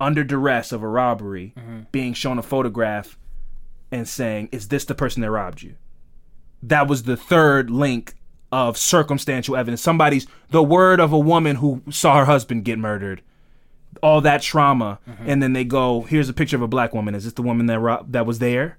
under 0.00 0.22
duress 0.24 0.72
of 0.72 0.82
a 0.82 0.88
robbery 0.88 1.54
being 1.92 2.12
shown 2.14 2.38
a 2.38 2.42
photograph 2.42 3.18
and 3.90 4.08
saying, 4.08 4.48
Is 4.52 4.68
this 4.68 4.84
the 4.84 4.94
person 4.94 5.22
that 5.22 5.30
robbed 5.30 5.62
you? 5.62 5.76
That 6.62 6.88
was 6.88 7.04
the 7.04 7.16
third 7.16 7.70
link 7.70 8.14
of 8.52 8.76
circumstantial 8.76 9.56
evidence. 9.56 9.80
Somebody's, 9.82 10.26
the 10.50 10.62
word 10.62 11.00
of 11.00 11.12
a 11.12 11.18
woman 11.18 11.56
who 11.56 11.82
saw 11.90 12.18
her 12.18 12.24
husband 12.24 12.64
get 12.64 12.78
murdered, 12.78 13.22
all 14.02 14.20
that 14.20 14.42
trauma, 14.42 14.98
and 15.24 15.42
then 15.42 15.52
they 15.52 15.64
go, 15.64 16.02
Here's 16.02 16.28
a 16.28 16.32
picture 16.32 16.56
of 16.56 16.62
a 16.62 16.68
black 16.68 16.94
woman. 16.94 17.14
Is 17.14 17.24
this 17.24 17.32
the 17.34 17.42
woman 17.42 17.66
that 17.66 17.78
rob- 17.80 18.12
that 18.12 18.26
was 18.26 18.38
there? 18.38 18.78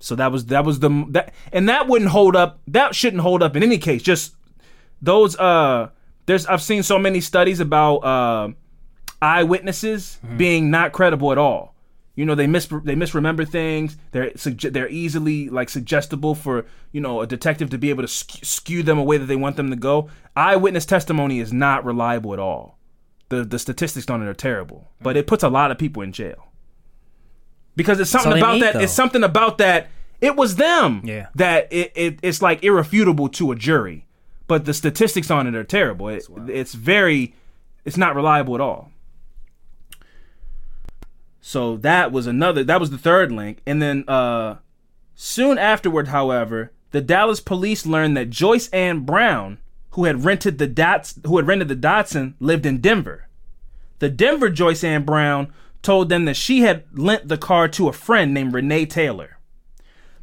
So 0.00 0.16
that 0.16 0.32
was 0.32 0.46
that 0.46 0.64
was 0.64 0.80
the 0.80 1.06
that 1.10 1.32
and 1.52 1.68
that 1.68 1.86
wouldn't 1.86 2.10
hold 2.10 2.34
up. 2.34 2.60
That 2.66 2.94
shouldn't 2.94 3.22
hold 3.22 3.40
up 3.42 3.54
in 3.54 3.62
any 3.62 3.78
case. 3.78 4.02
Just 4.02 4.34
those 5.00 5.36
uh 5.38 5.90
there's 6.26 6.44
I've 6.46 6.60
seen 6.62 6.82
so 6.82 6.98
many 6.98 7.20
studies 7.20 7.60
about 7.60 7.98
uh 7.98 8.48
eyewitnesses 9.20 10.18
being 10.36 10.70
not 10.70 10.92
credible 10.92 11.30
at 11.30 11.38
all. 11.38 11.71
You 12.14 12.26
know, 12.26 12.34
they 12.34 12.46
mis 12.46 12.66
they 12.66 12.94
misremember 12.94 13.44
things. 13.44 13.96
They're 14.10 14.30
sugge- 14.32 14.72
they're 14.72 14.88
easily 14.88 15.48
like 15.48 15.70
suggestible 15.70 16.34
for 16.34 16.66
you 16.92 17.00
know 17.00 17.22
a 17.22 17.26
detective 17.26 17.70
to 17.70 17.78
be 17.78 17.90
able 17.90 18.02
to 18.02 18.08
skew, 18.08 18.44
skew 18.44 18.82
them 18.82 18.98
a 18.98 19.02
way 19.02 19.16
that 19.16 19.26
they 19.26 19.36
want 19.36 19.56
them 19.56 19.70
to 19.70 19.76
go. 19.76 20.10
Eyewitness 20.36 20.84
testimony 20.84 21.40
is 21.40 21.52
not 21.52 21.84
reliable 21.84 22.34
at 22.34 22.38
all. 22.38 22.78
The 23.30 23.44
the 23.44 23.58
statistics 23.58 24.10
on 24.10 24.22
it 24.22 24.28
are 24.28 24.34
terrible, 24.34 24.90
but 25.00 25.16
it 25.16 25.26
puts 25.26 25.42
a 25.42 25.48
lot 25.48 25.70
of 25.70 25.78
people 25.78 26.02
in 26.02 26.12
jail 26.12 26.52
because 27.76 28.00
it's 28.00 28.10
something 28.10 28.36
about 28.36 28.54
need, 28.54 28.62
that. 28.62 28.74
though. 28.74 28.80
It's 28.80 28.92
something 28.92 29.24
about 29.24 29.58
that. 29.58 29.88
It 30.20 30.36
was 30.36 30.56
them. 30.56 31.02
Yeah. 31.04 31.28
That 31.34 31.68
it, 31.72 31.92
it 31.94 32.18
it's 32.22 32.42
like 32.42 32.62
irrefutable 32.62 33.28
to 33.30 33.52
a 33.52 33.56
jury, 33.56 34.06
but 34.46 34.64
the 34.64 34.74
statistics 34.74 35.30
on 35.30 35.46
it 35.46 35.54
are 35.54 35.64
terrible. 35.64 36.08
It, 36.08 36.24
it's 36.48 36.74
very, 36.74 37.34
it's 37.84 37.96
not 37.96 38.14
reliable 38.14 38.54
at 38.54 38.60
all. 38.60 38.91
So 41.44 41.76
that 41.78 42.12
was 42.12 42.28
another. 42.28 42.62
That 42.62 42.78
was 42.78 42.90
the 42.90 42.96
third 42.96 43.32
link, 43.32 43.62
and 43.66 43.82
then 43.82 44.04
uh, 44.06 44.58
soon 45.16 45.58
afterward, 45.58 46.08
however, 46.08 46.72
the 46.92 47.00
Dallas 47.00 47.40
police 47.40 47.84
learned 47.84 48.16
that 48.16 48.30
Joyce 48.30 48.68
Ann 48.68 49.00
Brown, 49.00 49.58
who 49.90 50.04
had 50.04 50.24
rented 50.24 50.58
the 50.58 50.68
Dots, 50.68 51.18
who 51.26 51.36
had 51.38 51.48
rented 51.48 51.66
the 51.66 51.74
Datsun, 51.74 52.34
lived 52.38 52.64
in 52.64 52.80
Denver. 52.80 53.26
The 53.98 54.08
Denver 54.08 54.50
Joyce 54.50 54.84
Ann 54.84 55.04
Brown 55.04 55.52
told 55.82 56.08
them 56.08 56.26
that 56.26 56.36
she 56.36 56.60
had 56.60 56.84
lent 56.92 57.26
the 57.26 57.36
car 57.36 57.66
to 57.68 57.88
a 57.88 57.92
friend 57.92 58.32
named 58.32 58.54
Renee 58.54 58.86
Taylor. 58.86 59.38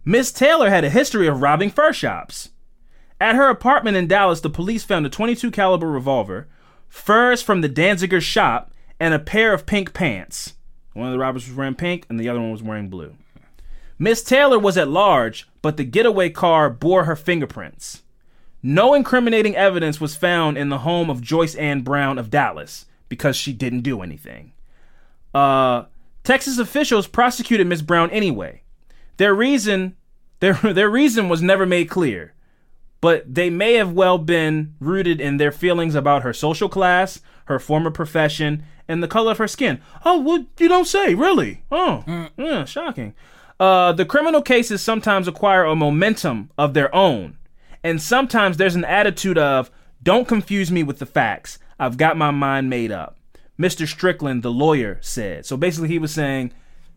Miss 0.05 0.31
Taylor 0.31 0.69
had 0.69 0.85
a 0.85 0.89
history 0.89 1.27
of 1.27 1.41
robbing 1.41 1.69
fur 1.69 1.91
shops. 1.91 2.51
At 3.19 3.35
her 3.35 3.49
apartment 3.49 3.97
in 3.97 4.07
Dallas, 4.07 4.39
the 4.39 4.49
police 4.49 4.85
found 4.85 5.05
a 5.05 5.09
22 5.09 5.51
caliber 5.51 5.91
revolver, 5.91 6.47
furs 6.87 7.41
from 7.41 7.59
the 7.59 7.67
Danziger 7.67 8.21
shop, 8.21 8.71
and 9.01 9.13
a 9.13 9.19
pair 9.19 9.53
of 9.53 9.65
pink 9.65 9.93
pants. 9.93 10.53
One 10.99 11.07
of 11.07 11.13
the 11.13 11.19
robbers 11.19 11.47
was 11.47 11.55
wearing 11.55 11.75
pink, 11.75 12.05
and 12.09 12.19
the 12.19 12.27
other 12.27 12.41
one 12.41 12.51
was 12.51 12.61
wearing 12.61 12.89
blue. 12.89 13.15
Miss 13.97 14.21
Taylor 14.21 14.59
was 14.59 14.77
at 14.77 14.89
large, 14.89 15.47
but 15.61 15.77
the 15.77 15.85
getaway 15.85 16.29
car 16.29 16.69
bore 16.69 17.05
her 17.05 17.15
fingerprints. 17.15 18.03
No 18.61 18.93
incriminating 18.93 19.55
evidence 19.55 20.01
was 20.01 20.17
found 20.17 20.57
in 20.57 20.67
the 20.67 20.79
home 20.79 21.09
of 21.09 21.21
Joyce 21.21 21.55
Ann 21.55 21.83
Brown 21.83 22.17
of 22.17 22.29
Dallas 22.29 22.85
because 23.07 23.37
she 23.37 23.53
didn't 23.53 23.81
do 23.81 24.01
anything. 24.01 24.51
Uh, 25.33 25.85
Texas 26.25 26.57
officials 26.59 27.07
prosecuted 27.07 27.65
Miss 27.65 27.81
Brown 27.81 28.11
anyway. 28.11 28.63
Their 29.15 29.33
reason, 29.33 29.95
their 30.41 30.55
their 30.55 30.89
reason 30.89 31.29
was 31.29 31.41
never 31.41 31.65
made 31.65 31.89
clear, 31.89 32.33
but 32.99 33.33
they 33.33 33.49
may 33.49 33.75
have 33.75 33.93
well 33.93 34.17
been 34.17 34.75
rooted 34.81 35.21
in 35.21 35.37
their 35.37 35.53
feelings 35.53 35.95
about 35.95 36.23
her 36.23 36.33
social 36.33 36.67
class, 36.67 37.21
her 37.45 37.57
former 37.57 37.89
profession, 37.89 38.65
and 38.89 39.03
the 39.03 39.07
color 39.07 39.31
of 39.31 39.37
her 39.37 39.47
skin. 39.47 39.79
Oh, 40.03 40.19
well, 40.19 40.45
you 40.57 40.67
don't 40.67 40.87
say, 40.87 41.13
really? 41.13 41.63
Oh, 41.71 42.03
yeah, 42.35 42.65
shocking. 42.65 43.13
Uh, 43.59 43.91
the 43.93 44.05
criminal 44.05 44.41
cases 44.41 44.81
sometimes 44.81 45.27
acquire 45.27 45.63
a 45.63 45.75
momentum 45.75 46.49
of 46.57 46.73
their 46.73 46.93
own, 46.93 47.37
and 47.83 48.01
sometimes 48.01 48.57
there's 48.57 48.75
an 48.75 48.85
attitude 48.85 49.37
of, 49.37 49.69
don't 50.01 50.27
confuse 50.27 50.71
me 50.71 50.81
with 50.81 50.99
the 50.99 51.05
facts. 51.05 51.59
I've 51.79 51.97
got 51.97 52.17
my 52.17 52.31
mind 52.31 52.69
made 52.69 52.91
up. 52.91 53.17
Mr. 53.59 53.87
Strickland, 53.87 54.41
the 54.43 54.51
lawyer, 54.51 54.97
said. 55.01 55.45
So 55.45 55.55
basically, 55.55 55.89
he 55.89 55.99
was 55.99 56.13
saying, 56.13 56.51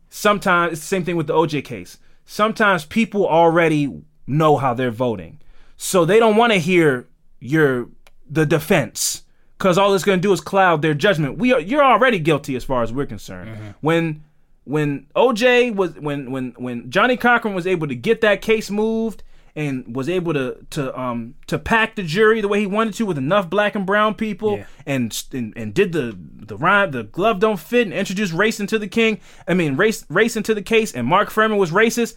sometimes 0.09 0.73
it's 0.73 0.81
the 0.81 0.87
same 0.87 1.05
thing 1.05 1.17
with 1.17 1.27
the 1.27 1.35
OJ 1.35 1.65
case. 1.65 1.99
Sometimes 2.25 2.85
people 2.85 3.27
already 3.27 4.03
know 4.27 4.57
how 4.57 4.73
they're 4.73 4.91
voting, 4.91 5.41
so 5.77 6.05
they 6.05 6.19
don't 6.19 6.37
want 6.37 6.53
to 6.53 6.59
hear 6.59 7.09
your 7.41 7.89
the 8.31 8.47
defense 8.47 9.25
because 9.63 9.79
all 9.79 9.95
it's 9.95 10.03
going 10.03 10.19
to 10.19 10.23
do 10.29 10.33
is 10.33 10.41
cloud 10.41 10.83
their 10.83 10.93
judgment. 10.95 11.39
We 11.39 11.53
are 11.53 11.61
you're 11.61 11.85
already 11.85 12.19
guilty 12.19 12.57
as 12.57 12.65
far 12.65 12.83
as 12.83 12.93
we're 12.93 13.07
concerned. 13.07 13.77
When 13.81 14.25
when 14.65 15.07
OJ 15.15 15.75
was 15.75 15.95
when 15.95 16.33
when 16.33 16.51
when 16.59 16.91
Johnnie 16.91 17.17
Cochran 17.17 17.55
was 17.55 17.67
able 17.67 17.87
to 17.87 17.95
get 17.95 18.21
that 18.23 18.43
case 18.43 18.71
moved 18.71 19.23
and 19.55 19.95
was 19.95 20.09
able 20.09 20.33
to 20.35 20.57
to 20.71 20.99
um 20.99 21.35
to 21.47 21.59
pack 21.59 21.95
the 21.95 22.03
jury 22.03 22.41
the 22.41 22.49
way 22.49 22.59
he 22.61 22.67
wanted 22.67 22.95
to 22.95 23.07
with 23.07 23.19
enough 23.19 23.49
black 23.51 23.75
and 23.77 23.87
brown 23.87 24.15
people 24.15 24.57
Yeah. 24.59 24.65
and, 24.87 25.25
and 25.33 25.53
and 25.57 25.75
did 25.75 25.93
the 25.93 26.17
the 26.19 26.57
rhyme 26.57 26.91
the 26.91 27.05
glove 27.05 27.39
don't 27.39 27.61
fit 27.61 27.87
and 27.87 27.93
introduced 27.95 28.33
race 28.33 28.59
into 28.61 28.79
the 28.79 28.89
king 28.89 29.21
I 29.47 29.55
mean 29.55 29.77
race 29.77 30.05
race 30.09 30.37
into 30.37 30.55
the 30.55 30.63
case 30.63 30.93
and 30.93 31.07
Mark 31.07 31.31
Fuhrman 31.31 31.59
was 31.59 31.71
racist 31.71 32.15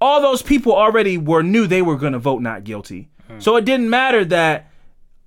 all 0.00 0.20
those 0.22 0.42
people 0.42 0.74
already 0.74 1.18
were 1.18 1.42
knew 1.42 1.66
they 1.66 1.82
were 1.82 1.96
going 1.96 2.14
to 2.14 2.18
vote 2.18 2.42
not 2.42 2.64
guilty 2.64 3.08
so 3.38 3.56
it 3.56 3.66
didn't 3.66 3.90
matter 3.90 4.24
that 4.24 4.67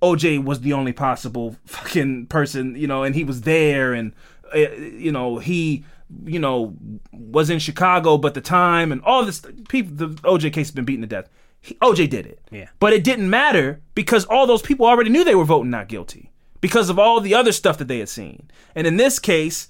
OJ 0.02 0.44
was 0.44 0.60
the 0.60 0.72
only 0.72 0.92
possible 0.92 1.56
fucking 1.66 2.26
person, 2.26 2.74
you 2.76 2.86
know, 2.86 3.04
and 3.04 3.14
he 3.14 3.24
was 3.24 3.42
there, 3.42 3.92
and 3.94 4.12
uh, 4.54 4.58
you 4.58 5.12
know 5.12 5.38
he, 5.38 5.84
you 6.24 6.38
know, 6.38 6.74
was 7.12 7.48
in 7.50 7.58
Chicago, 7.58 8.18
but 8.18 8.34
the 8.34 8.40
time 8.40 8.90
and 8.92 9.00
all 9.02 9.24
this 9.24 9.40
people, 9.68 9.94
the 9.94 10.08
OJ 10.22 10.52
case 10.52 10.66
has 10.68 10.74
been 10.74 10.84
beaten 10.84 11.02
to 11.02 11.06
death. 11.06 11.28
He, 11.60 11.74
OJ 11.76 12.10
did 12.10 12.26
it, 12.26 12.40
Yeah. 12.50 12.66
but 12.80 12.92
it 12.92 13.04
didn't 13.04 13.30
matter 13.30 13.80
because 13.94 14.24
all 14.24 14.46
those 14.48 14.62
people 14.62 14.84
already 14.86 15.10
knew 15.10 15.22
they 15.24 15.36
were 15.36 15.44
voting 15.44 15.70
not 15.70 15.86
guilty 15.88 16.32
because 16.60 16.90
of 16.90 16.98
all 16.98 17.20
the 17.20 17.34
other 17.34 17.52
stuff 17.52 17.78
that 17.78 17.86
they 17.86 18.00
had 18.00 18.08
seen, 18.08 18.50
and 18.74 18.86
in 18.86 18.96
this 18.96 19.18
case, 19.20 19.68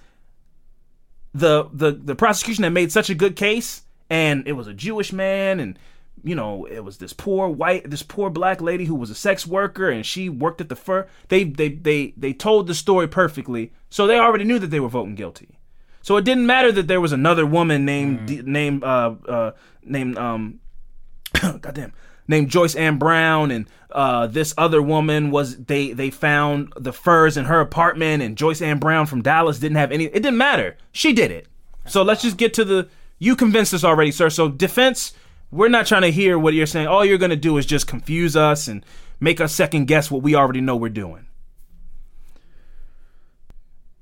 the 1.34 1.68
the 1.72 1.92
the 1.92 2.14
prosecution 2.14 2.64
had 2.64 2.72
made 2.72 2.90
such 2.92 3.10
a 3.10 3.14
good 3.14 3.36
case, 3.36 3.82
and 4.10 4.46
it 4.46 4.52
was 4.52 4.66
a 4.66 4.74
Jewish 4.74 5.12
man, 5.12 5.60
and 5.60 5.78
you 6.24 6.34
know 6.34 6.66
it 6.66 6.80
was 6.80 6.98
this 6.98 7.12
poor 7.12 7.48
white, 7.48 7.90
this 7.90 8.02
poor 8.02 8.30
black 8.30 8.60
lady 8.60 8.84
who 8.84 8.94
was 8.94 9.10
a 9.10 9.14
sex 9.14 9.46
worker, 9.46 9.88
and 9.90 10.04
she 10.04 10.28
worked 10.28 10.60
at 10.60 10.68
the 10.68 10.76
fur. 10.76 11.06
They 11.28 11.44
they 11.44 11.70
they 11.70 12.14
they 12.16 12.32
told 12.32 12.66
the 12.66 12.74
story 12.74 13.08
perfectly, 13.08 13.72
so 13.90 14.06
they 14.06 14.18
already 14.18 14.44
knew 14.44 14.58
that 14.58 14.68
they 14.68 14.80
were 14.80 14.88
voting 14.88 15.14
guilty. 15.14 15.58
So 16.02 16.16
it 16.16 16.24
didn't 16.24 16.46
matter 16.46 16.72
that 16.72 16.88
there 16.88 17.00
was 17.00 17.12
another 17.12 17.46
woman 17.46 17.84
named 17.84 18.26
D- 18.26 18.42
named 18.44 18.84
uh 18.84 19.14
uh 19.28 19.50
named 19.84 20.18
um 20.18 20.60
goddamn 21.60 21.92
named 22.28 22.50
Joyce 22.50 22.74
Ann 22.74 22.98
Brown 22.98 23.50
and 23.50 23.66
uh, 23.90 24.26
this 24.26 24.54
other 24.56 24.80
woman 24.80 25.30
was 25.30 25.56
they 25.56 25.92
they 25.92 26.10
found 26.10 26.72
the 26.76 26.92
furs 26.92 27.36
in 27.36 27.44
her 27.46 27.60
apartment 27.60 28.22
and 28.22 28.36
Joyce 28.36 28.62
Ann 28.62 28.78
Brown 28.78 29.06
from 29.06 29.22
Dallas 29.22 29.58
didn't 29.58 29.76
have 29.76 29.92
any 29.92 30.04
it 30.04 30.14
didn't 30.14 30.38
matter 30.38 30.76
she 30.92 31.12
did 31.12 31.30
it 31.30 31.46
so 31.86 32.02
let's 32.02 32.22
just 32.22 32.36
get 32.36 32.54
to 32.54 32.64
the 32.64 32.88
you 33.18 33.36
convinced 33.36 33.74
us 33.74 33.84
already 33.84 34.10
sir 34.10 34.30
so 34.30 34.48
defense 34.48 35.12
we're 35.52 35.68
not 35.68 35.86
trying 35.86 36.02
to 36.02 36.10
hear 36.10 36.36
what 36.38 36.54
you're 36.54 36.66
saying 36.66 36.88
all 36.88 37.04
you're 37.04 37.18
going 37.18 37.30
to 37.30 37.36
do 37.36 37.56
is 37.56 37.66
just 37.66 37.86
confuse 37.86 38.36
us 38.36 38.66
and 38.66 38.84
make 39.20 39.40
us 39.40 39.54
second 39.54 39.86
guess 39.86 40.10
what 40.10 40.22
we 40.22 40.34
already 40.34 40.60
know 40.60 40.74
we're 40.74 40.88
doing 40.88 41.26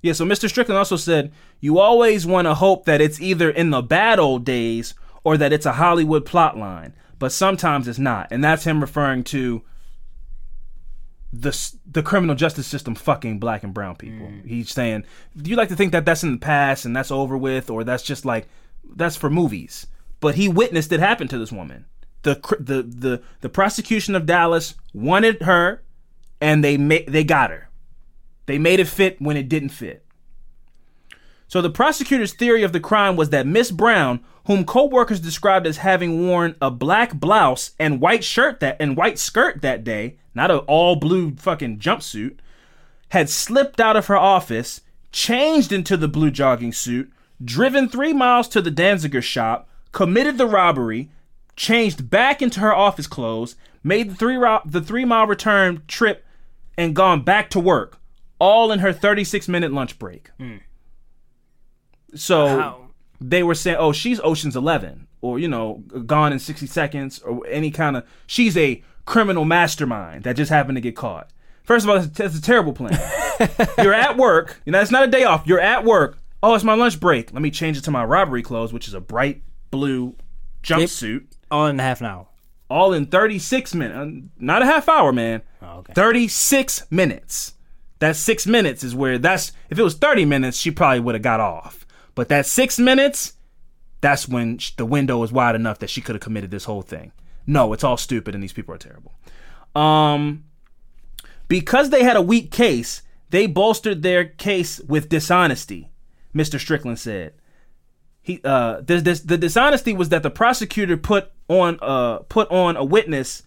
yeah, 0.02 0.14
so 0.14 0.24
Mr. 0.24 0.48
Strickland 0.48 0.78
also 0.78 0.96
said, 0.96 1.32
you 1.60 1.78
always 1.78 2.26
want 2.26 2.46
to 2.46 2.54
hope 2.54 2.86
that 2.86 3.00
it's 3.00 3.20
either 3.20 3.50
in 3.50 3.70
the 3.70 3.82
bad 3.82 4.18
old 4.18 4.44
days 4.44 4.94
or 5.24 5.36
that 5.36 5.52
it's 5.52 5.66
a 5.66 5.72
Hollywood 5.72 6.24
plot 6.24 6.56
line, 6.56 6.94
but 7.18 7.32
sometimes 7.32 7.86
it's 7.86 7.98
not. 7.98 8.28
And 8.30 8.42
that's 8.42 8.64
him 8.64 8.80
referring 8.80 9.24
to 9.24 9.62
the 11.32 11.56
the 11.88 12.02
criminal 12.02 12.34
justice 12.34 12.66
system 12.66 12.94
fucking 12.94 13.38
black 13.38 13.62
and 13.62 13.74
brown 13.74 13.94
people. 13.96 14.26
Mm. 14.26 14.46
He's 14.46 14.72
saying, 14.72 15.04
do 15.36 15.50
you 15.50 15.56
like 15.56 15.68
to 15.68 15.76
think 15.76 15.92
that 15.92 16.04
that's 16.04 16.24
in 16.24 16.32
the 16.32 16.38
past 16.38 16.84
and 16.84 16.96
that's 16.96 17.10
over 17.10 17.36
with 17.36 17.70
or 17.70 17.84
that's 17.84 18.02
just 18.02 18.24
like 18.24 18.48
that's 18.96 19.16
for 19.16 19.30
movies. 19.30 19.86
But 20.20 20.34
he 20.34 20.48
witnessed 20.48 20.92
it 20.92 21.00
happen 21.00 21.28
to 21.28 21.38
this 21.38 21.52
woman. 21.52 21.86
The 22.22 22.34
the 22.60 22.82
the 22.82 23.22
the 23.40 23.48
prosecution 23.48 24.14
of 24.14 24.26
Dallas 24.26 24.74
wanted 24.92 25.42
her 25.42 25.82
and 26.40 26.62
they 26.62 26.76
ma- 26.76 27.06
they 27.08 27.24
got 27.24 27.50
her. 27.50 27.70
They 28.46 28.58
made 28.58 28.80
it 28.80 28.88
fit 28.88 29.20
when 29.20 29.36
it 29.36 29.48
didn't 29.48 29.70
fit. 29.70 30.04
So 31.48 31.60
the 31.60 31.70
prosecutor's 31.70 32.32
theory 32.32 32.62
of 32.62 32.72
the 32.72 32.80
crime 32.80 33.16
was 33.16 33.30
that 33.30 33.46
Miss 33.46 33.70
Brown, 33.70 34.20
whom 34.46 34.64
co-workers 34.64 35.18
described 35.18 35.66
as 35.66 35.78
having 35.78 36.26
worn 36.26 36.54
a 36.60 36.70
black 36.70 37.14
blouse 37.14 37.72
and 37.78 38.00
white 38.00 38.22
shirt 38.22 38.60
that 38.60 38.76
and 38.78 38.96
white 38.96 39.18
skirt 39.18 39.62
that 39.62 39.82
day, 39.82 40.18
not 40.34 40.50
an 40.50 40.58
all 40.58 40.96
blue 40.96 41.34
fucking 41.34 41.78
jumpsuit, 41.78 42.38
had 43.08 43.28
slipped 43.28 43.80
out 43.80 43.96
of 43.96 44.06
her 44.06 44.16
office, 44.16 44.82
changed 45.10 45.72
into 45.72 45.96
the 45.96 46.06
blue 46.06 46.30
jogging 46.30 46.72
suit, 46.72 47.10
driven 47.44 47.88
3 47.88 48.12
miles 48.12 48.46
to 48.46 48.62
the 48.62 48.70
Danziger 48.70 49.22
shop, 49.22 49.68
committed 49.92 50.38
the 50.38 50.46
robbery, 50.46 51.10
changed 51.56 52.08
back 52.10 52.40
into 52.42 52.60
her 52.60 52.74
office 52.74 53.06
clothes, 53.06 53.56
made 53.82 54.10
the 54.10 54.14
3 54.14 54.36
ro- 54.36 54.60
the 54.64 54.80
3 54.80 55.04
mile 55.04 55.26
return 55.26 55.82
trip 55.88 56.24
and 56.78 56.94
gone 56.96 57.22
back 57.22 57.50
to 57.50 57.60
work, 57.60 57.98
all 58.38 58.72
in 58.72 58.78
her 58.80 58.92
36 58.92 59.48
minute 59.48 59.72
lunch 59.72 59.98
break. 59.98 60.30
So 62.14 62.44
Wow. 62.46 62.80
they 63.20 63.42
were 63.42 63.54
saying, 63.54 63.76
"Oh, 63.78 63.92
she's 63.92 64.20
Ocean's 64.20 64.56
11 64.56 65.06
or 65.20 65.38
you 65.38 65.48
know, 65.48 65.82
Gone 66.06 66.32
in 66.32 66.38
60 66.38 66.66
Seconds 66.66 67.18
or 67.20 67.46
any 67.46 67.70
kind 67.70 67.96
of 67.96 68.04
she's 68.26 68.56
a 68.56 68.82
criminal 69.04 69.44
mastermind 69.44 70.24
that 70.24 70.36
just 70.36 70.50
happened 70.50 70.76
to 70.76 70.80
get 70.80 70.96
caught." 70.96 71.30
First 71.62 71.84
of 71.84 71.90
all, 71.90 71.96
that's, 72.00 72.18
that's 72.18 72.38
a 72.38 72.42
terrible 72.42 72.72
plan. 72.72 72.98
You're 73.78 73.94
at 73.94 74.16
work, 74.16 74.60
you 74.64 74.72
know, 74.72 74.80
it's 74.80 74.90
not 74.90 75.04
a 75.04 75.08
day 75.10 75.24
off. 75.24 75.46
You're 75.46 75.60
at 75.60 75.84
work. 75.84 76.18
Oh, 76.42 76.54
it's 76.54 76.64
my 76.64 76.74
lunch 76.74 76.98
break. 76.98 77.32
Let 77.32 77.42
me 77.42 77.50
change 77.50 77.76
it 77.76 77.82
to 77.84 77.90
my 77.90 78.04
robbery 78.04 78.42
clothes, 78.42 78.72
which 78.72 78.88
is 78.88 78.94
a 78.94 79.00
bright 79.00 79.42
blue 79.70 80.16
jumpsuit. 80.62 81.26
All 81.50 81.66
in 81.66 81.78
half 81.78 82.00
an 82.00 82.06
hour. 82.06 82.26
All 82.68 82.92
in 82.92 83.06
36 83.06 83.74
minutes. 83.74 84.28
Not 84.38 84.62
a 84.62 84.66
half 84.66 84.88
hour, 84.88 85.12
man. 85.12 85.42
Oh, 85.60 85.78
okay. 85.78 85.92
36 85.92 86.86
minutes. 86.90 87.54
That 87.98 88.16
six 88.16 88.46
minutes 88.46 88.82
is 88.82 88.94
where 88.94 89.18
that's. 89.18 89.52
If 89.68 89.78
it 89.78 89.82
was 89.82 89.94
30 89.94 90.24
minutes, 90.24 90.56
she 90.56 90.70
probably 90.70 91.00
would 91.00 91.14
have 91.14 91.22
got 91.22 91.40
off. 91.40 91.86
But 92.14 92.28
that 92.28 92.46
six 92.46 92.78
minutes, 92.78 93.34
that's 94.00 94.28
when 94.28 94.58
the 94.76 94.86
window 94.86 95.18
was 95.18 95.32
wide 95.32 95.54
enough 95.54 95.78
that 95.80 95.90
she 95.90 96.00
could 96.00 96.14
have 96.14 96.22
committed 96.22 96.50
this 96.50 96.64
whole 96.64 96.82
thing. 96.82 97.12
No, 97.46 97.72
it's 97.72 97.84
all 97.84 97.96
stupid 97.96 98.34
and 98.34 98.42
these 98.42 98.52
people 98.52 98.74
are 98.74 98.78
terrible. 98.78 99.12
Um, 99.74 100.44
because 101.48 101.90
they 101.90 102.02
had 102.02 102.16
a 102.16 102.22
weak 102.22 102.50
case, 102.50 103.02
they 103.30 103.46
bolstered 103.46 104.02
their 104.02 104.24
case 104.24 104.80
with 104.80 105.08
dishonesty. 105.08 105.90
Mr. 106.34 106.60
Strickland 106.60 106.98
said 106.98 107.34
he 108.22 108.40
uh 108.44 108.80
this, 108.82 109.02
this 109.02 109.20
the 109.20 109.38
dishonesty 109.38 109.92
was 109.92 110.10
that 110.10 110.22
the 110.22 110.30
prosecutor 110.30 110.96
put 110.96 111.30
on 111.48 111.78
uh 111.80 112.18
put 112.28 112.50
on 112.50 112.76
a 112.76 112.84
witness 112.84 113.42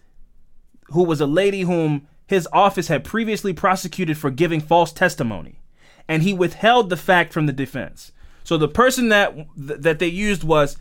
who 0.88 1.04
was 1.04 1.20
a 1.20 1.26
lady 1.26 1.62
whom 1.62 2.06
his 2.26 2.48
office 2.52 2.88
had 2.88 3.04
previously 3.04 3.52
prosecuted 3.52 4.18
for 4.18 4.30
giving 4.30 4.60
false 4.60 4.92
testimony. 4.92 5.60
And 6.08 6.22
he 6.22 6.32
withheld 6.32 6.90
the 6.90 6.96
fact 6.96 7.32
from 7.32 7.46
the 7.46 7.52
defense. 7.52 8.12
So 8.42 8.58
the 8.58 8.68
person 8.68 9.08
that 9.08 9.34
that 9.56 9.98
they 9.98 10.08
used 10.08 10.44
was 10.44 10.76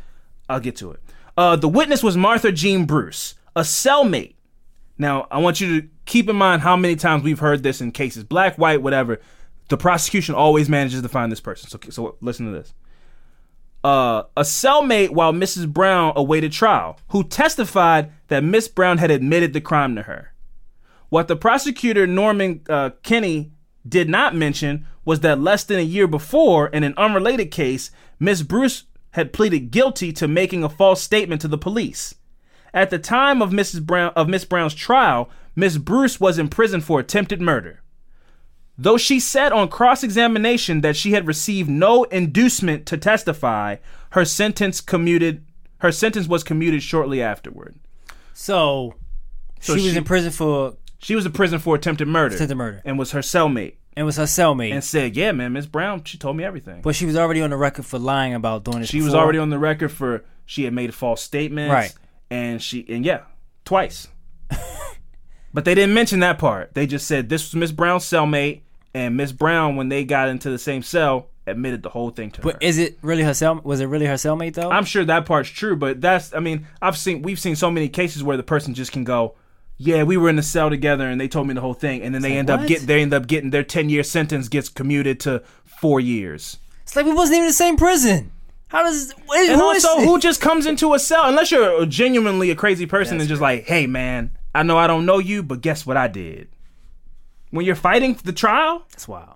I'll 0.50 0.60
get 0.60 0.76
to 0.78 0.92
it. 0.92 1.00
Uh 1.38 1.56
the 1.56 1.70
witness 1.70 2.04
was 2.04 2.18
Martha 2.18 2.52
Jean 2.52 2.86
Bruce 2.86 3.36
a 3.56 3.62
cellmate. 3.62 4.36
Now 4.98 5.28
I 5.30 5.38
want 5.38 5.62
you 5.62 5.82
to 5.82 5.88
keep 6.06 6.30
in 6.30 6.36
mind 6.36 6.64
how 6.64 6.76
many 6.76 6.96
times 6.96 7.24
we've 7.24 7.40
heard 7.40 7.64
this 7.64 7.80
in 7.80 7.92
cases 7.92 8.24
black 8.24 8.58
white 8.58 8.82
whatever. 8.82 9.20
The 9.70 9.78
prosecution 9.78 10.36
always 10.36 10.68
manages 10.68 11.02
to 11.02 11.10
find 11.10 11.32
this 11.32 11.40
person. 11.40 11.70
So 11.70 11.80
so 11.90 12.18
listen 12.22 12.48
to 12.48 12.52
this 12.52 12.74
uh, 13.84 14.24
a 14.38 14.42
cellmate 14.42 15.10
while 15.10 15.34
Mrs. 15.34 15.68
Brown 15.68 16.14
awaited 16.16 16.52
trial, 16.52 17.00
who 17.10 17.24
testified 17.24 18.12
that 18.28 18.44
Miss 18.44 18.68
Brown 18.68 18.98
had 18.98 19.12
admitted 19.12 19.54
the 19.54 19.62
crime 19.62 19.96
to 19.96 20.04
her. 20.04 20.34
What 21.10 21.28
the 21.28 21.36
prosecutor 21.36 22.08
Norman 22.08 22.62
uh, 22.70 22.92
Kinne 23.04 23.52
did 23.88 24.10
not 24.10 24.36
mention 24.36 24.88
was 25.06 25.20
that 25.20 25.40
less 25.40 25.64
than 25.64 25.80
a 25.80 25.84
year 25.84 26.08
before, 26.08 26.70
in 26.70 26.84
an 26.84 26.94
unrelated 26.98 27.52
case, 27.52 27.92
Miss 28.20 28.42
Bruce 28.42 28.86
had 29.12 29.34
pleaded 29.34 29.70
guilty 29.70 30.12
to 30.14 30.28
making 30.28 30.64
a 30.64 30.70
false 30.70 31.02
statement 31.02 31.42
to 31.42 31.48
the 31.48 31.58
police. 31.58 32.16
At 32.74 32.90
the 32.90 32.98
time 32.98 33.42
of 33.42 33.52
Mrs. 33.52 33.84
Brown 33.86 34.12
of 34.16 34.28
Miss 34.28 34.46
Brown's 34.46 34.74
trial, 34.74 35.30
Miss 35.56 35.78
Bruce 35.78 36.20
was 36.20 36.40
in 36.40 36.48
prison 36.48 36.82
for 36.82 37.00
attempted 37.00 37.40
murder. 37.42 37.83
Though 38.78 38.98
she 38.98 39.20
said 39.20 39.52
on 39.52 39.68
cross 39.70 40.04
examination 40.04 40.82
that 40.82 40.96
she 40.96 41.12
had 41.12 41.28
received 41.28 41.70
no 41.70 42.04
inducement 42.06 42.86
to 42.88 42.98
testify, 42.98 43.78
her 44.12 44.26
sentence 44.26 44.82
commuted 44.82 45.46
her 45.80 45.92
sentence 45.92 46.28
was 46.28 46.44
commuted 46.44 46.82
shortly 46.82 47.22
afterward. 47.22 47.76
So, 48.34 48.96
So 49.60 49.76
she 49.78 49.86
was 49.86 49.96
in 49.98 50.04
prison 50.06 50.32
for 50.32 50.76
She 51.00 51.14
was 51.16 51.26
in 51.26 51.34
prison 51.34 51.60
for 51.60 51.76
attempted 51.76 52.08
murder. 52.08 52.34
Attempted 52.36 52.56
murder. 52.56 52.82
And 52.86 52.98
was 52.98 53.12
her 53.12 53.20
cellmate. 53.20 53.76
and 53.96 54.06
was 54.06 54.16
her 54.16 54.24
cellmate, 54.24 54.72
And 54.74 54.84
said, 54.84 55.16
Yeah, 55.16 55.34
man, 55.34 55.54
Miss 55.54 55.66
Brown, 55.66 56.04
she 56.04 56.18
told 56.18 56.38
me 56.38 56.44
everything. 56.44 56.82
but 56.82 56.96
she 56.96 57.06
was 57.06 57.16
already 57.18 57.42
on 57.42 57.50
the 57.50 57.58
record 57.58 57.86
for 57.86 58.00
lying 58.00 58.34
about 58.34 58.64
doing 58.64 58.80
this. 58.80 58.90
she 58.90 59.02
was 59.02 59.14
already 59.14 59.38
on 59.40 59.50
the 59.50 59.60
record 59.60 59.92
for 59.92 60.24
she 60.46 60.64
had 60.64 60.74
made 60.74 60.94
false 60.96 61.22
statements. 61.22 61.72
Right. 61.72 61.94
And 62.32 62.62
she 62.62 62.86
and 62.90 63.06
yeah, 63.06 63.22
twice. 63.66 64.08
But 65.54 65.66
they 65.66 65.76
didn't 65.76 65.94
mention 65.94 66.20
that 66.22 66.40
part. 66.40 66.74
They 66.74 66.88
just 66.88 67.08
said 67.08 67.30
this 67.30 67.44
was 67.44 67.56
Miss 67.56 67.72
Brown's 67.72 68.04
cellmate, 68.06 68.62
and 68.94 69.16
Miss 69.18 69.32
Brown, 69.32 69.76
when 69.76 69.90
they 69.90 70.04
got 70.04 70.30
into 70.30 70.50
the 70.50 70.60
same 70.60 70.82
cell, 70.84 71.28
admitted 71.46 71.84
the 71.84 71.90
whole 71.90 72.10
thing 72.10 72.32
to 72.32 72.42
her. 72.42 72.52
But 72.52 72.64
is 72.64 72.78
it 72.78 72.98
really 73.02 73.24
her 73.24 73.34
cell? 73.34 73.60
Was 73.64 73.80
it 73.82 73.86
really 73.86 74.06
her 74.06 74.14
cellmate 74.16 74.54
though? 74.54 74.70
I'm 74.72 74.86
sure 74.86 75.04
that 75.06 75.26
part's 75.26 75.50
true, 75.50 75.76
but 75.76 76.00
that's 76.02 76.34
I 76.34 76.40
mean, 76.40 76.68
I've 76.82 76.98
seen 76.98 77.22
we've 77.22 77.40
seen 77.40 77.56
so 77.56 77.70
many 77.70 77.90
cases 77.90 78.24
where 78.24 78.38
the 78.38 78.44
person 78.44 78.74
just 78.74 78.92
can 78.92 79.04
go, 79.04 79.36
Yeah, 79.78 80.04
we 80.04 80.16
were 80.16 80.30
in 80.30 80.38
the 80.38 80.44
cell 80.44 80.70
together 80.70 81.08
and 81.10 81.20
they 81.20 81.28
told 81.28 81.48
me 81.48 81.54
the 81.54 81.62
whole 81.62 81.74
thing 81.74 82.02
and 82.02 82.16
then 82.16 82.22
they 82.22 82.30
like, 82.30 82.38
end 82.40 82.50
up 82.50 82.60
what? 82.62 82.70
get 82.70 82.82
they 82.82 83.02
end 83.02 83.14
up 83.14 83.28
getting 83.28 83.50
their 83.50 83.64
ten 83.64 83.90
year 83.90 84.04
sentence 84.04 84.48
gets 84.48 84.70
commuted 84.70 85.20
to 85.22 85.44
four 85.66 86.00
years. 86.00 86.58
it's 86.84 86.96
like 86.96 87.06
we 87.06 87.14
wasn't 87.14 87.36
even 87.36 87.44
in 87.46 87.50
the 87.50 87.54
same 87.54 87.76
prison. 87.76 88.32
How 88.70 88.82
does? 88.84 89.12
And 89.12 89.60
who 89.60 89.64
also 89.64 89.98
who 90.00 90.20
just 90.20 90.40
comes 90.40 90.66
into 90.66 90.94
a 90.94 91.00
cell 91.00 91.26
unless 91.26 91.52
you're 91.52 91.86
genuinely 91.86 92.52
a 92.52 92.56
crazy 92.56 92.86
person 92.86 93.20
and 93.20 93.28
just 93.28 93.42
like, 93.42 93.66
Hey 93.66 93.86
man, 93.86 94.32
I 94.54 94.64
know 94.64 94.78
I 94.78 94.88
don't 94.88 95.06
know 95.06 95.20
you, 95.20 95.44
but 95.44 95.62
guess 95.62 95.86
what 95.86 95.98
I 95.98 96.08
did? 96.08 96.50
When 97.50 97.66
you're 97.66 97.76
fighting 97.76 98.18
the 98.24 98.34
trial? 98.34 98.86
That's 98.92 99.08
wild. 99.08 99.36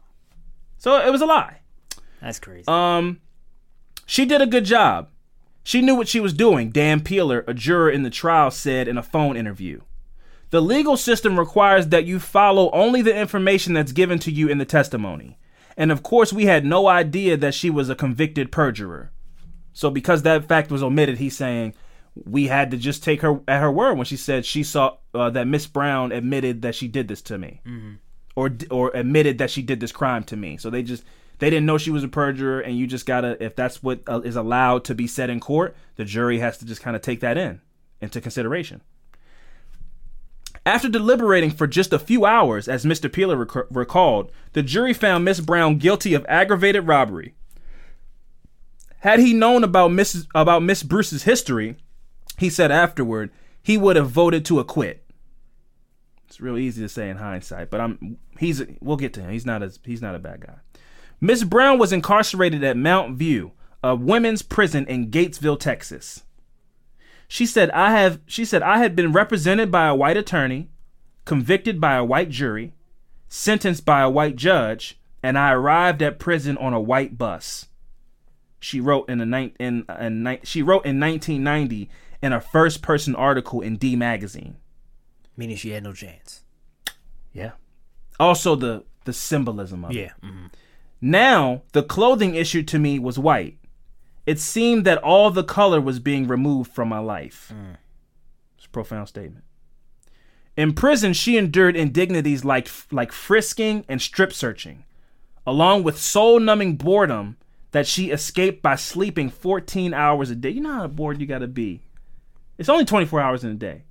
So 0.78 0.98
it 1.00 1.12
was 1.12 1.22
a 1.22 1.26
lie. 1.26 1.62
That's 2.22 2.40
crazy. 2.40 2.68
Um, 2.68 3.20
she 4.06 4.26
did 4.26 4.42
a 4.42 4.48
good 4.48 4.66
job. 4.66 5.10
She 5.64 5.82
knew 5.82 5.96
what 5.96 6.08
she 6.08 6.20
was 6.20 6.34
doing, 6.34 6.70
Dan 6.70 7.02
Peeler, 7.02 7.44
a 7.48 7.54
juror 7.54 7.90
in 7.90 8.04
the 8.04 8.10
trial, 8.10 8.52
said 8.52 8.88
in 8.88 8.98
a 8.98 9.04
phone 9.04 9.36
interview. 9.36 9.82
The 10.50 10.62
legal 10.62 10.96
system 10.96 11.38
requires 11.38 11.88
that 11.88 12.06
you 12.06 12.20
follow 12.20 12.72
only 12.72 13.02
the 13.02 13.16
information 13.16 13.74
that's 13.74 13.92
given 13.92 14.18
to 14.20 14.32
you 14.32 14.48
in 14.48 14.60
the 14.60 14.66
testimony. 14.66 15.38
And 15.76 15.92
of 15.92 16.04
course, 16.04 16.32
we 16.32 16.46
had 16.46 16.66
no 16.66 16.88
idea 16.88 17.36
that 17.38 17.54
she 17.54 17.70
was 17.70 17.90
a 17.90 17.96
convicted 17.96 18.52
perjurer. 18.52 19.12
So, 19.74 19.92
because 19.92 20.22
that 20.24 20.48
fact 20.48 20.72
was 20.72 20.82
omitted, 20.82 21.18
he's 21.18 21.36
saying 21.36 21.74
we 22.26 22.48
had 22.48 22.72
to 22.72 22.78
just 22.78 23.04
take 23.04 23.22
her 23.22 23.40
at 23.48 23.62
her 23.62 23.72
word 23.72 23.96
when 23.96 24.06
she 24.06 24.18
said 24.18 24.46
she 24.46 24.64
saw 24.64 24.98
uh, 25.14 25.30
that 25.32 25.48
Miss 25.48 25.68
Brown 25.68 26.12
admitted 26.12 26.62
that 26.62 26.76
she 26.76 26.88
did 26.88 27.08
this 27.08 27.22
to 27.24 27.38
me 27.38 27.62
or 28.36 28.52
or 28.72 28.92
admitted 28.94 29.38
that 29.40 29.50
she 29.50 29.62
did 29.62 29.80
this 29.80 29.92
crime 29.92 30.24
to 30.26 30.36
me. 30.38 30.58
So 30.58 30.70
they 30.70 30.84
just 30.84 31.04
they 31.40 31.50
didn't 31.50 31.66
know 31.66 31.78
she 31.78 31.92
was 31.92 32.04
a 32.04 32.08
perjurer, 32.08 32.60
and 32.62 32.78
you 32.78 32.88
just 32.88 33.06
gotta 33.06 33.42
if 33.44 33.56
that's 33.56 33.84
what 33.84 34.02
uh, 34.08 34.22
is 34.22 34.36
allowed 34.36 34.84
to 34.86 34.96
be 34.96 35.08
said 35.08 35.30
in 35.30 35.40
court, 35.40 35.76
the 35.96 36.06
jury 36.06 36.40
has 36.40 36.58
to 36.60 36.66
just 36.66 36.82
kind 36.82 36.96
of 36.96 37.02
take 37.02 37.20
that 37.22 37.38
in 37.38 37.62
into 38.02 38.22
consideration. 38.22 38.82
After 40.66 40.90
deliberating 40.90 41.52
for 41.52 41.66
just 41.66 41.94
a 41.94 42.00
few 42.00 42.26
hours, 42.26 42.68
as 42.68 42.84
Mr. 42.84 43.12
Peeler 43.12 43.38
rec- 43.38 43.68
recalled, 43.72 44.32
the 44.54 44.62
jury 44.62 44.94
found 44.94 45.24
Miss 45.24 45.40
Brown 45.40 45.78
guilty 45.78 46.14
of 46.14 46.26
aggravated 46.28 46.86
robbery. 46.86 47.36
Had 49.00 49.20
he 49.20 49.34
known 49.34 49.64
about 49.64 49.92
Miss 49.92 50.26
about 50.36 50.64
Miss 50.64 50.84
Bruce's 50.84 51.24
history, 51.24 51.78
he 52.38 52.50
said 52.50 52.72
afterward 52.72 53.32
he 53.62 53.78
would 53.78 53.96
have 53.96 54.10
voted 54.10 54.46
to 54.46 54.60
acquit. 54.60 55.04
It's 56.28 56.40
real 56.40 56.58
easy 56.58 56.82
to 56.82 56.90
say 56.90 57.10
in 57.10 57.18
hindsight, 57.18 57.70
but 57.70 57.82
I'm 57.82 58.18
he's 58.38 58.62
we'll 58.82 58.98
get 58.98 59.14
to 59.14 59.22
him. 59.22 59.32
He's 59.32 59.46
not 59.46 59.64
as 59.64 59.80
he's 59.84 60.02
not 60.02 60.16
a 60.16 60.20
bad 60.20 60.42
guy. 60.42 60.56
Miss 61.20 61.44
Brown 61.44 61.80
was 61.80 61.92
incarcerated 61.92 62.64
at 62.64 62.78
Mountain 62.78 63.18
View, 63.18 63.54
a 63.84 63.96
women's 63.96 64.42
prison 64.42 64.86
in 64.88 65.10
Gatesville, 65.10 65.60
Texas. 65.60 66.24
She 67.28 67.46
said 67.46 67.72
I 67.72 67.92
have 67.92 68.20
she 68.28 68.46
said 68.46 68.62
I 68.62 68.78
had 68.78 68.96
been 68.96 69.12
represented 69.12 69.72
by 69.72 69.88
a 69.88 69.96
white 69.96 70.18
attorney, 70.18 70.70
convicted 71.26 71.82
by 71.82 71.96
a 71.96 72.06
white 72.06 72.30
jury, 72.30 72.74
sentenced 73.30 73.86
by 73.86 74.02
a 74.02 74.10
white 74.10 74.36
judge, 74.36 75.00
and 75.24 75.38
I 75.38 75.52
arrived 75.52 76.02
at 76.02 76.20
prison 76.20 76.58
on 76.58 76.74
a 76.74 76.80
white 76.80 77.18
bus. 77.18 77.68
She 78.60 78.80
wrote 78.80 79.10
in 79.10 79.22
a 79.22 79.26
nine 79.26 79.54
in, 79.60 79.86
in 80.00 80.40
she 80.44 80.62
wrote 80.62 80.86
in 80.86 81.00
1990 81.00 81.90
in 82.22 82.34
a 82.34 82.42
first 82.42 82.82
person 82.82 83.16
article 83.16 83.62
in 83.62 83.78
D 83.78 83.96
magazine. 83.96 84.58
Meaning 85.36 85.58
she 85.58 85.72
had 85.72 85.84
no 85.84 85.94
chance. 85.94 86.42
Yeah. 87.34 87.52
Also 88.20 88.56
the 88.56 88.84
the 89.06 89.14
symbolism 89.14 89.86
of 89.86 89.92
it. 89.92 89.96
Yeah. 89.96 90.12
mhm. 90.24 90.52
Now, 91.00 91.62
the 91.74 91.84
clothing 91.84 92.34
issued 92.36 92.68
to 92.70 92.80
me 92.80 92.98
was 92.98 93.20
white. 93.20 93.58
It 94.26 94.40
seemed 94.40 94.84
that 94.86 94.98
all 95.04 95.30
the 95.30 95.44
color 95.44 95.80
was 95.80 96.00
being 96.00 96.28
removed 96.28 96.72
from 96.72 96.90
my 96.90 96.98
life. 97.00 97.54
It's 98.58 98.66
a 98.66 98.70
profound 98.70 99.08
statement. 99.08 99.46
In 100.58 100.74
prison, 100.74 101.14
she 101.14 101.38
endured 101.38 101.76
indignities 101.76 102.44
like 102.44 102.68
like 102.92 103.12
frisking 103.12 103.86
and 103.88 104.02
strip 104.02 104.34
searching, 104.34 104.86
along 105.46 105.84
with 105.84 106.00
soul-numbing 106.00 106.76
boredom 106.78 107.38
that 107.72 107.86
she 107.86 108.10
escaped 108.10 108.64
by 108.64 108.76
sleeping 108.76 109.30
14 109.30 109.94
hours 109.94 110.32
a 110.32 110.36
day. 110.36 110.50
You 110.50 110.62
know 110.62 110.74
how 110.74 110.88
bored 110.88 111.22
you 111.22 111.28
got 111.28 111.40
to 111.40 111.48
be. 111.48 111.84
It's 112.58 112.70
only 112.70 112.86
24 112.86 113.22
hours 113.22 113.44
in 113.44 113.52
a 113.52 113.56
day. 113.56 113.84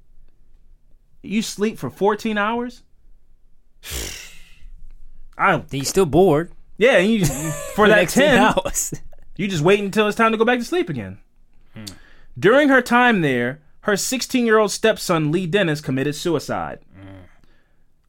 You 1.22 1.42
sleep 1.42 1.78
for 1.78 1.90
14 1.90 2.38
hours? 2.38 2.82
I 5.38 5.62
you 5.70 5.84
still 5.84 6.06
bored 6.06 6.50
yeah, 6.78 6.98
and 6.98 7.10
you, 7.10 7.18
you- 7.18 7.26
for 7.74 7.88
that 7.88 7.96
next 7.96 8.14
10 8.14 8.36
ten, 8.36 8.38
hours. 8.38 8.94
you 9.36 9.48
just 9.48 9.62
wait 9.62 9.80
until 9.80 10.08
it's 10.08 10.16
time 10.16 10.32
to 10.32 10.38
go 10.38 10.44
back 10.44 10.58
to 10.58 10.64
sleep 10.64 10.88
again. 10.88 11.18
During 12.38 12.68
her 12.68 12.82
time 12.82 13.22
there, 13.22 13.60
her 13.82 13.94
16-year-old 13.94 14.70
stepson 14.70 15.32
Lee 15.32 15.46
Dennis 15.46 15.80
committed 15.80 16.14
suicide, 16.14 16.80
mm. 16.94 17.24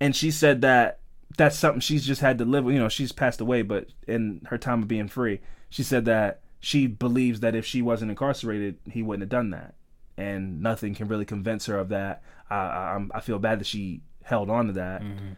and 0.01 0.15
she 0.15 0.31
said 0.31 0.61
that 0.61 0.99
that's 1.37 1.57
something 1.57 1.79
she's 1.79 2.05
just 2.05 2.19
had 2.19 2.37
to 2.39 2.45
live 2.45 2.65
with. 2.65 2.75
You 2.75 2.81
know, 2.81 2.89
she's 2.89 3.11
passed 3.11 3.39
away, 3.39 3.61
but 3.61 3.87
in 4.05 4.41
her 4.47 4.57
time 4.57 4.81
of 4.81 4.87
being 4.87 5.07
free, 5.07 5.39
she 5.69 5.83
said 5.83 6.05
that 6.05 6.41
she 6.59 6.87
believes 6.87 7.39
that 7.39 7.55
if 7.55 7.65
she 7.65 7.81
wasn't 7.81 8.11
incarcerated, 8.11 8.77
he 8.89 9.01
wouldn't 9.01 9.21
have 9.21 9.29
done 9.29 9.51
that, 9.51 9.75
and 10.17 10.61
nothing 10.61 10.95
can 10.95 11.07
really 11.07 11.25
convince 11.25 11.67
her 11.67 11.77
of 11.77 11.89
that. 11.89 12.23
I, 12.49 12.55
I, 12.55 12.91
I'm- 12.93 13.11
feel 13.21 13.39
bad 13.39 13.59
that 13.59 13.67
she 13.67 14.01
held 14.23 14.49
on 14.49 14.67
to 14.67 14.73
that 14.73 15.01
mm-hmm. 15.01 15.29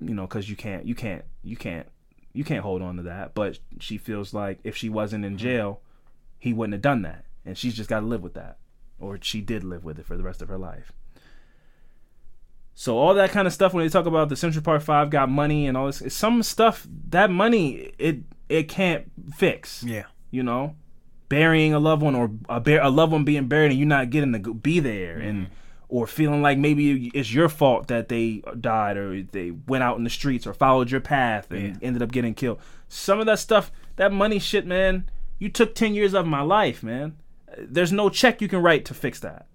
you 0.00 0.14
know, 0.14 0.26
because 0.26 0.50
you 0.50 0.56
can't, 0.56 0.84
you 0.84 0.94
can't, 0.94 1.24
you 1.42 1.56
can't, 1.56 1.86
you 2.32 2.44
can't 2.44 2.62
hold 2.62 2.82
on 2.82 2.96
to 2.96 3.02
that. 3.04 3.34
But 3.34 3.58
she 3.80 3.98
feels 3.98 4.34
like 4.34 4.58
if 4.64 4.76
she 4.76 4.88
wasn't 4.88 5.24
in 5.24 5.32
mm-hmm. 5.32 5.38
jail, 5.38 5.80
he 6.38 6.52
wouldn't 6.52 6.74
have 6.74 6.82
done 6.82 7.02
that, 7.02 7.24
and 7.44 7.56
she's 7.56 7.74
just 7.74 7.88
got 7.88 8.00
to 8.00 8.06
live 8.06 8.22
with 8.22 8.34
that, 8.34 8.58
or 8.98 9.18
she 9.20 9.40
did 9.40 9.64
live 9.64 9.84
with 9.84 9.98
it 9.98 10.06
for 10.06 10.16
the 10.16 10.22
rest 10.22 10.42
of 10.42 10.48
her 10.48 10.58
life. 10.58 10.92
So 12.74 12.98
all 12.98 13.14
that 13.14 13.30
kind 13.30 13.46
of 13.46 13.54
stuff 13.54 13.72
when 13.72 13.84
they 13.84 13.88
talk 13.88 14.04
about 14.04 14.28
the 14.28 14.36
Central 14.36 14.62
Park 14.62 14.82
Five 14.82 15.08
got 15.08 15.30
money 15.30 15.66
and 15.66 15.78
all 15.78 15.86
this, 15.86 16.14
some 16.14 16.42
stuff 16.42 16.86
that 17.08 17.30
money 17.30 17.92
it 17.98 18.18
it 18.50 18.64
can't 18.64 19.10
fix. 19.34 19.82
Yeah. 19.82 20.04
you 20.30 20.42
know, 20.42 20.76
burying 21.28 21.74
a 21.74 21.78
loved 21.78 22.02
one 22.02 22.14
or 22.14 22.30
a, 22.48 22.60
bear, 22.60 22.82
a 22.82 22.90
loved 22.90 23.12
one 23.12 23.24
being 23.24 23.48
buried 23.48 23.70
and 23.70 23.78
you 23.78 23.86
not 23.86 24.10
getting 24.10 24.32
to 24.32 24.54
be 24.54 24.80
there 24.80 25.16
mm-hmm. 25.16 25.28
and 25.28 25.46
or 25.88 26.06
feeling 26.06 26.42
like 26.42 26.58
maybe 26.58 27.10
it's 27.14 27.32
your 27.32 27.48
fault 27.48 27.88
that 27.88 28.08
they 28.08 28.42
died 28.60 28.96
or 28.96 29.22
they 29.22 29.52
went 29.52 29.84
out 29.84 29.96
in 29.96 30.04
the 30.04 30.10
streets 30.10 30.46
or 30.46 30.52
followed 30.52 30.90
your 30.90 31.00
path 31.00 31.50
and 31.52 31.78
ended 31.82 32.02
up 32.02 32.10
getting 32.10 32.34
killed. 32.34 32.58
Some 32.88 33.20
of 33.20 33.26
that 33.26 33.38
stuff, 33.38 33.70
that 33.94 34.12
money 34.12 34.40
shit, 34.40 34.66
man, 34.66 35.08
you 35.38 35.48
took 35.48 35.74
10 35.74 35.94
years 35.94 36.12
of 36.12 36.26
my 36.26 36.42
life, 36.42 36.82
man. 36.82 37.16
There's 37.56 37.92
no 37.92 38.08
check 38.08 38.42
you 38.42 38.48
can 38.48 38.62
write 38.62 38.84
to 38.86 38.94
fix 38.94 39.20
that. 39.20 39.46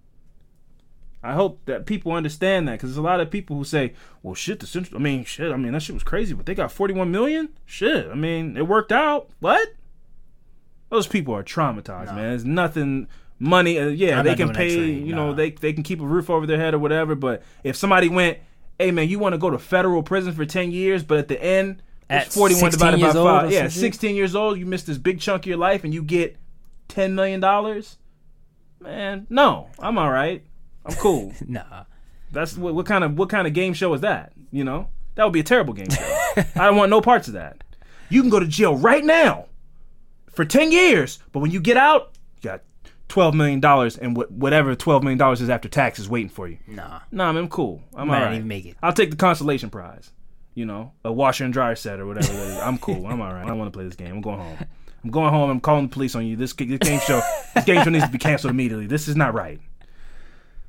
I 1.24 1.34
hope 1.34 1.60
that 1.66 1.86
people 1.86 2.14
understand 2.14 2.68
that 2.68 2.74
because 2.74 2.90
there's 2.90 2.98
a 2.98 3.02
lot 3.02 3.20
of 3.20 3.30
people 3.30 3.56
who 3.56 3.64
say, 3.64 3.94
"Well, 4.24 4.34
shit, 4.34 4.60
the 4.60 4.66
central. 4.66 5.00
I 5.00 5.04
mean, 5.04 5.24
shit. 5.24 5.52
I 5.52 5.56
mean, 5.56 5.74
that 5.74 5.84
shit 5.84 5.94
was 5.94 6.04
crazy, 6.04 6.34
but 6.34 6.48
they 6.48 6.56
got 6.56 6.72
41 6.72 7.12
million. 7.12 7.50
Shit. 7.64 8.08
I 8.08 8.16
mean, 8.16 8.58
it 8.58 8.68
worked 8.68 8.92
out. 8.92 9.30
What? 9.40 9.68
Those 10.92 11.08
people 11.08 11.34
are 11.34 11.44
traumatized, 11.44 12.08
man. 12.08 12.18
There's 12.18 12.46
nothing. 12.46 13.08
Money, 13.40 13.80
uh, 13.80 13.88
yeah, 13.88 14.20
I'm 14.20 14.26
they 14.26 14.36
can 14.36 14.54
pay. 14.54 14.92
You 14.92 15.16
know, 15.16 15.34
they 15.34 15.50
they 15.50 15.74
can 15.74 15.82
keep 15.82 16.00
a 16.00 16.06
roof 16.06 16.30
over 16.30 16.46
their 16.46 16.60
head 16.60 16.76
or 16.76 16.80
whatever. 16.80 17.16
But 17.16 17.42
if 17.64 17.76
somebody 17.76 18.08
went, 18.10 18.38
"Hey, 18.78 18.92
man, 18.92 19.08
you 19.10 19.18
want 19.18 19.34
to 19.34 19.40
go 19.40 19.50
to 19.50 19.58
federal 19.58 20.04
prison 20.04 20.34
for 20.34 20.46
10 20.46 20.72
years, 20.72 21.02
but 21.02 21.18
at 21.18 21.28
the 21.28 21.42
end, 21.42 21.82
At 22.08 22.28
it's 22.28 22.36
41 22.36 22.72
divided 22.72 23.02
by 23.02 23.14
five. 23.14 23.52
Yeah, 23.52 23.70
16 23.70 24.16
years 24.16 24.36
old. 24.36 24.60
You 24.60 24.68
missed 24.68 24.86
this 24.86 25.00
big 25.00 25.20
chunk 25.22 25.44
of 25.44 25.48
your 25.48 25.58
life, 25.58 25.84
and 25.84 25.92
you 25.94 26.04
get 26.04 26.38
10 26.90 27.16
million 27.16 27.40
dollars. 27.40 27.98
Man, 28.82 29.26
no, 29.30 29.70
I'm 29.80 29.98
all 29.98 30.12
right. 30.12 30.44
I'm 30.86 30.96
cool. 30.96 31.34
Nah. 31.48 31.86
That's 32.34 32.58
what, 32.58 32.76
what 32.76 32.86
kind 32.86 33.04
of 33.04 33.18
what 33.18 33.30
kind 33.30 33.48
of 33.48 33.54
game 33.54 33.74
show 33.74 33.94
is 33.94 34.02
that? 34.02 34.34
You 34.52 34.66
know, 34.66 34.90
that 35.16 35.24
would 35.24 35.34
be 35.34 35.40
a 35.40 35.44
terrible 35.44 35.74
game 35.74 35.90
show. 35.90 36.04
I 36.56 36.66
don't 36.66 36.76
want 36.76 36.90
no 36.90 37.02
parts 37.02 37.28
of 37.28 37.34
that. 37.34 37.64
You 38.10 38.22
can 38.22 38.30
go 38.30 38.40
to 38.40 38.48
jail 38.48 38.76
right 38.76 39.04
now 39.04 39.48
for 40.32 40.46
ten 40.46 40.72
years, 40.72 41.20
but 41.32 41.40
when 41.40 41.52
you 41.52 41.60
get 41.60 41.78
out, 41.78 42.12
you 42.42 42.50
got 42.50 42.62
twelve 43.08 43.34
million 43.36 43.60
dollars 43.60 43.98
and 43.98 44.16
wh- 44.18 44.32
whatever 44.32 44.76
twelve 44.76 45.04
million 45.04 45.18
dollars 45.18 45.42
is 45.42 45.50
after 45.50 45.68
taxes 45.70 46.10
waiting 46.10 46.30
for 46.30 46.48
you. 46.48 46.58
Nah. 46.68 47.00
Nah, 47.12 47.32
man, 47.34 47.44
I'm 47.44 47.50
cool. 47.50 47.82
I'm 47.96 48.08
Might 48.08 48.14
not 48.16 48.22
alright. 48.24 48.36
even 48.38 48.48
make 48.48 48.66
it. 48.66 48.78
I'll 48.82 48.94
take 48.94 49.12
the 49.12 49.18
consolation 49.18 49.70
prize. 49.70 50.12
You 50.54 50.66
know, 50.66 50.92
a 51.06 51.12
washer 51.14 51.46
and 51.46 51.54
dryer 51.54 51.76
set 51.76 52.00
or 52.00 52.06
whatever 52.06 52.28
that 52.34 52.48
is. 52.48 52.58
I'm 52.58 52.78
cool. 52.78 53.08
I'm 53.08 53.22
alright. 53.22 53.46
I 53.46 53.48
don't 53.48 53.58
want 53.58 53.72
to 53.72 53.78
play 53.78 53.86
this 53.86 53.96
game. 53.96 54.12
I'm 54.16 54.22
going 54.22 54.40
home. 54.40 54.58
I'm 55.04 55.10
going 55.10 55.30
home. 55.32 55.50
I'm 55.50 55.60
calling 55.62 55.88
the 55.88 55.94
police 55.94 56.14
on 56.14 56.26
you. 56.28 56.36
This, 56.36 56.54
this 56.54 56.78
game 56.80 57.00
show, 57.00 57.22
this 57.56 57.64
game 57.64 57.82
show 57.84 57.90
needs 57.90 58.06
to 58.06 58.12
be 58.12 58.18
canceled 58.18 58.52
immediately. 58.52 58.86
This 58.86 59.08
is 59.08 59.16
not 59.16 59.34
right. 59.34 59.60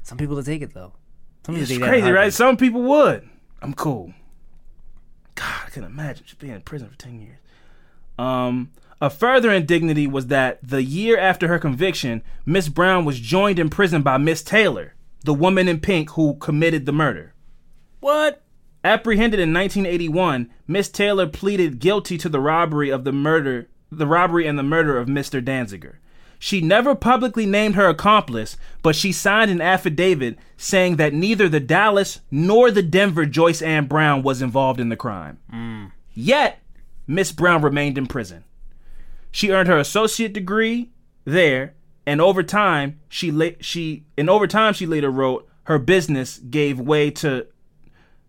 Some 0.04 0.18
people 0.18 0.36
will 0.36 0.42
take 0.44 0.62
it 0.62 0.72
though. 0.72 0.92
Some 1.44 1.56
people 1.56 1.62
It's 1.62 1.70
take 1.70 1.80
that 1.80 1.86
in 1.86 1.88
a 1.88 1.92
crazy, 2.00 2.10
right? 2.12 2.16
heartbeat. 2.20 2.34
Some 2.34 2.56
people 2.56 2.82
would. 2.82 3.28
I'm 3.60 3.74
cool. 3.74 4.14
God, 5.34 5.62
I 5.66 5.70
can 5.70 5.84
imagine 5.84 6.24
just 6.26 6.38
being 6.38 6.52
in 6.54 6.60
prison 6.62 6.88
for 6.88 6.96
ten 6.96 7.20
years. 7.20 7.38
Um, 8.18 8.70
a 9.02 9.10
further 9.10 9.50
indignity 9.50 10.06
was 10.06 10.28
that 10.28 10.60
the 10.62 10.84
year 10.84 11.18
after 11.18 11.48
her 11.48 11.58
conviction, 11.58 12.22
Miss 12.46 12.68
Brown 12.68 13.04
was 13.04 13.18
joined 13.18 13.58
in 13.58 13.68
prison 13.68 14.00
by 14.02 14.16
Miss 14.16 14.44
Taylor, 14.44 14.94
the 15.24 15.34
woman 15.34 15.66
in 15.66 15.80
pink 15.80 16.10
who 16.10 16.34
committed 16.34 16.86
the 16.86 16.92
murder. 16.92 17.34
What? 17.98 18.42
Apprehended 18.84 19.40
in 19.40 19.52
1981, 19.52 20.48
Miss 20.68 20.88
Taylor 20.88 21.26
pleaded 21.26 21.80
guilty 21.80 22.16
to 22.16 22.28
the 22.28 22.38
robbery 22.38 22.90
of 22.90 23.02
the 23.02 23.10
murder, 23.10 23.68
the 23.90 24.06
robbery 24.06 24.46
and 24.46 24.56
the 24.56 24.62
murder 24.62 24.96
of 24.96 25.08
Mr. 25.08 25.44
Danziger. 25.44 25.96
She 26.38 26.60
never 26.60 26.94
publicly 26.94 27.44
named 27.44 27.74
her 27.74 27.88
accomplice, 27.88 28.56
but 28.82 28.94
she 28.94 29.10
signed 29.10 29.50
an 29.50 29.60
affidavit 29.60 30.38
saying 30.56 30.94
that 30.96 31.12
neither 31.12 31.48
the 31.48 31.58
Dallas 31.58 32.20
nor 32.30 32.70
the 32.70 32.84
Denver 32.84 33.26
Joyce 33.26 33.62
Ann 33.62 33.86
Brown 33.86 34.22
was 34.22 34.40
involved 34.40 34.78
in 34.78 34.90
the 34.90 34.96
crime. 34.96 35.40
Mm. 35.52 35.90
Yet, 36.14 36.60
Miss 37.08 37.32
Brown 37.32 37.62
remained 37.62 37.98
in 37.98 38.06
prison. 38.06 38.44
She 39.32 39.50
earned 39.50 39.68
her 39.68 39.78
associate 39.78 40.32
degree 40.32 40.90
there, 41.24 41.74
and 42.06 42.20
over 42.20 42.42
time 42.42 43.00
she 43.08 43.30
la- 43.30 43.58
she 43.60 44.04
and 44.16 44.30
over 44.30 44.46
time 44.46 44.74
she 44.74 44.86
later 44.86 45.10
wrote 45.10 45.48
her 45.64 45.78
business 45.78 46.38
gave 46.38 46.78
way 46.78 47.10
to 47.10 47.46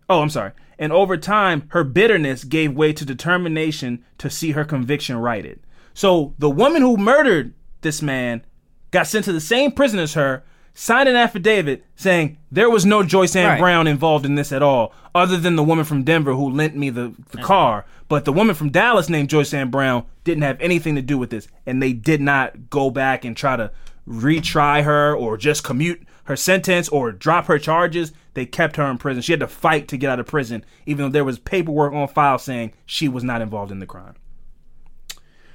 Oh, 0.08 0.20
I'm 0.20 0.30
sorry. 0.30 0.52
And 0.78 0.92
over 0.92 1.16
time 1.16 1.66
her 1.68 1.84
bitterness 1.84 2.44
gave 2.44 2.74
way 2.74 2.92
to 2.92 3.04
determination 3.04 4.04
to 4.18 4.28
see 4.28 4.52
her 4.52 4.64
conviction 4.64 5.16
righted. 5.16 5.60
So 5.92 6.34
the 6.38 6.50
woman 6.50 6.82
who 6.82 6.96
murdered 6.96 7.54
this 7.82 8.02
man 8.02 8.44
got 8.90 9.06
sent 9.06 9.24
to 9.26 9.32
the 9.32 9.40
same 9.40 9.72
prison 9.72 9.98
as 9.98 10.14
her, 10.14 10.42
signed 10.74 11.08
an 11.08 11.16
affidavit 11.16 11.84
saying 11.94 12.36
there 12.50 12.68
was 12.68 12.84
no 12.84 13.02
Joyce 13.02 13.36
Ann 13.36 13.48
Right. 13.48 13.58
Brown 13.60 13.86
involved 13.86 14.26
in 14.26 14.34
this 14.34 14.52
at 14.52 14.62
all, 14.62 14.92
other 15.14 15.36
than 15.36 15.56
the 15.56 15.62
woman 15.62 15.84
from 15.84 16.02
Denver 16.02 16.34
who 16.34 16.50
lent 16.50 16.76
me 16.76 16.90
the, 16.90 17.14
the 17.30 17.42
car. 17.42 17.86
But 18.08 18.24
the 18.24 18.32
woman 18.32 18.54
from 18.54 18.70
Dallas 18.70 19.08
named 19.08 19.30
Joyce 19.30 19.54
Ann 19.54 19.70
Brown 19.70 20.04
didn't 20.24 20.42
have 20.42 20.60
anything 20.60 20.96
to 20.96 21.02
do 21.02 21.16
with 21.16 21.30
this, 21.30 21.48
and 21.64 21.82
they 21.82 21.92
did 21.92 22.20
not 22.20 22.68
go 22.68 22.90
back 22.90 23.24
and 23.24 23.36
try 23.36 23.56
to 23.56 23.70
retry 24.06 24.82
her 24.84 25.14
or 25.14 25.36
just 25.38 25.64
commute 25.64 26.02
her 26.24 26.36
sentence 26.36 26.88
or 26.88 27.12
drop 27.12 27.46
her 27.46 27.58
charges. 27.58 28.12
They 28.34 28.44
kept 28.44 28.76
her 28.76 28.90
in 28.90 28.98
prison. 28.98 29.22
She 29.22 29.32
had 29.32 29.40
to 29.40 29.46
fight 29.46 29.88
to 29.88 29.96
get 29.96 30.10
out 30.10 30.20
of 30.20 30.26
prison, 30.26 30.64
even 30.86 31.06
though 31.06 31.10
there 31.12 31.24
was 31.24 31.38
paperwork 31.38 31.92
on 31.92 32.08
file 32.08 32.38
saying 32.38 32.72
she 32.84 33.08
was 33.08 33.22
not 33.22 33.40
involved 33.40 33.70
in 33.70 33.78
the 33.78 33.86
crime. 33.86 34.14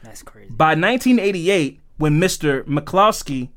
That's 0.01 0.23
crazy. 0.23 0.49
By 0.49 0.69
1988, 0.69 1.81
when 1.97 2.19
Mr. 2.19 2.63
McCloskey 2.63 3.49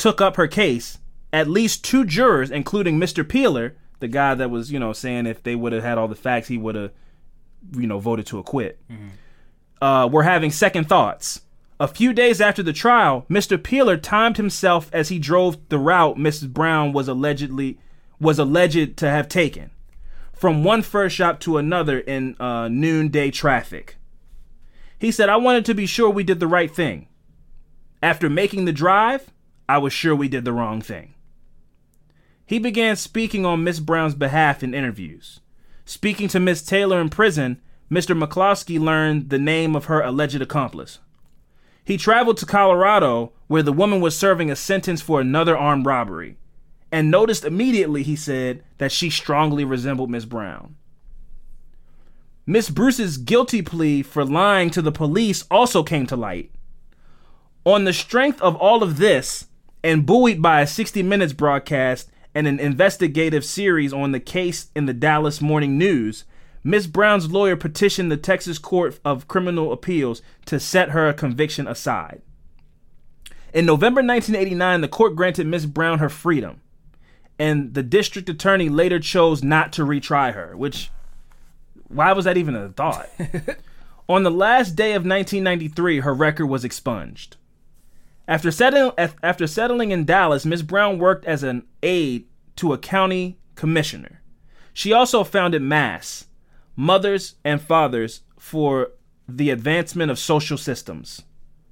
took 0.00 0.20
up 0.20 0.36
her 0.36 0.48
case, 0.48 0.98
at 1.32 1.48
least 1.48 1.84
two 1.84 2.04
jurors, 2.04 2.50
including 2.50 2.98
Mr. 2.98 3.26
Peeler, 3.26 3.76
the 4.00 4.08
guy 4.08 4.34
that 4.34 4.50
was, 4.50 4.72
you 4.72 4.78
know, 4.78 4.92
saying 4.92 5.26
if 5.26 5.42
they 5.42 5.54
would 5.54 5.72
have 5.72 5.84
had 5.84 5.98
all 5.98 6.08
the 6.08 6.14
facts, 6.14 6.48
he 6.48 6.58
would 6.58 6.74
have, 6.74 6.90
you 7.76 7.86
know, 7.86 7.98
voted 7.98 8.26
to 8.26 8.38
acquit, 8.38 8.80
uh, 9.80 10.08
were 10.10 10.22
having 10.24 10.50
second 10.50 10.88
thoughts. 10.88 11.42
A 11.78 11.88
few 11.88 12.12
days 12.12 12.40
after 12.40 12.62
the 12.62 12.72
trial, 12.72 13.24
Mr. 13.30 13.62
Peeler 13.62 13.96
timed 13.96 14.36
himself 14.36 14.90
as 14.92 15.08
he 15.08 15.18
drove 15.18 15.56
the 15.68 15.78
route 15.78 16.16
Mrs. 16.16 16.52
Brown 16.52 16.92
was 16.92 17.08
allegedly 17.08 17.78
was 18.20 18.38
alleged 18.38 18.98
to 18.98 19.08
have 19.08 19.28
taken 19.28 19.70
from 20.34 20.64
one 20.64 20.82
fur 20.82 21.08
shop 21.08 21.40
to 21.40 21.56
another 21.56 21.98
in 21.98 22.34
uh, 22.40 22.68
noonday 22.68 23.30
traffic. 23.30 23.96
He 24.98 25.10
said, 25.10 25.30
I 25.30 25.36
wanted 25.36 25.64
to 25.66 25.74
be 25.74 25.86
sure 25.86 26.10
we 26.10 26.24
did 26.24 26.40
the 26.40 26.46
right 26.46 26.74
thing. 26.74 27.08
After 28.02 28.28
making 28.28 28.66
the 28.66 28.72
drive, 28.72 29.30
I 29.70 29.78
was 29.78 29.92
sure 29.92 30.16
we 30.16 30.26
did 30.26 30.44
the 30.44 30.52
wrong 30.52 30.82
thing. 30.82 31.14
He 32.44 32.58
began 32.58 32.96
speaking 32.96 33.46
on 33.46 33.62
Miss 33.62 33.78
Brown's 33.78 34.16
behalf 34.16 34.64
in 34.64 34.74
interviews. 34.74 35.38
Speaking 35.84 36.26
to 36.26 36.40
Miss 36.40 36.60
Taylor 36.60 37.00
in 37.00 37.08
prison, 37.08 37.62
Mr. 37.88 38.20
McCloskey 38.20 38.80
learned 38.80 39.30
the 39.30 39.38
name 39.38 39.76
of 39.76 39.84
her 39.84 40.02
alleged 40.02 40.42
accomplice. 40.42 40.98
He 41.84 41.96
traveled 41.96 42.36
to 42.38 42.46
Colorado, 42.46 43.32
where 43.46 43.62
the 43.62 43.72
woman 43.72 44.00
was 44.00 44.18
serving 44.18 44.50
a 44.50 44.56
sentence 44.56 45.00
for 45.00 45.20
another 45.20 45.56
armed 45.56 45.86
robbery, 45.86 46.36
and 46.90 47.08
noticed 47.08 47.44
immediately, 47.44 48.02
he 48.02 48.16
said, 48.16 48.64
that 48.78 48.90
she 48.90 49.08
strongly 49.08 49.64
resembled 49.64 50.10
Miss 50.10 50.24
Brown. 50.24 50.74
Miss 52.44 52.70
Bruce's 52.70 53.18
guilty 53.18 53.62
plea 53.62 54.02
for 54.02 54.24
lying 54.24 54.70
to 54.70 54.82
the 54.82 54.90
police 54.90 55.44
also 55.48 55.84
came 55.84 56.08
to 56.08 56.16
light. 56.16 56.50
On 57.64 57.84
the 57.84 57.92
strength 57.92 58.42
of 58.42 58.56
all 58.56 58.82
of 58.82 58.96
this, 58.96 59.46
and 59.82 60.06
buoyed 60.06 60.42
by 60.42 60.60
a 60.60 60.66
60 60.66 61.02
Minutes 61.02 61.32
broadcast 61.32 62.10
and 62.34 62.46
an 62.46 62.60
investigative 62.60 63.44
series 63.44 63.92
on 63.92 64.12
the 64.12 64.20
case 64.20 64.70
in 64.74 64.86
the 64.86 64.92
Dallas 64.92 65.40
Morning 65.40 65.78
News, 65.78 66.24
Miss 66.62 66.86
Brown's 66.86 67.30
lawyer 67.30 67.56
petitioned 67.56 68.12
the 68.12 68.16
Texas 68.16 68.58
Court 68.58 68.98
of 69.04 69.28
Criminal 69.28 69.72
Appeals 69.72 70.22
to 70.46 70.60
set 70.60 70.90
her 70.90 71.12
conviction 71.12 71.66
aside. 71.66 72.22
In 73.52 73.66
November 73.66 74.00
1989, 74.00 74.80
the 74.80 74.88
court 74.88 75.16
granted 75.16 75.46
Miss 75.46 75.66
Brown 75.66 75.98
her 75.98 76.08
freedom, 76.08 76.60
and 77.38 77.74
the 77.74 77.82
district 77.82 78.28
attorney 78.28 78.68
later 78.68 79.00
chose 79.00 79.42
not 79.42 79.72
to 79.72 79.82
retry 79.82 80.34
her, 80.34 80.56
which 80.56 80.90
why 81.88 82.12
was 82.12 82.26
that 82.26 82.36
even 82.36 82.54
a 82.54 82.68
thought? 82.68 83.08
On 84.08 84.22
the 84.22 84.30
last 84.30 84.76
day 84.76 84.90
of 84.90 85.02
1993, 85.02 86.00
her 86.00 86.14
record 86.14 86.46
was 86.46 86.64
expunged. 86.64 87.36
After 88.30 88.52
settling, 88.52 88.92
after 89.24 89.48
settling 89.48 89.90
in 89.90 90.04
Dallas, 90.04 90.46
Ms. 90.46 90.62
Brown 90.62 91.00
worked 91.00 91.24
as 91.24 91.42
an 91.42 91.64
aide 91.82 92.26
to 92.56 92.72
a 92.72 92.78
county 92.78 93.40
commissioner. 93.56 94.22
She 94.72 94.92
also 94.92 95.24
founded 95.24 95.62
MASS, 95.62 96.28
Mothers 96.76 97.34
and 97.44 97.60
Fathers 97.60 98.20
for 98.38 98.92
the 99.28 99.50
Advancement 99.50 100.12
of 100.12 100.18
Social 100.20 100.56
Systems, 100.56 101.22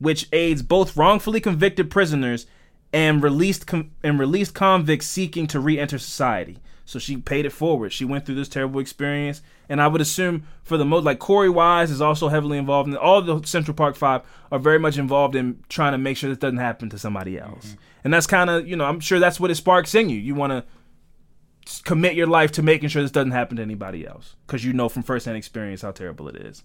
which 0.01 0.27
aids 0.33 0.63
both 0.63 0.97
wrongfully 0.97 1.41
convicted 1.41 1.93
prisoners 1.93 2.47
and 2.93 3.23
released 3.23 3.69
com- 3.69 3.93
and 4.03 4.19
released 4.19 4.53
convicts 4.53 5.07
seeking 5.07 5.47
to 5.47 5.61
re-enter 5.61 5.99
society. 5.99 6.59
So 6.89 6.99
she 6.99 7.19
paid 7.19 7.45
it 7.45 7.51
forward. 7.51 7.93
She 7.93 8.07
went 8.07 8.25
through 8.25 8.37
this 8.37 8.49
terrible 8.49 8.81
experience, 8.81 9.43
and 9.69 9.79
I 9.79 9.89
would 9.89 10.01
assume 10.01 10.45
for 10.63 10.79
the 10.79 10.87
most, 10.87 11.05
like 11.05 11.19
Korey 11.19 11.53
Wise 11.53 11.91
is 11.91 12.01
also 12.01 12.29
heavily 12.29 12.57
involved 12.57 12.89
in 12.89 12.97
all 12.97 13.21
the 13.21 13.47
Central 13.47 13.75
Park 13.75 13.95
Five 13.95 14.23
are 14.51 14.59
very 14.59 14.79
much 14.79 14.97
involved 14.97 15.35
in 15.35 15.63
trying 15.69 15.93
to 15.93 15.99
make 15.99 16.17
sure 16.17 16.31
this 16.31 16.39
doesn't 16.39 16.57
happen 16.57 16.89
to 16.89 16.99
somebody 16.99 17.39
else. 17.39 17.77
And 18.05 18.15
that's 18.15 18.27
kind 18.27 18.49
of 18.49 18.67
you 18.67 18.75
know 18.75 18.87
I'm 18.87 19.01
sure 19.01 19.19
that's 19.19 19.39
what 19.39 19.51
it 19.51 19.57
sparks 19.57 19.95
in 19.95 20.09
you. 20.09 20.17
You 20.17 20.35
want 20.35 20.53
to 20.53 21.83
commit 21.85 22.15
your 22.15 22.27
life 22.27 22.53
to 22.53 22.63
making 22.63 22.89
sure 22.89 23.03
this 23.03 23.11
doesn't 23.11 23.33
happen 23.33 23.59
to 23.59 23.63
anybody 23.63 24.07
else 24.07 24.37
because 24.47 24.65
you 24.65 24.73
know 24.73 24.89
from 24.89 25.03
firsthand 25.03 25.37
experience 25.37 25.83
how 25.83 25.91
terrible 25.91 26.27
it 26.27 26.37
is. 26.37 26.65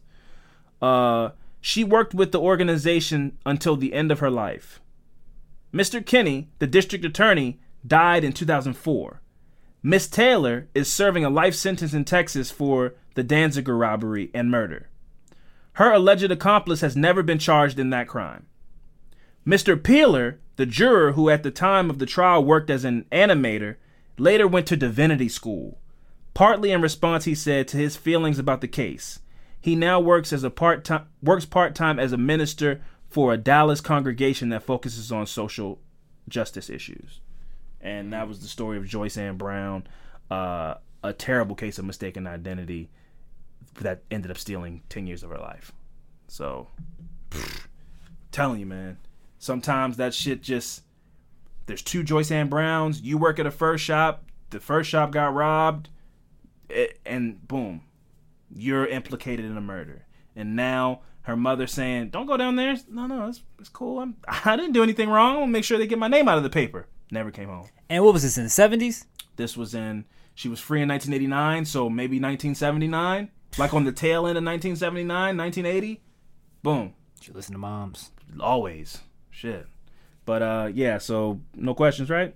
Uh, 0.81 1.31
she 1.59 1.83
worked 1.83 2.13
with 2.13 2.31
the 2.31 2.39
organization 2.39 3.37
until 3.45 3.75
the 3.75 3.93
end 3.93 4.09
of 4.09 4.19
her 4.19 4.31
life. 4.31 4.79
Mr. 5.73 6.01
Kinne, 6.05 6.47
the 6.59 6.67
district 6.67 7.03
attorney, 7.03 7.59
died 7.85 8.23
in 8.23 8.31
2004. 8.31 9.19
Miss 9.85 10.07
Taylor 10.07 10.69
is 10.73 10.91
serving 10.91 11.25
a 11.25 11.29
life 11.29 11.53
sentence 11.53 11.93
in 11.93 12.05
Texas 12.05 12.49
for 12.49 12.95
the 13.15 13.23
Danziger 13.23 13.77
robbery 13.77 14.31
and 14.33 14.49
murder. 14.49 14.87
Her 15.73 15.91
alleged 15.91 16.31
accomplice 16.31 16.79
has 16.79 16.95
never 16.95 17.21
been 17.21 17.37
charged 17.37 17.77
in 17.77 17.89
that 17.89 18.07
crime. 18.07 18.45
Mr. 19.45 19.81
Peeler, 19.81 20.39
the 20.55 20.65
juror 20.65 21.11
who 21.11 21.29
at 21.29 21.43
the 21.43 21.51
time 21.51 21.89
of 21.89 21.99
the 21.99 22.05
trial 22.05 22.41
worked 22.41 22.69
as 22.69 22.85
an 22.85 23.05
animator, 23.11 23.75
later 24.17 24.47
went 24.47 24.67
to 24.67 24.77
divinity 24.77 25.27
school, 25.27 25.79
partly 26.33 26.71
in 26.71 26.81
response 26.81 27.25
he 27.25 27.35
said 27.35 27.67
to 27.67 27.75
his 27.75 27.97
feelings 27.97 28.39
about 28.39 28.61
the 28.61 28.69
case. 28.69 29.19
He 29.59 29.75
now 29.75 29.99
works 29.99 30.31
as 30.31 30.45
a 30.45 30.49
part-time 30.49 31.07
works 31.21 31.45
part-time 31.45 31.99
as 31.99 32.13
a 32.13 32.17
minister 32.17 32.81
for 33.09 33.33
a 33.33 33.37
Dallas 33.37 33.81
congregation 33.81 34.47
that 34.49 34.63
focuses 34.63 35.11
on 35.11 35.27
social 35.27 35.81
justice 36.29 36.69
issues. 36.69 37.19
And 37.83 38.13
that 38.13 38.27
was 38.27 38.39
the 38.39 38.47
story 38.47 38.77
of 38.77 38.87
Joyce 38.87 39.17
Ann 39.17 39.37
Brown, 39.37 39.85
uh, 40.31 40.75
a 41.03 41.13
terrible 41.13 41.55
case 41.55 41.77
of 41.77 41.85
mistaken 41.85 42.25
identity 42.25 42.89
that 43.81 44.03
ended 44.09 44.31
up 44.31 44.37
stealing 44.37 44.81
10 44.89 45.05
years 45.05 45.21
of 45.21 45.29
her 45.29 45.37
life. 45.37 45.73
So, 46.29 46.67
telling 48.31 48.61
you, 48.61 48.65
man, 48.65 48.97
sometimes 49.37 49.97
that 49.97 50.13
shit 50.13 50.41
just 50.41 50.83
there's 51.65 51.81
two 51.81 52.03
Joyce 52.03 52.31
Ann 52.31 52.49
Browns. 52.49 53.01
You 53.01 53.17
work 53.17 53.39
at 53.39 53.45
a 53.45 53.51
first 53.51 53.83
shop. 53.83 54.25
The 54.49 54.59
first 54.59 54.89
shop 54.89 55.11
got 55.11 55.33
robbed, 55.33 55.89
and 57.05 57.45
boom, 57.47 57.81
you're 58.53 58.85
implicated 58.85 59.45
in 59.45 59.57
a 59.57 59.61
murder. 59.61 60.05
And 60.35 60.55
now 60.55 61.01
her 61.23 61.35
mother 61.35 61.67
saying, 61.67 62.09
"Don't 62.09 62.25
go 62.25 62.37
down 62.37 62.55
there." 62.55 62.75
No, 62.89 63.07
no, 63.07 63.27
it's, 63.27 63.41
it's 63.59 63.69
cool. 63.69 63.99
I'm, 63.99 64.15
I 64.45 64.55
didn't 64.55 64.73
do 64.73 64.83
anything 64.83 65.09
wrong. 65.09 65.37
I'll 65.37 65.47
make 65.47 65.63
sure 65.63 65.77
they 65.77 65.87
get 65.87 65.99
my 65.99 66.07
name 66.07 66.27
out 66.27 66.37
of 66.37 66.43
the 66.43 66.49
paper. 66.49 66.87
Never 67.13 67.29
came 67.31 67.47
home. 67.47 67.67
And 67.89 68.03
what 68.03 68.13
was 68.13 68.23
this 68.23 68.37
in 68.39 68.43
the 68.45 68.49
seventies? 68.49 69.05
This 69.35 69.55
was 69.55 69.75
in. 69.75 70.05
She 70.33 70.49
was 70.49 70.59
free 70.59 70.81
in 70.81 70.89
1989, 70.89 71.65
so 71.65 71.87
maybe 71.91 72.17
1979, 72.19 73.29
like 73.59 73.71
on 73.73 73.83
the 73.83 73.91
tail 73.91 74.25
end 74.25 74.35
of 74.37 74.43
1979, 74.43 75.37
1980. 75.37 76.01
Boom 76.63 76.93
You 77.21 77.33
listen 77.33 77.53
to 77.53 77.59
moms. 77.59 78.09
always 78.39 78.99
shit 79.29 79.67
but 80.25 80.41
uh 80.41 80.69
yeah 80.73 80.97
so 80.97 81.39
no 81.55 81.73
questions 81.75 82.09
right 82.09 82.33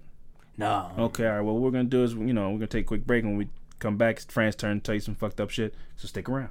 No. 0.58 0.92
okay 0.98 1.26
all 1.26 1.34
right 1.36 1.42
well 1.42 1.54
what 1.56 1.62
we're 1.64 1.72
gonna 1.72 1.86
do 1.86 2.04
is 2.04 2.14
you 2.14 2.34
know 2.34 2.50
we're 2.50 2.58
gonna 2.58 2.68
take 2.68 2.86
a 2.86 2.88
quick 2.88 3.06
break 3.08 3.24
and 3.24 3.32
when 3.32 3.38
we 3.40 3.50
come 3.80 3.98
back 3.98 4.18
it's 4.18 4.26
fran's 4.26 4.56
turn 4.56 4.80
to 4.80 4.84
tell 4.84 4.96
you 4.96 5.00
some 5.02 5.16
fucked 5.16 5.40
up 5.40 5.50
shit 5.50 5.74
so 5.96 6.08
stick 6.08 6.28
around 6.28 6.50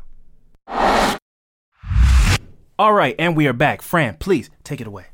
all 2.78 2.93
right 2.94 3.15
and 3.19 3.36
we 3.36 3.47
are 3.47 3.53
back 3.53 3.82
fran 3.82 4.15
please 4.16 4.48
take 4.65 4.81
it 4.81 4.86
away 4.86 5.07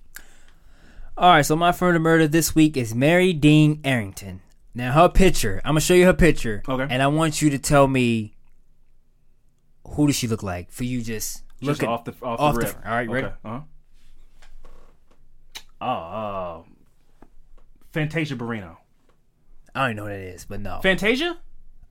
All 1.16 1.28
right, 1.30 1.44
so 1.44 1.54
my 1.56 1.74
murder 1.78 1.98
murder 1.98 2.26
this 2.26 2.54
week 2.54 2.76
is 2.76 2.94
Mary 2.94 3.32
Dean 3.32 3.80
Arrington. 3.84 4.40
Now 4.74 4.92
her 4.92 5.08
picture. 5.08 5.60
I'm 5.64 5.72
gonna 5.72 5.80
show 5.80 5.94
you 5.94 6.06
her 6.06 6.14
picture. 6.14 6.62
Okay. 6.66 6.86
And 6.88 7.02
I 7.02 7.06
want 7.08 7.42
you 7.42 7.50
to 7.50 7.58
tell 7.58 7.86
me 7.86 8.34
who 9.86 10.06
does 10.06 10.16
she 10.16 10.26
look 10.26 10.42
like 10.42 10.70
for 10.70 10.84
you 10.84 11.02
just 11.02 11.42
look 11.60 11.72
Just 11.72 11.82
at 11.82 11.88
off 11.90 12.04
the 12.04 12.12
off, 12.22 12.40
off 12.40 12.54
the 12.54 12.60
the- 12.66 12.88
all 12.88 12.94
right, 12.94 13.10
ready? 13.10 13.26
Okay. 13.26 13.34
Uh-huh. 13.44 13.60
Oh, 15.82 15.86
uh, 15.86 16.62
Fantasia 17.92 18.36
Barrino. 18.36 18.76
I 19.74 19.80
don't 19.80 19.90
even 19.90 19.96
know 19.96 20.02
what 20.04 20.10
that 20.10 20.20
is, 20.20 20.44
but 20.46 20.60
no. 20.60 20.80
Fantasia? 20.82 21.36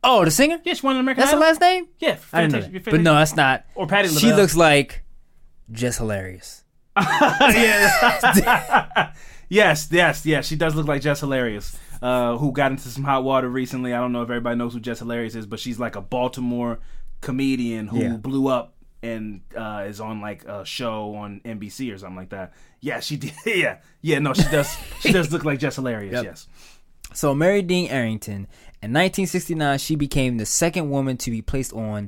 oh, 0.03 0.25
the 0.25 0.31
singer? 0.31 0.59
Yeah, 0.63 0.73
she 0.73 0.85
won 0.85 0.95
an 0.95 1.01
American 1.01 1.21
That's 1.21 1.33
her 1.33 1.39
last 1.39 1.61
name? 1.61 1.87
Yeah, 1.99 2.17
I 2.33 2.41
didn't 2.41 2.53
know 2.53 2.61
Fantasia. 2.61 2.83
that. 2.85 2.91
But 2.91 3.01
no, 3.01 3.13
that's 3.13 3.35
not. 3.35 3.65
Or 3.75 3.85
Patti 3.85 4.07
She 4.07 4.33
looks 4.33 4.55
like 4.55 5.03
Jess 5.71 5.97
Hilarious. 5.97 6.63
Yes, 9.49 9.89
yes, 9.91 10.25
yes. 10.25 10.47
She 10.47 10.55
does 10.55 10.75
look 10.75 10.87
like 10.87 11.01
Jess 11.01 11.19
Hilarious, 11.19 11.77
uh, 12.01 12.37
who 12.37 12.53
got 12.53 12.71
into 12.71 12.87
some 12.87 13.03
hot 13.03 13.25
water 13.25 13.49
recently. 13.49 13.93
I 13.93 13.99
don't 13.99 14.13
know 14.13 14.21
if 14.21 14.29
everybody 14.29 14.55
knows 14.55 14.73
who 14.73 14.79
Jess 14.79 14.99
Hilarious 14.99 15.35
is, 15.35 15.45
but 15.45 15.59
she's 15.59 15.77
like 15.77 15.97
a 15.97 16.01
Baltimore 16.01 16.79
comedian 17.19 17.87
who 17.87 17.99
Yeah. 17.99 18.15
blew 18.15 18.47
up 18.47 18.75
and 19.03 19.41
uh, 19.53 19.83
is 19.87 19.99
on 19.99 20.21
like 20.21 20.45
a 20.45 20.63
show 20.63 21.15
on 21.15 21.41
NBC 21.43 21.93
or 21.93 21.97
something 21.97 22.15
like 22.15 22.29
that. 22.29 22.53
Yeah, 22.79 23.01
she 23.01 23.17
did. 23.17 23.33
yeah, 23.45 23.79
yeah. 24.01 24.19
No, 24.19 24.33
she 24.33 24.43
does. 24.43 24.73
she 25.01 25.11
does 25.11 25.33
look 25.33 25.43
like 25.43 25.59
Jess 25.59 25.75
Hilarious. 25.75 26.13
Yep. 26.13 26.23
Yes. 26.23 26.47
So 27.13 27.35
Mary 27.35 27.61
Dean 27.61 27.89
Arrington, 27.89 28.47
in 28.81 28.93
1969, 28.93 29.79
she 29.79 29.97
became 29.97 30.37
the 30.37 30.45
second 30.45 30.89
woman 30.89 31.17
to 31.17 31.29
be 31.29 31.41
placed 31.41 31.73
on 31.73 32.07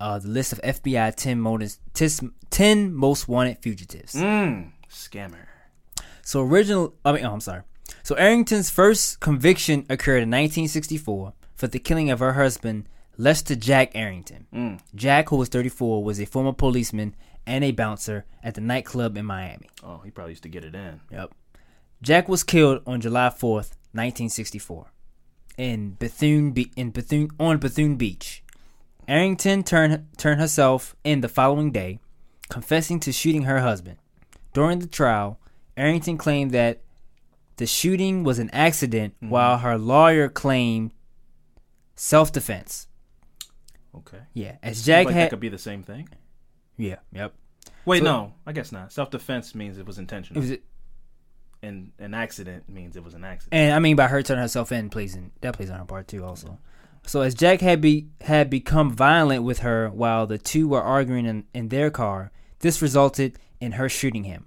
uh, 0.00 0.18
the 0.18 0.28
list 0.28 0.52
of 0.52 0.60
FBI 0.62 1.14
10 1.14 1.40
most, 1.40 1.80
10 2.50 2.92
most 2.92 3.28
wanted 3.28 3.58
fugitives. 3.58 4.14
Mm, 4.14 4.72
scammer. 4.90 5.46
So 6.22 6.42
original, 6.42 6.94
I 7.04 7.12
mean, 7.12 7.24
oh, 7.24 7.32
I'm 7.32 7.40
sorry. 7.40 7.62
So 8.02 8.16
Arrington's 8.16 8.70
first 8.70 9.20
conviction 9.20 9.84
occurred 9.90 10.22
in 10.22 10.30
1964 10.30 11.32
for 11.54 11.66
the 11.66 11.78
killing 11.78 12.10
of 12.10 12.20
her 12.20 12.32
husband, 12.32 12.88
Lester 13.18 13.54
Jack 13.54 13.92
Arrington. 13.94 14.80
Jack, 14.94 15.28
who 15.28 15.36
was 15.36 15.48
34, 15.48 16.02
was 16.02 16.20
a 16.20 16.24
former 16.26 16.52
policeman 16.52 17.14
and 17.46 17.64
a 17.64 17.72
bouncer 17.72 18.24
at 18.42 18.54
the 18.54 18.60
nightclub 18.60 19.16
in 19.16 19.26
Miami. 19.26 19.68
Oh, 19.82 19.98
he 20.04 20.10
probably 20.10 20.32
used 20.32 20.42
to 20.44 20.48
get 20.48 20.64
it 20.64 20.74
in. 20.74 21.00
Yep. 21.10 21.32
Jack 22.02 22.28
was 22.28 22.42
killed 22.42 22.82
on 22.86 23.00
July 23.00 23.28
4th, 23.28 23.76
1964, 23.92 24.86
in 25.58 25.96
Bethune, 25.98 26.52
Be- 26.52 26.72
in 26.76 26.90
Bethune 26.90 27.28
on 27.38 27.58
Bethune 27.58 27.96
Beach. 27.96 28.42
Arrington 29.10 29.64
turned 29.64 30.06
turned 30.16 30.40
herself 30.40 30.94
in 31.02 31.20
the 31.20 31.28
following 31.28 31.72
day, 31.72 31.98
confessing 32.48 33.00
to 33.00 33.12
shooting 33.12 33.42
her 33.42 33.58
husband. 33.58 33.98
During 34.54 34.78
the 34.78 34.86
trial, 34.86 35.40
Arrington 35.76 36.16
claimed 36.16 36.52
that 36.52 36.80
the 37.56 37.66
shooting 37.66 38.22
was 38.22 38.38
an 38.38 38.50
accident, 38.50 39.14
mm-hmm. 39.16 39.30
while 39.30 39.58
her 39.58 39.76
lawyer 39.76 40.28
claimed 40.28 40.92
self-defense. 41.96 42.86
Okay. 43.96 44.20
Yeah, 44.32 44.56
as 44.62 44.86
Jack 44.86 45.06
like 45.06 45.14
that 45.14 45.20
had 45.20 45.30
could 45.30 45.40
be 45.40 45.48
the 45.48 45.58
same 45.58 45.82
thing. 45.82 46.08
yeah, 46.76 46.96
yep. 47.12 47.34
Wait, 47.84 47.98
So- 47.98 48.04
no, 48.04 48.34
I 48.46 48.52
guess 48.52 48.70
not. 48.70 48.92
Self 48.92 49.10
defense 49.10 49.56
means 49.56 49.76
it 49.76 49.86
was 49.86 49.98
It 49.98 50.02
intentional, 50.02 50.40
was 50.40 50.56
and 51.62 51.90
an 51.98 52.14
accident 52.14 52.68
means 52.68 52.96
it 52.96 53.02
was 53.02 53.14
an 53.14 53.24
accident. 53.24 53.54
And 53.54 53.74
I 53.74 53.80
mean 53.80 53.96
by 53.96 54.06
her 54.06 54.22
turning 54.22 54.42
herself 54.42 54.70
in, 54.70 54.88
plays 54.88 55.16
in 55.16 55.32
that 55.40 55.54
plays 55.54 55.68
on 55.68 55.80
her 55.80 55.84
part 55.84 56.06
too, 56.06 56.24
also. 56.24 56.58
So 57.06 57.22
as 57.22 57.34
Jack 57.34 57.60
had 57.60 57.80
be 57.80 58.08
had 58.20 58.50
become 58.50 58.90
violent 58.92 59.42
with 59.42 59.60
her 59.60 59.88
while 59.90 60.26
the 60.26 60.38
two 60.38 60.68
were 60.68 60.82
arguing 60.82 61.26
in, 61.26 61.44
in 61.52 61.68
their 61.68 61.90
car, 61.90 62.30
this 62.60 62.80
resulted 62.82 63.38
in 63.60 63.72
her 63.72 63.88
shooting 63.88 64.24
him. 64.24 64.46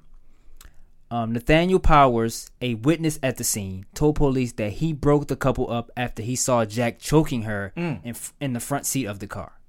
Um, 1.11 1.31
Nathaniel 1.31 1.79
Powers, 1.79 2.49
a 2.59 2.73
witness 2.73 3.19
at 3.21 3.37
the 3.37 3.43
scene, 3.43 3.85
told 3.93 4.15
police 4.15 4.53
that 4.53 4.73
he 4.73 4.93
broke 4.93 5.27
the 5.27 5.35
couple 5.35 5.69
up 5.69 5.91
after 5.95 6.23
he 6.23 6.35
saw 6.35 6.65
Jack 6.65 6.97
choking 6.99 7.43
her 7.43 7.71
in, 7.75 8.01
f- 8.05 8.33
in 8.41 8.53
the 8.53 8.59
front 8.59 8.87
seat 8.87 9.05
of 9.05 9.19
the 9.19 9.27
car. 9.27 9.59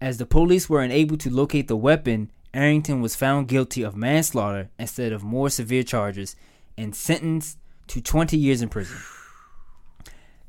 As 0.00 0.18
the 0.18 0.26
police 0.26 0.68
were 0.68 0.82
unable 0.82 1.16
to 1.16 1.30
locate 1.30 1.66
the 1.66 1.76
weapon, 1.76 2.30
Arrington 2.52 3.00
was 3.00 3.16
found 3.16 3.48
guilty 3.48 3.82
of 3.82 3.96
manslaughter 3.96 4.68
instead 4.78 5.10
of 5.12 5.24
more 5.24 5.50
severe 5.50 5.82
charges 5.82 6.36
and 6.78 6.94
sentenced 6.94 7.58
to 7.88 8.00
20 8.00 8.36
years 8.36 8.62
in 8.62 8.68
prison. 8.68 8.98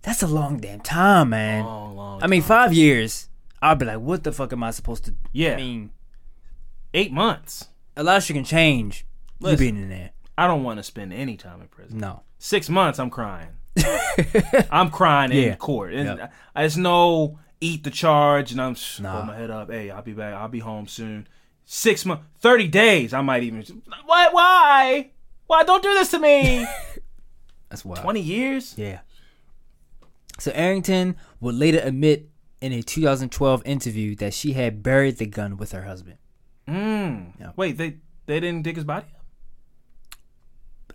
That's 0.06 0.22
a 0.24 0.28
long 0.28 0.58
damn 0.60 0.82
time, 0.82 1.30
man. 1.32 1.66
Long, 1.66 1.96
long 1.96 2.24
I 2.24 2.28
mean, 2.28 2.42
five 2.44 2.74
years. 2.74 3.28
I'll 3.62 3.76
be 3.76 3.86
like, 3.86 4.00
what 4.00 4.24
the 4.24 4.32
fuck 4.32 4.54
am 4.54 4.64
I 4.64 4.72
supposed 4.72 5.06
to? 5.06 5.16
Yeah. 5.32 5.54
I 5.54 5.58
mean, 5.58 5.92
Eight 6.94 7.12
months. 7.12 7.68
a 7.98 8.04
lot 8.04 8.18
of 8.18 8.24
shit 8.24 8.36
can 8.36 8.46
change. 8.46 9.06
You 9.40 9.48
Listen. 9.48 9.60
being 9.60 9.76
in 9.84 9.90
there. 9.90 10.12
I 10.38 10.48
don't 10.48 10.64
want 10.64 10.78
to 10.78 10.84
spend 10.84 11.12
any 11.14 11.36
time 11.38 11.62
in 11.62 11.68
prison. 11.68 11.98
No. 11.98 12.22
Six 12.38 12.70
months, 12.70 13.00
I'm 13.00 13.10
crying. 13.10 13.50
I'm 14.72 14.92
crying 14.92 15.32
Yeah. 15.32 15.52
in 15.54 15.56
court. 15.58 15.94
And 15.94 16.20
Yep. 16.20 16.34
There's 16.56 16.78
no 16.78 17.40
eat 17.60 17.84
the 17.84 17.90
charge, 17.90 18.52
and 18.52 18.62
I'm 18.62 18.76
just 18.76 19.02
Nah. 19.02 19.26
my 19.26 19.36
head 19.36 19.50
up. 19.50 19.72
Hey, 19.72 19.90
I'll 19.90 20.02
be 20.02 20.14
back. 20.14 20.34
I'll 20.34 20.48
be 20.48 20.60
home 20.60 20.88
soon. 20.88 21.28
Six 21.66 22.06
months, 22.06 22.24
thirty 22.40 22.68
days. 22.68 23.14
I 23.14 23.22
might 23.22 23.44
even. 23.44 23.64
What? 24.06 24.34
Why? 24.34 25.10
Why? 25.48 25.64
Don't 25.64 25.82
do 25.82 25.94
this 25.96 26.12
to 26.12 26.20
me. 26.20 26.66
That's 27.70 27.84
wild. 27.84 28.02
Twenty 28.04 28.22
years. 28.22 28.76
Yeah. 28.78 29.00
So 30.40 30.52
Arrington 30.54 31.16
would 31.40 31.56
later 31.56 31.80
admit 31.84 32.30
in 32.62 32.74
a 32.74 32.82
2012 32.82 33.62
interview 33.66 34.16
that 34.18 34.34
she 34.34 34.54
had 34.54 34.84
buried 34.84 35.18
the 35.18 35.26
gun 35.26 35.58
with 35.58 35.72
her 35.72 35.84
husband. 35.84 36.18
Mm. 36.68 37.34
Yeah. 37.40 37.52
Wait, 37.56 37.78
they 37.78 37.98
they 38.26 38.40
didn't 38.40 38.64
dig 38.64 38.76
his 38.76 38.86
body. 38.86 39.08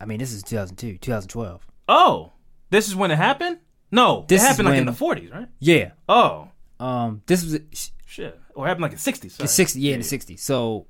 I 0.01 0.07
mean, 0.07 0.19
this 0.19 0.33
is 0.33 0.43
2002, 0.43 0.99
2012. 0.99 1.67
Oh, 1.89 2.33
this 2.71 2.89
is 2.89 2.97
when 2.97 3.11
it 3.11 3.17
happened. 3.17 3.59
No, 3.93 4.25
This 4.29 4.43
it 4.43 4.47
happened 4.47 4.69
like 4.69 4.79
in 4.79 4.87
the 4.87 4.93
40s, 4.93 5.33
right? 5.33 5.49
Yeah. 5.59 5.93
Oh, 6.09 6.49
Um. 6.79 7.23
This 7.27 7.45
was 7.45 7.91
shit. 8.07 8.39
Or 8.55 8.65
it 8.67 8.69
happened 8.69 8.83
like 8.83 8.93
in 8.93 8.99
60s. 8.99 9.31
Sorry. 9.33 9.45
the 9.45 9.49
60. 9.49 9.81
Yeah, 9.81 9.95
in 9.95 10.01
the 10.01 10.07
60s. 10.07 10.39
So. 10.41 10.87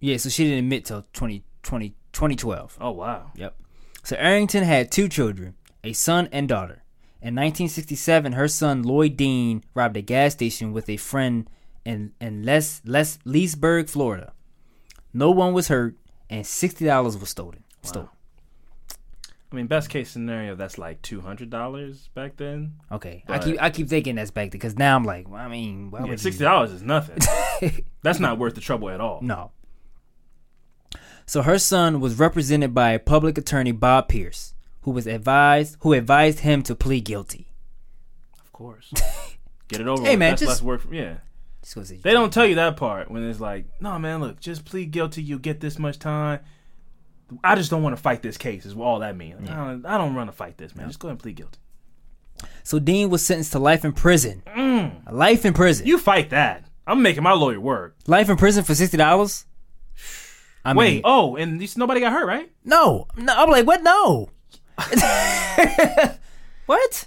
Yeah. 0.00 0.16
So 0.18 0.28
she 0.28 0.44
didn't 0.44 0.60
admit 0.60 0.84
till 0.84 1.06
20, 1.12 1.44
20, 1.62 1.90
2012. 2.12 2.78
Oh 2.80 2.90
wow. 2.90 3.30
Yep. 3.36 3.56
So 4.02 4.16
Arrington 4.16 4.62
had 4.64 4.90
two 4.92 5.08
children, 5.08 5.54
a 5.82 5.92
son 5.92 6.28
and 6.32 6.48
daughter. 6.48 6.82
In 7.26 7.34
1967, 7.34 8.34
her 8.34 8.46
son 8.46 8.84
Lloyd 8.84 9.16
Dean 9.16 9.64
robbed 9.74 9.96
a 9.96 10.00
gas 10.00 10.34
station 10.34 10.72
with 10.72 10.88
a 10.88 10.96
friend 10.96 11.50
in 11.84 12.12
in 12.20 12.44
Les 12.44 12.80
Les 12.84 13.18
Leesburg, 13.24 13.88
Florida. 13.88 14.32
No 15.12 15.32
one 15.32 15.52
was 15.52 15.66
hurt, 15.66 15.96
and 16.30 16.46
sixty 16.46 16.84
dollars 16.84 17.18
was 17.18 17.30
stolen. 17.30 17.64
Stolen. 17.82 18.10
I 19.50 19.56
mean, 19.56 19.66
best 19.66 19.90
case 19.90 20.08
scenario, 20.08 20.54
that's 20.54 20.78
like 20.78 21.02
two 21.02 21.20
hundred 21.20 21.50
dollars 21.50 22.10
back 22.14 22.36
then. 22.36 22.74
Okay, 22.92 23.24
I 23.26 23.40
keep 23.40 23.60
I 23.60 23.70
keep 23.70 23.88
thinking 23.88 24.14
that's 24.14 24.30
back 24.30 24.52
then 24.52 24.58
because 24.60 24.78
now 24.78 24.94
I'm 24.94 25.02
like, 25.02 25.28
well, 25.28 25.40
I 25.40 25.48
mean, 25.48 25.90
why 25.90 26.02
Yeah, 26.02 26.10
would 26.10 26.20
sixty 26.20 26.44
dollars 26.44 26.70
is 26.70 26.82
nothing. 26.82 27.18
that's 28.02 28.20
not 28.20 28.38
worth 28.38 28.54
the 28.54 28.60
trouble 28.60 28.88
at 28.88 29.00
all. 29.00 29.20
No. 29.20 29.50
So 31.26 31.42
her 31.42 31.58
son 31.58 31.98
was 31.98 32.20
represented 32.20 32.72
by 32.72 32.98
public 32.98 33.36
attorney 33.36 33.72
Bob 33.72 34.06
Pierce, 34.06 34.54
who 34.86 34.92
was 34.92 35.08
advised 35.08 35.76
who 35.80 35.92
advised 35.92 36.38
him 36.40 36.62
to 36.62 36.74
plead 36.76 37.04
guilty. 37.04 37.48
Of 38.40 38.52
course. 38.52 38.92
Get 39.68 39.80
it 39.80 39.88
over. 39.88 40.00
Hey, 40.04 40.10
with. 40.10 40.18
man, 40.20 40.30
that's 40.30 40.40
just- 40.42 40.48
less 40.48 40.62
work. 40.62 40.80
For, 40.82 40.94
yeah, 40.94 41.16
Just 41.64 42.02
they 42.04 42.12
don't 42.12 42.32
tell 42.32 42.46
you 42.46 42.54
that 42.54 42.76
part 42.76 43.10
when 43.10 43.28
it's 43.28 43.40
like, 43.40 43.66
no, 43.80 43.98
man, 43.98 44.20
look, 44.20 44.38
just 44.38 44.64
plead 44.64 44.92
guilty. 44.92 45.24
You 45.24 45.40
get 45.40 45.58
this 45.58 45.76
much 45.80 45.98
time. 45.98 46.38
I 47.42 47.56
just 47.56 47.68
don't 47.68 47.82
want 47.82 47.96
to 47.96 48.00
fight 48.00 48.22
this 48.22 48.38
case. 48.38 48.64
Is 48.64 48.76
all 48.76 49.00
that 49.00 49.16
means. 49.16 49.40
Like, 49.40 49.50
I 49.50 49.56
don't, 49.56 49.86
I 49.86 49.98
don't 49.98 50.14
want 50.14 50.30
to 50.30 50.36
fight 50.36 50.56
this, 50.56 50.76
man. 50.76 50.86
Just 50.86 51.00
go 51.00 51.08
ahead 51.08 51.14
and 51.14 51.20
plead 51.20 51.34
guilty. 51.34 51.58
So 52.62 52.78
Dean 52.78 53.10
was 53.10 53.26
sentenced 53.26 53.50
to 53.52 53.58
life 53.58 53.84
in 53.84 53.90
prison. 53.92 54.44
Mm. 54.46 55.10
Life 55.10 55.44
in 55.44 55.52
prison. 55.52 55.84
You 55.84 55.98
fight 55.98 56.30
that. 56.30 56.64
I'm 56.86 57.02
making 57.02 57.24
my 57.24 57.32
lawyer 57.32 57.58
work. 57.58 57.96
life 58.06 58.28
in 58.30 58.36
prison 58.36 58.62
for 58.62 58.76
sixty 58.76 58.96
dollars. 58.96 59.46
I 60.64 60.72
mean, 60.74 60.76
Wait, 60.76 61.00
oh, 61.04 61.34
and 61.34 61.76
nobody 61.76 61.98
got 61.98 62.12
hurt, 62.12 62.26
right? 62.26 62.52
no, 62.64 63.08
no. 63.16 63.34
I'm 63.36 63.50
like, 63.50 63.66
what? 63.66 63.82
No. 63.82 64.28
what? 66.66 67.06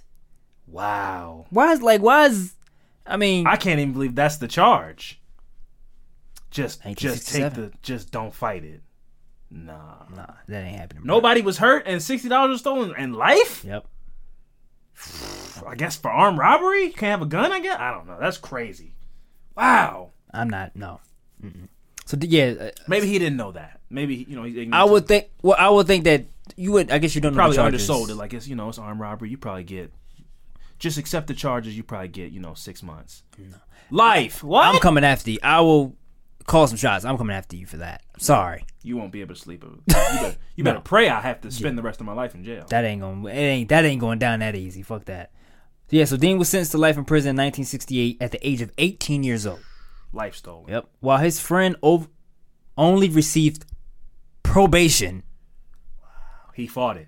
Wow. 0.68 1.46
Why 1.50 1.72
is 1.72 1.82
like 1.82 2.02
why 2.02 2.26
is? 2.26 2.56
I 3.06 3.18
mean, 3.18 3.48
I 3.48 3.56
can't 3.56 3.80
even 3.80 3.94
believe 3.94 4.16
that's 4.16 4.38
the 4.38 4.48
charge. 4.48 5.22
Just, 6.52 6.82
just 6.96 7.30
take 7.30 7.54
the, 7.54 7.72
just 7.84 8.12
don't 8.12 8.34
fight 8.34 8.64
it. 8.64 8.82
Nah. 9.52 10.06
nah, 10.16 10.34
that 10.48 10.64
ain't 10.64 10.78
happening. 10.78 11.04
Nobody 11.06 11.42
was 11.42 11.58
hurt, 11.58 11.84
and 11.86 12.02
sixty 12.02 12.30
dollars 12.30 12.52
was 12.52 12.60
stolen, 12.62 12.94
and 12.98 13.16
life. 13.16 13.64
Yep. 13.64 13.88
I 15.68 15.76
guess 15.76 15.96
for 15.96 16.12
armed 16.12 16.38
robbery, 16.38 16.86
you 16.86 16.92
can't 16.92 17.20
have 17.20 17.22
a 17.22 17.26
gun. 17.26 17.52
I 17.52 17.60
guess 17.60 17.80
I 17.80 17.92
don't 17.92 18.08
know. 18.08 18.18
That's 18.20 18.38
crazy. 18.38 18.96
Wow. 19.56 20.12
I'm 20.32 20.50
not. 20.50 20.76
No. 20.76 21.02
Mm-mm. 21.44 21.68
So 22.10 22.18
yeah, 22.20 22.56
uh, 22.60 22.70
Maybe 22.88 23.06
he 23.06 23.20
didn't 23.20 23.38
know 23.38 23.52
that. 23.52 23.82
Maybe 23.92 24.26
you 24.28 24.36
know 24.36 24.42
he's 24.44 24.56
ignorant 24.56 24.74
I 24.74 24.84
would 24.84 25.08
think. 25.08 25.28
Well, 25.44 25.56
I 25.60 25.70
would 25.70 25.86
think 25.86 26.06
that 26.06 26.26
you 26.56 26.72
would. 26.72 26.90
I 26.90 26.98
guess 26.98 27.14
you 27.14 27.22
don't 27.22 27.34
know 27.34 27.38
probably 27.38 27.58
the 27.58 27.62
charges. 27.62 27.88
undersold 27.88 28.10
it. 28.10 28.16
Like 28.16 28.34
it's 28.34 28.48
you 28.48 28.56
know 28.56 28.68
it's 28.68 28.80
armed 28.80 29.00
robbery. 29.00 29.30
You 29.30 29.38
probably 29.38 29.64
get 29.64 29.94
just 30.80 30.98
accept 30.98 31.28
the 31.28 31.36
charges. 31.36 31.78
You 31.78 31.84
probably 31.84 32.08
get 32.08 32.32
you 32.32 32.40
know 32.40 32.56
six 32.56 32.82
months. 32.82 33.22
Life. 33.92 34.44
What? 34.44 34.66
I'm 34.66 34.82
coming 34.82 35.04
after 35.04 35.30
you. 35.30 35.38
I 35.44 35.62
will 35.62 35.96
call 36.48 36.66
some 36.66 36.78
shots. 36.78 37.06
I'm 37.06 37.16
coming 37.16 37.36
after 37.36 37.56
you 37.56 37.68
for 37.68 37.78
that. 37.78 38.02
Sorry, 38.18 38.66
You 38.82 38.98
won't 38.98 39.12
be 39.12 39.22
able 39.22 39.36
to 39.36 39.40
sleep. 39.40 39.64
You 39.64 39.84
better, 39.86 40.36
you 40.56 40.64
better 40.64 40.80
pray 40.84 41.10
I 41.10 41.22
have 41.22 41.42
to 41.42 41.52
spend 41.52 41.78
the 41.78 41.84
rest 41.84 42.00
of 42.00 42.08
my 42.08 42.14
life 42.14 42.34
in 42.34 42.44
jail. 42.44 42.66
that 42.70 42.86
ain't 42.86 43.02
going. 43.02 43.24
It 43.28 43.38
ain't 43.40 43.70
that 43.70 43.86
ain't 43.86 44.02
going 44.02 44.18
down 44.18 44.40
that 44.40 44.56
easy. 44.56 44.82
Fuck 44.82 45.06
that. 45.06 45.30
Yeah. 45.92 46.06
So 46.06 46.18
Dean 46.18 46.40
was 46.40 46.50
sentenced 46.50 46.72
to 46.72 46.80
life 46.80 46.98
in 46.98 47.06
prison 47.06 47.30
in 47.30 47.36
1968 47.36 48.18
at 48.20 48.32
the 48.32 48.48
age 48.48 48.64
of 48.64 48.72
18 48.80 49.22
years 49.22 49.46
old. 49.46 49.60
Life 50.14 50.36
stolen. 50.36 50.70
Yep. 50.70 50.90
While 51.00 51.18
his 51.20 51.40
friend 51.40 51.76
ov- 51.84 52.10
only 52.78 53.10
received 53.10 53.66
probation. 54.44 55.24
He 56.54 56.68
fought 56.68 56.98
it. 56.98 57.08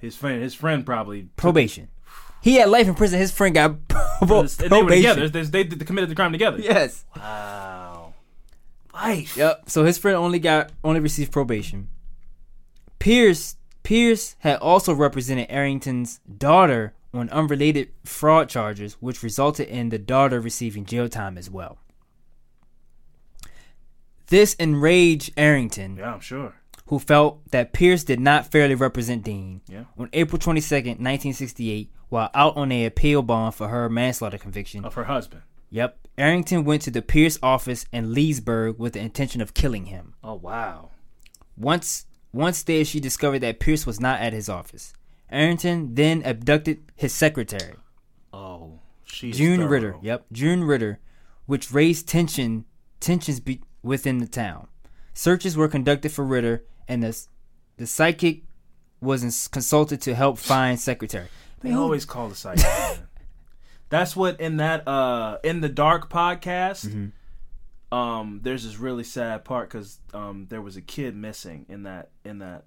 His 0.00 0.16
friend, 0.16 0.42
his 0.42 0.54
friend 0.54 0.84
probably 0.86 1.24
Probation. 1.36 1.88
He 2.40 2.54
had 2.56 2.68
life 2.68 2.86
in 2.86 2.94
prison. 2.94 3.18
His 3.18 3.32
friend 3.32 3.54
got 3.54 3.70
And 4.20 4.28
they 4.28 4.34
were 4.34 4.46
probation. 4.68 5.16
together. 5.16 5.28
They, 5.28 5.42
they, 5.42 5.62
they 5.64 5.84
committed 5.84 6.08
the 6.10 6.14
crime 6.14 6.32
together. 6.32 6.58
Yes. 6.58 7.04
Wow. 7.16 8.14
Life. 8.94 9.36
Yep. 9.36 9.68
So 9.70 9.84
his 9.84 9.98
friend 9.98 10.16
only 10.16 10.38
got 10.38 10.70
only 10.84 11.00
received 11.00 11.32
probation. 11.32 11.88
Pierce 12.98 13.56
Pierce 13.82 14.36
had 14.40 14.58
also 14.58 14.92
represented 14.92 15.46
Arrington's 15.50 16.18
daughter 16.36 16.94
on 17.14 17.28
unrelated 17.30 17.88
fraud 18.04 18.48
charges, 18.48 18.94
which 19.00 19.22
resulted 19.22 19.68
in 19.68 19.88
the 19.88 19.98
daughter 19.98 20.40
receiving 20.40 20.84
jail 20.84 21.08
time 21.08 21.38
as 21.38 21.48
well. 21.50 21.78
This 24.28 24.54
enraged 24.54 25.32
Arrington, 25.36 25.96
Yeah, 25.96 26.14
I'm 26.14 26.20
sure. 26.20 26.54
who 26.86 26.98
felt 26.98 27.50
that 27.50 27.72
Pierce 27.72 28.04
did 28.04 28.20
not 28.20 28.50
fairly 28.50 28.74
represent 28.74 29.24
Dean. 29.24 29.62
Yeah. 29.68 29.84
On 29.98 30.08
April 30.12 30.38
22nd, 30.38 30.98
1968, 31.00 31.90
while 32.08 32.30
out 32.34 32.56
on 32.56 32.70
a 32.72 32.84
appeal 32.84 33.22
bond 33.22 33.54
for 33.54 33.68
her 33.68 33.88
manslaughter 33.88 34.38
conviction, 34.38 34.84
Of 34.84 34.94
her 34.94 35.04
husband. 35.04 35.42
yep, 35.70 35.98
Arrington 36.16 36.64
went 36.64 36.82
to 36.82 36.90
the 36.90 37.02
Pierce 37.02 37.38
office 37.42 37.86
in 37.92 38.12
Leesburg 38.14 38.78
with 38.78 38.94
the 38.94 39.00
intention 39.00 39.40
of 39.40 39.54
killing 39.54 39.86
him. 39.86 40.14
Oh 40.22 40.34
wow. 40.34 40.90
Once 41.56 42.06
once 42.32 42.62
there, 42.62 42.84
she 42.84 43.00
discovered 43.00 43.38
that 43.40 43.58
Pierce 43.60 43.86
was 43.86 43.98
not 44.00 44.20
at 44.20 44.32
his 44.34 44.48
office. 44.50 44.92
Arrington 45.30 45.94
then 45.94 46.22
abducted 46.24 46.80
his 46.96 47.12
secretary, 47.14 47.74
Oh, 48.32 48.80
she's 49.04 49.36
June 49.36 49.60
thorough. 49.60 49.68
Ritter. 49.68 49.96
Yep, 50.02 50.26
June 50.32 50.64
Ritter, 50.64 51.00
which 51.46 51.72
raised 51.72 52.06
tension 52.08 52.64
tensions 53.00 53.40
be- 53.40 53.60
within 53.88 54.18
the 54.18 54.26
town. 54.28 54.68
Searches 55.14 55.56
were 55.56 55.66
conducted 55.68 56.12
for 56.12 56.24
Ritter, 56.24 56.64
and 56.86 57.02
the 57.02 57.18
the 57.78 57.86
psychic 57.86 58.42
was 59.00 59.22
ins- 59.24 59.48
consulted 59.48 60.00
to 60.02 60.14
help 60.14 60.38
find 60.38 60.78
secretary. 60.78 61.28
They 61.60 61.72
always 61.72 62.04
call 62.04 62.28
the 62.28 62.34
psychic. 62.36 62.64
That's 63.88 64.14
what 64.14 64.40
in 64.40 64.58
that 64.58 64.86
uh 64.86 65.38
in 65.42 65.60
the 65.60 65.68
dark 65.68 66.10
podcast. 66.10 66.86
Mm-hmm. 66.86 67.06
Um, 67.90 68.40
there's 68.42 68.64
this 68.64 68.78
really 68.78 69.04
sad 69.04 69.44
part 69.44 69.70
because 69.70 69.98
um 70.12 70.46
there 70.50 70.60
was 70.60 70.76
a 70.76 70.82
kid 70.82 71.16
missing 71.16 71.64
in 71.68 71.84
that 71.84 72.10
in 72.24 72.38
that, 72.40 72.64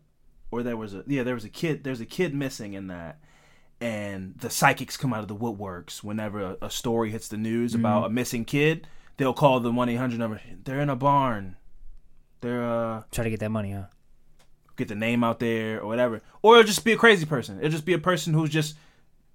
or 0.49 0.63
there 0.63 0.75
was 0.77 0.93
a 0.95 1.03
yeah 1.07 1.23
there 1.23 1.35
was 1.35 1.45
a 1.45 1.49
kid 1.49 1.83
there's 1.83 2.01
a 2.01 2.05
kid 2.07 2.33
missing 2.33 2.73
in 2.73 2.87
that, 2.87 3.19
and 3.79 4.33
the 4.39 4.49
psychics 4.49 4.97
come 4.97 5.13
out 5.13 5.21
of 5.21 5.27
the 5.27 5.35
woodworks 5.35 6.03
whenever 6.03 6.41
a, 6.41 6.57
a 6.63 6.69
story 6.71 7.11
hits 7.11 7.27
the 7.27 7.37
news 7.37 7.73
Mm-hmm. 7.73 7.81
about 7.85 8.05
a 8.07 8.09
missing 8.09 8.45
kid. 8.45 8.87
They'll 9.21 9.33
call 9.33 9.59
the 9.59 9.71
one 9.71 9.87
eight 9.87 9.97
hundred 9.97 10.17
number. 10.17 10.41
They're 10.63 10.81
in 10.81 10.89
a 10.89 10.95
barn. 10.95 11.55
They're 12.39 12.63
uh 12.63 13.03
Try 13.11 13.25
to 13.25 13.29
get 13.29 13.39
that 13.41 13.51
money, 13.51 13.71
huh? 13.71 13.83
get 14.77 14.87
the 14.87 14.95
name 14.95 15.23
out 15.23 15.39
there 15.39 15.79
or 15.79 15.85
whatever. 15.85 16.21
Or 16.41 16.55
it'll 16.55 16.65
just 16.65 16.83
be 16.83 16.93
a 16.93 16.97
crazy 16.97 17.27
person. 17.27 17.59
It'll 17.59 17.69
just 17.69 17.85
be 17.85 17.93
a 17.93 17.99
person 17.99 18.33
who's 18.33 18.49
just 18.49 18.75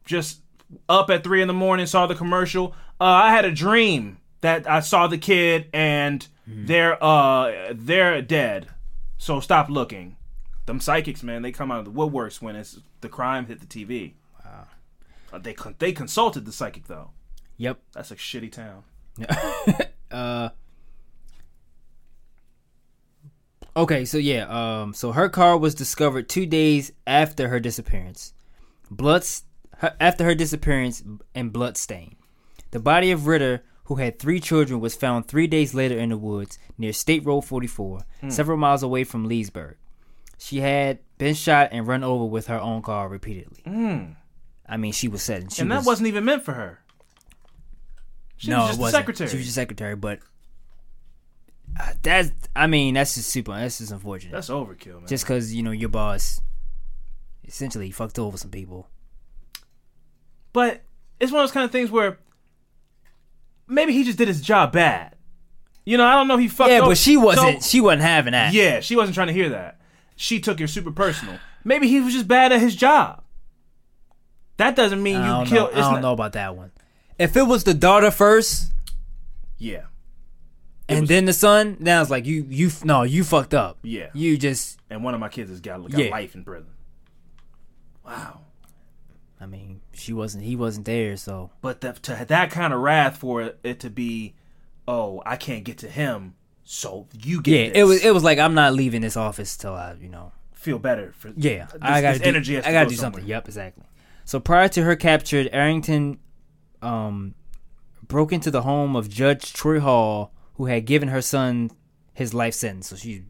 just 0.05 0.41
up 0.89 1.09
at 1.09 1.23
three 1.23 1.41
in 1.41 1.47
the 1.47 1.55
morning, 1.55 1.87
saw 1.87 2.09
the 2.09 2.17
commercial. 2.17 2.75
Uh, 3.01 3.05
I 3.05 3.31
had 3.31 3.45
a 3.45 3.53
dream 3.53 4.19
that 4.41 4.69
I 4.69 4.81
saw 4.81 5.07
the 5.07 5.19
kid 5.19 5.69
and 5.73 6.27
they're 6.49 7.01
uh 7.01 7.73
they're 7.73 8.21
dead. 8.23 8.67
So 9.19 9.39
stop 9.39 9.71
looking. 9.71 10.17
Them 10.65 10.81
psychics, 10.81 11.23
man, 11.23 11.43
they 11.43 11.53
come 11.53 11.71
out 11.71 11.79
of 11.79 11.85
the 11.85 11.93
woodworks 11.93 12.43
when 12.43 12.57
it's 12.57 12.81
the 13.03 13.09
crime 13.09 13.47
hit 13.47 13.61
the 13.61 13.67
TV. 13.67 14.15
Wow. 14.45 14.67
Uh, 15.33 15.39
they 15.39 15.55
con- 15.55 15.77
they 15.79 15.93
consulted 15.93 16.45
the 16.45 16.51
psychic 16.51 16.89
though. 16.89 17.11
Yep. 17.57 17.79
That's 17.93 18.11
a 18.11 18.17
shitty 18.17 18.51
town. 18.51 18.83
Uh. 20.09 20.51
Okay, 23.77 24.05
so 24.07 24.17
yeah, 24.17 24.47
um, 24.49 24.95
so 24.95 25.13
her 25.13 25.29
car 25.29 25.59
was 25.59 25.75
discovered 25.75 26.29
two 26.29 26.47
days 26.47 26.93
after 27.07 27.49
her 27.49 27.61
disappearance. 27.61 28.33
Blood, 28.91 29.27
her, 29.79 29.95
after 30.01 30.25
her 30.25 30.35
disappearance 30.35 31.03
and 31.35 31.53
blood 31.53 31.77
stain. 31.77 32.17
The 32.71 32.79
body 32.79 33.11
of 33.11 33.27
Ritter, 33.27 33.65
who 33.85 33.97
had 33.97 34.19
three 34.19 34.41
children, 34.41 34.81
was 34.81 34.95
found 34.95 35.27
three 35.27 35.47
days 35.47 35.75
later 35.75 35.99
in 35.99 36.09
the 36.09 36.17
woods 36.17 36.59
near 36.79 36.93
State 36.95 37.27
Road 37.27 37.43
44, 37.43 38.01
several 38.29 38.57
miles 38.57 38.83
away 38.83 39.05
from 39.05 39.25
Leesburg. 39.25 39.77
She 40.39 40.61
had 40.61 41.01
been 41.19 41.35
shot 41.35 41.71
and 41.73 41.87
run 41.87 42.05
over 42.05 42.25
with 42.25 42.47
her 42.47 42.61
own 42.61 42.81
car 42.81 43.09
repeatedly. 43.09 43.63
I 44.67 44.77
mean, 44.79 44.93
she 44.93 45.09
was 45.09 45.23
setting. 45.23 45.49
She 45.49 45.63
and 45.63 45.71
that 45.71 45.79
was, 45.79 45.87
wasn't 45.87 46.09
even 46.09 46.25
meant 46.25 46.45
for 46.45 46.55
her. 46.55 46.81
She 48.37 48.51
no, 48.51 48.59
was 48.59 48.67
just 48.69 48.79
it 48.79 48.83
wasn't. 48.83 49.01
secretary. 49.01 49.31
She 49.31 49.37
was 49.37 49.47
just 49.47 49.55
secretary, 49.55 49.97
but 49.97 50.19
uh, 51.81 51.93
that's. 52.03 52.31
I 52.55 52.67
mean, 52.67 52.95
that's 52.95 53.15
just 53.15 53.31
super. 53.31 53.53
That's 53.53 53.79
just 53.79 53.93
unfortunate. 53.93 54.33
That's 54.33 54.49
overkill, 54.51 54.99
man. 55.01 55.07
just 55.07 55.25
because 55.25 55.55
you 55.55 55.63
know 55.63 55.71
your 55.71 55.89
boss 55.89 56.41
essentially 57.45 57.91
fucked 57.91 58.19
over 58.19 58.37
some 58.37 58.51
people. 58.51 58.89
But 60.53 60.83
it's 61.21 61.31
one 61.33 61.43
of 61.43 61.49
those 61.49 61.53
kind 61.53 61.65
of 61.65 61.71
things 61.73 61.91
where 61.91 62.19
maybe 63.67 63.93
he 63.93 64.05
just 64.05 64.19
did 64.19 64.29
his 64.29 64.41
job 64.41 64.73
bad. 64.73 65.15
You 65.85 65.97
know, 65.97 66.05
I 66.05 66.15
don't 66.15 66.29
know. 66.29 66.37
He 66.37 66.49
fucked. 66.49 66.71
Yeah, 66.71 66.79
over- 66.79 66.89
but 66.91 66.99
she 66.99 67.17
wasn't. 67.17 67.63
So- 67.63 67.69
she 67.69 67.81
wasn't 67.81 68.03
having 68.03 68.33
that. 68.33 68.53
yeah, 68.53 68.81
she 68.81 68.97
wasn't 68.97 69.15
trying 69.15 69.29
to 69.29 69.33
hear 69.33 69.51
that. 69.51 69.81
She 70.17 70.41
took 70.41 70.59
your 70.59 70.69
super 70.69 70.91
personal. 70.91 71.39
Maybe 71.65 71.89
he 71.89 72.01
was 72.01 72.13
just 72.15 72.27
bad 72.29 72.53
at 72.53 72.61
his 72.61 72.75
job. 72.77 73.23
That 74.57 74.75
doesn't 74.77 75.03
mean 75.03 75.17
I 75.17 75.43
you 75.43 75.47
kill. 75.49 75.65
know, 75.67 75.71
I 75.73 75.75
don't 75.81 75.93
not- 75.95 76.03
know 76.03 76.13
about 76.13 76.33
that 76.33 76.57
one. 76.57 76.71
If 77.19 77.37
it 77.37 77.45
was 77.45 77.65
the 77.65 77.75
daughter 77.75 78.11
first 78.11 78.73
Yeah, 79.59 79.85
and 80.89 81.01
was- 81.03 81.09
then 81.09 81.25
the 81.25 81.33
son, 81.33 81.77
now 81.81 82.01
it's 82.03 82.11
like 82.11 82.27
you. 82.27 82.47
You 82.49 82.71
no, 82.85 83.03
you 83.03 83.25
fucked 83.25 83.55
up. 83.55 83.79
Yeah. 83.83 84.09
You 84.15 84.37
just. 84.37 84.79
and 84.91 85.03
one 85.03 85.15
of 85.15 85.21
my 85.21 85.29
kids 85.29 85.51
has 85.51 85.61
got, 85.61 85.81
got 85.91 85.99
Yeah. 85.99 86.11
life 86.11 86.35
in 86.35 86.45
prison. 86.45 86.71
Wow. 88.05 88.41
I 89.41 89.47
mean, 89.47 89.81
she 89.93 90.13
wasn't. 90.13 90.45
He 90.45 90.57
wasn't 90.57 90.87
there, 90.87 91.17
so 91.17 91.51
But 91.61 91.81
that, 91.83 92.03
to 92.05 92.25
that 92.29 92.51
kind 92.51 92.73
of 92.73 92.81
wrath 92.81 93.19
for 93.19 93.43
it, 93.43 93.59
it 93.63 93.81
to 93.81 93.91
be, 93.91 94.35
oh, 94.89 95.23
I 95.27 95.37
can't 95.37 95.63
get 95.65 95.79
to 95.79 95.89
him, 95.89 96.35
so 96.65 97.07
you 97.13 97.43
get. 97.43 97.53
yeah. 97.53 97.69
this. 97.69 97.79
It 97.79 97.85
was. 97.85 98.05
It 98.05 98.15
was 98.15 98.25
like 98.25 98.39
I'm 98.39 98.55
not 98.55 98.73
leaving 98.75 99.03
this 99.03 99.17
office 99.17 99.57
till 99.57 99.75
I, 99.75 99.95
you 100.01 100.09
know. 100.09 100.33
feel 100.53 100.79
better 100.79 101.13
for. 101.19 101.33
Yeah, 101.37 101.67
this, 101.67 101.79
I 101.83 102.01
got 102.01 102.23
energy. 102.23 102.55
has 102.55 102.65
I 102.65 102.69
to 102.69 102.73
got 102.73 102.85
to 102.85 102.89
do 102.91 102.97
something. 102.97 103.27
Yep, 103.27 103.47
exactly. 103.49 103.85
So 104.25 104.41
prior 104.41 104.69
to 104.71 104.83
her 104.85 104.97
capture, 104.97 105.47
Arrington 105.53 106.19
um, 106.83 107.35
broke 108.07 108.33
into 108.33 108.51
the 108.51 108.63
home 108.63 108.97
of 108.97 109.09
Judge 109.09 109.53
Troy 109.53 109.81
Hall, 109.81 110.33
who 110.55 110.67
had 110.67 110.85
given 110.87 111.09
her 111.09 111.23
son 111.23 111.71
his 112.15 112.33
life 112.35 112.55
sentence. 112.55 112.89
So 112.89 112.97
she, 112.97 113.25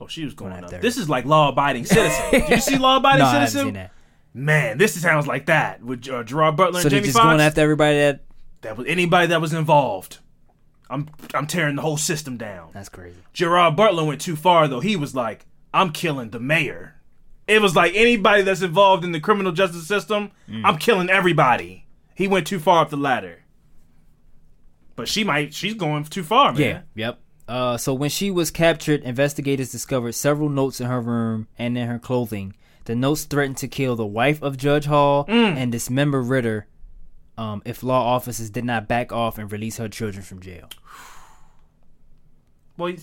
Oh, 0.00 0.06
she 0.06 0.24
was 0.24 0.32
going 0.34 0.52
Going 0.52 0.62
up. 0.64 0.72
after. 0.72 0.80
This 0.82 0.96
is 0.96 1.08
like 1.08 1.24
law-abiding 1.24 1.84
citizen. 1.86 2.30
Did 2.30 2.48
you 2.50 2.56
see 2.60 2.78
law-abiding 2.78 3.18
no, 3.18 3.24
I 3.26 3.32
citizen? 3.46 3.64
seen 3.66 3.74
that. 3.74 3.92
Man, 4.32 4.78
this 4.78 5.00
sounds 5.00 5.26
like 5.26 5.46
that 5.46 5.82
with 5.82 6.08
uh, 6.08 6.22
Gerard 6.22 6.56
Butler 6.56 6.80
So 6.80 6.86
and 6.86 6.90
Jamie 6.90 7.08
Foxx. 7.10 7.24
going 7.24 7.40
after 7.40 7.60
everybody 7.60 7.96
that. 7.98 8.20
that 8.60 8.76
was 8.76 8.86
anybody 8.86 9.26
that 9.28 9.40
was 9.40 9.52
involved. 9.52 10.18
I'm 10.90 11.08
I'm 11.34 11.46
tearing 11.48 11.74
the 11.76 11.82
whole 11.82 11.96
system 11.96 12.36
down. 12.36 12.70
That's 12.72 12.88
crazy. 12.88 13.16
Gerard 13.32 13.74
Butler 13.74 14.04
went 14.04 14.20
too 14.20 14.36
far 14.36 14.68
though. 14.68 14.80
He 14.80 14.94
was 14.96 15.14
like, 15.16 15.46
I'm 15.74 15.90
killing 15.90 16.30
the 16.30 16.38
mayor. 16.40 16.94
It 17.48 17.60
was 17.60 17.74
like 17.74 17.92
anybody 17.96 18.42
that's 18.42 18.62
involved 18.62 19.04
in 19.04 19.10
the 19.12 19.20
criminal 19.20 19.50
justice 19.52 19.86
system, 19.88 20.30
Mm. 20.48 20.62
I'm 20.64 20.78
killing 20.78 21.10
everybody. 21.10 21.86
He 22.18 22.26
went 22.26 22.48
too 22.48 22.58
far 22.58 22.82
up 22.82 22.90
the 22.90 22.96
ladder. 22.96 23.44
But 24.96 25.06
she 25.06 25.22
might 25.22 25.54
she's 25.54 25.74
going 25.74 26.02
too 26.04 26.24
far, 26.24 26.52
man. 26.52 26.60
Yeah. 26.60 26.80
Yep. 27.06 27.20
Uh, 27.46 27.76
so 27.76 27.94
when 27.94 28.10
she 28.10 28.32
was 28.32 28.50
captured, 28.50 29.02
investigators 29.04 29.70
discovered 29.70 30.12
several 30.16 30.48
notes 30.48 30.80
in 30.80 30.88
her 30.88 31.00
room 31.00 31.46
and 31.56 31.78
in 31.78 31.86
her 31.86 32.00
clothing. 32.00 32.54
The 32.86 32.96
notes 32.96 33.22
threatened 33.22 33.58
to 33.58 33.68
kill 33.68 33.94
the 33.94 34.04
wife 34.04 34.42
of 34.42 34.56
Judge 34.56 34.86
Hall 34.86 35.26
Mm. 35.26 35.56
and 35.56 35.70
dismember 35.70 36.20
Ritter 36.20 36.66
um, 37.38 37.62
if 37.64 37.84
law 37.84 38.02
officers 38.16 38.50
did 38.50 38.64
not 38.64 38.88
back 38.88 39.12
off 39.12 39.38
and 39.38 39.50
release 39.52 39.76
her 39.76 39.88
children 39.88 40.24
from 40.24 40.40
jail. 40.40 40.68
Well, 42.76 42.94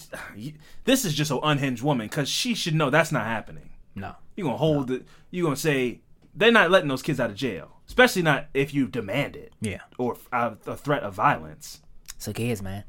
this 0.85 1.03
is 1.03 1.13
just 1.13 1.31
an 1.31 1.39
unhinged 1.43 1.83
woman 1.83 2.07
because 2.07 2.29
she 2.29 2.55
should 2.55 2.75
know 2.75 2.89
that's 2.89 3.11
not 3.11 3.25
happening. 3.25 3.71
No. 3.93 4.15
You're 4.37 4.45
gonna 4.45 4.57
hold 4.57 4.89
it. 4.89 5.05
You're 5.31 5.43
gonna 5.43 5.55
say 5.57 5.99
they're 6.33 6.49
not 6.51 6.71
letting 6.71 6.87
those 6.87 7.01
kids 7.01 7.19
out 7.19 7.29
of 7.29 7.35
jail, 7.35 7.74
especially 7.87 8.21
not 8.21 8.47
if 8.53 8.73
you 8.73 8.87
demand 8.87 9.35
it 9.35 9.53
Yeah. 9.61 9.81
or 9.97 10.17
uh, 10.33 10.55
a 10.65 10.75
threat 10.77 11.03
of 11.03 11.13
violence. 11.13 11.81
So 12.17 12.33
kids, 12.33 12.61
man. 12.61 12.83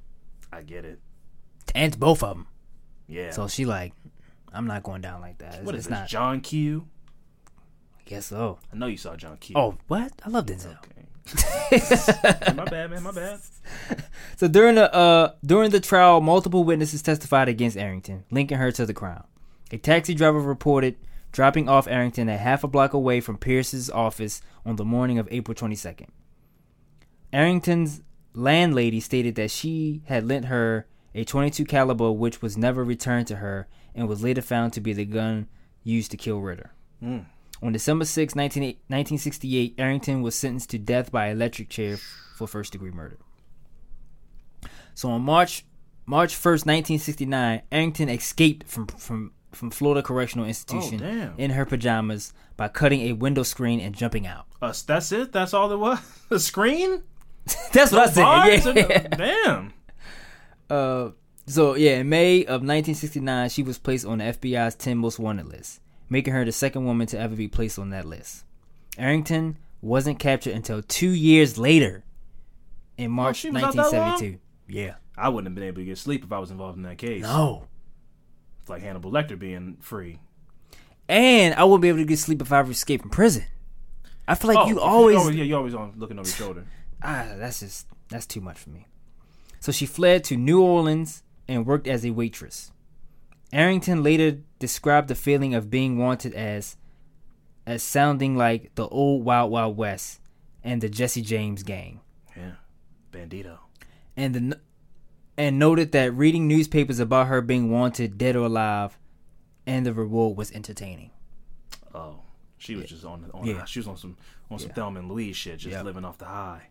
I 0.52 0.62
get 0.62 0.84
it. 0.84 1.00
And 1.74 1.92
to 1.92 1.98
both 1.98 2.22
of 2.22 2.36
them. 2.36 2.46
Yeah. 3.08 3.30
So 3.30 3.48
she 3.48 3.64
like, 3.64 3.92
I'm 4.52 4.66
not 4.66 4.82
going 4.82 5.00
down 5.02 5.20
like 5.20 5.38
that. 5.38 5.54
It's, 5.56 5.62
what 5.66 5.74
is 5.74 5.80
it's 5.80 5.88
this? 5.88 5.98
not. 5.98 6.08
John 6.08 6.40
Q. 6.40 6.86
I 7.98 8.02
guess 8.08 8.26
so. 8.26 8.58
I 8.72 8.76
know 8.76 8.86
you 8.86 8.96
saw 8.96 9.16
John 9.16 9.36
Q. 9.36 9.56
Oh, 9.56 9.76
what? 9.88 10.12
I 10.24 10.28
love 10.30 10.46
Denzel. 10.46 10.76
okay. 10.78 10.92
my 12.54 12.64
bad, 12.64 12.90
man. 12.90 13.02
My 13.02 13.10
bad. 13.10 13.40
So 14.36 14.46
during 14.48 14.74
the 14.76 14.92
uh 14.94 15.32
during 15.44 15.70
the 15.70 15.80
trial, 15.80 16.20
multiple 16.20 16.62
witnesses 16.62 17.00
testified 17.02 17.48
against 17.48 17.76
Arrington, 17.76 18.24
linking 18.30 18.58
her 18.58 18.70
to 18.70 18.84
the 18.86 18.92
crime. 18.94 19.24
A 19.72 19.78
taxi 19.78 20.14
driver 20.14 20.38
reported 20.40 20.96
dropping 21.36 21.68
off 21.68 21.86
Arrington 21.86 22.30
at 22.30 22.40
half 22.40 22.64
a 22.64 22.66
block 22.66 22.94
away 22.94 23.20
from 23.20 23.36
Pierce's 23.36 23.90
office 23.90 24.40
on 24.64 24.76
the 24.76 24.86
morning 24.86 25.18
of 25.18 25.28
April 25.30 25.54
22nd. 25.54 26.06
Arrington's 27.30 28.00
landlady 28.32 29.00
stated 29.00 29.34
that 29.34 29.50
she 29.50 30.00
had 30.06 30.26
lent 30.26 30.46
her 30.46 30.86
a 31.14 31.24
22 31.24 31.66
caliber 31.66 32.10
which 32.10 32.40
was 32.40 32.56
never 32.56 32.82
returned 32.82 33.26
to 33.26 33.36
her 33.36 33.68
and 33.94 34.08
was 34.08 34.22
later 34.22 34.40
found 34.40 34.72
to 34.72 34.80
be 34.80 34.94
the 34.94 35.04
gun 35.04 35.46
used 35.84 36.10
to 36.10 36.16
kill 36.16 36.40
Ritter. 36.40 36.72
Hmm. 37.00 37.18
On 37.62 37.70
December 37.70 38.06
6, 38.06 38.34
19, 38.34 38.62
1968, 38.62 39.74
Arrington 39.76 40.22
was 40.22 40.34
sentenced 40.34 40.70
to 40.70 40.78
death 40.78 41.12
by 41.12 41.28
electric 41.28 41.68
chair 41.68 41.98
for 42.34 42.46
first 42.46 42.72
degree 42.72 42.90
murder. 42.90 43.18
So 44.94 45.10
on 45.10 45.20
March 45.20 45.66
March 46.06 46.34
1st, 46.34 46.64
1969, 46.64 47.62
Arrington 47.70 48.08
escaped 48.08 48.66
from 48.66 48.86
from 48.86 49.32
from 49.56 49.70
Florida 49.70 50.02
Correctional 50.02 50.46
Institution 50.46 51.02
Oh, 51.02 51.32
in 51.38 51.50
her 51.50 51.64
pajamas 51.66 52.32
by 52.56 52.68
cutting 52.68 53.00
a 53.02 53.12
window 53.12 53.42
screen 53.42 53.80
and 53.80 53.94
jumping 53.94 54.26
out. 54.26 54.46
Uh, 54.62 54.72
that's 54.86 55.10
it. 55.12 55.32
That's 55.32 55.52
all 55.54 55.68
there 55.68 55.78
was. 55.78 55.98
The 56.28 56.40
screen. 56.40 57.02
That's 57.72 57.92
what 57.92 58.16
I 58.18 58.58
said. 58.58 58.76
Yeah. 58.76 58.98
Damn. 59.16 59.72
Uh, 60.68 61.10
so 61.46 61.76
yeah, 61.76 61.98
in 61.98 62.08
May 62.08 62.40
of 62.40 62.62
1969, 62.62 63.48
she 63.50 63.62
was 63.62 63.78
placed 63.78 64.04
on 64.04 64.18
the 64.18 64.24
FBI's 64.24 64.74
10 64.74 64.98
most 64.98 65.18
wanted 65.20 65.46
list, 65.46 65.80
making 66.08 66.34
her 66.34 66.44
the 66.44 66.50
second 66.50 66.84
woman 66.84 67.06
to 67.08 67.18
ever 67.18 67.36
be 67.36 67.46
placed 67.46 67.78
on 67.78 67.90
that 67.90 68.04
list. 68.04 68.44
Arrington 68.98 69.56
wasn't 69.80 70.18
captured 70.18 70.54
until 70.54 70.82
two 70.82 71.10
years 71.10 71.56
later, 71.58 72.02
in 72.98 73.12
March 73.12 73.36
Oh, 73.36 73.38
she 73.38 73.50
was 73.50 73.62
out 73.62 73.74
that 73.74 73.92
long? 73.92 73.92
1972. 73.92 74.40
Yeah. 74.68 74.94
I 75.16 75.28
wouldn't 75.28 75.46
have 75.46 75.54
been 75.54 75.64
able 75.64 75.76
to 75.82 75.84
get 75.84 75.98
sleep 75.98 76.24
if 76.24 76.32
I 76.32 76.38
was 76.40 76.50
involved 76.50 76.76
in 76.76 76.82
that 76.82 76.98
case. 76.98 77.22
No. 77.22 77.68
It's 78.66 78.70
like 78.70 78.82
Hannibal 78.82 79.12
Lecter 79.12 79.38
being 79.38 79.76
free. 79.80 80.18
And 81.08 81.54
I 81.54 81.62
wouldn't 81.62 81.82
be 81.82 81.88
able 81.88 81.98
to 82.00 82.04
get 82.04 82.18
sleep 82.18 82.42
if 82.42 82.50
I 82.50 82.58
ever 82.58 82.72
escaped 82.72 83.02
from 83.02 83.10
prison. 83.12 83.44
I 84.26 84.34
feel 84.34 84.52
like 84.52 84.66
Oh, 84.66 84.68
you 84.68 84.80
always 84.80 85.36
yeah, 85.36 85.44
you 85.44 85.54
always 85.56 85.72
on 85.72 85.92
looking 85.96 86.18
over 86.18 86.26
your 86.28 86.34
shoulder. 86.36 86.64
ah, 87.00 87.26
that's 87.36 87.60
just 87.60 87.86
that's 88.08 88.26
too 88.26 88.40
much 88.40 88.58
for 88.58 88.70
me. 88.70 88.88
So 89.60 89.70
she 89.70 89.86
fled 89.86 90.24
to 90.24 90.36
New 90.36 90.60
Orleans 90.60 91.22
and 91.46 91.64
worked 91.64 91.86
as 91.86 92.04
a 92.04 92.10
waitress. 92.10 92.72
Arrington 93.52 94.02
later 94.02 94.38
described 94.58 95.06
the 95.06 95.14
feeling 95.14 95.54
of 95.54 95.70
being 95.70 95.96
wanted 95.96 96.34
as 96.34 96.76
as 97.68 97.84
sounding 97.84 98.34
like 98.36 98.74
the 98.74 98.88
old 98.88 99.24
Wild 99.24 99.52
Wild 99.52 99.76
West 99.76 100.20
and 100.64 100.80
the 100.80 100.88
Jesse 100.88 101.22
James 101.22 101.62
gang. 101.62 102.00
Yeah, 102.36 102.54
Bandito. 103.12 103.58
And 104.16 104.34
the 104.34 104.60
and 105.36 105.58
noted 105.58 105.92
that 105.92 106.14
reading 106.14 106.48
newspapers 106.48 106.98
about 106.98 107.26
her 107.26 107.40
being 107.40 107.70
wanted 107.70 108.18
dead 108.18 108.36
or 108.36 108.46
alive 108.46 108.98
and 109.66 109.84
the 109.84 109.92
reward 109.92 110.36
was 110.36 110.52
entertaining. 110.52 111.10
Oh, 111.94 112.20
she 112.58 112.74
was 112.76 112.86
just 112.86 113.04
on 113.04 113.30
on. 113.34 113.44
Yeah. 113.46 113.64
She 113.64 113.78
was 113.78 113.88
on 113.88 113.96
some 113.96 114.16
on 114.50 114.58
some 114.58 114.68
Yeah. 114.68 114.74
Thelma 114.74 115.00
and 115.00 115.10
Louise 115.10 115.36
shit, 115.36 115.58
just 115.58 115.72
Yep. 115.72 115.84
living 115.84 116.04
off 116.04 116.18
the 116.18 116.26
high. 116.26 116.68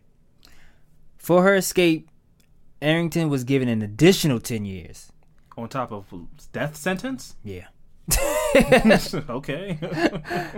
For 1.16 1.42
her 1.42 1.54
escape, 1.56 2.08
Arrington 2.80 3.28
was 3.28 3.44
given 3.44 3.68
an 3.68 3.82
additional 3.82 4.40
10 4.40 4.64
years. 4.64 5.12
On 5.56 5.68
top 5.68 5.90
of 5.92 6.06
death 6.52 6.76
sentence. 6.76 7.36
Yeah. 7.42 7.68
okay. 9.28 9.78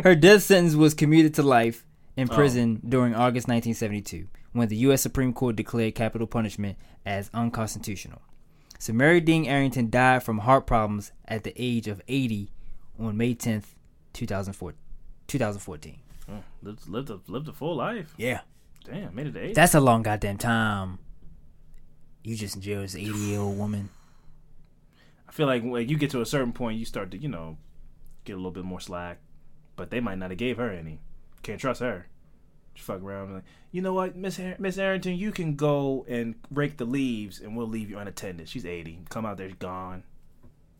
Her 0.03 0.15
death 0.15 0.43
sentence 0.43 0.75
was 0.75 0.95
commuted 0.95 1.35
to 1.35 1.43
life 1.43 1.87
in 2.17 2.29
oh. 2.31 2.35
prison 2.35 2.81
during 2.87 3.15
August 3.15 3.49
1972, 3.49 4.27
when 4.53 4.69
the 4.69 4.77
U.S. 4.77 5.03
Supreme 5.03 5.33
Court 5.33 5.57
declared 5.57 5.95
capital 5.95 6.27
punishment 6.27 6.77
as 7.05 7.31
unconstitutional. 7.35 8.23
So 8.79 8.93
Mary 8.93 9.21
Dean 9.21 9.45
Arrington 9.45 9.91
died 9.91 10.23
from 10.23 10.39
heart 10.39 10.67
problems 10.67 11.13
at 11.27 11.45
the 11.45 11.53
age 11.57 11.89
of 11.89 12.01
80 12.07 12.53
on 12.99 13.17
May 13.17 13.35
10th, 13.35 13.75
2004, 14.13 14.75
2014. 15.27 15.99
lived, 16.63 16.89
lived 16.89 17.11
a 17.11 17.21
lived 17.27 17.49
a 17.49 17.53
full 17.53 17.77
life. 17.77 18.15
Yeah. 18.17 18.41
Damn, 18.85 19.15
made 19.15 19.27
it 19.27 19.33
to 19.33 19.41
eight. 19.41 19.55
That's 19.55 19.75
a 19.75 19.81
long 19.81 20.03
goddamn 20.03 20.39
time. 20.39 20.99
You 22.25 22.37
just 22.37 22.57
in 22.57 22.63
jail 22.63 22.83
as 22.83 22.95
an 22.95 23.03
80 23.03 23.11
year 23.19 23.41
old 23.41 23.59
woman. 23.59 23.91
I 25.29 25.33
feel 25.33 25.47
like 25.47 25.63
when 25.63 25.89
you 25.89 25.97
get 25.97 26.11
to 26.11 26.21
a 26.21 26.27
certain 26.27 26.53
point, 26.53 26.79
you 26.79 26.85
start 26.85 27.11
to 27.11 27.19
you 27.19 27.29
know 27.29 27.59
get 28.25 28.35
a 28.35 28.37
little 28.37 28.51
bit 28.51 28.65
more 28.65 28.81
slack, 28.81 29.19
but 29.77 29.91
they 29.91 30.01
might 30.01 30.19
not 30.19 30.31
have 30.31 30.39
gave 30.39 30.57
her 30.57 30.71
any. 30.71 31.01
Can't 31.43 31.61
trust 31.61 31.81
her. 31.81 32.07
She 32.79 32.85
fuck 32.85 33.03
around 33.03 33.35
like, 33.35 33.43
you 33.73 33.83
know 33.83 33.93
what, 33.93 34.15
Miss 34.15 34.37
Har- 34.37 34.55
Miss 34.61 34.79
Arrington, 34.79 35.17
you 35.17 35.33
can 35.33 35.57
go 35.57 36.07
and 36.09 36.37
rake 36.53 36.77
the 36.77 36.85
leaves, 36.85 37.41
and 37.41 37.57
we'll 37.57 37.67
leave 37.67 37.91
you 37.91 37.99
unattended. 37.99 38.49
She's 38.49 38.65
eighty. 38.65 39.01
Come 39.11 39.27
out 39.27 39.37
there, 39.37 39.51
gone. 39.51 40.05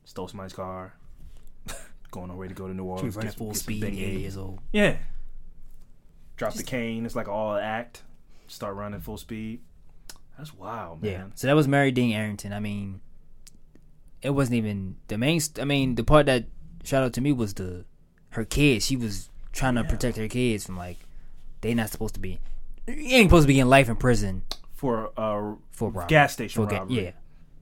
Stole 0.05 0.29
somebody's 0.29 0.53
car. 0.53 0.95
Going 2.13 2.31
on 2.31 2.37
way 2.37 2.47
to 2.49 2.55
go 2.55 2.69
to 2.69 2.73
New 2.75 2.85
She 2.85 2.89
Orleans. 2.89 3.05
was 3.07 3.17
running 3.17 3.33
full 3.33 3.53
speed, 3.53 3.85
80 3.85 3.97
years 3.97 4.37
old. 4.37 4.61
Yeah. 4.73 4.97
Drop 6.37 6.55
the 6.55 6.63
cane. 6.63 7.05
It's 7.05 7.17
like 7.17 7.27
all 7.29 7.57
act. 7.57 8.03
Start 8.47 8.77
running 8.77 9.01
full 9.01 9.19
speed. 9.19 9.61
That's 10.39 10.55
wild, 10.55 11.03
man. 11.03 11.11
Yeah. 11.13 11.25
So 11.35 11.49
that 11.49 11.57
was 11.57 11.67
Mary 11.67 11.91
Dean 11.91 12.13
Arrington. 12.13 12.53
I 12.53 12.61
mean, 12.61 13.01
it 14.23 14.31
wasn't 14.31 14.55
even 14.57 14.97
the 15.09 15.19
main. 15.19 15.41
St- 15.41 15.61
I 15.61 15.65
mean, 15.65 15.97
the 15.97 16.05
part 16.05 16.27
that 16.27 16.45
shout 16.85 17.03
out 17.03 17.13
to 17.15 17.21
me 17.21 17.33
was 17.33 17.55
the 17.55 17.85
her 18.31 18.45
kids. 18.45 18.87
She 18.87 18.97
was 18.97 19.29
trying 19.53 19.75
to 19.75 19.83
protect 19.85 20.17
her 20.17 20.29
kids 20.29 20.65
from 20.65 20.77
like 20.77 20.97
they 21.61 21.75
not 21.75 21.91
supposed 21.91 22.15
to 22.15 22.21
be. 22.21 22.39
You 22.87 23.17
ain't 23.17 23.29
supposed 23.31 23.45
to 23.45 23.49
be 23.53 23.61
in 23.61 23.69
life 23.69 23.89
in 23.89 23.97
prison 23.97 24.43
For 24.75 25.11
uh 25.17 25.55
for 25.71 25.91
robbery. 25.91 26.07
gas 26.09 26.33
station 26.33 26.63
for 26.65 26.69
ga- 26.71 26.79
robbery. 26.81 27.05
yeah. 27.05 27.11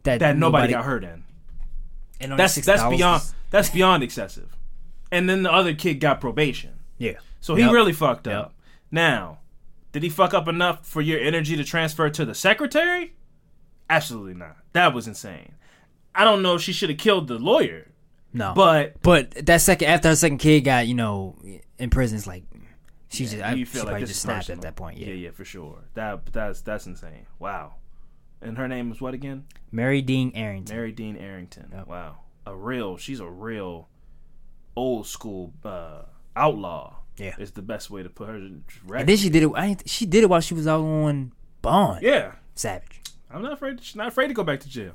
That, 0.04 0.20
That 0.20 0.36
nobody, 0.36 0.72
got 0.72 0.84
hurt 0.84 1.02
in. 1.04 1.24
And 2.20 2.32
That's 2.38 2.54
that's 2.56 2.82
$6 2.82 2.90
beyond 2.96 3.22
that's 3.50 3.70
beyond 3.70 4.02
excessive. 4.02 4.56
And 5.10 5.28
then 5.28 5.42
the 5.42 5.52
other 5.52 5.74
kid 5.74 5.94
got 6.00 6.20
probation. 6.20 6.74
yeah. 6.98 7.14
So 7.40 7.54
he 7.54 7.64
really 7.64 7.92
fucked 7.92 8.26
Yep. 8.26 8.36
up. 8.36 8.54
Now, 8.90 9.38
did 9.92 10.02
he 10.02 10.08
fuck 10.08 10.34
up 10.34 10.48
enough 10.48 10.84
for 10.86 11.00
your 11.00 11.20
energy 11.20 11.56
to 11.56 11.62
transfer 11.64 12.08
to 12.10 12.24
the 12.24 12.34
secretary? 12.34 13.12
Absolutely 13.88 14.34
not. 14.34 14.56
That 14.72 14.92
was 14.94 15.06
insane. 15.06 15.52
I 16.14 16.24
don't 16.24 16.42
know 16.42 16.54
if 16.56 16.62
she 16.62 16.72
should 16.72 16.88
have 16.90 16.98
killed 16.98 17.28
the 17.28 17.38
lawyer, 17.38 17.88
No. 18.32 18.52
but 18.54 19.00
but 19.02 19.30
that 19.46 19.60
second 19.60 19.88
after 19.88 20.08
her 20.08 20.16
second 20.16 20.38
kid 20.38 20.60
got 20.62 20.86
you 20.88 20.94
know 20.94 21.36
in 21.78 21.90
prison, 21.90 22.16
it's 22.18 22.26
like 22.26 22.44
she 23.08 23.24
just 23.24 23.40
I, 23.42 23.52
you 23.52 23.64
she 23.64 23.72
feel 23.72 23.82
like 23.82 23.88
probably 23.90 24.00
this 24.02 24.10
just 24.10 24.22
snapped 24.22 24.40
personal. 24.46 24.58
at 24.58 24.62
that 24.62 24.76
point. 24.76 24.98
Yeah. 24.98 25.08
yeah, 25.08 25.14
yeah, 25.14 25.30
for 25.30 25.44
sure. 25.44 25.78
That 25.94 26.26
that's 26.32 26.60
that's 26.62 26.86
insane. 26.86 27.26
Wow. 27.38 27.74
And 28.42 28.58
her 28.58 28.68
name 28.68 28.92
is 28.92 29.00
what 29.00 29.14
again? 29.14 29.44
Mary 29.72 30.02
Dean 30.02 30.32
Arrington. 30.34 30.76
Mary 30.76 30.92
Dean 30.92 31.16
Arrington. 31.16 31.70
Yep. 31.72 31.86
Wow. 31.86 32.18
A 32.46 32.54
real, 32.54 32.96
she's 32.96 33.18
a 33.20 33.26
real 33.28 33.88
old 34.76 35.06
school 35.06 35.52
uh, 35.64 36.02
outlaw. 36.34 36.96
Yeah. 37.16 37.34
Is 37.38 37.52
the 37.52 37.62
best 37.62 37.90
way 37.90 38.02
to 38.02 38.10
put 38.10 38.28
her. 38.28 38.34
and 38.34 38.62
then 39.08 39.16
she 39.16 39.30
did 39.30 39.42
it. 39.42 39.50
I 39.56 39.76
she 39.86 40.04
did 40.04 40.22
it 40.22 40.28
while 40.28 40.40
she 40.42 40.52
was 40.54 40.66
out 40.66 40.82
on 40.82 41.32
bond. 41.62 42.02
yeah. 42.02 42.32
Savage. 42.54 43.00
I'm 43.30 43.42
not 43.42 43.52
afraid. 43.54 43.82
She's 43.82 43.96
not 43.96 44.08
afraid 44.08 44.28
to 44.28 44.34
go 44.34 44.44
back 44.44 44.60
to 44.60 44.68
jail. 44.68 44.92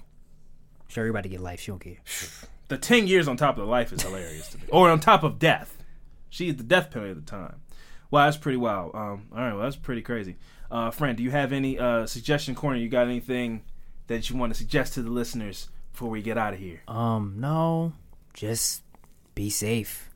Sure, 0.88 1.04
everybody 1.04 1.30
get 1.30 1.42
life. 1.42 1.62
She 1.62 1.72
don't 1.72 1.80
care. 1.80 1.98
The 2.68 2.78
10 2.78 3.06
years 3.06 3.28
on 3.28 3.36
top 3.36 3.58
of 3.58 3.66
the 3.66 3.70
life 3.70 3.92
is 3.92 4.02
hilarious 4.02 4.48
to 4.52 4.58
me. 4.58 4.64
Or 4.72 4.90
on 4.90 5.02
top 5.02 5.24
of 5.24 5.40
death. 5.40 5.84
She's 6.30 6.56
the 6.56 6.64
death 6.64 6.90
penalty 6.90 7.12
at 7.12 7.18
the 7.18 7.30
time. 7.30 7.58
Wow, 8.12 8.26
that's 8.26 8.38
pretty 8.38 8.58
wild. 8.58 8.94
Um, 8.94 9.28
all 9.32 9.40
right, 9.40 9.54
well, 9.54 9.64
that's 9.64 9.78
pretty 9.78 10.02
crazy. 10.02 10.36
Uh, 10.70 10.92
friend, 10.92 11.18
do 11.18 11.24
you 11.24 11.32
have 11.32 11.54
any 11.54 11.80
uh, 11.80 12.06
suggestion 12.06 12.56
corner? 12.56 12.78
You 12.78 12.90
got 12.90 13.08
anything 13.08 13.64
that 14.08 14.30
you 14.30 14.36
want 14.36 14.54
to 14.54 14.58
suggest 14.58 14.94
to 14.94 15.02
the 15.02 15.10
listeners 15.10 15.70
before 15.94 16.10
we 16.10 16.22
get 16.22 16.38
out 16.38 16.54
of 16.54 16.60
here? 16.60 16.82
Um, 16.88 17.36
no, 17.38 17.94
just 18.34 18.84
be 19.34 19.50
safe. 19.50 20.10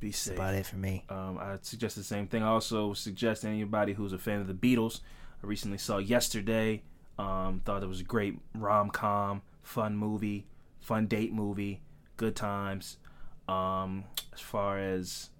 Be 0.00 0.08
That's 0.08 0.18
safe. 0.18 0.34
about 0.34 0.54
it 0.54 0.66
for 0.66 0.76
me. 0.76 1.04
Um, 1.08 1.38
I 1.38 1.58
suggest 1.62 1.96
the 1.96 2.02
same 2.04 2.26
thing. 2.26 2.42
I 2.42 2.48
also 2.48 2.94
suggest 2.94 3.44
anybody 3.44 3.92
who's 3.92 4.12
a 4.12 4.18
fan 4.18 4.40
of 4.40 4.46
the 4.46 4.54
Beatles. 4.54 5.00
I 5.42 5.46
recently 5.46 5.78
saw 5.78 5.98
yesterday. 5.98 6.82
Um, 7.18 7.60
thought 7.64 7.82
it 7.82 7.88
was 7.88 8.00
a 8.00 8.04
great 8.04 8.38
rom 8.54 8.90
com, 8.90 9.42
fun 9.62 9.96
movie, 9.96 10.46
fun 10.80 11.06
date 11.06 11.32
movie, 11.32 11.80
good 12.16 12.34
times. 12.34 12.96
Um, 13.48 14.04
as 14.32 14.40
far 14.40 14.78
as 14.78 15.30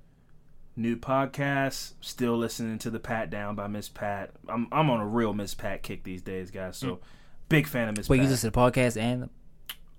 new 0.77 0.97
podcast. 0.97 1.93
still 2.01 2.37
listening 2.37 2.79
to 2.81 2.91
the 2.91 2.99
Pat 3.01 3.31
Down 3.31 3.55
by 3.55 3.67
Miss 3.67 3.89
Pat. 3.89 4.31
I'm 4.49 4.67
I'm 4.73 4.91
on 4.91 5.01
a 5.01 5.07
real 5.07 5.33
Miss 5.33 5.55
Pat 5.55 5.83
kick 5.83 6.05
these 6.05 6.23
days, 6.23 6.51
guys. 6.51 6.77
So 6.77 7.01
big 7.49 7.67
fan 7.67 7.89
of 7.89 7.97
Miss 7.97 8.07
Mm. 8.07 8.11
Wait, 8.11 8.17
Pat. 8.19 8.25
you 8.25 8.31
listen 8.31 8.51
to 8.51 8.55
the 8.55 8.61
podcast 8.61 9.01
and 9.01 9.29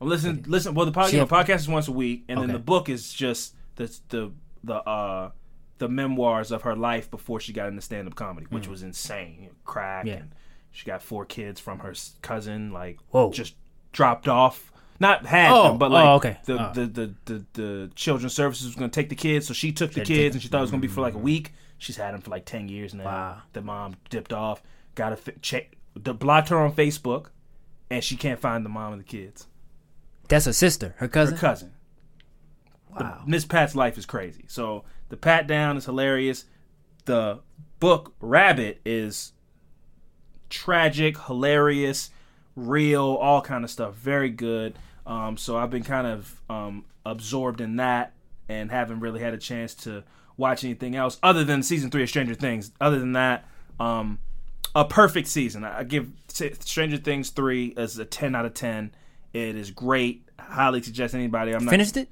I'm 0.02 0.08
listen, 0.10 0.44
listen. 0.48 0.74
Well, 0.74 0.86
the 0.86 0.92
podcast, 0.92 1.10
She 1.12 1.18
know, 1.18 1.26
have- 1.26 1.30
podcast 1.48 1.56
is 1.60 1.70
once 1.70 1.88
a 1.88 1.92
week, 1.94 2.26
and 2.28 2.40
then 2.42 2.52
the 2.52 2.60
book 2.60 2.90
is 2.90 3.14
just 3.14 3.56
the 3.76 3.86
the 4.10 4.32
the 4.64 4.76
uh 4.76 5.32
the 5.78 5.88
memoirs 5.90 6.52
of 6.52 6.62
her 6.64 6.76
life 6.76 7.12
before 7.12 7.40
she 7.40 7.52
got 7.54 7.68
into 7.68 7.82
stand 7.82 8.08
up 8.08 8.16
comedy, 8.16 8.48
which 8.50 8.68
was 8.68 8.82
insane. 8.84 9.50
Crack, 9.66 10.06
Mm. 10.06 10.08
Yeah. 10.08 10.14
and 10.16 10.32
she 10.72 10.86
got 10.86 11.02
four 11.02 11.26
kids 11.26 11.60
from 11.60 11.80
her 11.80 11.94
cousin, 12.22 12.72
like 12.72 13.00
Whoa. 13.10 13.32
just 13.32 13.56
dropped 13.92 14.28
off. 14.28 14.72
Not 15.00 15.26
had 15.26 15.52
Oh, 15.52 15.64
them, 15.70 15.78
but 15.78 15.92
oh, 15.92 15.94
like 15.94 16.06
okay. 16.06 16.38
the, 16.46 16.70
Oh. 16.70 16.74
the, 16.74 16.86
the, 16.86 17.14
the 17.26 17.46
the 17.54 17.92
children's 17.96 18.34
services 18.34 18.68
was 18.68 18.76
going 18.76 18.90
to 18.90 18.96
take 18.96 19.10
the 19.10 19.16
kids, 19.16 19.46
so 19.48 19.54
she 19.54 19.72
took 19.74 19.92
the 19.92 20.00
Had 20.00 20.08
to 20.08 20.14
take 20.14 20.22
kids, 20.24 20.36
and 20.36 20.42
she 20.42 20.48
thought 20.48 20.60
it 20.60 20.62
was 20.62 20.72
going 20.72 20.82
to 20.82 20.88
be 20.88 20.94
for 20.94 21.02
like 21.02 21.16
a 21.16 21.18
mm. 21.18 21.22
week. 21.24 21.54
she's 21.78 21.98
had 21.98 22.14
them 22.14 22.22
for 22.22 22.30
like 22.32 22.46
ten 22.46 22.70
years 22.70 22.94
now. 22.94 23.04
Wow. 23.06 23.42
The 23.54 23.62
mom 23.62 23.96
dipped 24.10 24.32
off, 24.32 24.64
got 24.96 25.12
a 25.14 25.32
check, 25.42 25.76
the 25.96 26.14
blocked 26.14 26.50
her 26.50 26.58
on 26.58 26.74
Facebook, 26.74 27.28
and 27.90 28.04
she 28.04 28.16
can't 28.16 28.40
find 28.40 28.64
the 28.66 28.70
mom 28.70 28.94
and 28.94 29.02
the 29.02 29.06
kids. 29.06 29.48
That's 30.30 30.46
her 30.46 30.54
sister, 30.54 30.90
her 30.98 31.06
Her 31.06 31.08
cousin. 31.10 31.38
cousin. 31.38 31.74
wow. 32.98 33.22
Miss 33.28 33.46
Pat's 33.46 33.76
life 33.76 33.98
is 33.98 34.06
crazy. 34.06 34.46
So 34.48 34.86
the 35.10 35.18
Pat 35.18 35.46
down 35.48 35.76
is 35.78 35.86
hilarious. 35.86 36.46
The 37.06 37.42
book 37.80 38.14
Rabbit 38.20 38.80
is 38.86 39.34
tragic, 40.50 41.18
hilarious, 41.26 42.10
real, 42.56 43.04
all 43.04 43.42
kind 43.42 43.64
of 43.64 43.70
stuff. 43.70 43.96
Very 43.96 44.30
good. 44.30 44.78
Um, 45.06 45.38
so 45.38 45.58
I've 45.58 45.70
been 45.70 45.84
kind 45.84 46.08
of 46.08 46.42
um, 46.50 46.86
absorbed 47.06 47.62
in 47.62 47.76
that 47.78 48.14
and 48.50 48.72
haven't 48.72 49.00
really 49.00 49.20
had 49.20 49.34
a 49.34 49.38
chance 49.38 49.74
to 49.76 50.04
watch 50.38 50.64
anything 50.64 50.96
else 50.96 51.18
other 51.24 51.44
than 51.44 51.64
season 51.64 51.92
three 51.92 52.04
of 52.04 52.10
Stranger 52.10 52.36
Things. 52.36 52.72
Other 52.82 53.00
than 53.00 53.14
that, 53.14 53.46
um, 53.80 54.20
a 54.74 54.86
perfect 54.86 55.28
season. 55.28 55.64
I 55.64 55.84
give 55.84 56.12
Stranger 56.28 56.98
Things 56.98 57.30
three 57.30 57.74
as 57.78 57.98
a 57.98 58.06
ten 58.06 58.36
out 58.36 58.46
of 58.46 58.54
ten. 58.54 58.94
It 59.34 59.56
is 59.56 59.72
great. 59.72 60.28
Highly 60.40 60.82
suggest 60.82 61.16
anybody. 61.16 61.54
I'm 61.54 61.66
not 61.66 61.72
Finished 61.72 61.98
it? 61.98 62.10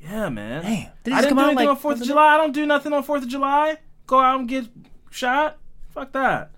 yeah, 0.00 0.28
man. 0.28 0.62
Damn. 0.62 0.90
Did 1.02 1.12
I 1.12 1.20
didn't 1.20 1.30
come 1.30 1.38
do 1.38 1.42
out, 1.42 1.46
anything 1.48 1.66
like, 1.66 1.76
on 1.76 1.76
Fourth 1.76 2.00
of 2.00 2.06
July. 2.06 2.34
I 2.34 2.36
don't 2.36 2.52
do 2.52 2.66
nothing 2.66 2.92
on 2.92 3.02
Fourth 3.02 3.22
of 3.22 3.28
July. 3.28 3.78
Go 4.06 4.20
out 4.20 4.40
and 4.40 4.48
get 4.48 4.66
shot. 5.10 5.58
Fuck 5.90 6.12
that. 6.12 6.50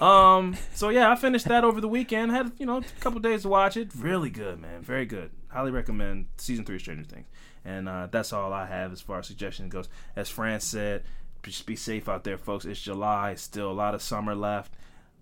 Um. 0.00 0.56
So 0.74 0.88
yeah, 0.88 1.10
I 1.10 1.14
finished 1.14 1.46
that 1.46 1.64
over 1.64 1.80
the 1.80 1.88
weekend. 1.88 2.32
Had 2.32 2.52
you 2.58 2.66
know 2.66 2.78
a 2.78 3.00
couple 3.00 3.20
days 3.20 3.42
to 3.42 3.48
watch 3.48 3.76
it. 3.76 3.90
Really 3.96 4.30
good, 4.30 4.60
man. 4.60 4.82
Very 4.82 5.06
good. 5.06 5.30
Highly 5.48 5.70
recommend 5.70 6.26
season 6.36 6.64
three 6.64 6.76
of 6.76 6.80
Stranger 6.80 7.04
Things. 7.04 7.26
And 7.64 7.88
uh, 7.88 8.08
that's 8.10 8.32
all 8.32 8.52
I 8.52 8.66
have 8.66 8.92
as 8.92 9.00
far 9.00 9.20
as 9.20 9.26
suggestions 9.26 9.72
goes. 9.72 9.88
As 10.16 10.28
Fran 10.28 10.60
said, 10.60 11.04
just 11.42 11.64
be 11.64 11.76
safe 11.76 12.08
out 12.08 12.24
there, 12.24 12.36
folks. 12.36 12.64
It's 12.64 12.80
July. 12.80 13.36
Still 13.36 13.70
a 13.70 13.72
lot 13.72 13.94
of 13.94 14.02
summer 14.02 14.34
left. 14.34 14.74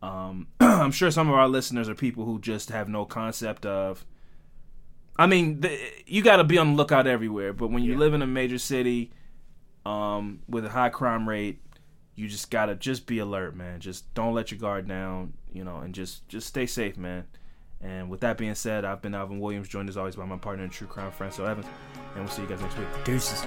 Um, 0.02 0.48
I'm 0.60 0.90
sure 0.90 1.10
some 1.10 1.28
of 1.28 1.34
our 1.34 1.48
listeners 1.48 1.88
are 1.88 1.94
people 1.94 2.24
who 2.24 2.40
just 2.40 2.70
have 2.70 2.88
no 2.88 3.04
concept 3.04 3.64
of 3.64 4.04
I 5.16 5.26
mean, 5.26 5.60
the, 5.60 5.78
you 6.06 6.22
got 6.22 6.36
to 6.36 6.44
be 6.44 6.58
on 6.58 6.72
the 6.72 6.76
lookout 6.76 7.06
everywhere. 7.06 7.52
But 7.52 7.68
when 7.68 7.82
you 7.82 7.98
live 7.98 8.14
in 8.14 8.22
a 8.22 8.26
major 8.26 8.58
city 8.58 9.12
um, 9.84 10.40
with 10.48 10.64
a 10.64 10.70
high 10.70 10.88
crime 10.88 11.28
rate, 11.28 11.60
you 12.14 12.28
just 12.28 12.50
gotta 12.50 12.74
just 12.74 13.06
be 13.06 13.18
alert, 13.18 13.56
man. 13.56 13.80
Just 13.80 14.12
don't 14.14 14.34
let 14.34 14.50
your 14.50 14.60
guard 14.60 14.86
down, 14.86 15.32
you 15.52 15.64
know, 15.64 15.78
and 15.78 15.94
just 15.94 16.28
just 16.28 16.46
stay 16.46 16.66
safe, 16.66 16.96
man. 16.96 17.24
And 17.80 18.08
with 18.08 18.20
that 18.20 18.38
being 18.38 18.54
said, 18.54 18.84
I've 18.84 19.02
been 19.02 19.14
Alvin 19.14 19.40
Williams, 19.40 19.68
joined 19.68 19.88
as 19.88 19.96
always 19.96 20.16
by 20.16 20.24
my 20.24 20.36
partner 20.36 20.64
in 20.64 20.70
true 20.70 20.86
crime, 20.86 21.10
Franco 21.10 21.44
Evans, 21.44 21.66
and 22.14 22.24
we'll 22.24 22.32
see 22.32 22.42
you 22.42 22.48
guys 22.48 22.60
next 22.60 22.78
week. 22.78 22.88
Deuces. 23.04 23.46